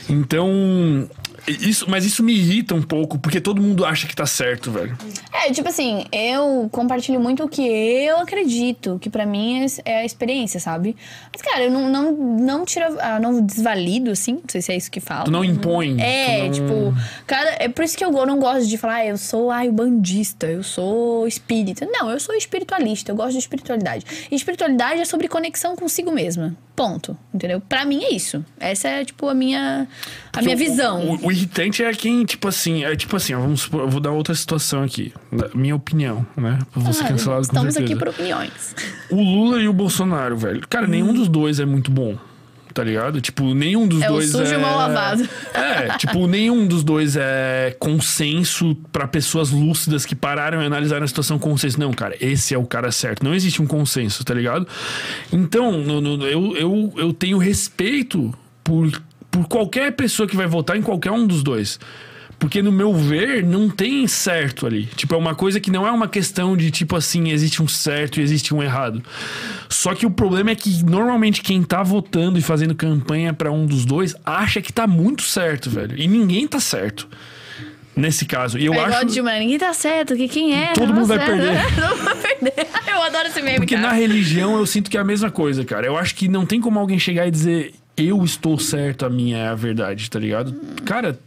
[0.10, 1.10] então.
[1.48, 4.98] Isso, mas isso me irrita um pouco, porque todo mundo acha que tá certo, velho.
[5.32, 9.98] É, tipo assim, eu compartilho muito o que eu acredito, que pra mim é, é
[10.00, 10.96] a experiência, sabe?
[11.32, 14.78] Mas, cara, eu não, não, não tiro, ah, não desvalido, assim, não sei se é
[14.78, 15.26] isso que fala.
[15.26, 16.02] Tu não impõe.
[16.02, 16.94] É, não- tipo,
[17.28, 20.48] cara, é por isso que eu não gosto de falar, ah, eu sou ai, bandista,
[20.48, 21.86] eu sou espírita.
[21.86, 24.06] Não, eu sou espiritualista, eu gosto de espiritualidade.
[24.32, 26.56] E espiritualidade é sobre conexão consigo mesma.
[26.76, 27.18] Ponto.
[27.34, 27.62] Entendeu?
[27.62, 28.44] Pra mim é isso.
[28.60, 29.88] Essa é, tipo, a minha,
[30.36, 31.02] a minha O- visão.
[31.10, 33.99] O, o irritante é quem, tipo assim, é tipo assim, ó, vamos supor, eu vou
[34.02, 35.14] dar outra situação aqui.
[35.53, 36.60] Minha opinião, né?
[36.72, 37.94] Pra você Ah, cancelado Estamos certeza.
[37.94, 38.76] aqui por opiniões.
[39.10, 40.62] O Lula e o Bolsonaro, velho.
[40.70, 42.18] Cara, nenhum dos dois é muito bom.
[42.74, 43.22] Tá ligado?
[43.22, 44.56] Tipo, nenhum dos É o dois sujo é...
[44.56, 45.26] e mal lavado.
[45.56, 51.07] É, tipo, nenhum dos dois é consenso pra pessoas lúcidas que pararam e analisaram a
[51.07, 51.80] situação com consenso.
[51.80, 53.24] Não, cara, esse é o cara certo.
[53.24, 54.68] Não existe um consenso, tá ligado?
[55.32, 58.91] Então, no- no- eu, eu, eu tenho respeito por,
[59.36, 61.78] por qualquer pessoa que vai votar em qualquer um dos dois.
[62.40, 64.86] Porque, no meu ver, não tem certo ali.
[64.95, 68.20] Tipo, é uma coisa que não é uma questão de, tipo assim, existe um certo
[68.20, 69.02] e existe um errado.
[69.70, 73.66] Só que o problema é que, normalmente, quem tá votando e fazendo campanha pra um
[73.66, 75.98] dos dois acha que tá muito certo, velho.
[75.98, 77.07] E ninguém tá certo.
[77.95, 78.57] Nesse caso.
[78.57, 79.06] E eu é igual acho.
[79.06, 80.74] de Dilma, ninguém tá certo, que quem é?
[80.74, 81.32] Todo mundo vai certo.
[81.32, 81.62] perder.
[81.76, 82.68] Todo mundo vai perder.
[82.88, 83.88] Eu adoro esse meme, Porque cara.
[83.88, 85.86] na religião eu sinto que é a mesma coisa, cara.
[85.88, 89.38] Eu acho que não tem como alguém chegar e dizer eu estou certo, a minha
[89.38, 90.54] é a verdade, tá ligado?
[90.86, 91.18] Cara,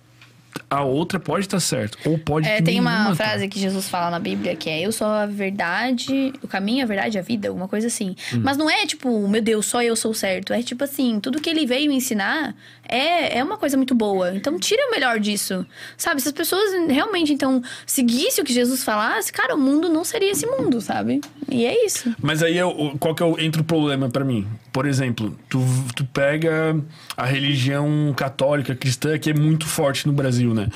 [0.71, 1.99] a outra pode estar certo.
[2.05, 3.25] Ou pode É, tem uma nenhuma tá.
[3.25, 6.87] frase que Jesus fala na Bíblia que é: Eu sou a verdade, o caminho, a
[6.87, 8.15] verdade a vida, alguma coisa assim.
[8.35, 8.41] Hum.
[8.43, 10.53] Mas não é tipo, meu Deus, só eu sou certo.
[10.53, 12.55] É tipo assim: tudo que ele veio ensinar
[12.89, 14.35] é, é uma coisa muito boa.
[14.35, 15.67] Então tira o melhor disso.
[15.97, 16.21] Sabe?
[16.21, 20.31] Se as pessoas realmente então seguissem o que Jesus falasse, cara, o mundo não seria
[20.33, 21.21] esse mundo, sabe?
[21.51, 22.15] E é isso.
[22.21, 24.47] Mas aí eu- qual que é o, entra o problema pra mim?
[24.73, 25.61] Por exemplo, tu,
[25.97, 26.79] tu pega
[27.17, 30.69] a religião católica cristã que é muito forte no Brasil, né?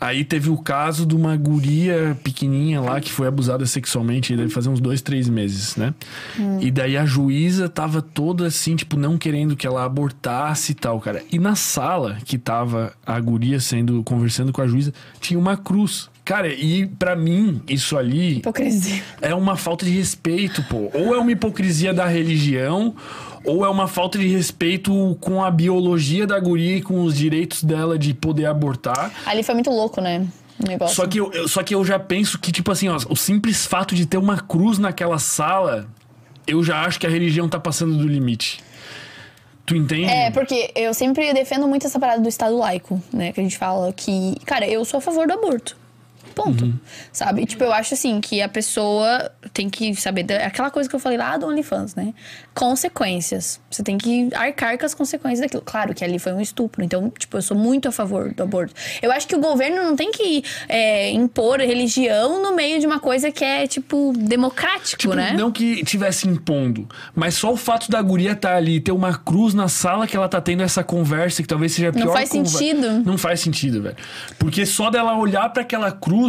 [0.00, 4.68] Aí teve o caso de uma guria pequenininha lá que foi abusada sexualmente, deve fazer
[4.68, 5.94] uns dois, três meses, né?
[6.60, 11.00] E daí a juíza tava toda assim, tipo, não querendo que ela abortasse e tal,
[11.00, 11.22] cara.
[11.32, 16.10] E na sala que tava a guria sendo, conversando com a juíza, tinha uma cruz.
[16.22, 19.02] Cara, e pra mim, isso ali Hipocrisia.
[19.22, 20.90] é uma falta de respeito, pô.
[20.92, 22.94] Ou é uma hipocrisia da religião,
[23.44, 27.62] ou é uma falta de respeito com a biologia da guria e com os direitos
[27.62, 29.12] dela de poder abortar.
[29.26, 30.26] Ali foi muito louco, né?
[30.66, 30.94] Negócio.
[30.96, 33.66] Só que eu, eu- só que eu já penso que, tipo assim, ó, o simples
[33.66, 35.86] fato de ter uma cruz naquela sala,
[36.46, 38.62] eu já acho que a religião tá passando do limite.
[39.66, 40.04] Tu entende?
[40.04, 43.32] É, porque eu sempre defendo muito essa parada do Estado laico, né?
[43.32, 45.76] Que a gente fala que, cara, eu sou a favor do aborto.
[46.34, 46.64] Ponto.
[46.64, 46.74] Uhum.
[47.12, 47.46] Sabe?
[47.46, 50.24] Tipo, eu acho assim que a pessoa tem que saber.
[50.24, 52.12] da- Aquela coisa que eu falei lá do OnlyFans, né?
[52.68, 53.60] Consequências.
[53.70, 55.62] Você tem que arcar com as consequências daquilo.
[55.62, 56.82] Claro que ali foi um estupro.
[56.82, 58.72] Então, tipo, eu sou muito a favor do aborto.
[59.02, 62.98] Eu acho que o governo não tem que é, impor religião no meio de uma
[62.98, 65.32] coisa que é, tipo, democrático, Tipo, né?
[65.36, 69.52] não que tivesse impondo, mas só o fato da guria estar ali, ter uma cruz
[69.52, 72.30] na sala que ela tá tendo essa conversa, que talvez seja a Não pior faz
[72.30, 73.02] sentido.
[73.04, 73.96] Não faz sentido, velho.
[74.38, 76.23] Porque só dela olhar pra aquela cruz,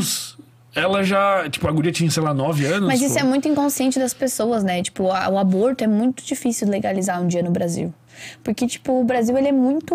[0.73, 1.47] ela já.
[1.49, 2.88] Tipo, a guria tinha, sei lá, nove anos.
[2.88, 3.19] Mas isso pô.
[3.19, 4.81] é muito inconsciente das pessoas, né?
[4.81, 7.93] Tipo, a- o aborto é muito difícil de legalizar um dia no Brasil.
[8.43, 9.93] Porque, tipo, o Brasil, ele é muito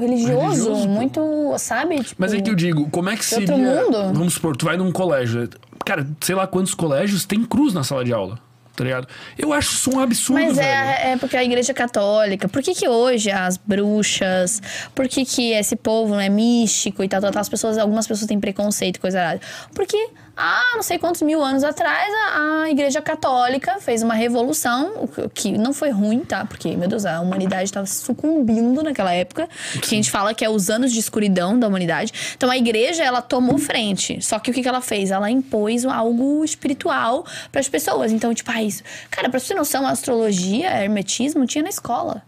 [0.00, 1.20] religioso, Religioso, muito,
[1.58, 1.96] sabe?
[2.02, 3.82] Tipo, Mas aí que eu digo, como é que De outro seria.
[3.84, 4.12] mundo?
[4.12, 5.48] Vamos supor, tu vai num colégio.
[5.84, 8.38] Cara, sei lá quantos colégios tem cruz na sala de aula.
[8.80, 9.06] Tá ligado?
[9.36, 12.48] Eu acho isso um absurdo, Mas é, é porque a igreja católica.
[12.48, 14.62] Por que, que hoje as bruxas,
[14.94, 18.26] por que, que esse povo né, místico e tal, tal, tal, as pessoas, algumas pessoas
[18.26, 19.40] têm preconceito, coisa errada?
[19.74, 20.08] Porque
[20.40, 25.52] há não sei quantos mil anos atrás, a, a Igreja Católica fez uma revolução, que
[25.52, 26.46] não foi ruim, tá?
[26.46, 29.48] Porque, meu Deus, a humanidade estava sucumbindo naquela época.
[29.82, 32.12] Que a gente fala que é os anos de escuridão da humanidade.
[32.34, 34.22] Então a igreja, ela tomou frente.
[34.22, 35.10] Só que o que, que ela fez?
[35.10, 38.10] Ela impôs algo espiritual para as pessoas.
[38.10, 38.82] Então, tipo, ah, isso.
[39.10, 42.22] Cara, pra você ter noção, a astrologia, hermetismo tinha na escola.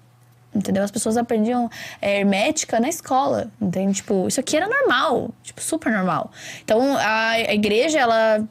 [0.54, 0.82] Entendeu?
[0.82, 1.70] As pessoas aprendiam
[2.00, 3.94] é, hermética na escola, entende?
[3.94, 6.30] Tipo, isso aqui era normal, tipo, super normal.
[6.62, 8.46] Então, a, a igreja, ela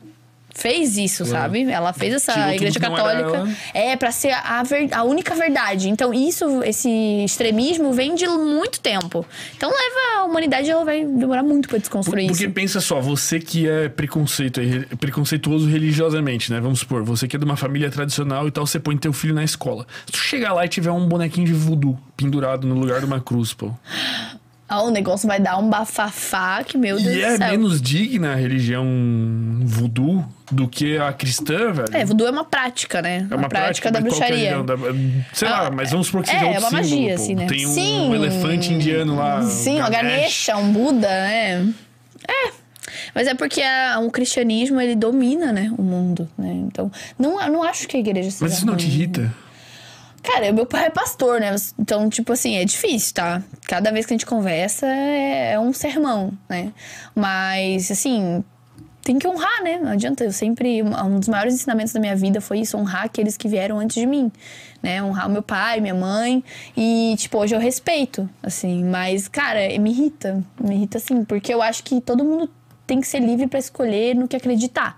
[0.54, 1.64] fez isso, sabe?
[1.72, 3.48] Ela fez essa Tirou igreja católica.
[3.74, 5.90] É, pra ser a, ver- a única verdade.
[5.90, 6.90] Então, isso, esse
[7.24, 9.26] extremismo vem de muito tempo.
[9.56, 12.54] Então, leva a humanidade, ela vai demorar muito pra desconstruir Porque isso.
[12.54, 14.60] pensa só, você que é preconceito,
[15.00, 16.60] preconceituoso religiosamente, né?
[16.60, 19.34] Vamos supor, você que é de uma família tradicional e tal, você põe teu filho
[19.34, 19.86] na escola.
[20.06, 23.20] Se tu chegar lá e tiver um bonequinho de voodoo pendurado no lugar de uma
[23.20, 23.72] cruz, pô.
[24.74, 27.50] Ah, o negócio vai dar um bafafá que, meu Deus E do é céu.
[27.52, 28.86] menos digna a religião
[29.66, 31.90] voodoo do que a cristã, velho.
[31.94, 33.28] É, voodoo é uma prática, né?
[33.30, 34.56] É uma prática, da mas qual que é bruxaria.
[34.58, 36.88] religião da- sei lá, Ah, mas vamos supor que é, seja é outro uma magia,
[36.96, 37.22] símbolo, pô.
[37.22, 37.46] assim, né?
[37.48, 38.14] Tem um Sim.
[38.16, 39.42] elefante indiano lá.
[39.44, 41.74] Sim, uma Ganesha, um Buda, né?
[42.28, 42.52] É.
[43.14, 46.50] Mas é porque a- o cristianismo, ele domina, né, o mundo, né?
[46.66, 46.90] Então,
[47.20, 48.96] não, não acho que a igreja seja Mas isso não te ruim.
[48.96, 49.34] irrita?
[50.24, 51.56] Cara, meu pai é pastor, né?
[51.80, 53.42] Então, tipo assim, é difícil, tá?
[53.68, 56.72] Cada vez que a gente conversa é, é um sermão, né?
[57.16, 58.44] Mas, assim,
[59.04, 59.80] tem que honrar, né?
[59.80, 60.24] Não adianta.
[60.24, 60.84] Eu sempre.
[60.84, 64.06] Um dos maiores ensinamentos da minha vida foi isso: honrar aqueles que vieram antes de
[64.06, 64.32] mim,
[64.82, 65.02] né?
[65.04, 66.44] Honrar o meu pai, minha mãe.
[66.78, 68.84] E, tipo, hoje eu respeito, assim.
[68.84, 70.44] Mas, cara, me irrita.
[70.60, 72.50] Me irrita, assim, porque eu acho que todo mundo
[72.86, 74.98] tem que ser livre pra escolher no que acreditar.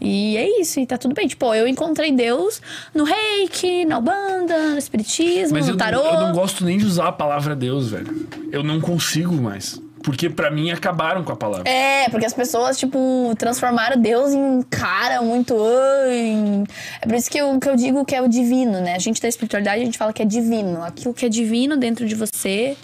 [0.00, 1.26] E é isso, e tá tudo bem.
[1.26, 2.60] Tipo, eu encontrei Deus
[2.94, 6.00] no reiki, na Ubanda, no espiritismo, Mas eu no não, tarô.
[6.02, 8.26] eu não gosto nem de usar a palavra Deus, velho.
[8.52, 9.80] Eu não consigo mais.
[10.02, 11.68] Porque pra mim acabaram com a palavra.
[11.68, 15.56] É, porque as pessoas, tipo, transformaram Deus em um cara muito.
[15.58, 16.62] ai,
[17.02, 18.94] É por isso que eu, que eu digo que é o divino, né?
[18.94, 20.84] A gente da espiritualidade, a gente fala que é divino.
[20.84, 22.76] Aquilo que é divino dentro de você,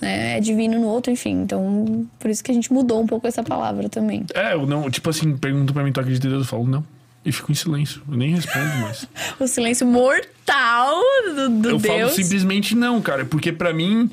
[0.00, 0.36] né?
[0.38, 1.42] É divino no outro, enfim.
[1.42, 4.24] Então, por isso que a gente mudou um pouco essa palavra também.
[4.34, 4.90] É, eu não.
[4.90, 6.42] Tipo assim, perguntam pra mim, tu acredita em Deus?
[6.42, 6.84] Eu falo, não.
[7.24, 8.00] E fico em silêncio.
[8.10, 9.06] Eu nem respondo mais.
[9.38, 10.94] O silêncio mortal
[11.34, 11.98] do, do eu Deus.
[11.98, 13.24] falo simplesmente não, cara.
[13.24, 14.10] Porque pra mim,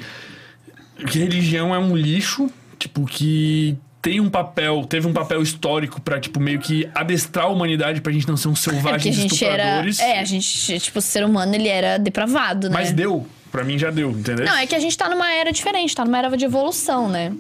[1.10, 6.20] que religião é um lixo, tipo, que tem um papel, teve um papel histórico pra,
[6.20, 9.44] tipo, meio que adestrar a humanidade pra gente não ser um É a selvagens gente
[9.46, 9.56] era.
[9.64, 10.00] estupradores.
[10.00, 12.74] É, a gente, tipo, o ser humano, ele era depravado, né?
[12.74, 13.26] Mas deu.
[13.52, 14.46] Pra mim já deu, entendeu?
[14.46, 17.34] Não, é que a gente tá numa era diferente, tá numa era de evolução, né?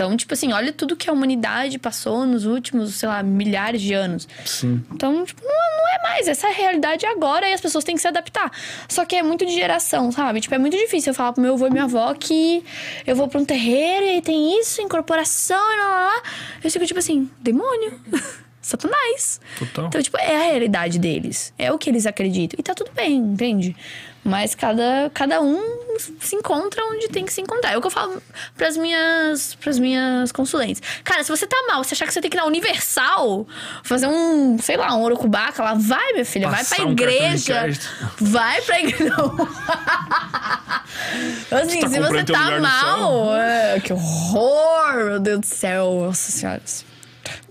[0.00, 3.92] Então, tipo assim, olha tudo que a humanidade passou nos últimos, sei lá, milhares de
[3.92, 4.26] anos.
[4.46, 4.82] Sim.
[4.92, 6.28] Então, tipo, não, não é mais.
[6.28, 8.50] Essa é a realidade agora e as pessoas têm que se adaptar.
[8.88, 10.40] Só que é muito de geração, sabe?
[10.40, 12.64] Tipo, é muito difícil eu falar pro meu avô e minha avó que
[13.06, 16.22] eu vou pra um terreiro e tem isso, incorporação e lá, lá, lá.
[16.62, 18.00] Eu fico tipo assim, demônio.
[18.62, 19.40] Satanás.
[19.58, 19.86] Total.
[19.86, 21.52] Então, tipo, é a realidade deles.
[21.58, 22.58] É o que eles acreditam.
[22.58, 23.74] E tá tudo bem, entende?
[24.22, 25.58] Mas cada, cada um
[26.20, 27.72] se encontra onde tem que se encontrar.
[27.72, 28.22] É o que eu falo
[28.56, 30.82] pras minhas, pras minhas consulentes.
[31.02, 33.46] Cara, se você tá mal, você achar que você tem que ir na Universal,
[33.82, 37.02] fazer um, sei lá, um orocubaca lá, vai, minha filha, vai Passar pra cartão de
[37.02, 37.70] igreja.
[38.20, 39.14] Vai pra igreja.
[41.50, 46.02] Assim, tá se você tá lugar no mal, é, que horror, meu Deus do céu.
[46.04, 46.62] Nossa senhora.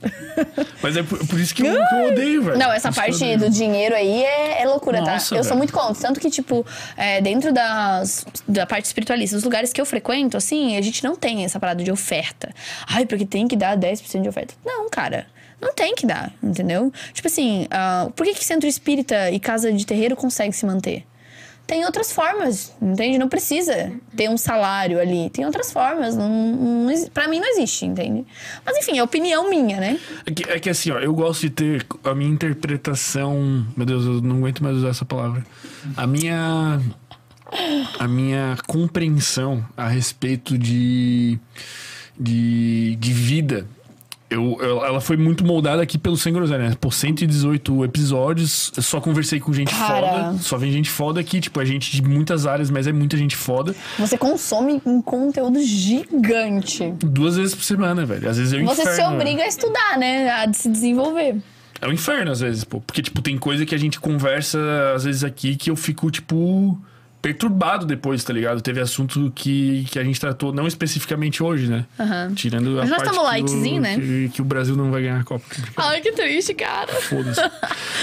[0.81, 2.57] Mas é por, por isso que eu, que eu odeio, velho.
[2.57, 5.35] Não, essa parte do dinheiro aí é, é loucura, Nossa, tá?
[5.35, 5.57] Eu sou velho.
[5.57, 6.01] muito contra.
[6.01, 6.65] Tanto que, tipo,
[6.95, 11.15] é, dentro das, da parte espiritualista, os lugares que eu frequento, assim, a gente não
[11.15, 12.53] tem essa parada de oferta.
[12.87, 14.53] Ai, porque tem que dar 10% de oferta.
[14.65, 15.27] Não, cara.
[15.61, 16.91] Não tem que dar, entendeu?
[17.11, 21.05] Tipo assim, ah, por que, que centro espírita e casa de terreiro consegue se manter?
[21.69, 23.19] Tem outras formas, entende?
[23.19, 25.29] Não precisa ter um salário ali.
[25.29, 26.17] Tem outras formas.
[26.17, 28.25] Não, não, pra mim não existe, entende?
[28.65, 29.99] Mas enfim, é opinião minha, né?
[30.25, 33.63] É que, é que assim, ó, eu gosto de ter a minha interpretação.
[33.77, 35.45] Meu Deus, eu não aguento mais usar essa palavra.
[35.95, 36.81] A minha.
[37.99, 41.37] A minha compreensão a respeito de.
[42.19, 43.67] de, de vida.
[44.29, 46.75] Eu, eu- ela foi muito moldada aqui pelo Sem Groselha, né?
[46.79, 50.25] Por 118 episódios, eu só conversei com gente Cara.
[50.31, 50.37] foda.
[50.39, 53.35] Só vem gente foda aqui, tipo, é gente de muitas áreas, mas é muita gente
[53.35, 53.75] foda.
[53.97, 56.93] Você consome um conteúdo gigante.
[56.99, 58.29] Duas vezes por semana, velho.
[58.29, 60.29] Às vezes eu Você se inferno, obriga a estudar, né?
[60.29, 61.35] A se desenvolver.
[61.81, 62.81] É um inferno, às vezes, pô.
[62.81, 64.59] Porque, tipo, tem coisa que a gente conversa,
[64.95, 66.77] às vezes, aqui que eu fico, tipo,
[67.21, 68.61] perturbado depois, tá ligado?
[68.61, 71.85] Teve assunto que, que a gente tratou, não especificamente hoje, né?
[71.99, 72.33] Aham.
[72.33, 73.95] Tirando a Mas nós parte tamo que, lightzinho, o, né?
[73.95, 75.45] que, que o Brasil não vai ganhar a Copa.
[75.75, 76.87] Ai, que triste, cara.
[76.93, 77.41] Foda-se.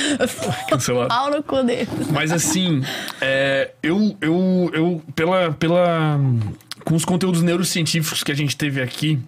[0.68, 1.09] Cancelado.
[1.09, 1.88] Pau no cu dele.
[2.10, 2.82] Mas assim,
[3.20, 6.20] é, eu, eu, eu pela, pela,
[6.84, 9.18] com os conteúdos neurocientíficos que a gente teve aqui,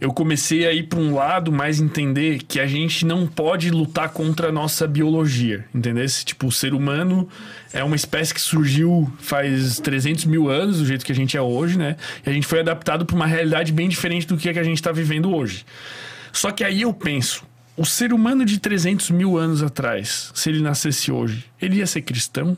[0.00, 4.10] eu comecei a ir para um lado mais entender que a gente não pode lutar
[4.10, 6.04] contra a nossa biologia, entendeu?
[6.24, 7.28] Tipo, o ser humano
[7.74, 11.42] é uma espécie que surgiu faz 300 mil anos, do jeito que a gente é
[11.42, 11.96] hoje, né?
[12.24, 14.64] E a gente foi adaptado para uma realidade bem diferente do que, é que a
[14.64, 15.66] gente está vivendo hoje.
[16.32, 17.44] Só que aí eu penso,
[17.76, 22.02] o ser humano de 300 mil anos atrás, se ele nascesse hoje, ele ia ser
[22.02, 22.56] cristão?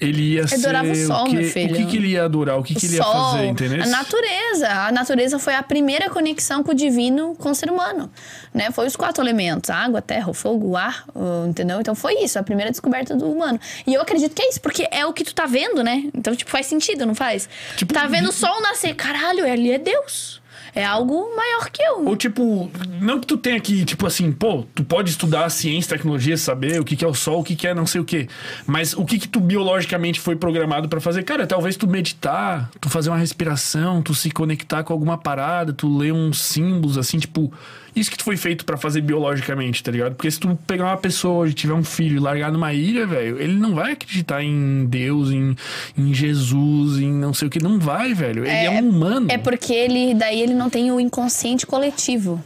[0.00, 1.04] Ele ia Adorava ser.
[1.04, 1.36] o sol, o, quê?
[1.36, 1.72] meu filho.
[1.74, 2.56] o que, que ele ia adorar?
[2.58, 3.82] O que, que ele ia Sol, fazer, entendeu?
[3.82, 4.68] A natureza.
[4.68, 8.08] A natureza foi a primeira conexão com o divino, com o ser humano.
[8.54, 8.70] Né?
[8.70, 11.80] Foi os quatro elementos: água, terra, o fogo, o ar, o- entendeu?
[11.80, 13.58] Então foi isso, a primeira descoberta do humano.
[13.86, 16.04] E eu acredito que é isso, porque é o que tu tá vendo, né?
[16.14, 17.48] Então, tipo, faz sentido, não faz?
[17.76, 20.40] Tipo, tá vendo o sol nascer, caralho, ali é Deus.
[20.74, 22.06] É algo maior que eu.
[22.06, 22.70] Ou tipo,
[23.00, 26.84] não que tu tenha que, tipo assim, pô, tu pode estudar ciência, tecnologia, saber o
[26.84, 28.28] que, que é o sol, o que, que é não sei o quê.
[28.66, 31.22] Mas o que que tu biologicamente foi programado pra fazer?
[31.22, 35.96] Cara, talvez tu meditar, tu fazer uma respiração, tu se conectar com alguma parada, tu
[35.96, 37.52] ler uns símbolos, assim, tipo,
[38.00, 40.14] isso que tu foi feito pra fazer biologicamente, tá ligado?
[40.14, 43.40] Porque se tu pegar uma pessoa hoje, tiver um filho e largar numa ilha, velho,
[43.40, 45.54] ele não vai acreditar em Deus, em,
[45.96, 47.62] em Jesus, em não sei o que.
[47.62, 48.44] Não vai, velho.
[48.44, 49.26] Ele é, um humano.
[49.30, 52.42] É porque ele, daí ele não tem o inconsciente coletivo.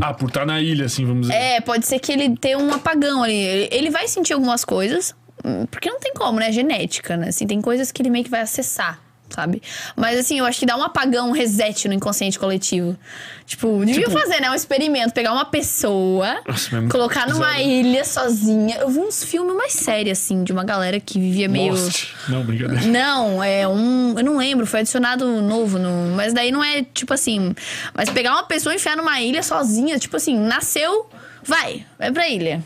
[0.00, 1.34] Ah, por estar na ilha, assim, vamos dizer.
[1.34, 3.34] É, pode ser que ele tenha um apagão ali.
[3.34, 6.48] Ele- Ele vai sentir algumas coisas, hum, porque não tem como, né?
[6.48, 7.28] É Genética, né?
[7.28, 9.00] Assim, tem coisas que ele meio que vai acessar,
[9.30, 9.62] sabe?
[9.96, 12.96] Mas assim, eu acho que dá um apagão, um reset no inconsciente coletivo.
[13.44, 14.50] Tipo, devia Tipo- fazer, né?
[14.50, 17.68] Um experimento, pegar uma pessoa, Nossa, é colocar numa pesado.
[17.68, 18.76] ilha sozinha.
[18.78, 21.72] Eu vi uns filmes mais sérios, assim, de uma galera que vivia meio.
[21.72, 22.08] Lost.
[22.28, 22.84] Não, brincadeira.
[22.86, 24.14] Não, é um.
[24.18, 25.78] Eu não lembro, foi adicionado novo.
[25.78, 27.54] No, mas daí não é tipo assim.
[27.94, 31.08] Mas pegar uma pessoa e enfiar numa ilha sozinha, tipo assim, nasceu,
[31.44, 32.64] vai, vai pra ilha.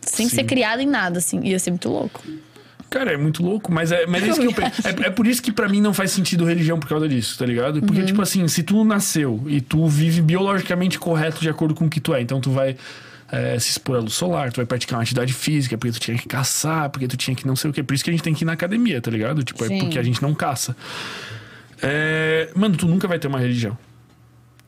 [0.00, 0.36] Sem Sim.
[0.36, 1.40] ser criado em nada, assim.
[1.44, 2.22] Ia ser muito louco.
[2.90, 4.82] Cara, é muito louco, mas é, mas é isso que eu penso.
[4.88, 7.44] É, é por isso que pra mim não faz sentido religião por causa disso, tá
[7.44, 7.82] ligado?
[7.82, 11.90] Porque, tipo assim, se tu nasceu e tu vive biologicamente correto de acordo com o
[11.90, 12.76] que tu é, então tu vai
[13.30, 16.16] é, se expor à luz solar, tu vai praticar uma atividade física, porque tu tinha
[16.16, 17.82] que caçar, porque tu tinha que não sei o quê.
[17.82, 19.44] Por isso que a gente tem que ir na academia, tá ligado?
[19.44, 19.78] Tipo, é Sim.
[19.80, 20.74] porque a gente não caça.
[21.82, 23.76] É, Mano, tu nunca vai ter uma religião.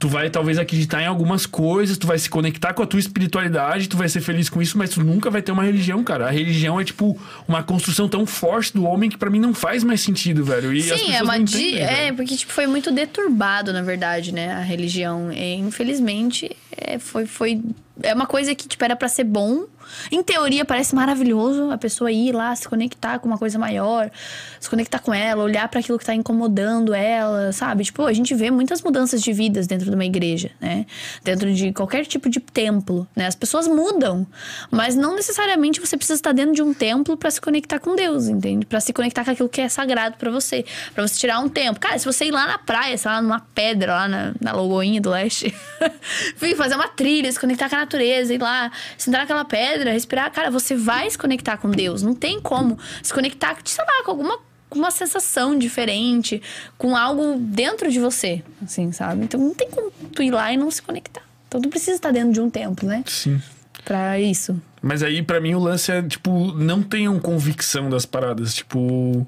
[0.01, 3.87] Tu vai talvez acreditar em algumas coisas, tu vai se conectar com a tua espiritualidade,
[3.87, 6.27] tu vai ser feliz com isso, mas tu nunca vai ter uma religião, cara.
[6.27, 9.85] A religião é tipo uma construção tão forte do homem que pra mim não faz
[9.85, 10.73] mais sentido, velho.
[10.73, 11.37] E Sim, é uma.
[11.37, 12.17] entendem, é, velho.
[12.17, 14.55] porque tipo, foi muito deturbado, na verdade, né?
[14.55, 15.31] A religião.
[15.31, 17.61] E, infelizmente, é, foi, foi.
[18.03, 19.67] É uma coisa que, tipo, era pra ser bom.
[20.11, 24.11] Em teoria, parece maravilhoso a pessoa ir lá, se conectar com uma coisa maior,
[24.59, 27.85] se conectar com ela, olhar pra aquilo que tá incomodando ela, sabe?
[27.85, 30.87] Tipo, a gente vê muitas mudanças de vidas dentro de uma igreja, né?
[31.23, 33.27] Dentro de qualquer tipo de templo, né?
[33.27, 34.27] As pessoas mudam,
[34.71, 38.29] mas não necessariamente você precisa estar dentro de um templo pra se conectar com Deus,
[38.29, 38.67] entende?
[38.67, 41.79] Pra se conectar com aquilo que é sagrado pra você, Pra você tirar um tempo.
[41.79, 45.11] Cara, se você ir lá na praia, sei lá, numa pedra lá na, na do
[45.11, 45.55] Leste,
[46.37, 50.31] vir fazer uma trilha, se conectar com a natureza, ir lá, sentar naquela pedra, respirar,
[50.33, 52.03] cara, você vai se conectar com Deus.
[52.03, 54.39] Não tem como se conectar, sei lá, com alguma
[54.69, 56.41] com uma sensação diferente,
[56.79, 59.25] com algo dentro de você, assim, sabe?
[59.25, 61.23] Então não tem como tu ir lá e não se conectar.
[61.49, 63.03] Então tu precisa estar dentro de um templo, né?
[63.05, 63.43] Sim.
[63.85, 64.61] Pra isso.
[64.81, 68.55] Mas aí, pra mim, o lance é, tipo, não tenham convicção das paradas.
[68.55, 69.27] Tipo.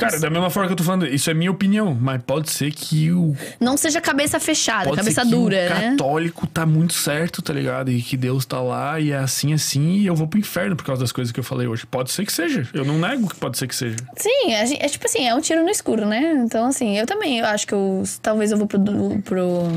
[0.00, 2.72] Cara, da mesma forma que eu tô falando, isso é minha opinião, mas pode ser
[2.72, 3.36] que o.
[3.60, 5.90] Não seja cabeça fechada, Pode cabeça dura, o né?
[5.90, 7.90] católico tá muito certo, tá ligado?
[7.90, 10.84] E que Deus tá lá e é assim, assim, e eu vou pro inferno por
[10.84, 11.86] causa das coisas que eu falei hoje.
[11.86, 12.68] Pode ser que seja.
[12.72, 13.96] Eu não nego que pode ser que seja.
[14.16, 16.32] Sim, é, é tipo assim, é um tiro no escuro, né?
[16.44, 18.02] Então, assim, eu também eu acho que eu.
[18.22, 18.80] Talvez eu vou pro,
[19.22, 19.68] pro,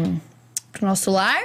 [0.71, 1.41] pro nosso lar.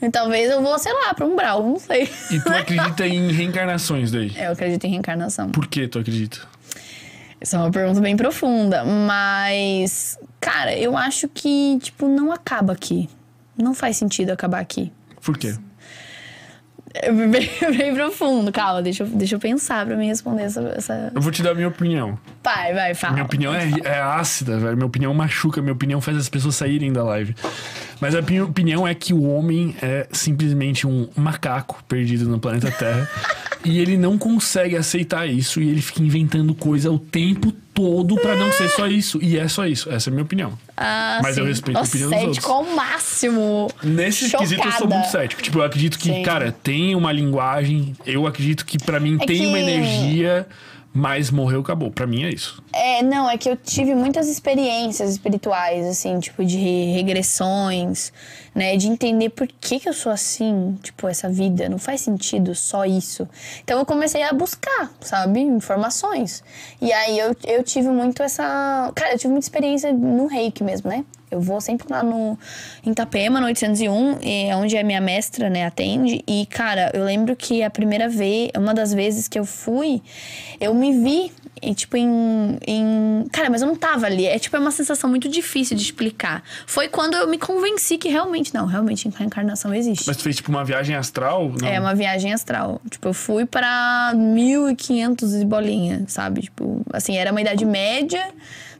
[0.00, 2.08] E talvez eu vou, sei lá, pra um brau, não sei.
[2.30, 4.32] E tu acredita em reencarnações daí?
[4.38, 5.50] Eu acredito em reencarnação.
[5.50, 6.38] Por que tu acredita?
[7.40, 13.08] Essa é uma pergunta bem profunda, mas, cara, eu acho que, tipo, não acaba aqui.
[13.56, 14.92] Não faz sentido acabar aqui.
[15.22, 15.54] Por quê?
[16.94, 20.60] É bem, bem profundo, calma, deixa eu, deixa eu pensar pra mim responder essa.
[20.76, 21.12] essa...
[21.14, 22.18] Eu vou te dar a minha opinião.
[22.42, 23.14] Vai, vai, fala.
[23.14, 24.76] Minha opinião é, é ácida, velho.
[24.76, 27.36] Minha opinião machuca, minha opinião faz as pessoas saírem da live.
[28.00, 32.70] Mas a minha opinião é que o homem é simplesmente um macaco perdido no planeta
[32.70, 33.08] Terra.
[33.68, 38.34] e ele não consegue aceitar isso e ele fica inventando coisa o tempo todo pra
[38.34, 39.18] não ser só isso.
[39.22, 39.90] E é só isso.
[39.90, 40.58] Essa é a minha opinião.
[40.76, 41.50] Ah, Mas eu sim.
[41.50, 43.70] respeito a opinião dos cético ao máximo.
[43.82, 44.42] Nesse Chocada.
[44.44, 45.42] quesito eu sou muito cético.
[45.42, 46.22] Tipo, eu acredito que, Sim.
[46.22, 47.94] cara, tem uma linguagem.
[48.04, 50.46] Eu acredito que pra mim É tem que- uma energia.
[50.98, 51.90] Mas morreu, acabou.
[51.90, 52.62] Pra mim é isso.
[52.72, 58.12] É, não, é que eu tive muitas experiências espirituais, assim, tipo, de re- regressões,
[58.54, 58.76] né?
[58.76, 61.68] De entender por que, que eu sou assim, tipo, essa vida.
[61.68, 63.28] Não faz sentido só isso.
[63.62, 65.40] Então eu comecei a buscar, sabe?
[65.40, 66.42] Informações.
[66.80, 68.90] E aí eu, eu tive muito essa.
[68.94, 71.04] Cara, eu tive muita experiência no reiki mesmo, né?
[71.30, 72.38] Eu vou sempre lá no
[72.84, 76.22] em Itapema, no 801, é onde a minha mestra, né, atende.
[76.26, 80.02] E, cara, eu lembro que a primeira vez, uma das vezes que eu fui,
[80.60, 81.32] eu me vi,
[81.62, 83.26] e, tipo, em, em.
[83.32, 84.26] Cara, mas eu não tava ali.
[84.26, 86.42] É tipo, é uma sensação muito difícil de explicar.
[86.66, 90.04] Foi quando eu me convenci que realmente, não, realmente a reencarnação existe.
[90.06, 91.52] Mas tu fez tipo uma viagem astral?
[91.60, 91.68] Não.
[91.68, 92.80] É uma viagem astral.
[92.88, 96.42] Tipo, eu fui pra 1500 e bolinha, sabe?
[96.42, 98.28] Tipo, assim, era uma idade média,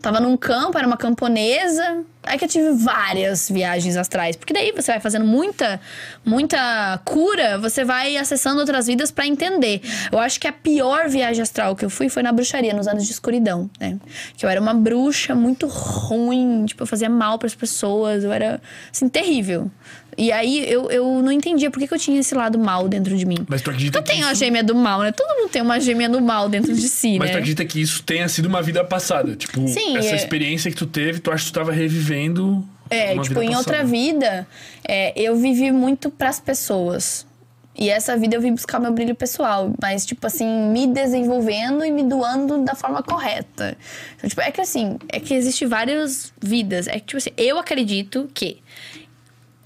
[0.01, 2.05] tava num campo, era uma camponesa.
[2.23, 4.37] Aí que eu tive várias viagens astrais.
[4.37, 5.81] Porque daí você vai fazendo muita,
[6.25, 9.81] muita cura, você vai acessando outras vidas pra entender.
[10.13, 13.07] Eu acho que a pior viagem astral que eu fui foi na bruxaria, nos anos
[13.07, 13.99] de escuridão, né?
[14.37, 18.61] Que eu era uma bruxa muito ruim, tipo, eu fazia mal pras pessoas, eu era,
[18.93, 19.71] assim, terrível.
[20.19, 23.17] E aí eu, eu não entendia por que, que eu tinha esse lado mal dentro
[23.17, 23.37] de mim.
[23.49, 25.13] Mas tu acredita Eu que tenho a isso- gêmea do mal, né?
[25.13, 27.35] Todo mundo tem uma gêmea do mal dentro de si, Mas né?
[27.35, 29.37] tu acredita que isso tenha sido uma vida passada?
[29.37, 33.17] Tipo, Sim, essa é- experiência que tu teve, tu acha que tu tava revivendo É,
[33.21, 33.85] tipo, em outra passada.
[33.89, 34.49] vida,
[34.87, 37.25] é, eu vivi muito pras pessoas.
[37.81, 39.73] E essa vida eu vim buscar meu brilho pessoal.
[39.81, 43.77] Mas, tipo assim, me desenvolvendo e me doando da forma correta.
[44.17, 46.89] Então, tipo, é que assim, é que existe várias vidas.
[46.89, 48.59] É que, tipo assim, eu acredito que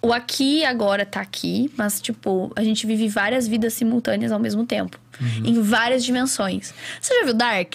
[0.03, 4.67] o aqui agora tá aqui, mas, tipo, a gente vive várias vidas simultâneas ao mesmo
[4.67, 4.99] tempo.
[5.21, 5.47] Uhum.
[5.47, 6.75] Em várias dimensões.
[7.01, 7.75] Você já viu Dark?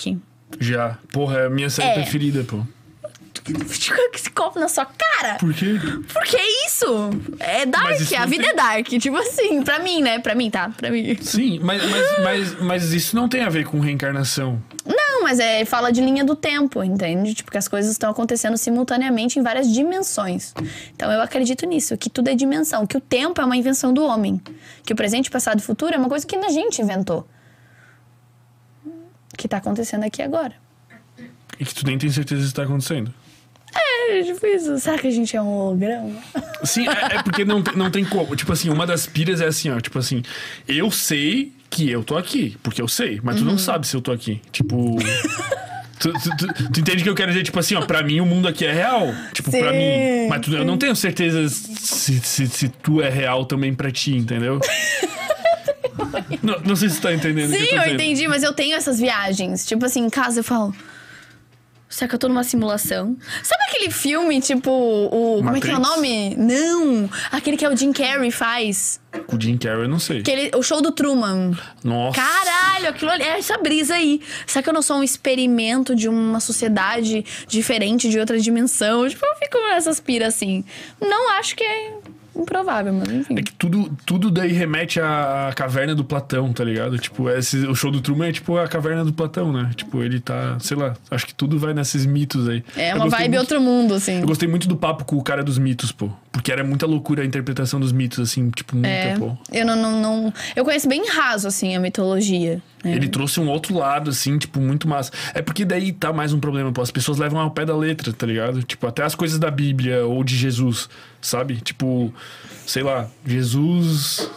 [0.60, 0.98] Já.
[1.12, 1.94] Porra, é a minha série É.
[1.94, 2.62] preferida, pô.
[4.14, 5.36] Esse copo na sua cara.
[5.36, 5.80] Por quê?
[6.14, 6.38] Por que
[6.68, 7.10] isso?
[7.40, 8.88] É dark, isso a vida tem- é dark.
[8.88, 10.20] Tipo assim, pra mim, né?
[10.20, 10.70] Pra mim, tá?
[10.76, 11.16] Pra mim.
[11.22, 14.62] Sim, mas, mas, mas, mas isso não tem a ver com reencarnação.
[14.86, 17.34] Não, mas é, fala de linha do tempo, entende?
[17.34, 20.54] Tipo, que as coisas estão acontecendo simultaneamente em várias dimensões.
[20.96, 24.04] Então eu acredito nisso, que tudo é dimensão, que o tempo é uma invenção do
[24.06, 24.42] homem.
[24.84, 27.28] Que o presente, passado e futuro é uma coisa que a gente inventou.
[29.38, 30.54] Que tá acontecendo aqui agora.
[31.60, 33.14] E que tu nem tem certeza se tá acontecendo.
[34.10, 34.78] É difícil.
[34.80, 36.10] Será que a gente é um holograma?
[36.64, 38.36] Sim, é, é porque não, tem- não tem como.
[38.36, 39.80] Tipo assim, uma das piras é assim, ó.
[39.80, 40.22] Tipo assim,
[40.68, 43.52] eu sei que eu tô aqui, porque eu sei, mas tu Uhum.
[43.52, 44.42] não sabe se eu tô aqui.
[44.52, 44.96] Tipo.
[46.00, 47.44] Tu, tu- tu- tu entende que eu quero dizer?
[47.44, 49.12] Tipo assim, ó, pra mim o mundo aqui é real.
[49.34, 50.28] Tipo, pra Sim, mim.
[50.30, 54.16] Mas tu- eu não tenho certeza se, se, se tu é real também pra ti,
[54.16, 54.60] entendeu?
[56.44, 59.00] não, não sei se tu tá entendendo Sim, eu eu entendi, mas eu tenho essas
[59.00, 59.66] viagens.
[59.66, 60.72] Tipo assim, em casa eu falo.
[61.90, 63.16] Será que eu tô numa simulação?
[63.44, 65.38] Sabe aquele filme, tipo, o.
[65.38, 65.96] Como é que é o Matrix?
[65.96, 66.36] nome?
[66.36, 67.10] Não!
[67.32, 69.00] Aquele que é o Jim Carrey faz.
[69.28, 70.20] O Jim Carrey, eu não sei.
[70.20, 71.58] Aquele, o show do Truman.
[71.84, 72.20] Nossa.
[72.20, 74.22] Caralho, aquilo ali, é essa brisa aí.
[74.46, 79.08] Será que eu não sou um experimento de uma sociedade diferente, de outra dimensão?
[79.08, 80.66] Tipo, eu fico nessas piras assim.
[81.00, 81.94] Não acho que é
[82.42, 83.36] improvável, mas enfim.
[83.38, 86.98] É que tudo, tudo daí remete à caverna do Platão, tá ligado?
[86.98, 89.72] Tipo, esse, o show do Truman é tipo a caverna do Platão, né?
[89.76, 92.64] Tipo, ele tá, sei lá, acho que tudo vai nesses mitos aí.
[92.76, 94.20] É uma vibe muito- outro mundo, assim.
[94.22, 96.10] Eu gostei muito do papo com o cara dos mitos, pô.
[96.38, 99.36] Porque era muita loucura a interpretação dos mitos, assim, tipo, muita, É, pô.
[99.52, 102.62] eu não, não, não- Eu conheço bem raso, assim, a mitologia.
[102.84, 102.94] né?
[102.94, 105.12] Ele trouxe um outro lado, assim, tipo, muito massa.
[105.34, 106.80] É porque daí tá mais um problema, pô.
[106.82, 108.62] As pessoas levam ao pé da letra, tá ligado?
[108.62, 110.88] Tipo, até as coisas da Bíblia ou de Jesus,
[111.20, 111.56] sabe?
[111.60, 112.14] Tipo,
[112.68, 114.30] sei lá, Jesus.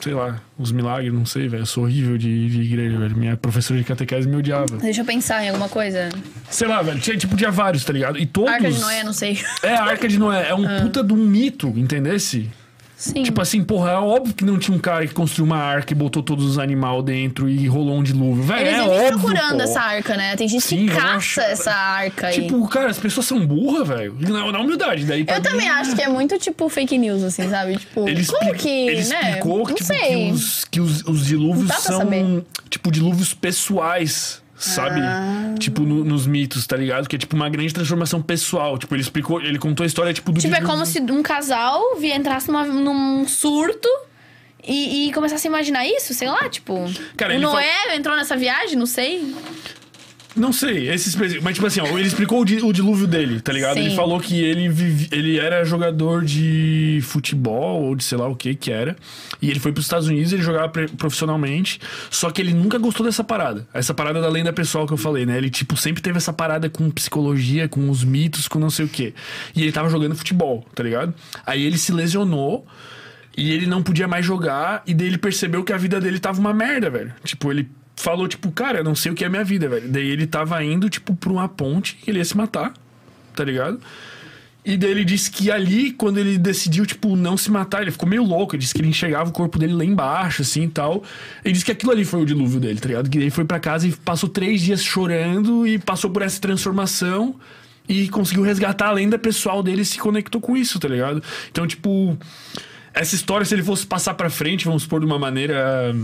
[0.00, 1.62] Sei lá, os milagres, não sei, velho.
[1.62, 3.16] Eu sou horrível de, de igreja, velho.
[3.16, 4.76] Minha professora de catequese me odiava.
[4.76, 6.08] Deixa eu pensar em alguma coisa.
[6.50, 7.00] Sei lá, velho.
[7.00, 8.18] Tinha, tipo, tinha vários, tá ligado?
[8.18, 8.50] E todos.
[8.50, 9.40] Arca de Noé, não sei.
[9.62, 10.48] É, a Arca de Noé.
[10.50, 12.48] É um puta de um mito, entendesse?
[12.96, 13.22] Sim.
[13.24, 15.94] Tipo assim, porra, é óbvio que não tinha um cara que construiu uma arca e
[15.94, 18.42] botou todos os animais dentro e rolou um dilúvio.
[18.42, 19.62] Velho, Eles é óbvio, procurando pô.
[19.64, 20.34] essa arca, né?
[20.34, 22.34] Tem gente Sim, que caça acho- essa arca aí.
[22.40, 24.16] Tipo, cara, as pessoas são burras, velho.
[24.20, 25.04] Na, na humildade.
[25.04, 27.76] Daí, eu mim, também acho que é muito, tipo, fake news, assim, sabe?
[27.76, 29.20] Tipo, Ele, como que, ele né?
[29.28, 34.42] explicou que, tipo, que, os, que os, os dilúvios são, tipo, dilúvios pessoais.
[34.56, 35.00] Sabe?
[35.00, 35.54] Ah.
[35.58, 37.08] Tipo, no- nos mitos, tá ligado?
[37.08, 38.78] Que é tipo uma grande transformação pessoal.
[38.78, 41.82] Tipo, ele explicou, ele contou a história, tipo, do Tipo, é como se um casal
[42.02, 43.88] entrasse numa, num surto
[44.66, 46.74] e, e começasse a imaginar isso, sei lá, tipo.
[47.16, 49.34] Cara, o Noé entrou nessa viagem, não sei.
[50.36, 51.42] Não sei, esse específico.
[51.42, 53.78] Mas, tipo assim, ó, ele explicou o, di- o dilúvio dele, tá ligado?
[53.78, 53.96] Ele Sim.
[53.96, 58.54] falou que ele, vive, ele era jogador de futebol ou de sei lá o que
[58.54, 58.94] que era.
[59.40, 60.68] E ele foi pros Estados Unidos, ele jogava
[60.98, 61.80] profissionalmente.
[62.10, 63.66] Só que ele nunca gostou dessa parada.
[63.72, 65.38] Essa parada da lenda pessoal que eu falei, né?
[65.38, 68.88] Ele, tipo, sempre teve essa parada com psicologia, com os mitos, com não sei o
[68.88, 69.14] quê.
[69.54, 71.14] E ele tava jogando futebol, tá ligado?
[71.46, 72.66] Aí ele se lesionou.
[73.38, 76.40] E ele não podia mais jogar, e daí ele percebeu que a vida dele tava
[76.40, 77.12] uma merda, velho.
[77.22, 79.88] Tipo, ele falou, tipo, cara, não sei o que é minha vida, velho.
[79.88, 82.74] Daí ele tava indo, tipo, pra uma ponte, ele ia se matar,
[83.34, 83.80] tá ligado?
[84.64, 88.08] E daí ele disse que ali, quando ele decidiu, tipo, não se matar, ele ficou
[88.08, 88.56] meio louco.
[88.56, 91.04] Ele disse que ele enxergava o corpo dele lá embaixo, assim e tal.
[91.44, 93.08] Ele disse que aquilo ali foi o dilúvio dele, tá ligado?
[93.08, 97.36] Que ele foi pra casa e passou três dias chorando e passou por essa transformação
[97.88, 101.22] e conseguiu resgatar a lenda pessoal dele e se conectou com isso, tá ligado?
[101.48, 102.18] Então, tipo,
[102.92, 105.94] essa história, se ele fosse passar pra frente, vamos supor, de uma maneira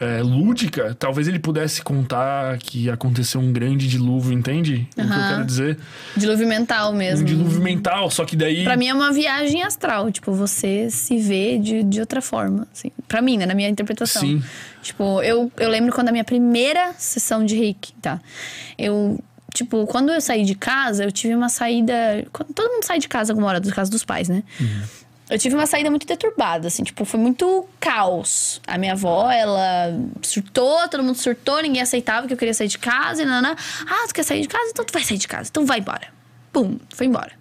[0.00, 4.86] é, lúdica, talvez ele pudesse contar que aconteceu um grande dilúvio, entende?
[4.92, 5.78] O que eu quero dizer?
[6.16, 7.26] Dilúvio mental Um mesmo.
[7.26, 8.62] dilúvio mental, só que daí.
[8.62, 12.92] Pra mim é uma viagem astral, tipo, você se vê de, de outra forma, assim.
[13.08, 14.22] Pra mim, né, na minha interpretação.
[14.22, 14.42] Sim.
[14.82, 18.20] Tipo, eu, eu lembro quando a minha primeira sessão de reiki, tá?
[18.78, 19.18] Eu,
[19.52, 21.92] tipo, quando eu saí de casa, eu tive uma saída...
[22.54, 24.44] Todo mundo sai de casa alguma hora, da casa dos pais, né?
[25.30, 28.60] Eu tive uma saída muito deturbada, assim, tipo, foi muito caos.
[28.66, 29.92] A minha avó, ela
[30.22, 33.54] surtou, todo mundo surtou, ninguém aceitava que eu queria sair de casa e nanã.
[33.86, 34.70] Ah, tu quer sair de casa?
[34.70, 36.08] Então tu vai sair de casa, então vai embora.
[36.52, 37.32] Pum, foi embora.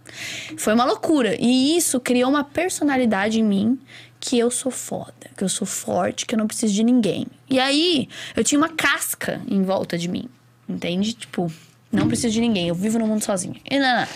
[0.57, 1.35] Foi uma loucura.
[1.39, 3.80] E isso criou uma personalidade em mim
[4.19, 7.26] que eu sou foda, que eu sou forte, que eu não preciso de ninguém.
[7.49, 10.27] E aí, eu tinha uma casca em volta de mim,
[10.68, 11.14] entende?
[11.14, 11.51] Tipo,
[11.91, 13.55] não preciso de ninguém, eu vivo no mundo sozinha.
[13.69, 14.07] E nanã.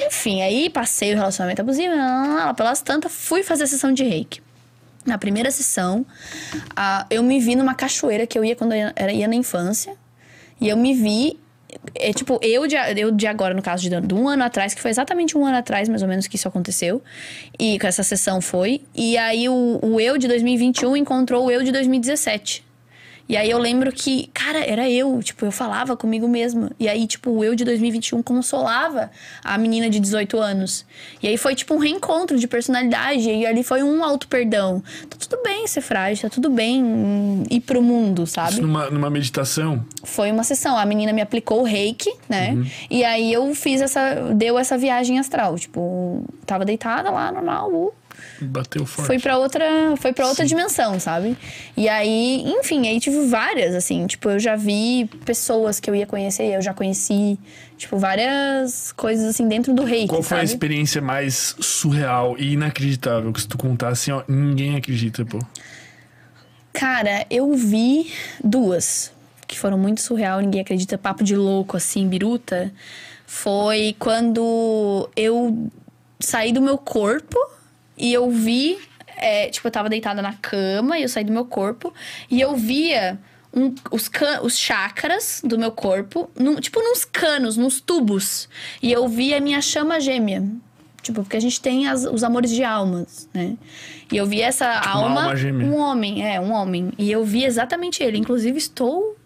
[0.00, 4.40] Enfim, aí passei o relacionamento abusivo, lá pelas tantas, fui fazer a sessão de reiki.
[5.04, 6.04] Na primeira sessão,
[7.10, 9.94] eu me vi numa cachoeira que eu ia quando eu era- ia na infância.
[10.60, 11.38] E eu me vi.
[11.94, 14.80] É, tipo, eu de, eu de agora, no caso de, de um ano atrás, que
[14.80, 17.02] foi exatamente um ano atrás, mais ou menos, que isso aconteceu.
[17.58, 18.82] E com essa sessão foi.
[18.94, 22.64] E aí o, o eu de 2021 encontrou o eu de 2017.
[23.28, 26.70] E aí eu lembro que, cara, era eu, tipo, eu falava comigo mesma.
[26.80, 29.10] E aí, tipo, o eu de 2021 consolava
[29.44, 30.86] a menina de 18 anos.
[31.22, 33.28] E aí foi tipo um reencontro de personalidade.
[33.28, 34.82] E ali foi um auto-perdão.
[35.10, 38.52] Tá tudo bem ser frágil, tá tudo bem hum, ir pro mundo, sabe?
[38.52, 39.84] Isso numa, numa meditação.
[40.04, 40.78] Foi uma sessão.
[40.78, 42.56] A menina me aplicou o reiki, né?
[42.90, 44.32] E aí eu fiz essa.
[44.34, 45.58] Deu essa viagem astral.
[45.58, 47.92] Tipo, tava deitada lá, normal.
[48.40, 49.06] Bateu forte.
[49.06, 49.64] foi pra outra,
[49.96, 51.36] foi para outra dimensão, sabe?
[51.76, 56.06] E aí, enfim, aí tive várias assim, tipo, eu já vi pessoas que eu ia
[56.06, 57.38] conhecer, eu já conheci,
[57.76, 63.32] tipo, várias coisas assim dentro do reiki, Qual foi a experiência mais surreal e inacreditável
[63.32, 65.38] que se tu contar assim, ó, ninguém acredita, pô.
[66.72, 68.12] Cara, eu vi
[68.42, 69.10] duas
[69.48, 72.70] que foram muito surreal, ninguém acredita, papo de louco assim, biruta.
[73.26, 75.70] Foi quando eu
[76.20, 77.38] saí do meu corpo
[77.98, 78.78] e eu vi,
[79.16, 81.92] é, tipo, eu tava deitada na cama e eu saí do meu corpo
[82.30, 83.18] e eu via
[83.52, 88.48] um- os, can- os chakras do meu corpo, num- tipo, nos canos, nos tubos.
[88.82, 90.44] E eu vi a minha chama gêmea.
[91.02, 93.56] Tipo, porque a gente tem as- os amores de almas, né?
[94.12, 95.66] E eu vi essa uma alma, alma gêmea.
[95.66, 96.92] um homem, é, um homem.
[96.98, 98.18] E eu vi exatamente ele.
[98.18, 99.16] Inclusive, estou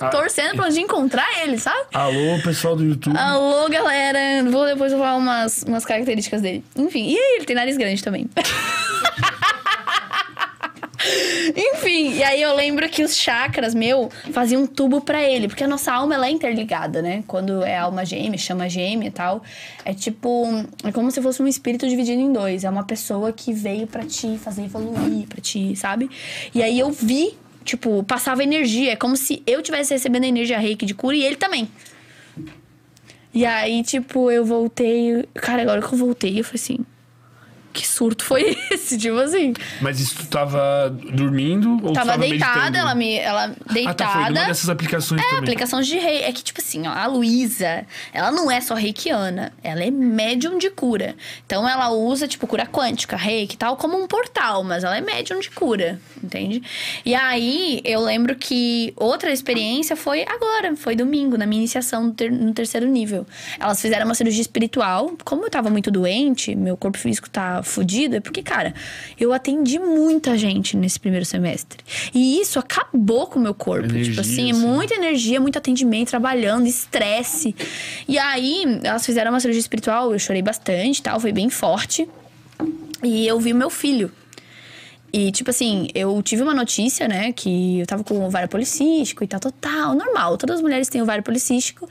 [0.00, 1.88] Ah, torcendo pra onde encontrar ele, sabe?
[1.92, 3.16] Alô, pessoal do YouTube.
[3.18, 4.18] Alô, galera.
[4.50, 6.64] Vou depois falar umas, umas características dele.
[6.74, 8.26] Enfim, e ele tem nariz grande também.
[11.56, 15.64] Enfim, e aí eu lembro que os chakras, meu, faziam um tubo pra ele, porque
[15.64, 17.24] a nossa alma ela é interligada, né?
[17.26, 19.42] Quando é alma gêmea, chama gêmea e tal,
[19.84, 20.46] é tipo,
[20.84, 24.04] é como se fosse um espírito dividido em dois, é uma pessoa que veio pra
[24.04, 26.10] te fazer evoluir, pra te, sabe?
[26.54, 27.36] E aí eu vi,
[27.70, 31.24] tipo, passava energia, é como se eu tivesse recebendo a energia reiki de cura e
[31.24, 31.68] ele também.
[33.32, 35.24] E aí, tipo, eu voltei.
[35.34, 36.78] Cara, agora que eu voltei, eu falei assim.
[37.72, 38.98] Que surto foi esse?
[38.98, 39.52] Tipo assim.
[39.80, 42.76] Mas isso tu tava dormindo ou Tava tava deitada, meditando?
[42.78, 43.14] ela me.
[43.16, 44.30] Ela Ah, tá, foi deitada.
[44.30, 45.38] numa dessas aplicações É, também.
[45.40, 46.22] aplicação de rei.
[46.22, 50.58] É que, tipo assim, ó, a Luísa, ela não é só reikiana, ela é médium
[50.58, 51.14] de cura.
[51.46, 55.00] Então ela usa, tipo, cura quântica, reiki e tal, como um portal, mas ela é
[55.00, 56.62] médium de cura, entende?
[57.04, 62.12] E aí, eu lembro que outra experiência foi agora, foi domingo, na minha iniciação no,
[62.12, 63.24] ter- no terceiro nível.
[63.58, 65.12] Elas fizeram uma cirurgia espiritual.
[65.24, 68.74] Como eu tava muito doente, meu corpo físico tá fudido, é porque, cara,
[69.18, 71.78] eu atendi muita gente nesse primeiro semestre.
[72.14, 73.86] E isso acabou com o meu corpo.
[73.86, 74.66] Energia, tipo assim, assim.
[74.66, 77.54] muita energia, muito atendimento, trabalhando, estresse.
[78.06, 82.08] E aí, elas fizeram uma cirurgia espiritual, eu chorei bastante e tal, foi bem forte.
[83.02, 84.10] E eu vi o meu filho.
[85.12, 89.26] E, tipo assim, eu tive uma notícia, né, que eu tava com ovário policístico e
[89.26, 90.36] tal, total, normal.
[90.36, 91.88] Todas as mulheres têm ovário policístico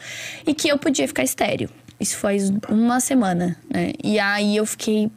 [0.47, 1.69] e que eu podia ficar estéreo.
[1.99, 3.91] Isso faz uma semana, né?
[4.01, 5.11] E aí eu fiquei.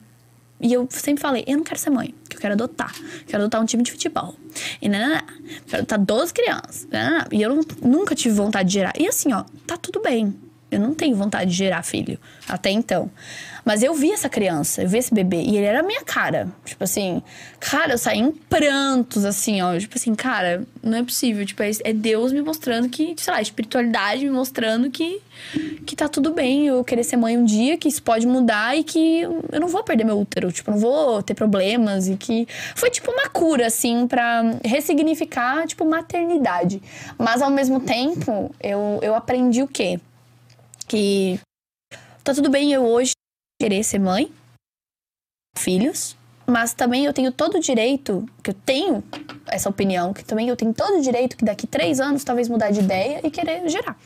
[0.62, 2.94] E eu sempre falei, eu não quero ser mãe, que eu quero adotar.
[3.26, 4.34] Quero adotar um time de futebol.
[4.80, 5.20] E nananã.
[5.66, 6.86] Quero adotar 12 crianças.
[6.90, 7.26] nananã.
[7.32, 8.92] E eu não- nunca tive vontade de gerar.
[8.98, 10.34] E assim, ó, tá tudo bem.
[10.70, 12.18] Eu não tenho vontade de gerar filho,
[12.48, 13.10] até então.
[13.64, 16.48] Mas eu vi essa criança, eu vi esse bebê, e ele era a minha cara.
[16.64, 17.22] Tipo assim,
[17.60, 19.78] cara, eu saí em prantos, assim, ó.
[19.78, 21.46] Tipo assim, cara, não é possível.
[21.46, 25.20] Tipo, é é Deus me mostrando que, sei lá, a espiritualidade me mostrando que,
[25.86, 28.82] que tá tudo bem eu querer ser mãe um dia, que isso pode mudar e
[28.82, 32.90] que eu não vou perder meu útero, tipo, não vou ter problemas e que foi
[32.90, 36.82] tipo uma cura, assim, pra ressignificar, tipo, maternidade.
[37.16, 40.00] Mas ao mesmo tempo, eu, eu aprendi o quê?
[40.86, 41.38] Que
[42.24, 43.12] tá tudo bem eu hoje
[43.62, 44.28] querer ser mãe,
[45.56, 49.04] filhos, mas também eu tenho todo o direito, que eu tenho
[49.46, 52.72] essa opinião, que também eu tenho todo o direito que daqui três anos talvez mudar
[52.72, 53.96] de ideia e querer gerar.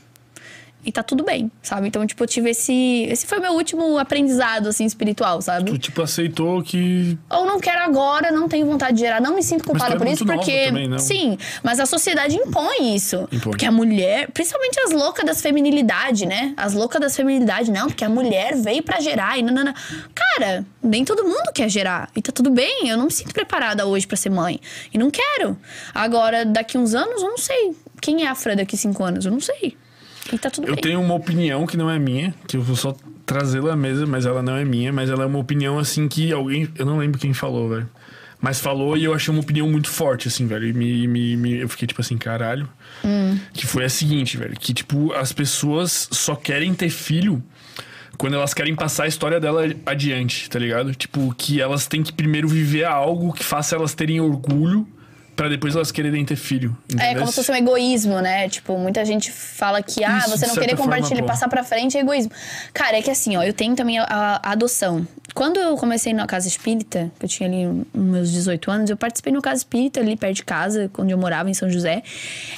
[0.87, 1.89] E tá tudo bem, sabe?
[1.89, 3.07] Então, tipo, eu tive esse.
[3.11, 5.73] Esse foi meu último aprendizado, assim, espiritual, sabe?
[5.73, 7.19] Tu, tipo, aceitou que.
[7.29, 9.99] Ou não quero agora, não tenho vontade de gerar, não me sinto culpada tu é
[9.99, 10.67] por isso, porque.
[10.67, 11.01] também, não?
[11.01, 13.17] Sim, mas a sociedade impõe isso.
[13.33, 13.41] Impõe.
[13.41, 16.55] Porque a mulher, principalmente as loucas das feminilidade, né?
[16.57, 19.75] As loucas das feminilidade, não, porque a mulher veio pra gerar e nanana.
[20.15, 22.09] Cara, nem todo mundo quer gerar.
[22.15, 24.61] E tá tudo bem, eu não me sinto preparada hoje pra ser mãe.
[24.95, 25.59] E não quero.
[25.93, 27.75] Agora, daqui uns anos, eu não sei.
[28.01, 29.25] Quem é a Fran daqui cinco anos?
[29.25, 29.77] Eu não sei.
[30.33, 30.83] E tá tudo Eu bem.
[30.83, 32.95] tenho uma opinião que não é minha, que eu vou só
[33.25, 36.33] trazê-la à mesa, mas ela não é minha, mas ela é uma opinião assim que
[36.33, 36.69] alguém.
[36.77, 37.89] Eu não lembro quem falou, velho.
[38.41, 40.67] Mas falou e eu achei uma opinião muito forte, assim, velho.
[40.67, 42.69] E me, me, me- eu fiquei tipo assim, caralho.
[43.53, 44.55] Que foi a seguinte, velho.
[44.59, 47.43] Que, tipo, as pessoas só querem ter filho
[48.19, 50.95] quando elas querem passar a história dela adiante, tá ligado?
[50.95, 54.87] Tipo, que elas têm que primeiro viver algo que faça elas terem orgulho
[55.37, 56.77] pra depois elas quererem ter filho.
[56.89, 57.19] É entendeu?
[57.19, 58.49] como se fosse um egoísmo, né?
[58.49, 61.27] Tipo, muita gente fala que, ah, Isso, você não querer forma, compartilhar, pô.
[61.27, 62.33] passar pra frente é egoísmo.
[62.73, 64.07] Cara, é que assim, ó, eu tenho também a,
[64.43, 65.07] a adoção.
[65.37, 69.31] Quando eu comecei na casa espírita, que eu tinha ali meus 18 anos, eu participei
[69.31, 72.03] no casa espírita ali perto de casa, quando eu morava em São José.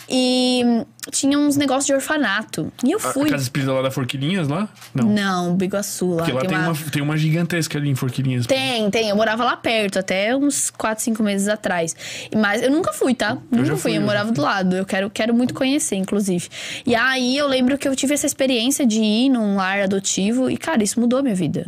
[0.09, 0.63] E
[1.11, 2.73] tinha uns negócios de orfanato.
[2.85, 3.27] E eu A- fui.
[3.31, 4.69] A casa espírita lá da Forquilinhas, lá?
[4.95, 5.09] Não.
[5.09, 6.19] Não, Biguaçu lá.
[6.19, 6.75] Porque lá tem uma...
[6.93, 8.47] tem uma gigantesca ali em Forquilinhas.
[8.47, 9.09] Tem, tem.
[9.09, 11.97] Eu morava lá perto, até uns 4, 5 meses atrás.
[12.37, 13.39] Mas eu nunca fui, tá?
[13.51, 14.77] Nunca já fui, fui, eu eu morava do lado.
[14.77, 16.49] Eu quero, quero muito conhecer, inclusive.
[16.87, 20.57] E aí eu lembro que eu tive essa experiência de ir num lar adotivo e,
[20.57, 21.67] cara, isso mudou a minha vida.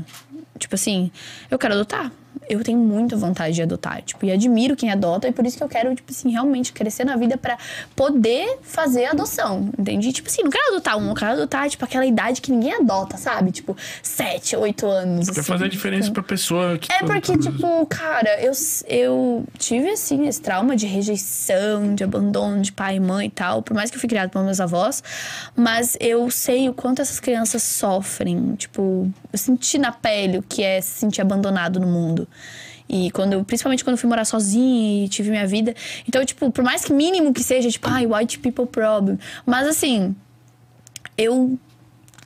[0.60, 1.10] Tipo assim,
[1.50, 2.12] eu quero adotar.
[2.48, 5.62] Eu tenho muita vontade de adotar, tipo, e admiro quem adota, e por isso que
[5.62, 7.56] eu quero, tipo assim, realmente crescer na vida pra
[7.94, 10.12] poder fazer a adoção, entende?
[10.12, 13.16] Tipo assim, não quero adotar um, eu quero adotar, tipo, aquela idade que ninguém adota,
[13.16, 13.52] sabe?
[13.52, 17.06] Tipo, 7, 8 anos, Pra assim, fazer a tipo, diferença pra pessoa que é tá-
[17.06, 18.52] porque, tipo, cara, eu,
[18.88, 23.62] eu tive, assim, esse trauma de rejeição, de abandono de pai e mãe e tal,
[23.62, 25.02] por mais que eu fui criada pelos meus avós,
[25.54, 30.62] mas eu sei o quanto essas crianças sofrem, tipo, eu senti na pele o que
[30.62, 32.19] é se sentir abandonado no mundo.
[32.88, 35.74] E quando, principalmente quando eu fui morar sozinha e tive minha vida.
[36.08, 39.16] Então, tipo, por mais que mínimo que seja, tipo, ai, white people problem.
[39.46, 40.14] Mas assim,
[41.16, 41.58] eu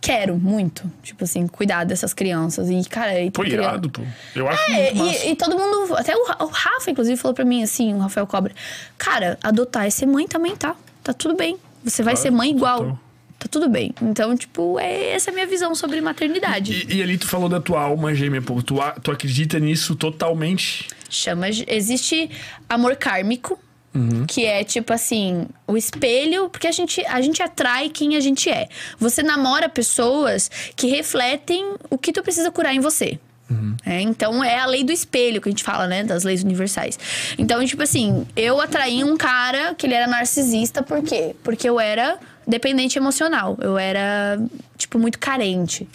[0.01, 2.69] quero muito, tipo assim, cuidar dessas crianças.
[2.71, 4.03] E, cara, e criança- irado, pô.
[4.35, 7.63] Eu acho é, e, e todo mundo, até o, o Rafa, inclusive, falou pra mim
[7.63, 8.55] assim, o Rafael Cobra,
[8.99, 10.75] cara, adotar é ser mãe também, tá?
[11.03, 11.59] Tá tudo bem.
[11.83, 12.79] Você vai Claro, ser mãe igual.
[12.79, 12.99] total.
[13.45, 13.95] Tá tudo bem.
[14.01, 16.87] Então, tipo, é essa é a minha visão sobre maternidade.
[16.89, 18.63] E, e ali tu falou da tua alma gêmea, pô.
[18.63, 20.89] Tu, tu acredita nisso totalmente?
[21.11, 21.49] Chama.
[21.69, 22.31] Existe
[22.69, 23.59] amor kármico,
[23.95, 24.25] Uhum.
[24.27, 28.51] que é tipo assim, o espelho, porque a gente, a gente atrai quem a gente
[28.51, 28.67] é.
[28.99, 33.21] Você namora pessoas que refletem o que tu precisa curar em você.
[33.49, 33.77] Uhum.
[33.85, 36.03] É, então é a lei do espelho que a gente fala, né?
[36.03, 36.99] Das leis universais.
[37.39, 41.37] Então, tipo assim, eu atraí um cara que ele era narcisista, por quê?
[41.45, 43.57] Porque eu era dependente emocional.
[43.61, 44.39] Eu era,
[44.77, 45.89] tipo, muito carente.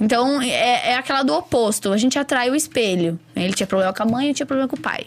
[0.00, 1.92] Então, é, é aquela do oposto.
[1.92, 3.18] A gente atrai o espelho.
[3.34, 5.06] Ele tinha problema com a mãe, eu tinha problema com o pai.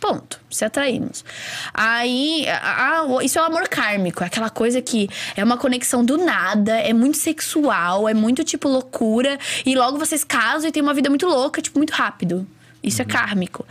[0.00, 0.40] Ponto.
[0.50, 1.24] Se atraímos.
[1.72, 4.24] Aí, a- a- isso é o amor kármico.
[4.24, 8.68] É aquela coisa que é uma conexão do nada, é muito sexual, é muito tipo
[8.68, 9.38] loucura.
[9.64, 12.44] E logo vocês casam e tem uma vida muito louca, tipo, muito rápido.
[12.82, 13.64] Isso é kármico.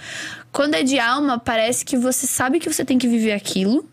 [0.54, 3.86] Quando é de alma, parece que você sabe que você tem que viver aquilo,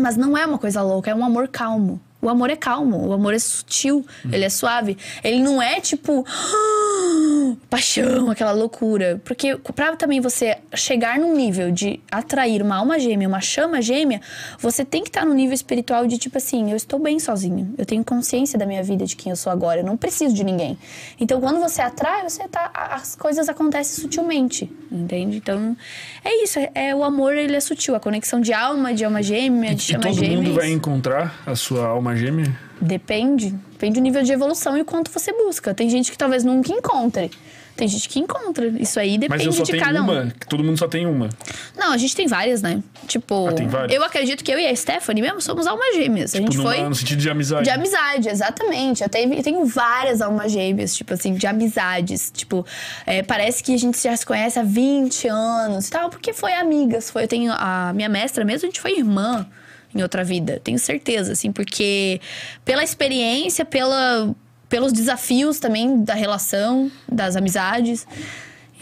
[0.00, 2.00] mas não é uma coisa louca, é um amor calmo.
[2.22, 4.96] O amor é calmo, o amor é sutil, ele é suave.
[5.24, 6.24] Ele não é tipo
[7.68, 9.20] paixão, aquela loucura.
[9.24, 14.20] Porque pra também você chegar num nível de atrair uma alma gêmea, uma chama gêmea,
[14.58, 17.74] você tem que estar no nível espiritual de tipo assim, eu estou bem sozinho.
[17.78, 19.80] Eu tenho consciência da minha vida, de quem eu sou agora.
[19.80, 20.78] Eu não preciso de ninguém.
[21.18, 22.70] Então, quando você atrai, você tá.
[22.74, 24.70] As coisas acontecem sutilmente.
[24.90, 25.36] Entende?
[25.36, 25.76] Então,
[26.24, 26.58] é isso.
[26.58, 27.94] É, é o amor, ele é sutil.
[27.94, 30.36] A conexão de alma, de alma gêmea, de E chama todo gêmea.
[30.36, 32.46] mundo é vai encontrar a sua alma gêmea?
[32.80, 33.50] Depende.
[33.72, 35.72] Depende do nível de evolução e o quanto você busca.
[35.74, 37.30] Tem gente que talvez nunca encontre.
[37.76, 38.66] Tem gente que encontra.
[38.78, 40.30] Isso aí Mas depende eu só de tenho cada uma, um.
[40.50, 41.30] todo mundo só tem uma.
[41.78, 42.82] Não, a gente tem várias, né?
[43.06, 43.96] Tipo, Ah, tem várias?
[43.96, 46.34] eu acredito que eu e a Stephanie mesmo somos almas gêmeas.
[46.34, 47.64] a Tipo, gente numa- foi no sentido de amizade.
[47.64, 49.02] de amizade, exatamente.
[49.02, 52.30] Eu tenho, eu tenho várias almas gêmeas, tipo assim, de amizades.
[52.34, 52.66] Tipo,
[53.06, 56.52] é, parece que a gente já se conhece há 20 anos e tal, porque foi
[56.52, 57.08] amigas.
[57.10, 59.46] Foi, eu tenho a minha mestra mesmo, a gente foi irmã
[59.94, 60.60] em outra vida.
[60.62, 62.20] Tenho certeza, assim, porque
[62.64, 64.34] pela experiência, pela,
[64.68, 68.06] pelos desafios também da relação, das amizades.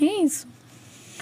[0.00, 0.46] E é isso.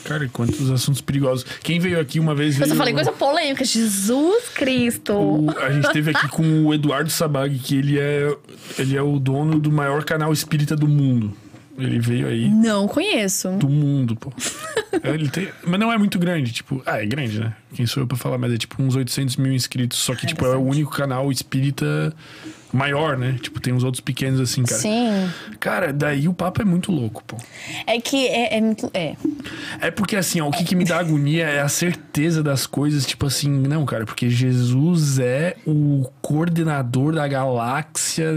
[0.05, 1.45] Cara, quantos assuntos perigosos.
[1.65, 2.55] Quem veio aqui uma vez.
[2.55, 3.65] Eu veio, só falei coisa polêmica.
[3.65, 5.13] Jesus Cristo!
[5.15, 8.33] o- a gente teve aqui com o Eduardo Sabag, que ele é,
[8.79, 11.37] ele é o dono do maior canal espírita do mundo.
[11.78, 12.48] Ele veio aí.
[12.48, 13.51] Não conheço.
[13.51, 14.32] Do mundo, pô.
[15.05, 16.82] Ele tem, mas não é muito grande, tipo.
[16.86, 17.55] Ah, é grande, né?
[17.74, 18.39] Quem sou eu pra falar?
[18.39, 19.98] Mas é tipo uns 800 mil inscritos.
[19.98, 22.15] Só que, tipo, é o único canal espírita
[22.73, 23.36] maior, né?
[23.40, 24.81] Tipo, tem uns outros pequenos assim, cara.
[24.81, 25.31] Sim.
[25.59, 27.36] Cara, daí o papo é muito louco, pô.
[27.86, 28.90] É que é, é muito.
[28.93, 29.16] É.
[29.81, 33.07] É porque assim, ó, o que, que me dá agonia é a certeza das coisas,
[33.07, 38.32] tipo assim, não, cara, porque Jesus é o coordenador da galáxia.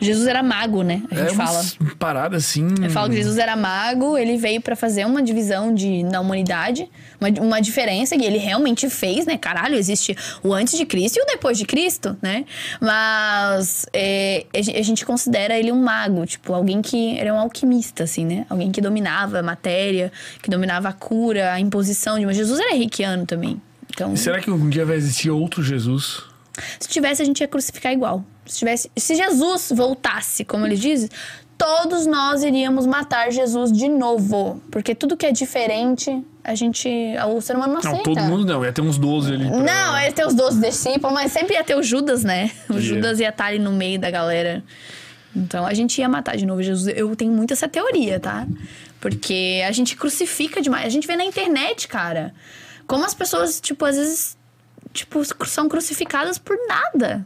[0.00, 1.02] Jesus era mago, né?
[1.10, 1.64] A gente é fala.
[1.98, 2.66] parada assim.
[2.82, 6.88] Eu falo que Jesus era mago, ele veio pra fazer uma divisão de, na humanidade,
[7.20, 9.36] uma, uma diferença que ele realmente fez, né?
[9.36, 12.44] Caralho, existe o antes de Cristo e o depois de Cristo, né?
[12.80, 17.38] Mas é, a gen- a gente considera ele um mago, tipo, alguém que era um
[17.38, 18.46] alquimista, assim, né?
[18.48, 20.12] Alguém que dominava a matéria,
[20.42, 22.32] que dominava a cura, a imposição de uma.
[22.32, 23.60] Jesus era reikiano também.
[23.92, 26.22] Então, E será que algum dia vai existir outro Jesus?
[26.80, 28.24] se tivesse, a gente ia crucificar igual.
[28.48, 31.08] Se, tivesse, se Jesus voltasse, como ele diz,
[31.56, 34.60] todos nós iríamos matar Jesus de novo.
[34.70, 36.88] Porque tudo que é diferente, a gente.
[37.34, 37.96] O ser humano não aceita.
[37.96, 39.48] Não, todo mundo não, ia ter uns 12 ali.
[39.48, 42.50] pra- Não, ia ter os 12 discípulos, mas sempre ia ter o Judas, né?
[42.68, 42.80] O Ia.
[42.80, 44.64] Judas ia estar ali no meio da galera.
[45.36, 46.92] Então a gente ia matar de novo Jesus.
[46.96, 48.46] Eu tenho muito essa teoria, tá?
[49.00, 50.86] Porque a gente crucifica demais.
[50.86, 52.32] A gente vê na internet, cara,
[52.86, 54.36] como as pessoas, tipo, às vezes,
[54.92, 57.24] tipo, são crucificadas por nada.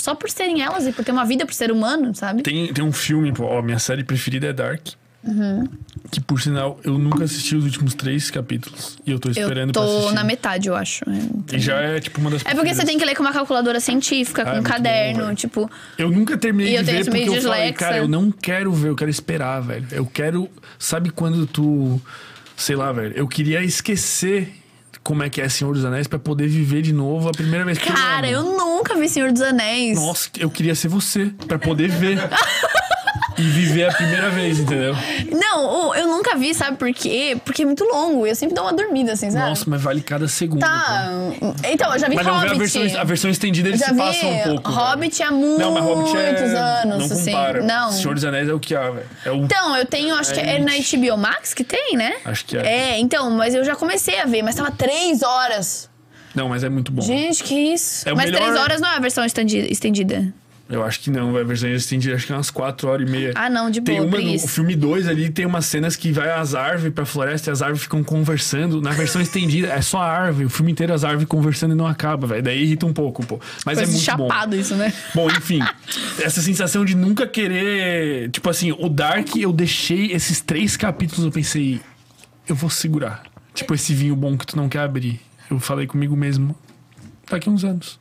[0.00, 2.42] Só por serem elas e por ter uma vida por ser humano, sabe?
[2.42, 4.86] Tem, tem um filme, pô, ó, minha série preferida é Dark.
[5.24, 5.66] Uhum.
[6.12, 8.96] Que por sinal, eu nunca assisti os últimos três capítulos.
[9.04, 10.14] E eu tô esperando Eu pra tô assistir.
[10.14, 11.04] na metade, eu acho.
[11.52, 13.80] E já é tipo uma das É porque você tem que ler com uma calculadora
[13.80, 15.36] científica, Ah, com é um bom, caderno, velho.
[15.36, 15.68] tipo.
[15.98, 18.72] Eu nunca terminei E eu de tenho ver porque eu falei, cara, eu não quero
[18.72, 19.86] ver, eu quero esperar, velho.
[19.90, 20.48] Eu quero.
[20.78, 22.00] Sabe quando tu.
[22.56, 23.12] Sei lá, velho.
[23.14, 24.52] Eu queria esquecer
[25.08, 27.78] como é que é Senhor dos Anéis pra poder viver de novo a primeira vez
[27.78, 29.98] que Cara, eu nunca vi Senhor dos Anéis.
[29.98, 32.18] Nossa, eu queria ser você pra poder ver.
[33.38, 34.94] e viver a primeira vez, entendeu?
[35.32, 37.36] Não, eu nunca vi, sabe por quê?
[37.44, 39.48] Porque é muito longo e eu sempre dou uma dormida, assim, sabe?
[39.48, 40.60] Nossa, mas vale cada segundo.
[40.60, 40.66] pô.
[40.66, 41.08] Tá.
[41.70, 42.52] Então, eu já vi Mas não Hobbit.
[42.54, 44.70] a versão, a versão estendida, ele já se vi passa um pouco.
[44.70, 44.80] velho.
[44.80, 46.28] Hobbit há muitos Não, mas Hobbit é.
[46.30, 47.24] anos, não assim.
[47.32, 47.62] compara.
[47.62, 47.92] Não.
[47.92, 49.06] Senhor dos Anéis é o que há, velho.
[49.24, 49.36] É o.
[49.44, 50.72] Então, eu tenho, acho que é na.
[50.78, 52.14] HBO Max que tem, né?
[52.24, 52.66] Acho que é.
[52.94, 55.88] É, então, mas eu já comecei a ver, mas tava três horas.
[56.34, 57.02] Não, mas é muito bom.
[57.02, 58.08] Gente, que isso.
[58.08, 60.32] É mas melhor- três horas não é a versão estendi- estendida.
[60.68, 61.46] Eu acho que não, velho.
[61.46, 63.32] Versão estendida acho que é umas 4 horas e meia.
[63.34, 66.12] Ah, não, de Tem boa, uma no o filme 2 ali, tem umas cenas que
[66.12, 68.82] vai as árvores pra floresta e as árvores ficam conversando.
[68.82, 70.44] Na versão estendida, é só a árvore.
[70.44, 72.42] O filme inteiro as árvores conversando e não acaba, velho.
[72.42, 73.40] Daí irrita um pouco, pô.
[73.64, 74.28] Mas Coisa é muito bom.
[74.28, 74.92] chapado isso, né?
[75.14, 75.60] Bom, enfim,
[76.20, 78.30] essa sensação de nunca querer.
[78.30, 81.80] Tipo assim, o Dark, eu deixei esses três capítulos, eu pensei,
[82.46, 83.22] eu vou segurar.
[83.54, 85.20] Tipo esse vinho bom que tu não quer abrir.
[85.50, 86.54] Eu falei comigo mesmo,
[87.30, 87.98] daqui uns anos.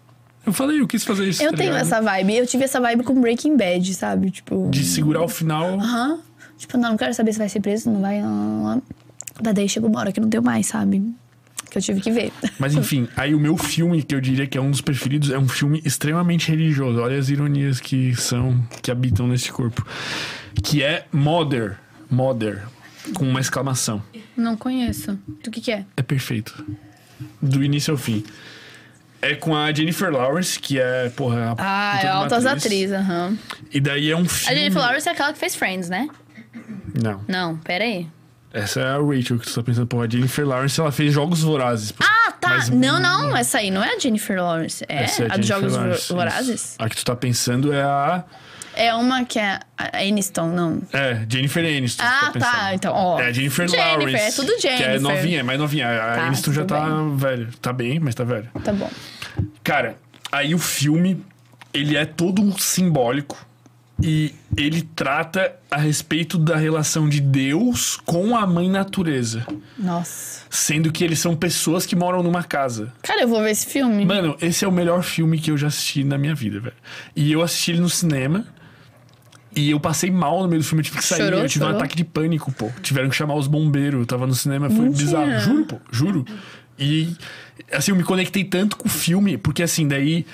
[0.47, 1.43] Eu falei, eu quis fazer isso.
[1.43, 1.85] Eu tá tenho ligado?
[1.85, 2.37] essa vibe.
[2.37, 4.31] Eu tive essa vibe com Breaking Bad, sabe?
[4.31, 4.69] Tipo.
[4.71, 5.77] De segurar o final.
[5.77, 6.21] Aham.
[6.57, 8.21] Tipo, não, não quero saber se vai ser preso, não vai.
[8.21, 8.83] Não, não.
[9.53, 11.03] Daí chegou uma hora que não deu mais, sabe?
[11.69, 12.31] Que eu tive que ver.
[12.57, 15.37] Mas enfim, aí o meu filme, que eu diria que é um dos preferidos, é
[15.37, 17.01] um filme extremamente religioso.
[17.01, 19.85] Olha as ironias que são, que habitam nesse corpo.
[20.63, 21.77] Que é Mother.
[22.09, 22.63] Mother.
[23.13, 24.01] Com uma exclamação.
[24.35, 25.19] Não conheço.
[25.43, 25.85] Do que que é?
[25.97, 26.65] É perfeito.
[27.41, 28.23] Do início ao fim.
[29.21, 32.65] É com a Jennifer Lawrence, que é, porra, a Ah, é altas atriz.
[32.65, 33.37] atrizes, aham.
[33.71, 34.55] E daí é um A filme.
[34.57, 36.07] Jennifer Lawrence é aquela que fez Friends, né?
[37.01, 37.21] Não.
[37.27, 38.07] Não, pera aí.
[38.53, 39.87] Essa é a Rachel que tu tá pensando.
[39.87, 41.93] Porra, a Jennifer Lawrence, ela fez Jogos Vorazes.
[41.99, 42.49] Ah, tá.
[42.49, 44.83] Mas- Não, não, essa aí não é a Jennifer Lawrence.
[44.87, 46.49] É Essa a, é dos Jennifer Jogos Lawrence, Vorazes?
[46.61, 46.75] isso.
[46.79, 48.23] A que tu tá pensando é a.
[48.77, 50.81] É uma que é a Aniston, não.
[50.93, 52.03] É, Jennifer Aniston.
[52.05, 52.73] Ah, tá, tá.
[52.75, 53.19] Então, ó.
[53.19, 54.23] É a Jennifer, Jennifer, Lawrence.
[54.23, 55.01] é tudo Que é Jennifer.
[55.01, 55.87] novinha, é mais novinha.
[55.89, 57.49] A Tá, Aniston já tá velho.
[57.61, 58.47] Tá bem, mas tá velho.
[58.63, 58.89] Tá bom.
[59.63, 59.97] Cara,
[60.31, 61.23] aí o filme,
[61.73, 63.45] ele é todo simbólico
[64.01, 69.45] e ele trata a respeito da relação de Deus com a mãe natureza.
[69.77, 70.43] Nossa.
[70.51, 72.93] Sendo que eles são pessoas que moram numa casa.
[73.01, 74.05] Cara, eu vou ver esse filme.
[74.05, 76.75] Mano, esse é o melhor filme que eu já assisti na minha vida, velho.
[77.15, 78.45] E eu assisti ele no cinema.
[79.57, 81.19] E eu passei mal no meio do filme, eu tive que sair.
[81.19, 81.79] Chorou, eu tive um chorou?
[81.79, 82.69] ataque de pânico, pô.
[82.81, 83.99] Tiveram que chamar os bombeiros.
[83.99, 85.05] Eu tava no cinema, foi Mentira.
[85.05, 85.39] bizarro.
[85.39, 86.25] Juro, pô, juro.
[86.77, 87.15] E
[87.71, 90.25] assim, eu me conectei tanto com o filme, porque assim, daí.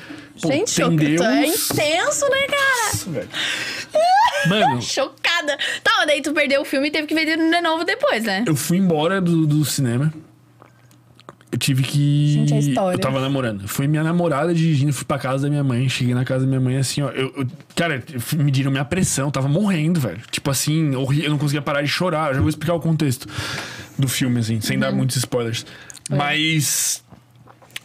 [0.41, 1.21] Pô, Gente, tem Deus.
[1.21, 2.85] é intenso, né, cara?
[2.85, 3.29] Nossa, velho.
[4.49, 5.57] Mano, Chocada.
[5.83, 8.43] Tá, mas daí tu perdeu o filme e teve que ver de novo depois, né?
[8.45, 10.13] eu fui embora do, do cinema.
[11.53, 12.33] Eu tive que.
[12.33, 12.95] Gente, a história.
[12.95, 13.67] Eu tava namorando.
[13.67, 15.87] Foi minha namorada dirigindo, fui pra casa da minha mãe.
[15.87, 17.09] Cheguei na casa da minha mãe assim, ó.
[17.11, 18.03] Eu, eu- cara,
[18.35, 20.19] mediram minha pressão, eu tava morrendo, velho.
[20.31, 22.29] Tipo assim, horrível, eu não conseguia parar de chorar.
[22.31, 23.27] Eu já vou explicar o contexto
[23.99, 24.81] do filme, assim, sem Uhum.
[24.81, 25.63] dar muitos spoilers.
[26.09, 26.15] É.
[26.15, 27.02] Mas.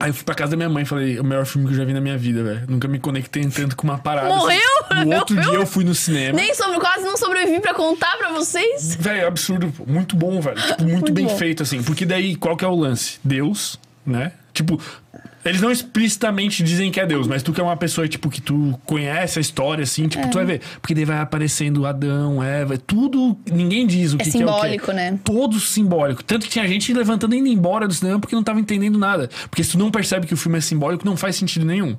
[0.00, 1.74] Aí eu fui pra casa da minha mãe e falei, é o melhor filme que
[1.74, 2.64] eu já vi na minha vida, velho.
[2.68, 4.28] Nunca me conectei tanto com uma parada.
[4.28, 4.60] Morreu?
[4.90, 5.04] Assim.
[5.04, 6.36] No outro dia eu fui no cinema.
[6.36, 8.94] Nem sobre, quase não sobrevivi pra contar pra vocês.
[8.94, 9.72] Velho, é absurdo.
[9.86, 10.56] Muito bom, velho.
[10.56, 11.36] Tipo, muito, Muito bem bom.
[11.36, 11.82] feito, assim.
[11.82, 13.18] Porque daí, qual que é o lance?
[13.24, 14.32] Deus, né?
[14.52, 14.80] Tipo,
[15.44, 18.40] eles não explicitamente dizem que é Deus, mas tu que é uma pessoa, tipo, que
[18.40, 20.60] tu conhece a história, assim, tipo, tu vai ver.
[20.80, 23.36] Porque daí vai aparecendo Adão, Eva, tudo.
[23.50, 24.92] Ninguém diz o É que, que é o simbólico, que.
[24.92, 25.18] né?
[25.24, 26.22] Todo simbólico.
[26.24, 29.28] Tanto que tinha gente levantando e indo embora do cinema porque não tava entendendo nada.
[29.48, 31.96] Porque se tu não percebe que o filme é simbólico, não faz sentido nenhum.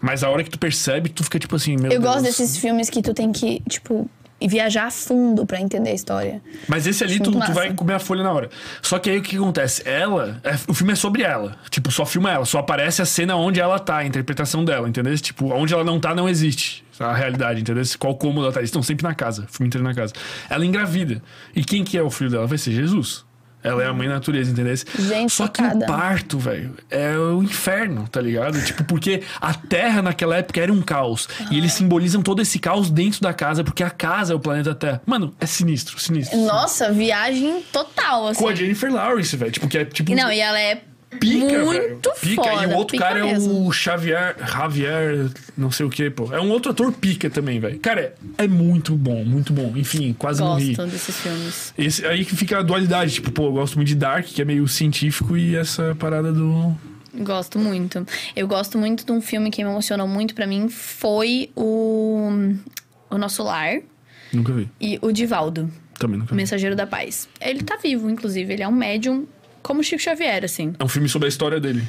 [0.00, 2.04] Mas a hora que tu percebe, tu fica tipo assim, meu Eu Deus.
[2.14, 4.08] gosto desses filmes que tu tem que, tipo,
[4.48, 6.40] viajar a fundo pra entender a história.
[6.68, 8.48] Mas esse ali, tu, tu vai comer a folha na hora.
[8.82, 9.82] Só que aí o que acontece?
[9.88, 10.40] Ela.
[10.42, 11.56] é- o filme é sobre ela.
[11.70, 12.44] Tipo, só filma ela.
[12.44, 15.16] Só aparece a cena onde ela tá, a interpretação dela, entendeu?
[15.18, 16.84] Tipo, onde ela não tá, não existe.
[16.98, 17.82] A realidade, entendeu?
[17.98, 18.60] Qual cômodo ela tá.
[18.60, 19.46] Eles estão sempre na casa.
[19.48, 20.12] O filme inteiro na casa.
[20.50, 21.22] Ela engravida.
[21.56, 22.46] E quem que é o filho dela?
[22.46, 23.24] Vai ser Jesus.
[23.62, 24.74] Ela é a mãe natureza, entendeu?
[24.98, 28.62] Gente, Só que o parto, velho, é o inferno, tá ligado?
[28.64, 31.28] Tipo, porque a Terra naquela época era um caos.
[31.50, 34.74] E eles simbolizam todo esse caos dentro da casa, porque a casa é o planeta
[34.74, 35.02] Terra.
[35.04, 36.38] Mano, é sinistro, sinistro.
[36.38, 38.40] Nossa, viagem total, assim.
[38.40, 39.52] Com a Jennifer Lawrence, velho.
[39.52, 40.14] Tipo, que é tipo.
[40.14, 40.82] Não, e ela é
[41.18, 41.66] pica, velho.
[41.66, 42.42] muito Pica.
[42.42, 42.62] foda.
[42.62, 43.66] E o outro cara é mesmo.
[43.66, 44.36] o Xavier.
[44.46, 46.32] Javier, não sei o que, pô.
[46.32, 47.78] É um outro ator pica também, velho.
[47.80, 49.72] Cara, é, é muito bom, muito bom.
[49.76, 50.74] Enfim, quase morri.
[50.74, 51.74] Gosto desses filmes.
[51.76, 53.14] Esse, aí que fica a dualidade.
[53.14, 56.74] Tipo, pô, eu gosto muito de Dark, que é meio científico, e essa parada do.
[57.12, 58.06] Gosto muito.
[58.36, 60.68] Eu gosto muito de um filme que me emocionou muito pra mim.
[60.68, 62.30] Foi o...
[63.10, 63.80] O Nosso Lar
[64.32, 64.68] Nunca vi.
[64.80, 65.68] e o Divaldo.
[65.98, 66.36] Também nunca vi.
[66.36, 67.28] Mensageiro da Paz.
[67.40, 68.52] Ele tá vivo, inclusive.
[68.52, 69.26] Ele é um médium
[69.62, 70.74] como Chico Xavier, assim.
[70.78, 71.82] É um filme sobre a história dele.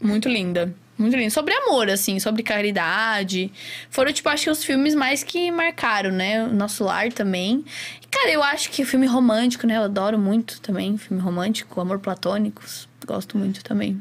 [0.00, 0.74] Muito linda.
[0.98, 1.30] Muito linda.
[1.30, 3.50] Sobre amor, assim, sobre caridade.
[3.90, 6.44] Foram, tipo, acho que os filmes mais que marcaram, né?
[6.44, 7.64] O Nosso Lar também.
[8.02, 9.76] E, cara, eu acho que filme romântico, né?
[9.76, 10.96] Eu adoro muito também.
[10.96, 12.62] Filme romântico, amor platônico.
[13.06, 14.00] Gosto muito também.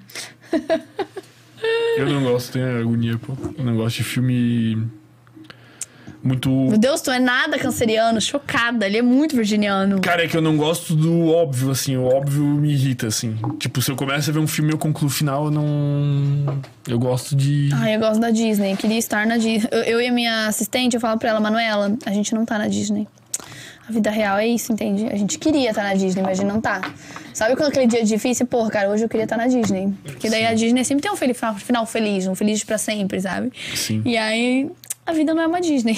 [1.98, 3.38] Eu não gosto, tenho agonia, pô.
[3.58, 4.88] Eu não gosto de filme.
[6.24, 6.50] Muito.
[6.50, 8.22] Meu Deus, tu é nada canceriano.
[8.22, 8.86] Chocada.
[8.86, 10.00] Ele é muito virginiano.
[10.02, 11.98] Cara, é que eu não gosto do óbvio, assim.
[11.98, 13.36] O óbvio me irrita, assim.
[13.58, 16.62] Tipo, se eu começo a ver um filme e eu concluo o final, eu não.
[16.88, 17.70] Eu gosto de.
[17.74, 18.76] Ai, eu gosto da Disney.
[18.76, 19.68] Queria estar na Disney.
[19.72, 22.58] Eu, eu e a minha assistente, eu falo pra ela, Manuela, a gente não tá
[22.58, 23.08] na Disney.
[23.90, 25.08] A vida real é isso, entende?
[25.12, 26.82] A gente queria estar na Disney, mas a gente não tá.
[27.34, 28.46] Sabe quando aquele dia é difícil?
[28.46, 29.92] Porra, cara, hoje eu queria estar na Disney.
[30.04, 31.16] Porque daí a Disney sempre tem um
[31.56, 33.52] final feliz, um feliz pra sempre, sabe?
[33.76, 34.02] Sim.
[34.06, 34.70] E aí,
[35.12, 35.98] a vida não é uma Disney.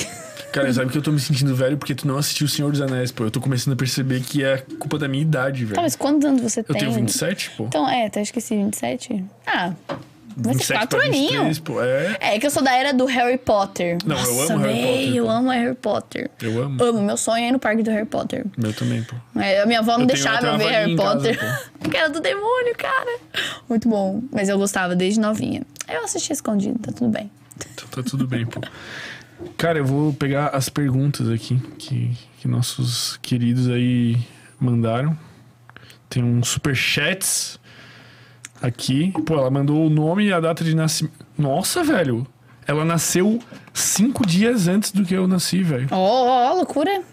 [0.52, 2.80] Cara, sabe que eu tô me sentindo velho porque tu não assistiu O Senhor dos
[2.82, 3.24] Anéis, pô.
[3.24, 5.76] Eu tô começando a perceber que é culpa da minha idade, velho.
[5.76, 6.78] Tá, mas quantos anos você eu tem?
[6.78, 7.64] tenho 27, pô.
[7.66, 9.26] Então, é, até esqueci, 27?
[9.48, 9.74] Ah,
[10.38, 11.60] 27 24 pra 23, aninhos.
[11.60, 11.82] pô.
[11.82, 12.18] É.
[12.20, 13.98] É que eu sou da era do Harry Potter.
[14.06, 15.32] Não, eu Nossa, amo Harry Potter, Eu pô.
[15.32, 16.32] amo Harry Potter.
[16.42, 16.84] Eu amo.
[16.84, 17.02] Amo.
[17.02, 18.46] Meu sonho é ir no parque do Harry Potter.
[18.58, 19.16] Meu também, pô.
[19.40, 21.40] É, a minha avó não Eu deixava eu ver Harry em casa, Potter.
[21.80, 23.20] Porque era do demônio, cara.
[23.68, 24.22] Muito bom.
[24.32, 25.62] Mas eu gostava desde novinha.
[25.92, 27.30] Eu assisti escondido, tá tudo bem.
[27.56, 28.62] Então tá tudo bem, pô.
[29.58, 34.18] Cara, eu vou pegar as perguntas aqui que, que nossos queridos aí
[34.60, 35.18] mandaram.
[36.10, 37.60] Tem uns superchats
[38.62, 39.12] aqui.
[39.26, 41.26] Pô, ela mandou o nome e a data de nascimento.
[41.38, 42.26] Nossa, velho!
[42.66, 43.40] Ela nasceu
[43.74, 45.88] cinco dias antes do que eu nasci, velho.
[45.92, 47.04] Ó, ó, ó, loucura.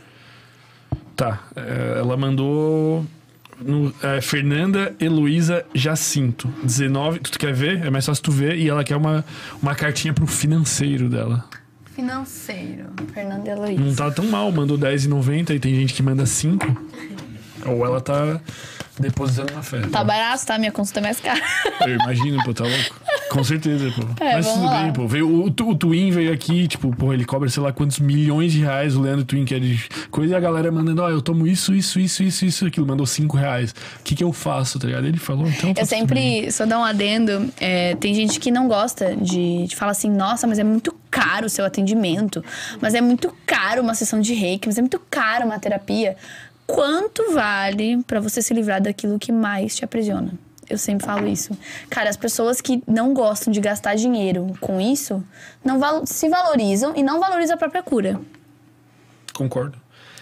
[1.17, 3.05] Tá, é, ela mandou.
[3.65, 7.19] No- é, Fernanda Heloísa Jacinto, 19.
[7.21, 7.85] Tu quer ver?
[7.85, 8.57] É mais fácil tu ver.
[8.57, 9.25] E ela quer uma,
[9.63, 11.45] uma cartinha pro financeiro dela.
[11.95, 12.87] Financeiro.
[13.13, 13.97] Fernanda Não Heloísa.
[14.05, 16.65] tá tão mal, mandou 10,90 e tem gente que manda 5.
[17.67, 18.41] Ou ela tá
[19.01, 19.81] depositando na fé.
[19.91, 20.59] Tá barato, tá?
[20.59, 21.41] Minha consulta é mais cara.
[21.87, 23.01] Eu imagino, pô, tá louco.
[23.31, 24.25] Com certeza, pô.
[24.25, 24.83] É, Mas tudo lá.
[24.83, 25.07] bem, pô.
[25.07, 28.61] Veio, o, o Twin veio aqui, tipo, pô, ele cobra sei lá quantos milhões de
[28.61, 31.47] reais, o Leandro Twin, que é de coisa, e a galera mandando, ó, eu tomo
[31.47, 32.87] isso, isso, isso, isso, isso, aquilo.
[32.87, 33.71] Mandou 5 reais.
[34.01, 35.07] O que que eu faço, tá ligado?
[35.07, 35.73] Ele falou, então.
[35.73, 35.99] tá Eu bem.
[36.01, 40.11] sempre, só dar um adendo, é, tem gente que não gosta de, de falar assim,
[40.11, 42.45] nossa, mas é muito caro o seu atendimento,
[42.81, 46.17] mas é muito caro uma sessão de reiki, mas é muito caro uma terapia.
[46.75, 50.33] Quanto vale pra você se livrar daquilo que mais te aprisiona?
[50.69, 51.57] Eu sempre falo isso.
[51.89, 55.23] Cara, as pessoas que não gostam de gastar dinheiro com isso,
[55.65, 58.21] não val- se valorizam e não valorizam a própria cura.
[59.35, 59.79] concordo.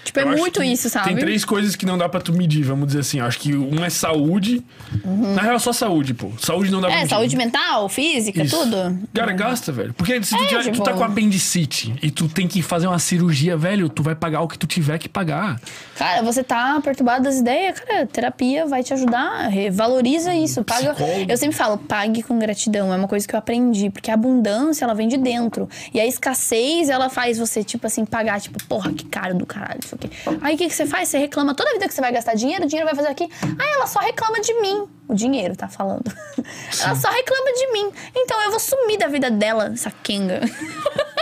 [0.08, 1.08] Tipo, é Eu muito isso, sabe?
[1.08, 3.20] Tem três coisas que não dá pra tu medir, vamos dizer assim.
[3.20, 4.62] Acho que um é saúde.
[5.04, 6.30] Na real, só saúde, pô.
[6.40, 7.00] Saúde não dá pra Uhum.
[7.00, 7.14] É, medir.
[7.14, 8.56] saúde mental, física, Isso.
[8.58, 8.98] tudo.
[9.12, 9.92] Cara, gasta, velho.
[9.92, 12.86] Porque se tu, É, tiver- tu tipo- tá com apendicite e tu tem que fazer
[12.86, 15.60] uma cirurgia, velho, tu vai pagar o que tu tiver que pagar.
[15.96, 19.50] Cara, você tá perturbado das ideias, cara, terapia vai te ajudar.
[19.72, 20.64] Valoriza isso.
[20.64, 20.94] Paga.
[20.94, 21.26] Psicólogo.
[21.30, 22.92] Eu sempre falo, pague com gratidão.
[22.92, 23.90] É uma coisa que eu aprendi.
[23.90, 25.68] Porque a abundância, ela vem de dentro.
[25.92, 29.80] E a escassez, ela faz você, tipo assim, pagar, tipo, porra, que caro do caralho.
[29.84, 30.10] Isso aqui.
[30.40, 31.08] Aí o que, que você faz?
[31.08, 33.28] Você reclama toda a vida que você vai gastar dinheiro, o dinheiro vai fazer aqui.
[33.42, 34.88] Aí ela só reclama de mim.
[35.08, 36.12] O dinheiro tá falando.
[36.82, 37.92] ela só reclama de mim.
[38.14, 40.40] Então eu vou sumir da vida dela, essa Kenga.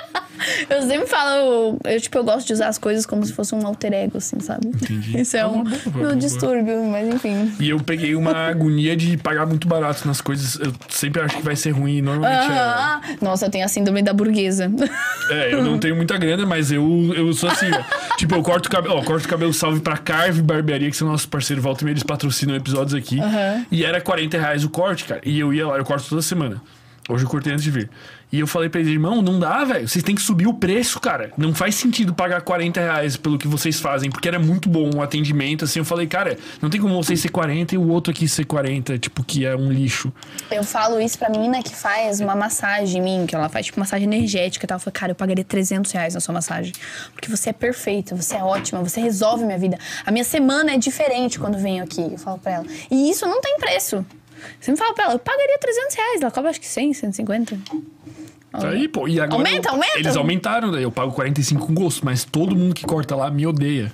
[0.70, 3.66] Eu sempre falo, eu, tipo, eu gosto de usar as coisas como se fosse um
[3.66, 4.68] alter ego, assim, sabe?
[4.68, 5.18] Entendi.
[5.20, 6.16] Isso é É um boa, meu boa.
[6.16, 7.52] distúrbio, mas enfim.
[7.60, 10.58] E eu peguei uma agonia de pagar muito barato nas coisas.
[10.60, 12.00] Eu sempre acho que vai ser ruim.
[12.02, 12.58] Normalmente é.
[12.58, 14.70] Ah, nossa, eu tenho a síndrome da burguesa.
[15.28, 18.16] É, eu não tenho muita grana, mas eu, eu sou assim, ó.
[18.16, 18.94] Tipo, eu corto o cabelo.
[18.94, 21.65] Ó, corto o cabelo salve pra Carve Barbearia, que são nossos parceiros.
[21.65, 23.18] Volta e meia, eles patrocinam episódios aqui.
[23.73, 25.20] E era 40 reais o corte, cara.
[25.25, 26.62] E eu ia lá, eu corto toda semana.
[27.08, 27.91] Hoje eu cortei antes de vir.
[28.33, 29.89] E eu falei pra eles, irmão, não dá, velho.
[29.89, 31.31] Vocês têm que subir o preço, cara.
[31.37, 35.01] Não faz sentido pagar 40 reais pelo que vocês fazem, porque era muito bom o
[35.03, 35.65] atendimento.
[35.65, 38.45] Assim, eu falei, cara, não tem como vocês ser 40 e o outro aqui ser
[38.45, 40.13] 40, tipo, que é um lixo.
[40.51, 43.79] Eu falo isso pra menina que faz uma massagem em mim, que ela faz tipo
[43.79, 44.77] massagem energética e tal.
[44.77, 46.73] Eu falo, cara, eu pagaria 300 reais na sua massagem.
[47.13, 49.79] Porque você é perfeita, você é ótima, você resolve minha vida.
[50.05, 52.67] A minha semana é diferente quando venho aqui, eu falo pra ela.
[52.91, 54.05] E isso não tem preço.
[54.60, 56.23] Você me fala pra ela, eu pagaria 300 reais.
[56.23, 57.58] Ela cobra acho que 100, 150.
[58.60, 59.07] Tá aí, pô.
[59.09, 59.99] E agora Aumenta, eu- aumenta.
[59.99, 63.47] Eles aumentaram, daí eu pago 45 com gosto, mas todo mundo que corta lá me
[63.47, 63.93] odeia.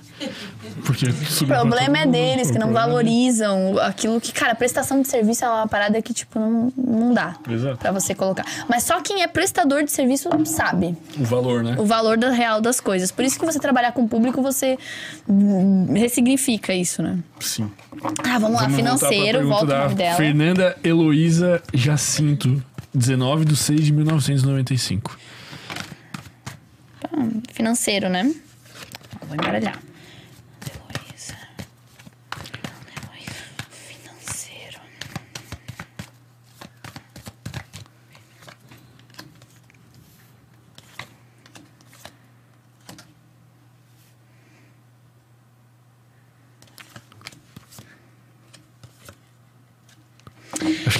[0.85, 1.05] Porque
[1.41, 5.43] O pra problema é deles, que não é valorizam aquilo que, cara, prestação de serviço
[5.45, 7.77] é uma parada que, tipo, não, não dá Exato.
[7.77, 8.45] pra você colocar.
[8.67, 11.75] Mas só quem é prestador de serviço sabe O valor, né?
[11.77, 13.11] o valor da real das coisas.
[13.11, 14.77] Por isso que você trabalhar com o público, você
[15.93, 17.17] ressignifica isso, né?
[17.39, 17.69] Sim.
[18.23, 20.15] Ah, vamos lá, Vamos pra financeiro, volta o nome dela.
[20.17, 22.61] Fernanda Heloísa Jacinto,
[22.93, 25.17] 19 de 6 de 1995.
[27.53, 28.23] Financeiro, né?
[29.27, 29.79] Vou embaralhar.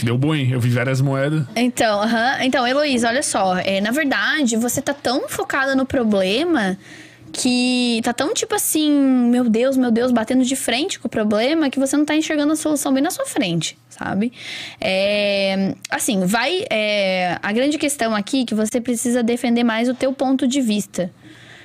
[0.04, 0.36] Deu bom?
[0.36, 1.46] Eu vi várias moedas.
[1.56, 2.44] Então, aham.
[2.44, 3.58] então, Heloísa, olha só.
[3.58, 6.78] É, na verdade, você tá tão focada no problema
[7.34, 11.70] que tá tão tipo assim, meu Deus, meu Deus, batendo de frente com o problema
[11.70, 14.32] que você não tá enxergando a solução bem na sua frente, sabe?
[14.80, 16.64] É, assim, vai.
[16.70, 20.62] é, a grande questão aqui é que você precisa defender mais o teu ponto de
[20.62, 21.12] vista.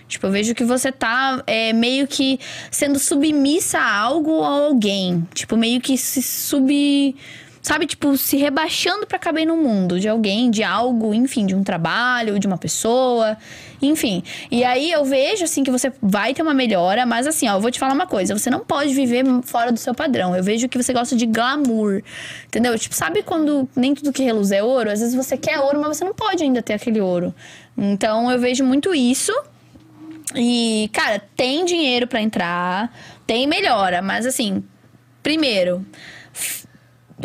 [0.08, 5.28] Tipo, eu vejo que você tá é, meio que sendo submissa a algo ou alguém.
[5.34, 7.15] Tipo, meio que se sub.
[7.61, 11.62] Sabe, tipo, se rebaixando pra caber no mundo de alguém, de algo, enfim, de um
[11.62, 13.37] trabalho, de uma pessoa,
[13.83, 14.23] enfim.
[14.51, 17.61] E aí eu vejo, assim, que você vai ter uma melhora, mas assim, ó, eu
[17.61, 20.35] vou te falar uma coisa: você não pode viver fora do seu padrão.
[20.37, 22.03] Eu vejo que você gosta de glamour,
[22.47, 22.78] entendeu?
[22.78, 24.91] Tipo, sabe quando nem tudo que reluz é ouro?
[24.91, 27.35] Às vezes você quer ouro, mas você não pode ainda ter aquele ouro.
[27.77, 29.33] Então eu vejo muito isso.
[30.35, 32.93] E, cara, tem dinheiro pra entrar,
[33.27, 34.62] tem melhora, mas assim,
[35.23, 35.85] primeiro,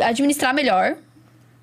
[0.00, 0.96] administrar melhor,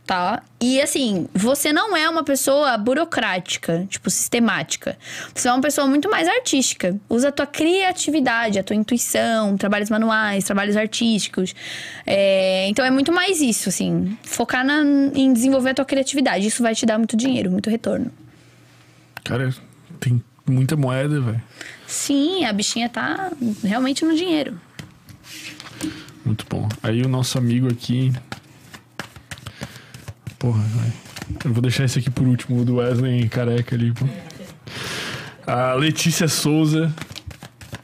[0.06, 0.42] tá?
[0.60, 4.98] E assim, você não é uma pessoa burocrática, tipo, sistemática.
[5.34, 6.96] Você é uma pessoa muito mais artística.
[7.10, 11.54] Usa a tua criatividade, a tua intuição, trabalhos manuais, trabalhos artísticos.
[12.06, 14.18] É, então é muito mais isso, assim.
[14.24, 14.82] Focar na-
[15.16, 16.46] em desenvolver a tua criatividade.
[16.48, 18.12] Isso vai te dar muito dinheiro, muito retorno.
[19.24, 19.54] Cara,
[20.00, 21.42] tem muita moeda, velho.
[21.88, 23.32] Sim, a bichinha tá
[23.64, 24.60] realmente no dinheiro.
[26.26, 26.68] Muito bom.
[26.84, 28.12] Aí o nosso amigo aqui.
[30.40, 30.92] Porra, vai.
[31.46, 34.06] Eu vou deixar esse aqui por último, o do Wesley careca ali, pô.
[35.48, 36.94] A Letícia Souza.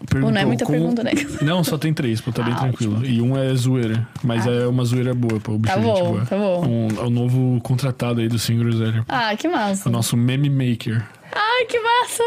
[0.09, 1.11] Pô, não é muita como- pergunta, né?
[1.41, 3.05] Não, só tem três, pô, tá bem Ah, tranquilo.
[3.05, 5.53] E um é zoeira, mas é uma zoeira boa, pô.
[5.53, 6.25] O bicho Tá é gente bom, boa.
[6.25, 6.65] tá bom.
[6.65, 9.03] Um, é o novo contratado aí do Sem Groselha.
[9.07, 9.89] Ah, que massa.
[9.89, 11.03] O nosso meme maker.
[11.33, 12.23] Ai, que massa.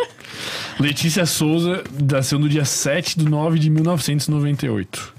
[0.78, 5.14] Letícia Souza, nasceu no dia 7 de 9 de 1998.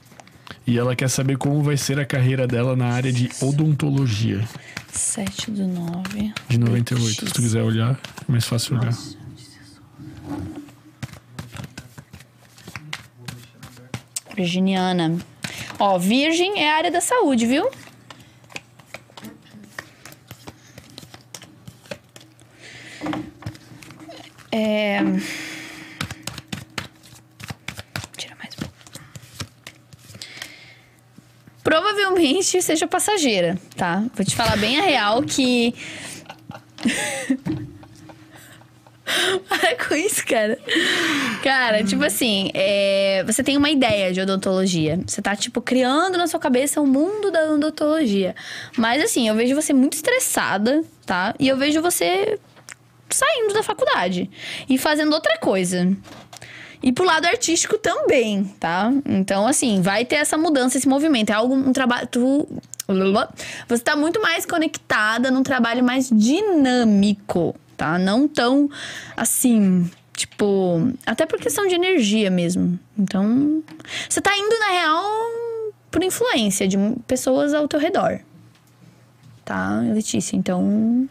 [0.66, 4.48] E ela quer saber como vai ser a carreira dela na área de odontologia.
[4.92, 6.34] 7 do 9.
[6.48, 7.28] De 98.
[7.28, 8.94] Se tu quiser olhar, é mais fácil olhar.
[14.36, 15.18] Virginiana.
[15.80, 17.70] Ó, virgem é a área da saúde, viu?
[24.52, 25.00] É...
[31.64, 34.04] provavelmente seja passageira, tá?
[34.14, 35.74] Vou te falar bem a real que.
[39.50, 40.58] Para com isso, cara.
[41.44, 45.00] Cara, tipo assim, é, você tem uma ideia de odontologia.
[45.06, 48.34] Você tá, tipo, criando na sua cabeça o mundo da odontologia.
[48.78, 51.36] Mas, assim, eu vejo você muito estressada, tá?
[51.38, 52.40] E eu vejo você
[53.10, 54.30] saindo da faculdade
[54.70, 55.92] e fazendo outra coisa.
[56.84, 58.92] E pro lado artístico também, tá?
[59.06, 61.30] Então, assim, vai ter essa mudança, esse movimento.
[61.30, 62.08] É algo, um trabalho.
[62.08, 62.48] Tu...
[63.68, 67.98] Você tá muito mais conectada num trabalho mais dinâmico, tá?
[67.98, 68.70] Não tão
[69.16, 70.92] assim, tipo.
[71.06, 72.80] Até por questão de energia mesmo.
[72.98, 73.64] Então.
[74.10, 75.04] Você tá indo, na real,
[75.92, 76.78] por influência de
[77.08, 78.20] pessoas ao teu redor.
[79.46, 80.36] Tá, Letícia?
[80.36, 81.08] Então.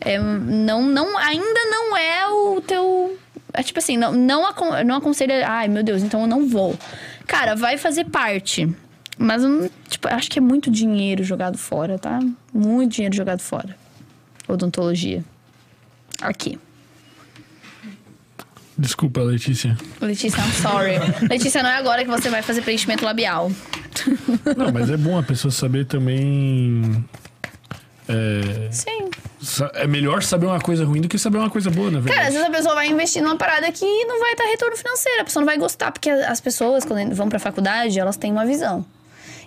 [0.00, 3.18] É, não, não, ainda não é o teu.
[3.52, 5.46] É tipo assim, não, não, acon- não aconselha.
[5.48, 6.76] Ai, meu Deus, então eu não vou.
[7.26, 8.68] Cara, vai fazer parte.
[9.16, 12.20] Mas, eu não- tipo, acho que é muito dinheiro jogado fora, tá?
[12.52, 13.76] Muito dinheiro jogado fora.
[14.46, 15.24] Odontologia.
[16.22, 16.58] Aqui.
[18.76, 19.76] Desculpa, Letícia.
[20.00, 20.94] Letícia, I'm sorry.
[21.28, 23.50] Letícia, não é agora que você vai fazer preenchimento labial.
[24.56, 27.04] Não, mas é bom a pessoa saber também.
[28.08, 29.10] É, Sim.
[29.74, 32.14] É melhor saber uma coisa ruim do que saber uma coisa boa, na Cara, às
[32.14, 32.32] verdade.
[32.32, 35.20] vezes a pessoa vai investir numa parada que não vai dar retorno financeiro.
[35.20, 38.44] A pessoa não vai gostar, porque as pessoas, quando vão pra faculdade, elas têm uma
[38.44, 38.84] visão.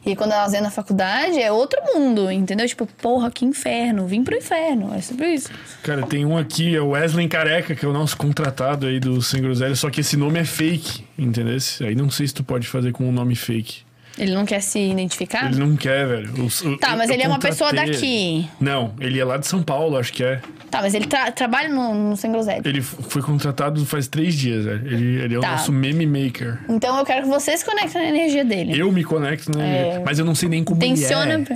[0.04, 2.68] E quando elas entram na faculdade, é outro mundo, entendeu?
[2.68, 4.08] Tipo, porra, que inferno.
[4.08, 4.92] Vim pro inferno.
[4.96, 5.50] É sobre isso.
[5.84, 9.22] Cara, tem um aqui, é o Wesley Careca, que é o nosso contratado aí do
[9.22, 11.56] Sem Groselha, só que esse nome é fake, entendeu?
[11.82, 13.84] Aí não sei se tu pode fazer com um nome fake.
[14.18, 15.46] Ele não quer se identificar?
[15.52, 16.32] Ele não quer, velho.
[16.38, 18.48] O- o- Tá, mas eu ele é uma pessoa daqui.
[18.60, 20.42] Não, ele é lá de São Paulo, acho que é.
[20.70, 22.62] Tá, mas ele tra- trabalha no, no Sem Groselha.
[22.66, 24.86] Ele foi contratado faz três dias, velho.
[24.86, 25.52] Ele, ele é o Tá.
[25.52, 26.60] nosso meme maker.
[26.70, 28.78] Então eu quero que você se conecte na energia dele.
[28.78, 30.00] Eu me conecto, né?
[30.06, 31.34] Mas eu não sei nem como Tensiona.
[31.34, 31.46] ele é.
[31.46, 31.56] pra-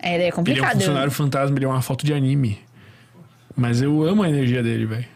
[0.00, 0.72] É, ele é Ele é um complicado.
[0.74, 2.58] funcionário fantasma, ele é uma foto de anime.
[3.56, 5.06] Mas eu amo a energia dele, velho.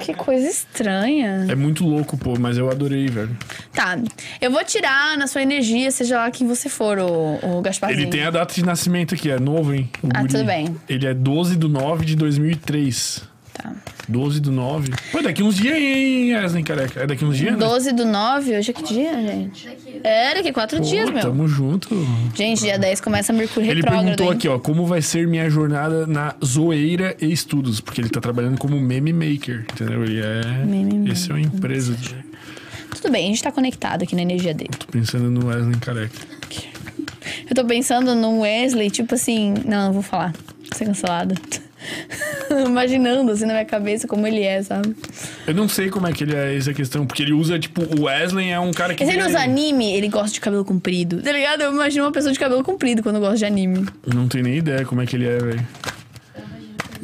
[0.00, 1.46] Que coisa estranha.
[1.48, 3.36] É muito louco, pô, mas eu adorei, velho.
[3.72, 3.98] Tá,
[4.40, 8.02] eu vou tirar na sua energia, seja lá quem você for, o, o Gasparzinho.
[8.02, 9.88] Ele tem a data de nascimento aqui, é novo, hein?
[10.02, 10.32] o Ah, guri.
[10.32, 10.76] tudo bem.
[10.88, 13.22] Ele é 12 de 9 de 2003.
[13.54, 13.72] Tá.
[14.08, 14.90] 12 do 9.
[15.12, 17.00] Pô, daqui uns dias, hein, Wesley Careca?
[17.02, 17.58] É daqui uns dias, né?
[17.58, 19.66] 12 do 9, hoje é que dia, gente?
[19.66, 20.00] Daqui.
[20.02, 21.20] É, daqui quatro Pô, dias, meu.
[21.22, 21.88] tamo junto.
[22.34, 24.32] Gente, dia 10 começa Mercúrio Ele retrógrado, perguntou hein?
[24.32, 28.58] aqui, ó, como vai ser minha jornada na zoeira e estudos, porque ele tá trabalhando
[28.58, 30.04] como meme maker, entendeu?
[30.04, 30.64] Ele é.
[30.64, 31.94] Meme Esse é uma empresa.
[31.94, 32.14] De...
[33.00, 34.70] Tudo bem, a gente tá conectado aqui na energia dele.
[34.78, 36.34] Tô pensando no Wesley Careca.
[37.48, 39.54] Eu tô pensando no Wesley, tipo assim...
[39.64, 40.32] Não, não vou falar.
[40.32, 41.34] Vou ser cancelada.
[42.66, 44.94] Imaginando, assim, na minha cabeça como ele é, sabe?
[45.46, 48.04] Eu não sei como é que ele é essa questão, porque ele usa, tipo, o
[48.04, 49.04] Wesley é um cara que.
[49.04, 51.22] Mas ele usa anime, ele gosta de cabelo comprido.
[51.22, 51.62] Tá ligado?
[51.62, 53.86] Eu imagino uma pessoa de cabelo comprido quando gosta de anime.
[54.06, 55.66] Não tenho nem ideia como é que ele é, velho.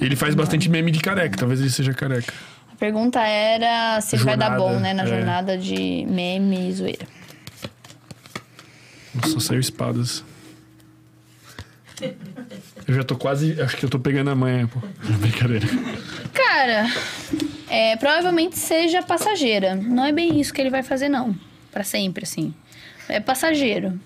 [0.00, 2.32] Ele faz bastante meme de careca, talvez ele seja careca.
[2.72, 4.94] A pergunta era se ele vai dar Jornada, bom, né?
[4.94, 5.06] Na é.
[5.06, 7.06] jornada de meme e zoeira.
[9.14, 10.24] Nossa, saiu espadas.
[12.86, 13.60] Eu já tô quase.
[13.60, 14.80] Acho que eu tô pegando a manha, pô.
[15.18, 15.66] Brincadeira.
[16.32, 16.86] Cara,
[17.68, 19.74] é, provavelmente seja passageira.
[19.74, 21.34] Não é bem isso que ele vai fazer, não.
[21.70, 22.54] Pra sempre, assim.
[23.08, 23.98] É passageiro.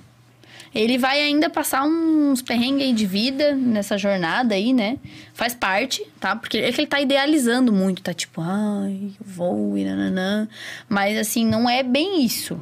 [0.75, 4.99] Ele vai ainda passar uns perrengues de vida nessa jornada aí, né?
[5.33, 6.35] Faz parte, tá?
[6.35, 8.13] Porque é que ele tá idealizando muito, tá?
[8.13, 10.49] Tipo, ai, eu vou e nananã.
[10.89, 12.59] Mas, assim, não é bem isso.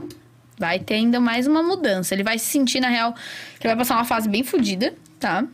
[0.58, 2.14] Vai ter ainda mais uma mudança.
[2.14, 3.14] Ele vai se sentir, na real,
[3.58, 5.46] que ele vai passar uma fase bem fodida, tá?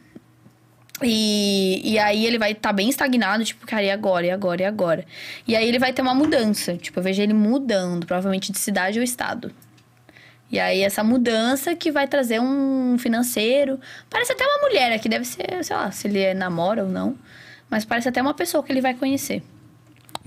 [1.03, 4.65] E, e aí ele vai estar bem estagnado, tipo, cara, e agora, e agora, e
[4.65, 5.05] agora?
[5.47, 6.77] E aí ele vai ter uma mudança.
[6.77, 9.53] Tipo, eu vejo ele mudando, provavelmente de cidade ou estado.
[10.51, 13.79] E aí essa mudança que vai trazer um financeiro.
[14.09, 17.17] Parece até uma mulher aqui, deve ser, sei lá, se ele é namora ou não.
[17.71, 19.43] Mas parece até uma pessoa que ele vai conhecer.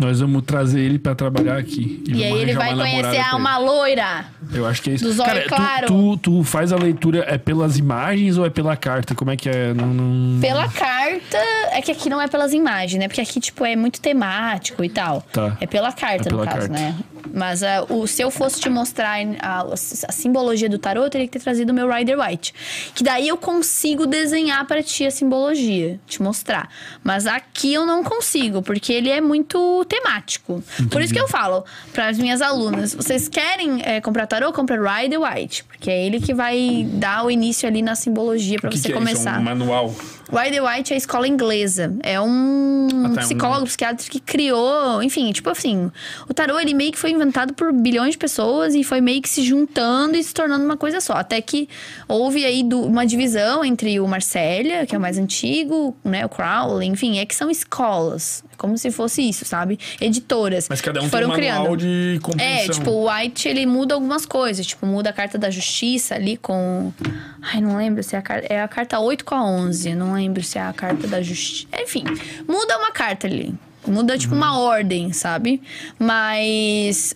[0.01, 2.03] Nós vamos trazer ele pra trabalhar aqui.
[2.07, 4.25] E, vamos aí ele vai conhecer a uma loira.
[4.51, 5.15] Eu acho que é isso.
[5.23, 5.85] Cara, tu- claro.
[5.87, 9.13] tu, tu faz a leitura é pelas imagens ou é pela carta?
[9.13, 9.73] Como é que é?
[9.75, 10.41] Não, não...
[10.41, 11.37] Pela carta,
[11.71, 13.07] é que aqui não é pelas imagens, né?
[13.07, 15.21] Porque aqui, tipo, é muito temático e tal.
[15.31, 15.55] Tá.
[15.61, 16.73] É pela carta, É pela no caso, carta.
[16.73, 16.95] né?
[17.33, 21.27] Mas ah, o, se eu fosse te mostrar a, a simbologia do tarô, eu teria
[21.27, 22.53] que ter trazido o meu Rider White.
[22.93, 26.69] Que daí eu consigo desenhar pra ti a simbologia, te mostrar.
[27.03, 30.63] Mas aqui eu não consigo, porque ele é muito temático.
[30.89, 34.51] Por isso que eu falo para as minhas alunas: vocês querem eh, comprar tarô?
[34.51, 35.63] Compra Rider White.
[35.65, 38.95] Porque é ele que vai dar o início ali na simbologia que você que é
[38.95, 39.31] começar.
[39.31, 39.39] Isso?
[39.39, 39.95] É um manual.
[40.31, 41.93] Rider White é a escola inglesa.
[42.01, 45.91] É um Ah, tá, é um- psicólogo, psiquiatra que criou, enfim, tipo assim,
[46.29, 49.29] o tarô ele meio que foi inventado por bilhões de pessoas e foi meio que
[49.29, 51.13] se juntando e se tornando uma coisa só.
[51.13, 51.67] Até que
[52.07, 56.29] houve aí do- uma divisão entre o Marcélia, que é o mais antigo, né, o
[56.29, 58.43] Crowley, enfim, é que são escolas.
[58.61, 59.79] Como se fosse isso, sabe?
[59.99, 60.67] Editoras.
[60.69, 61.77] Mas cada um que tem foram um manual criando.
[61.77, 64.63] de É, tipo, o White, ele muda algumas coisas.
[64.67, 66.93] Tipo, muda a carta da justiça ali com...
[67.41, 68.53] Ai, não lembro se é a carta...
[68.53, 69.95] É a carta 8 com a 11.
[69.95, 71.65] Não lembro se é a carta da justiça.
[71.81, 72.03] Enfim,
[72.47, 73.55] muda uma carta ali.
[73.87, 75.59] Muda, tipo, uma ordem, sabe?
[75.97, 77.15] Mas...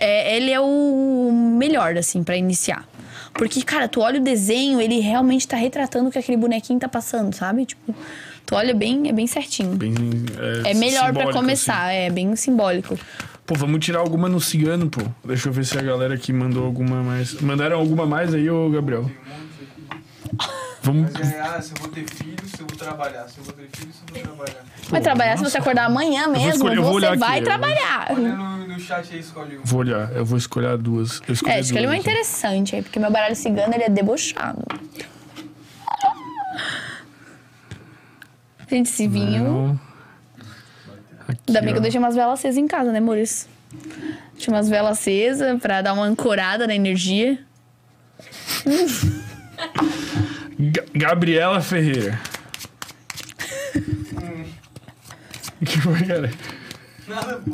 [0.00, 2.88] é, ele é o melhor, assim, pra iniciar.
[3.34, 6.88] Porque, cara, tu olha o desenho, ele realmente tá retratando o que aquele bonequinho tá
[6.88, 7.66] passando, sabe?
[7.66, 7.94] Tipo,
[8.46, 9.76] tu olha bem, é bem certinho.
[9.76, 9.94] Bem,
[10.64, 12.94] É melhor pra simbólico, começar, é bem simbólico.
[12.94, 13.02] assim.
[13.46, 15.02] Pô, vamos tirar alguma no cigano, pô.
[15.24, 17.34] Deixa eu ver se a galera aqui mandou alguma mais.
[17.40, 19.10] Mandaram alguma mais aí, ô Gabriel?
[20.82, 21.10] Vamos.
[21.12, 23.26] Mas é, ah, se eu vou ter filho, se eu vou trabalhar.
[23.28, 24.64] Se eu vou ter filho, se eu vou trabalhar.
[24.90, 28.06] Vai trabalhar, se você acordar amanhã mesmo, escolher- eu vou você olhar vai aqui, trabalhar.
[28.10, 29.60] Olha no, no chat aí, escolhe um.
[29.64, 31.22] Vou olhar, eu vou escolher duas.
[31.26, 32.00] Eu escolhi É, escolhe uma aqui.
[32.02, 34.62] interessante aí, porque meu baralho cigano ele é debochado.
[38.68, 39.78] Gente, esse vinho.
[41.28, 43.48] Aqui, Ainda bem que eu deixei umas velas acesas em casa, né, Maurício?
[44.34, 47.38] Deixei umas velas acesas pra dar uma ancorada na energia.
[50.58, 52.18] Ga- Gabriela Ferreira.
[55.60, 56.30] O que foi, cara?
[57.08, 57.50] Nada, pô.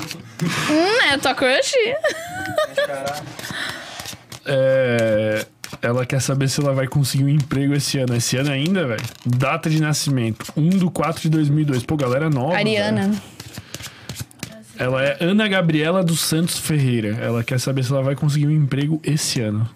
[0.72, 1.74] Hum, é a tua crush?
[4.46, 5.46] É,
[5.82, 8.14] Ela quer saber se ela vai conseguir um emprego esse ano.
[8.14, 9.02] Esse ano ainda, velho?
[9.24, 11.84] Data de nascimento: 1 do 4 de 2002.
[11.84, 12.56] Pô, galera nova.
[12.56, 13.08] Ariana.
[13.08, 13.22] velho.
[14.78, 17.18] Ela é Ana Gabriela dos Santos Ferreira.
[17.20, 19.68] Ela quer saber se ela vai conseguir um emprego esse ano.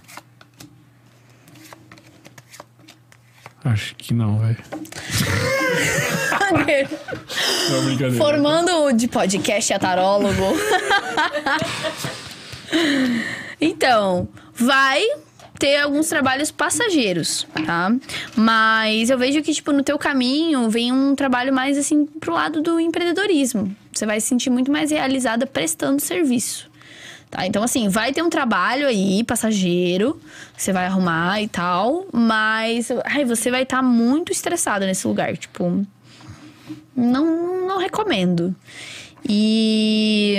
[3.65, 4.57] Acho que não, velho.
[7.85, 8.17] Brincadeira.
[8.17, 10.55] Formando de podcast a tarólogo.
[13.61, 15.03] então, vai
[15.59, 17.95] ter alguns trabalhos passageiros, tá?
[18.37, 22.61] Mas eu vejo que, tipo, no teu caminho vem um trabalho mais, assim, pro lado
[22.61, 23.75] do empreendedorismo.
[23.93, 26.69] Você vai se sentir muito mais realizada prestando serviço.
[27.31, 27.47] Tá?
[27.47, 30.21] Então, assim, vai ter um trabalho aí, passageiro,
[30.57, 35.37] você vai arrumar e tal, mas ai, você vai estar muito estressada nesse lugar.
[35.37, 35.85] Tipo,
[36.95, 38.55] não, não recomendo.
[39.29, 40.37] E.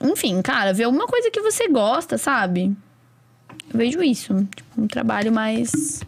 [0.00, 2.74] Enfim, cara, ver alguma coisa que você gosta, sabe?
[3.72, 4.34] Eu vejo isso.
[4.54, 6.00] Tipo, um trabalho mais.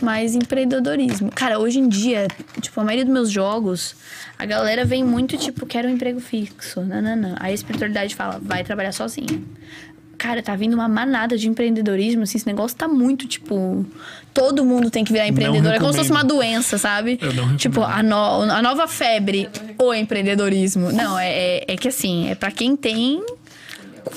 [0.00, 1.28] Mais empreendedorismo.
[1.32, 2.28] Cara, hoje em dia,
[2.60, 3.96] tipo, a maioria dos meus jogos,
[4.38, 6.82] a galera vem muito, tipo, quero um emprego fixo.
[6.82, 7.34] Não, não, não.
[7.40, 9.42] Aí a espiritualidade fala, vai trabalhar sozinha.
[10.16, 13.84] Cara, tá vindo uma manada de empreendedorismo, assim, esse negócio tá muito, tipo.
[14.32, 15.72] Todo mundo tem que virar empreendedor.
[15.72, 17.18] É como se fosse uma doença, sabe?
[17.20, 17.56] Eu não.
[17.56, 20.92] Tipo, a, no- a nova febre, o empreendedorismo.
[20.92, 23.20] Não, é, é, é que assim, é pra quem tem.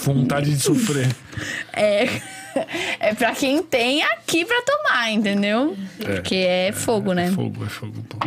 [0.04, 1.10] Vontade de sofrer.
[1.74, 2.08] É,
[3.00, 5.76] é pra quem tem aqui pra tomar, entendeu?
[5.98, 7.28] Porque é fogo, né?
[7.28, 8.18] É fogo, é fogo, pô.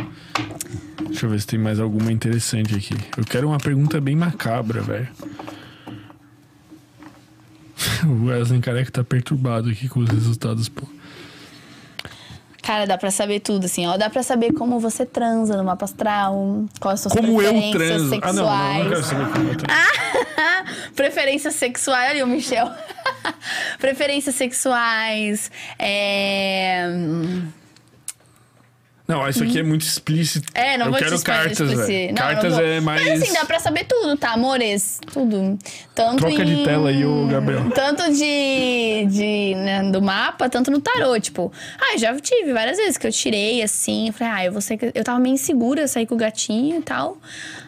[1.07, 2.95] Deixa eu ver se tem mais alguma interessante aqui.
[3.17, 5.07] Eu quero uma pergunta bem macabra, velho.
[8.05, 10.83] O Wesley Careca tá perturbado aqui com os resultados, pô.
[12.61, 13.95] Cara, dá pra saber tudo, assim, ó.
[13.95, 18.05] Dá pra saber como você transa no mapa astral, quais suas Como eu preferências transo.
[18.05, 18.35] Ah, sexuais.
[18.35, 19.81] não, não, não quero saber como eu transo.
[20.95, 22.11] Preferências sexuais.
[22.11, 22.71] Olha o Michel.
[23.79, 25.51] Preferências sexuais.
[25.77, 26.87] É...
[29.07, 30.51] Não, isso aqui é muito explícito.
[30.55, 32.07] É, não eu vou quero te cartas, velho.
[32.07, 32.67] não, Cartas não vou.
[32.67, 33.07] é mais.
[33.07, 34.99] Mas assim, dá pra saber tudo, tá, amores?
[35.13, 35.59] Tudo.
[35.93, 36.45] Tanto Troca em...
[36.45, 37.69] de tela aí, ô Gabriel.
[37.69, 41.51] Tanto de, de né, do mapa, tanto no tarô, tipo...
[41.79, 44.11] Ah, já tive várias vezes que eu tirei, assim...
[44.11, 44.79] Falei, ah, eu vou ser...
[44.95, 47.17] Eu tava meio insegura, sair com o gatinho e tal.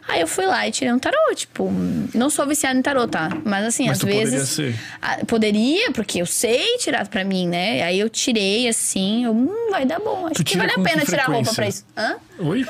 [0.07, 1.69] Aí eu fui lá e tirei um tarô, tipo...
[2.13, 3.29] Não sou viciada em tarô, tá?
[3.43, 4.49] Mas assim, Mas às tu poderia vezes...
[4.49, 4.79] ser.
[5.01, 7.81] Ah, poderia, porque eu sei tirar pra mim, né?
[7.83, 9.25] Aí eu tirei, assim...
[9.25, 10.25] Eu, hum, vai dar bom.
[10.27, 11.85] Acho Tu que vale a pena que tirar roupa pra isso.
[11.97, 12.15] Hã?
[12.39, 12.65] Oi?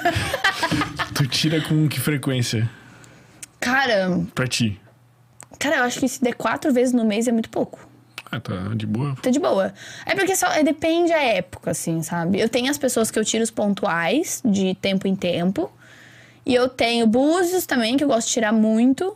[1.14, 2.68] tu tira com que frequência?
[3.60, 4.80] Cara, Pra ti?
[5.60, 7.80] cara, eu acho que se der quatro vezes no mês é muito pouco.
[8.32, 9.16] Ah, tá de boa.
[9.22, 9.74] Tá de boa.
[10.06, 12.40] É porque só é, depende a época, assim, sabe?
[12.40, 15.72] Eu tenho as pessoas que eu tiro os pontuais, de tempo em tempo.
[16.48, 19.14] E eu tenho búzios também, que eu gosto de tirar muito.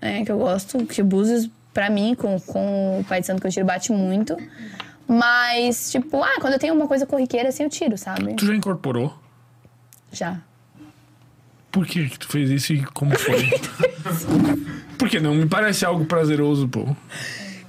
[0.00, 0.24] Né?
[0.24, 3.50] Que eu gosto, que búzios, pra mim, com, com o pai de santo que eu
[3.52, 4.34] tiro, bate muito.
[5.06, 8.32] Mas, tipo, ah, quando eu tenho uma coisa corriqueira, assim, eu tiro, sabe?
[8.34, 9.12] Tu já incorporou?
[10.10, 10.38] Já.
[11.70, 13.50] Por que que tu fez isso e como foi?
[14.98, 16.86] Porque não me parece algo prazeroso, pô.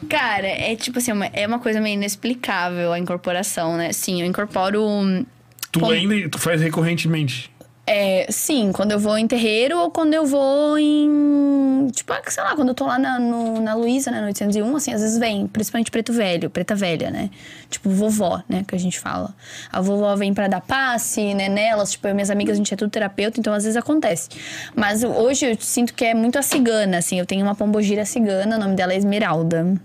[0.09, 3.91] Cara, é tipo assim, uma- é uma coisa meio inexplicável a incorporação, né?
[3.91, 5.25] Sim, eu incorporo hum,
[5.71, 7.51] Tu ainda tu faz recorrentemente.
[7.85, 11.87] É, sim, quando eu vou em terreiro ou quando eu vou em.
[11.91, 14.93] Tipo, ah, sei lá, quando eu tô lá na, na Luísa, né, no 801, assim,
[14.93, 17.29] às vezes vem, principalmente preto velho, preta velha, né?
[17.69, 19.33] Tipo, vovó, né, que a gente fala.
[19.71, 22.91] A vovó vem pra dar passe, né, nelas, tipo, minhas amigas, a gente é tudo
[22.91, 24.29] terapeuta, então às vezes acontece.
[24.75, 28.57] Mas hoje eu sinto que é muito a cigana, assim, eu tenho uma pombogira cigana,
[28.57, 29.75] o nome dela é Esmeralda.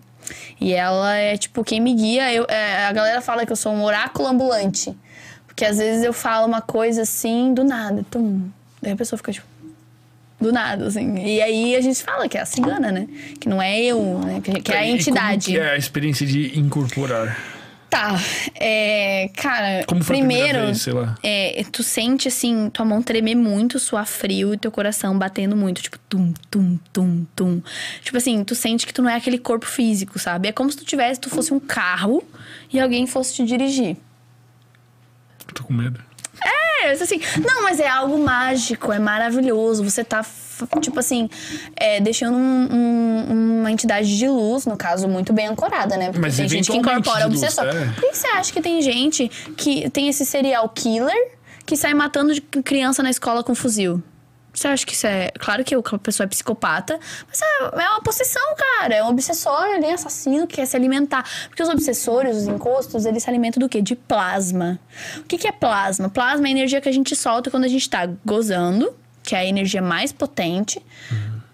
[0.60, 2.32] E ela é, tipo, quem me guia.
[2.32, 4.96] Eu, é, a galera fala que eu sou um oráculo ambulante.
[5.56, 8.04] Porque às vezes eu falo uma coisa assim, do nada.
[8.10, 8.50] Tum.
[8.82, 9.46] Daí a pessoa fica, tipo.
[10.38, 11.16] Do nada, assim.
[11.24, 13.08] E aí a gente fala que é a cigana, né?
[13.40, 14.42] Que não é eu, né?
[14.42, 15.52] Que, é a entidade.
[15.52, 17.38] que é a experiência de incorporar?
[17.88, 18.20] Tá.
[18.60, 20.66] É, cara, Como foi primeiro.
[20.66, 21.14] vez, sei lá?
[21.22, 25.80] É, tu sente assim, tua mão tremer muito, suar frio e teu coração batendo muito,
[25.80, 27.62] tipo, tum, tum, tum, tum.
[28.02, 30.48] Tipo assim, tu sente que tu não é aquele corpo físico, sabe?
[30.48, 32.22] É como se tu tivesse, tu fosse um carro
[32.70, 33.96] e alguém fosse te dirigir.
[35.56, 35.98] Tô com medo.
[36.82, 39.82] É, assim, não, mas é algo mágico, é maravilhoso.
[39.82, 40.24] Você tá,
[40.80, 41.28] tipo assim,
[41.74, 46.06] é, deixando um- um- uma entidade de luz, no caso, muito bem ancorada, né?
[46.06, 47.64] Porque Mas tem gente que incorpora obsessor.
[47.66, 47.86] é.
[47.98, 51.32] Por que você acha que tem gente que tem esse serial killer
[51.64, 54.02] que sai matando criança na escola com fuzil?
[54.56, 55.30] Você acha que isso é.
[55.38, 58.94] Claro que a pessoa é psicopata, mas é, é uma possessão, cara.
[58.94, 61.24] É um obsessor ali, assassino, que quer se alimentar.
[61.48, 63.82] Porque os obsessores, os encostos, eles se alimentam do quê?
[63.82, 64.80] De plasma.
[65.18, 66.08] O que, que é plasma?
[66.08, 69.40] Plasma é a energia que a gente solta quando a gente tá gozando, que é
[69.40, 70.82] a energia mais potente,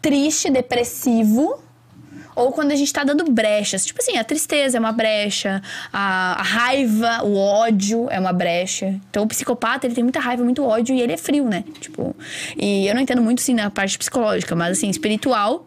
[0.00, 1.60] triste, depressivo.
[2.34, 3.84] Ou quando a gente tá dando brechas.
[3.84, 5.62] Tipo assim, a tristeza é uma brecha,
[5.92, 9.00] a, a raiva, o ódio é uma brecha.
[9.10, 11.64] Então o psicopata, ele tem muita raiva, muito ódio e ele é frio, né?
[11.80, 12.14] Tipo,
[12.56, 15.66] e eu não entendo muito assim na parte psicológica, mas assim, espiritual,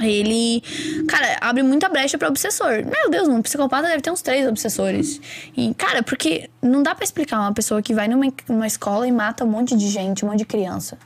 [0.00, 0.62] ele,
[1.06, 2.84] cara, abre muita brecha pra obsessor.
[2.84, 5.20] Meu Deus, um psicopata deve ter uns três obsessores.
[5.56, 9.12] E, cara, porque não dá pra explicar uma pessoa que vai numa, numa escola e
[9.12, 10.98] mata um monte de gente, um monte de criança.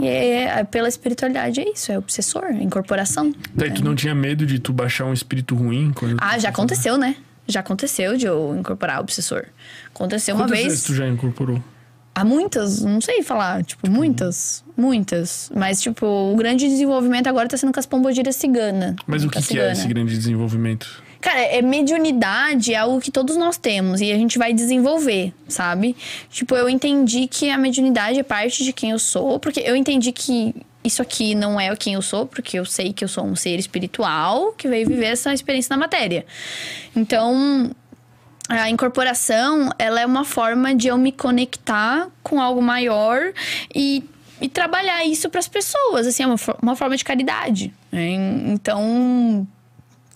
[0.00, 3.32] E é, pela espiritualidade é isso, é obsessor, é incorporação.
[3.54, 5.92] Daí tu não tinha medo de tu baixar um espírito ruim?
[5.94, 7.16] Quando Ah, já aconteceu, né?
[7.46, 9.44] Já aconteceu de eu incorporar o obsessor.
[9.94, 10.68] Aconteceu uma Quantas vez.
[10.68, 11.62] vezes tu já incorporou?
[12.14, 15.50] Há muitas, não sei falar, tipo, muitas, muitas.
[15.54, 18.96] Mas, tipo, o grande desenvolvimento agora tá sendo com as pombogiras cigana.
[19.06, 21.02] Mas o que, que é esse grande desenvolvimento?
[21.20, 25.94] Cara, é mediunidade é algo que todos nós temos e a gente vai desenvolver, sabe?
[26.30, 30.12] Tipo, eu entendi que a mediunidade é parte de quem eu sou, porque eu entendi
[30.12, 33.36] que isso aqui não é quem eu sou, porque eu sei que eu sou um
[33.36, 36.24] ser espiritual que veio viver essa experiência na matéria.
[36.96, 37.70] Então,
[38.48, 43.32] a incorporação, ela é uma forma de eu me conectar com algo maior
[43.74, 44.02] e,
[44.40, 47.72] e trabalhar isso para as pessoas, assim, é uma, uma forma de caridade.
[47.92, 48.08] né?
[48.48, 49.46] Então,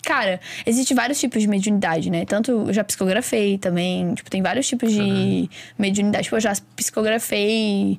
[0.04, 2.24] Cara, existem vários tipos de mediunidade, né?
[2.24, 6.24] Tanto eu já psicografei também, tipo, tem vários tipos de mediunidade.
[6.24, 7.98] Tipo, eu já psicografei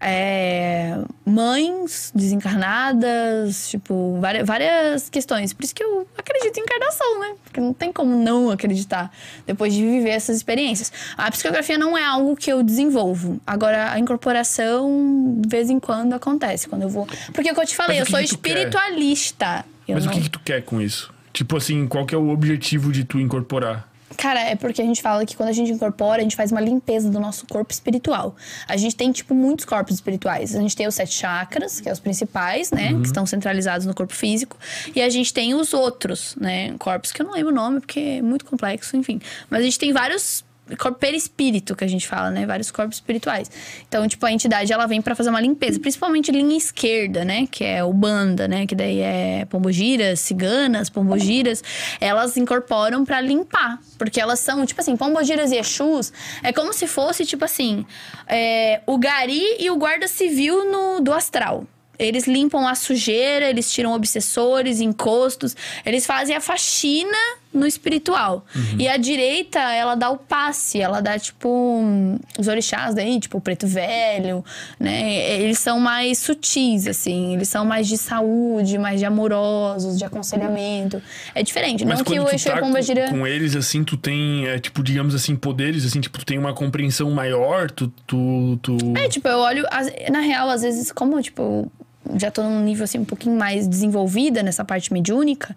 [0.00, 5.52] é, mães desencarnadas, tipo, várias, várias questões.
[5.52, 7.34] Por isso que eu acredito em encarnação, né?
[7.44, 9.10] Porque não tem como não acreditar
[9.46, 10.92] depois de viver essas experiências.
[11.16, 13.40] A psicografia não é algo que eu desenvolvo.
[13.46, 16.68] Agora, a incorporação, de vez em quando, acontece.
[16.68, 17.06] Quando eu vou.
[17.32, 19.64] Porque, como eu te falei, o eu que sou que espiritualista.
[19.88, 21.15] Eu Mas não- o que, que tu quer com isso?
[21.36, 23.86] Tipo assim, qual que é o objetivo de tu incorporar?
[24.16, 26.62] Cara, é porque a gente fala que quando a gente incorpora, a gente faz uma
[26.62, 28.34] limpeza do nosso corpo espiritual.
[28.66, 30.56] A gente tem, tipo, muitos corpos espirituais.
[30.56, 32.94] A gente tem os sete chakras, que é os principais, né?
[32.94, 34.56] Que estão centralizados no corpo físico.
[34.94, 36.74] E a gente tem os outros, né?
[36.78, 39.20] Corpos que eu não lembro o nome, porque é muito complexo, enfim.
[39.50, 40.42] Mas a gente tem vários
[40.74, 42.44] corpo perispírito que a gente fala, né?
[42.44, 43.50] Vários corpos espirituais.
[43.86, 47.46] Então, tipo, a entidade ela vem pra fazer uma limpeza, principalmente linha esquerda, né?
[47.48, 48.66] Que é o banda, né?
[48.66, 51.62] Que daí é pombogiras, ciganas, pombogiras.
[52.00, 56.12] Elas incorporam pra limpar, porque elas são, tipo assim, pombogiras e exus
[56.42, 57.84] é como se fosse, tipo assim,
[58.26, 61.66] é, o gari e o guarda civil no, do astral.
[61.98, 67.16] Eles limpam a sujeira, eles tiram obsessores, encostos, eles fazem a faxina
[67.52, 68.44] no espiritual.
[68.78, 73.38] E a direita, ela dá o passe, ela dá, tipo, um, os orixás daí, tipo,
[73.38, 74.44] o preto velho,
[74.78, 75.40] né?
[75.40, 81.02] Eles são mais sutis, assim, eles são mais de saúde, mais de amorosos, de aconselhamento.
[81.34, 83.08] É diferente, Mas não que o Exu tá Pombagira...
[83.08, 86.38] com, com eles, assim, tu tem, é, tipo, digamos assim, poderes, assim, tipo, tu tem
[86.38, 87.88] uma compreensão maior, tu...
[88.06, 88.76] tu, tu...
[88.96, 89.64] É, tipo, eu olho.
[90.10, 91.70] Na real, às vezes, como, tipo,
[92.14, 95.56] já tô num nível assim um pouquinho mais desenvolvida nessa parte mediúnica,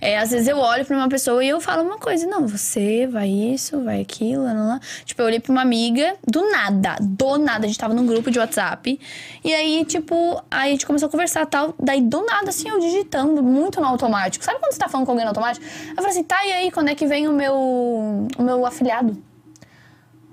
[0.00, 3.06] é, às vezes eu olho pra uma pessoa e eu falo uma coisa, não, você
[3.06, 4.80] vai isso, vai aquilo, lá, lá.
[5.04, 8.30] Tipo, eu olhei pra uma amiga, do nada, do nada, a gente tava num grupo
[8.30, 8.98] de WhatsApp,
[9.44, 12.78] e aí, tipo, aí a gente começou a conversar tal, daí do nada, assim, eu
[12.78, 14.44] digitando, muito no automático.
[14.44, 15.64] Sabe quando você tá falando com alguém no automático?
[15.90, 19.16] Eu falei assim, tá, e aí, quando é que vem o meu, o meu afilhado?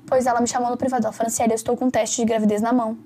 [0.05, 1.05] Pois ela me chamou no privado.
[1.05, 2.97] Ela, Franciele, eu estou com um teste de gravidez na mão.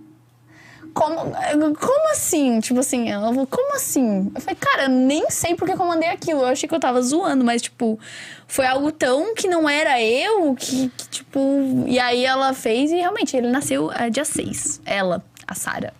[0.97, 2.59] Como, como assim?
[2.59, 4.31] Tipo assim, ela falou, como assim?
[4.33, 6.41] Eu falei, cara, eu nem sei porque que eu mandei aquilo.
[6.41, 7.99] Eu achei que eu tava zoando, mas, tipo,
[8.47, 11.85] foi algo tão que não era eu, que, que, tipo.
[11.85, 14.81] E aí ela fez e realmente ele nasceu é, dia 6.
[14.85, 15.93] Ela, a Sara.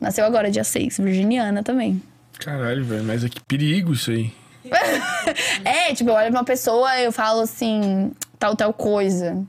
[0.00, 2.02] Nasceu agora, dia 6, virginiana também.
[2.40, 4.32] Caralho, velho, mas é que perigo isso aí.
[5.64, 9.42] É, tipo, eu olho pra uma pessoa eu falo assim, tal, tal coisa.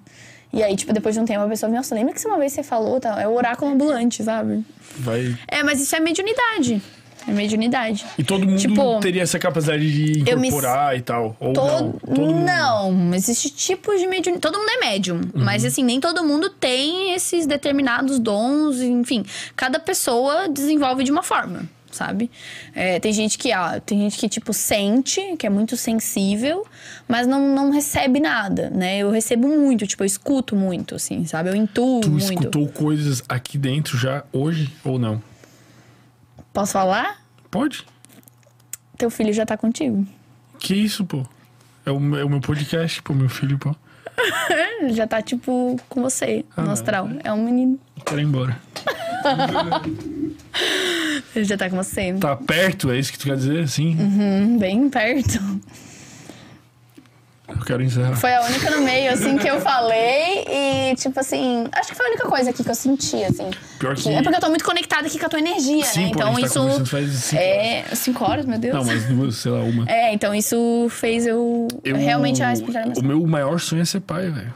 [0.56, 2.64] E aí, tipo, depois de um tempo a pessoa, nossa, lembra que uma vez você
[2.64, 3.20] falou, tal?
[3.20, 4.64] É o oráculo ambulante, sabe?
[4.98, 5.38] Vai.
[5.50, 6.82] É, mas isso é mediunidade.
[7.28, 8.06] É mediunidade.
[8.20, 9.92] E todo mundo Tipo, teria essa capacidade
[10.24, 11.36] de eu me- incorporar e tal.
[11.40, 11.68] Ou Todo...
[11.68, 11.92] não.
[11.94, 12.46] Todo mundo.
[12.46, 14.40] Não, existe tipos de mediunidade.
[14.42, 15.22] Todo mundo é médium.
[15.34, 18.80] Mas, assim, nem todo mundo tem esses determinados dons.
[18.80, 19.26] Enfim,
[19.56, 21.64] cada pessoa desenvolve de uma forma,
[21.96, 22.30] sabe?
[22.74, 26.66] É, tem gente que, ah, tem gente que, tipo, sente, que é muito sensível,
[27.08, 28.98] mas não, não recebe nada, né?
[29.00, 31.50] Eu recebo muito, tipo, eu escuto muito, assim, sabe?
[31.50, 32.24] Eu intuo Tu muito.
[32.24, 35.22] escutou coisas aqui dentro já hoje ou não?
[36.54, 37.22] Posso falar?
[37.50, 37.86] Pode?
[38.98, 40.06] Teu filho já tá contigo.
[40.60, 41.26] Que isso, pô?
[41.86, 43.76] É o, meu- é o meu podcast, pô, meu filho, pô.
[44.80, 47.10] Ele já tá, tipo, com você, Ah, no astral.
[47.24, 47.78] É um menino.
[48.06, 48.58] Quero ir embora.
[51.36, 52.14] Ele já tá com você.
[52.14, 53.68] Tá perto, é isso que tu quer dizer?
[53.68, 53.96] Sim.
[54.00, 55.40] Hum, bem perto.
[57.48, 58.16] Eu quero encerrar.
[58.16, 60.46] Foi a única no meio, assim, que eu falei.
[60.50, 63.52] E, tipo assim, acho que foi a única coisa aqui que eu senti, assim.
[63.80, 66.12] Pior que- É porque eu tô muito conectada aqui com a tua energia, Sim, né?
[66.12, 66.60] pô, a Então gente tá isso.
[66.60, 67.84] conversando faz cinco é.
[67.94, 68.74] Cinco horas, meu Deus.
[68.76, 69.86] Não, mas duas, sei lá, uma.
[69.88, 73.00] É, então isso fez eu, Eu- realmente a espiritualidade.
[73.00, 74.54] O meu maior sonho é ser pai, velho.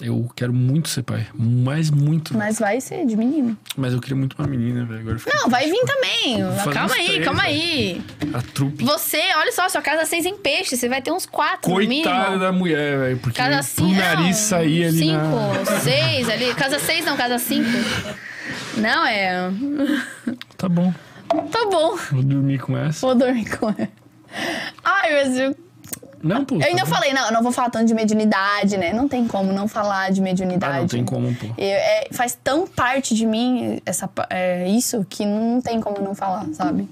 [0.00, 1.26] Eu quero muito ser pai.
[1.34, 2.32] Mais muito.
[2.32, 3.56] Mas, Mas vai ser de menino.
[3.76, 5.00] eu queria muito uma menina, velho.
[5.00, 6.38] Agora Não, vai vir também.
[6.72, 8.02] Calma aí, três, calma aí.
[8.32, 8.84] A trupe.
[8.84, 10.76] Você, olha só, sua casa seis em peixe.
[10.76, 13.18] Você vai ter uns quatro, Coitada da mulher, velho.
[13.18, 13.94] Porque Casa cinco.
[13.94, 15.80] nariz sair ali cinco, na...
[15.80, 16.54] seis ali.
[16.54, 17.68] Casa seis, não, casa cinco.
[18.76, 19.50] Não, é.
[20.56, 20.94] Tá bom.
[21.50, 21.96] Tá bom.
[22.12, 23.04] Vou dormir com essa.
[23.04, 23.88] Vou dormir com ela.
[24.84, 25.56] Ai, mas eu,
[26.22, 26.56] Não, pô.
[26.56, 26.90] eu ainda bom.
[26.90, 28.92] falei, não, eu não vou falar tanto de mediunidade, né?
[28.92, 30.76] Não tem como não falar de mediunidade.
[30.76, 31.46] Ah, não tem como, pô.
[31.56, 36.14] Eu- é, faz tão parte de mim essa, é, isso que não tem como não
[36.14, 36.88] falar, sabe?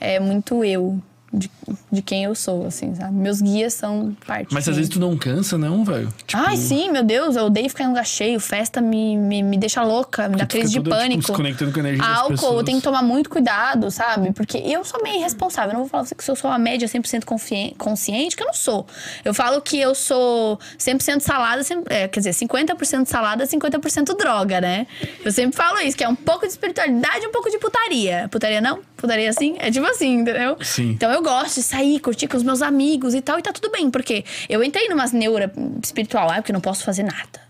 [0.00, 1.00] É muito eu,
[1.32, 1.50] de,
[1.92, 3.12] de quem eu sou, assim, sabe?
[3.12, 4.52] Meus guias são parte.
[4.52, 6.08] Mas às vezes tu não cansa, não, velho?
[6.26, 8.40] Tipo, Ai, sim, meu Deus, eu odeio ficar em lugar cheio.
[8.40, 11.22] Festa me, me, me deixa louca, me dá crise de toda, tipo, pânico.
[11.26, 14.32] se conectando com a energia Álcool, eu tenho que tomar muito cuidado, sabe?
[14.32, 15.70] Porque eu sou meio irresponsável.
[15.70, 18.54] Eu não vou falar que eu sou uma média 100% confi- consciente, que eu não
[18.54, 18.86] sou.
[19.24, 24.60] Eu falo que eu sou 100% salada, cem- é, quer dizer, 50% salada, 50% droga,
[24.60, 24.86] né?
[25.24, 28.28] Eu sempre falo isso, que é um pouco de espiritualidade e um pouco de putaria.
[28.30, 28.78] Putaria não?
[28.98, 29.54] Putaria sim?
[29.60, 30.56] É tipo assim, entendeu?
[30.60, 30.90] Sim.
[30.90, 33.70] Então eu gosto de sair, curtir com os meus amigos e tal, e tá tudo
[33.70, 35.50] bem, porque eu entrei numa neura
[35.82, 37.47] espiritual, ah, porque eu não posso fazer nada.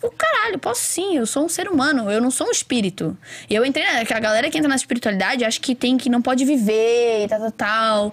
[0.00, 3.16] O caralho, posso sim, eu sou um ser humano, eu não sou um espírito.
[3.50, 6.22] E eu entrei, na- a galera que entra na espiritualidade acha que tem que não
[6.22, 8.12] pode viver e tal, tal, tal.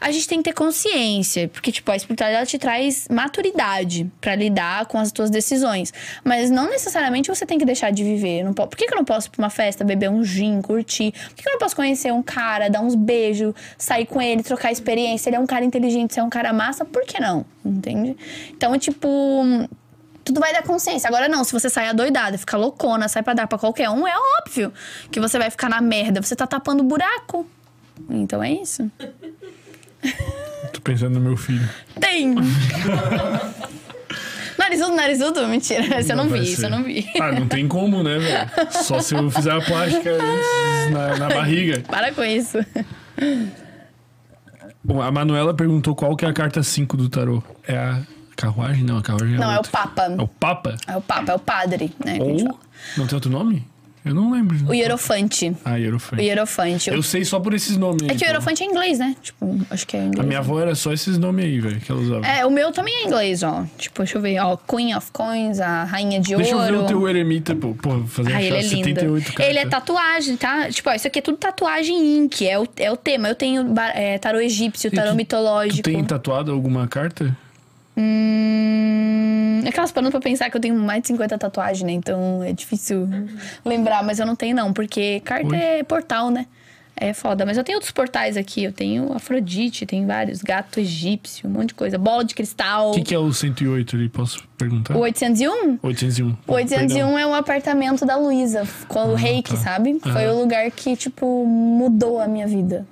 [0.00, 4.86] A gente tem que ter consciência, porque tipo, a espiritualidade te traz maturidade pra lidar
[4.86, 5.92] com as tuas decisões,
[6.24, 8.42] mas não necessariamente você tem que deixar de viver.
[8.42, 10.60] Não po- Por que, que eu não posso ir pra uma festa, beber um gin,
[10.60, 11.12] curtir?
[11.12, 14.42] Por que, que eu não posso conhecer um cara, dar uns beijos, sair com ele,
[14.42, 15.30] trocar experiência?
[15.30, 17.44] Ele é um cara inteligente, você é um cara massa, por que não?
[17.64, 18.16] Entende?
[18.50, 19.08] Então, tipo,
[20.24, 21.08] tudo vai da consciência.
[21.08, 24.14] Agora não, se você sair adoidada, ficar loucona, sai pra dar pra qualquer um, é
[24.40, 24.72] óbvio
[25.10, 26.22] que você vai ficar na merda.
[26.22, 27.46] Você tá tapando buraco.
[28.08, 28.90] Então é isso.
[30.72, 31.68] Tô pensando no meu filho.
[32.00, 32.34] Tem!
[34.58, 35.48] narizudo, narizudo?
[35.48, 37.06] Mentira, esse eu não vi, isso eu não vi.
[37.20, 38.50] Ah, não tem como, né, velho?
[38.70, 40.10] Só se eu fizer a plástica
[40.90, 41.80] na, na barriga.
[41.80, 42.58] Para com isso.
[44.82, 47.42] Bom, a Manuela perguntou qual que é a carta 5 do tarô.
[47.66, 48.02] É a
[48.36, 48.84] carruagem?
[48.84, 49.62] Não, a carruagem é Não, é o.
[49.62, 50.02] Papa.
[50.18, 50.76] É o Papa?
[50.86, 52.16] É o Papa, é o padre, né?
[52.16, 52.46] que a gente Ou...
[52.48, 52.58] fala.
[52.96, 53.70] Não tem outro nome?
[54.04, 54.56] Eu não lembro.
[54.68, 55.56] O Hierofante.
[55.64, 56.22] Ah, O Hierofante.
[56.24, 56.90] Hierofante.
[56.90, 58.08] Eu sei só por esses nomes aí.
[58.10, 58.26] É que o.
[58.26, 59.14] Hierofante é inglês, né?
[59.22, 60.18] Tipo, acho que é inglês.
[60.18, 62.26] A minha avó era só esses nomes aí, velho, que ela usava.
[62.26, 63.64] É, o meu também é inglês, ó.
[63.78, 64.56] Tipo, deixa eu ver, ó.
[64.56, 66.72] Queen of Coins, a Rainha de Deixa eu Ouro.
[66.72, 67.74] ver o teu eremita, pô.
[67.74, 68.74] Pô, fazer Ai, ele é lindo.
[68.86, 69.46] 78 cartas.
[69.46, 70.68] Ele é tatuagem, tá?
[70.68, 73.28] Tipo, ó, isso aqui é tudo tatuagem ink, é o, é o tema.
[73.28, 75.76] Eu tenho ba- é, tarô egípcio, tarô tu- mitológico.
[75.88, 77.36] Tu tem tatuado alguma carta?
[77.96, 81.92] Hum, aquelas parando pra pensar que eu tenho mais de 50 tatuagens, né?
[81.92, 83.08] Então é difícil
[83.64, 85.56] lembrar, mas eu não tenho não, porque carta Oi?
[85.56, 86.46] é portal, né?
[86.94, 87.44] É foda.
[87.44, 88.62] Mas eu tenho outros portais aqui.
[88.62, 90.42] Eu tenho Afrodite, tem vários.
[90.42, 91.98] Gato egípcio, um monte de coisa.
[91.98, 92.90] Bola de cristal.
[92.90, 94.08] O que, que é o 108 ali?
[94.08, 94.94] Posso perguntar?
[94.94, 95.78] O 801?
[95.82, 96.36] 801.
[96.46, 99.56] O 801 é um apartamento da Luísa, com o reiki, tá.
[99.56, 99.98] sabe?
[100.00, 100.32] Foi Aham.
[100.34, 102.86] o lugar que, tipo, mudou a minha vida.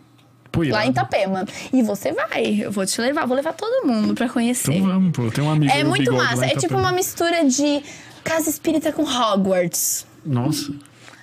[0.68, 1.44] Lá em Itapema.
[1.72, 4.72] E você vai, eu vou te levar, vou levar todo mundo pra conhecer.
[4.72, 5.30] Então vamos, pô.
[5.30, 6.46] Tem um amigo é muito massa.
[6.46, 7.82] É tipo uma mistura de
[8.22, 10.06] casa espírita com Hogwarts.
[10.24, 10.72] Nossa.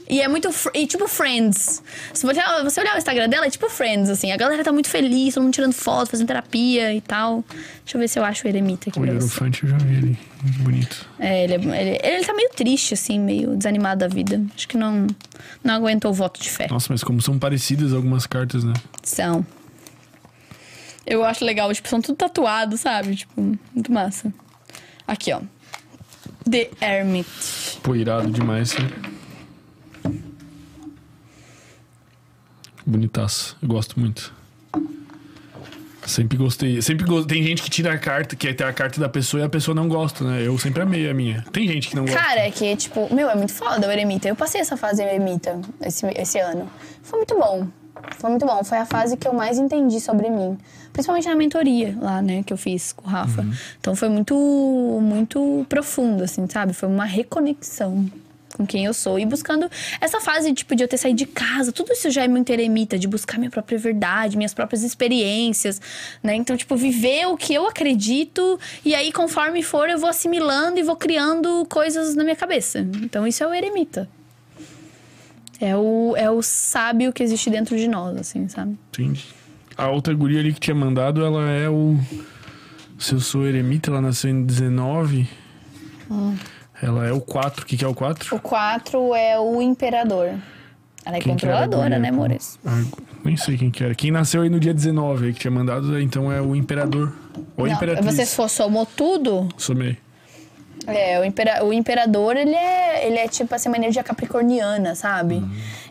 [0.10, 0.50] E é muito.
[0.74, 1.84] E tipo Friends.
[2.14, 4.32] Se você olhar, você olhar o Instagram dela, é tipo Friends, assim.
[4.32, 7.44] A galera tá muito feliz, todo mundo tirando foto, fazendo terapia e tal.
[7.84, 9.06] Deixa eu ver se eu acho o eremita aqui O.
[9.06, 10.18] Hierofante eu já vi ele.
[10.44, 11.06] Muito bonito.
[11.20, 14.42] É, ele, é- ele, ele tá meio triste, assim, meio desanimado da vida.
[14.56, 15.08] Acho que não,
[15.64, 16.68] não aguentou o voto de fé.
[16.70, 18.74] Nossa, mas como são parecidas algumas cartas, né?
[19.04, 19.46] São.
[21.06, 23.16] Eu acho legal, tipo, são tudo tatuado, sabe?
[23.16, 24.32] Tipo, muito massa.
[25.08, 25.42] Aqui, ó.
[26.50, 27.28] The Hermit.
[27.82, 28.74] Pô, irado demais.
[28.78, 28.90] né?
[32.88, 33.58] Bonitaço.
[33.62, 34.34] Eu gosto muito.
[36.06, 36.82] Sempre gostei.
[36.82, 39.46] Sempre go- Tem gente que tira a carta, quer ter a carta da pessoa e
[39.46, 40.42] a pessoa não gosta, né?
[40.48, 41.44] Eu sempre amei a minha.
[41.52, 42.18] Tem gente que não gosta.
[42.18, 44.30] Cara, é que, tipo, meu, é muito foda o Eremita.
[44.30, 46.70] Eu passei essa fase Eremita esse, esse ano.
[47.04, 47.68] Foi muito bom.
[48.20, 48.64] Foi muito bom.
[48.64, 50.58] Foi a fase que eu mais entendi sobre mim.
[50.94, 53.46] Principalmente na mentoria lá, né, que eu fiz com o Rafa.
[53.82, 54.34] Então foi muito,
[55.02, 56.72] muito profundo, assim, sabe?
[56.74, 58.10] Foi uma reconexão
[58.58, 59.20] com quem eu sou.
[59.20, 59.70] E buscando
[60.02, 61.72] essa fase, tipo, de eu ter saído de casa.
[61.72, 65.80] Tudo isso já é muito eremita, de buscar minha própria verdade, minhas próprias experiências,
[66.24, 66.36] né?
[66.36, 68.60] Então, tipo, viver o que eu acredito.
[68.84, 72.80] E aí, conforme for, eu vou assimilando e vou criando coisas na minha cabeça.
[72.80, 74.10] Então, isso é o eremita.
[75.60, 78.78] É o, é o sábio que existe dentro de nós, assim, sabe?
[78.90, 79.26] Entendi.
[79.76, 81.98] A outra guria ali que tinha mandado, ela é o.
[82.98, 85.28] Se eu sou eremita, ela nasceu em 19.
[86.82, 87.64] Ela é o 4.
[87.64, 88.36] O que, que é o 4?
[88.36, 90.32] O 4 é o imperador.
[91.06, 92.16] Ela é Quem era controladora, né, pô?
[92.16, 92.60] amores?
[92.66, 92.84] Ah,
[93.24, 93.96] nem sei quem que era.
[93.96, 97.14] Quem nasceu aí no dia 19 aí que tinha mandado, então é o imperador.
[97.56, 98.06] Ou Não, imperatriz.
[98.16, 99.98] você somou tudo, Somei.
[100.86, 105.44] É, o, impera- o imperador, ele é, ele é tipo assim, uma energia capricorniana, sabe?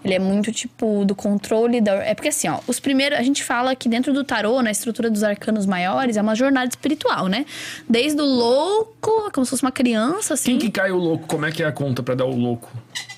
[0.05, 1.95] Ele é muito tipo do controle da.
[2.05, 3.19] É porque assim, ó, os primeiros.
[3.19, 6.69] A gente fala que dentro do tarô, na estrutura dos arcanos maiores, é uma jornada
[6.69, 7.45] espiritual, né?
[7.89, 10.53] Desde o louco, como se fosse uma criança, assim.
[10.53, 11.27] Quem que cai o louco?
[11.27, 12.71] Como é que é a conta pra dar o louco?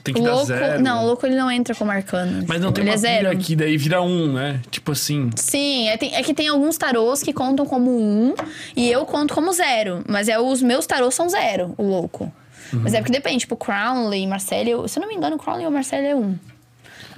[0.03, 0.47] Tem que o dar louco.
[0.47, 0.83] zero.
[0.83, 2.45] Não, o louco ele não entra como arcano.
[2.49, 3.19] Mas não tem ele uma é zero.
[3.29, 4.61] pilha aqui, daí vira um, né?
[4.71, 5.31] Tipo assim.
[5.37, 8.35] Sim, é, tem- é que tem alguns tarôs que contam como um
[8.77, 10.03] e eu conto como zero.
[10.09, 12.33] Mas é os meus tarôs são zero, o louco.
[12.73, 15.71] Mas é porque depende, tipo, Crowley, Marcelle, eu- se eu não me engano, Crowley ou
[15.73, 16.37] Marcelle é um.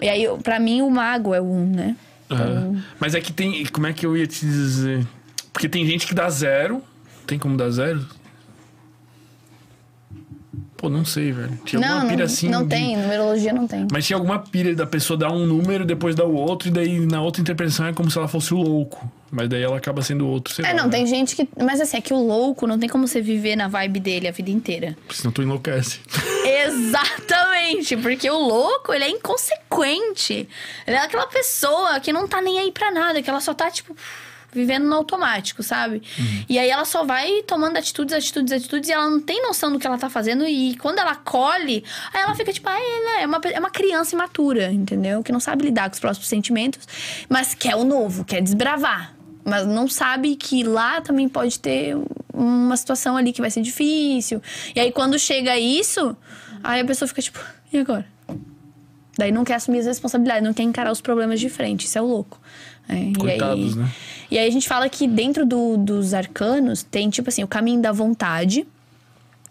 [0.03, 1.97] E aí, pra mim, o mago é um, né?
[2.31, 3.65] ah, Mas é que tem.
[3.67, 5.07] Como é que eu ia te dizer?
[5.53, 6.83] Porque tem gente que dá zero.
[7.27, 8.05] Tem como dar zero?
[10.77, 11.59] Pô, não sei, velho.
[11.67, 12.49] Tinha não, alguma não, pilha assim.
[12.49, 13.87] não de- tem, numerologia não tem.
[13.93, 16.99] Mas tinha alguma pilha da pessoa dar um número, depois dar o outro, e daí
[17.01, 19.07] na outra interpretação é como se ela fosse o louco.
[19.31, 20.75] Mas daí ela acaba sendo o outro, sei É, lá.
[20.79, 20.91] não, né?
[20.93, 21.47] tem gente que.
[21.63, 24.33] Mas assim, é que o louco não tem como você viver na vibe dele a
[24.33, 24.97] vida inteira.
[25.11, 26.01] Senão tu enlouquece.
[26.51, 30.49] Exatamente, porque o louco, ele é inconsequente.
[30.87, 33.71] Ele é aquela pessoa que não tá nem aí pra nada, que ela só tá,
[33.71, 33.97] tipo,
[34.53, 36.03] vivendo no automático, sabe?
[36.49, 39.79] E aí ela só vai tomando atitudes, atitudes, atitudes, e ela não tem noção do
[39.79, 40.47] que ela tá fazendo.
[40.47, 44.15] E quando ela colhe, aí ela fica tipo, ah, ela é uma, é uma criança
[44.15, 45.23] imatura, entendeu?
[45.23, 46.87] Que não sabe lidar com os próprios sentimentos,
[47.29, 49.20] mas quer o novo, quer desbravar.
[49.51, 51.97] Mas não sabe que lá também pode ter
[52.33, 54.41] uma situação ali que vai ser difícil.
[54.75, 56.17] E aí, quando chega isso,
[56.63, 57.41] aí a pessoa fica tipo,
[57.73, 58.07] e agora?
[59.19, 61.85] Daí não quer assumir as responsabilidades, não quer encarar os problemas de frente.
[61.87, 62.41] Isso é o louco.
[62.89, 63.91] É, e Coitados, aí, né?
[64.31, 67.83] E aí a gente fala que dentro do- dos arcanos tem, tipo assim, o caminho
[67.83, 68.67] da vontade,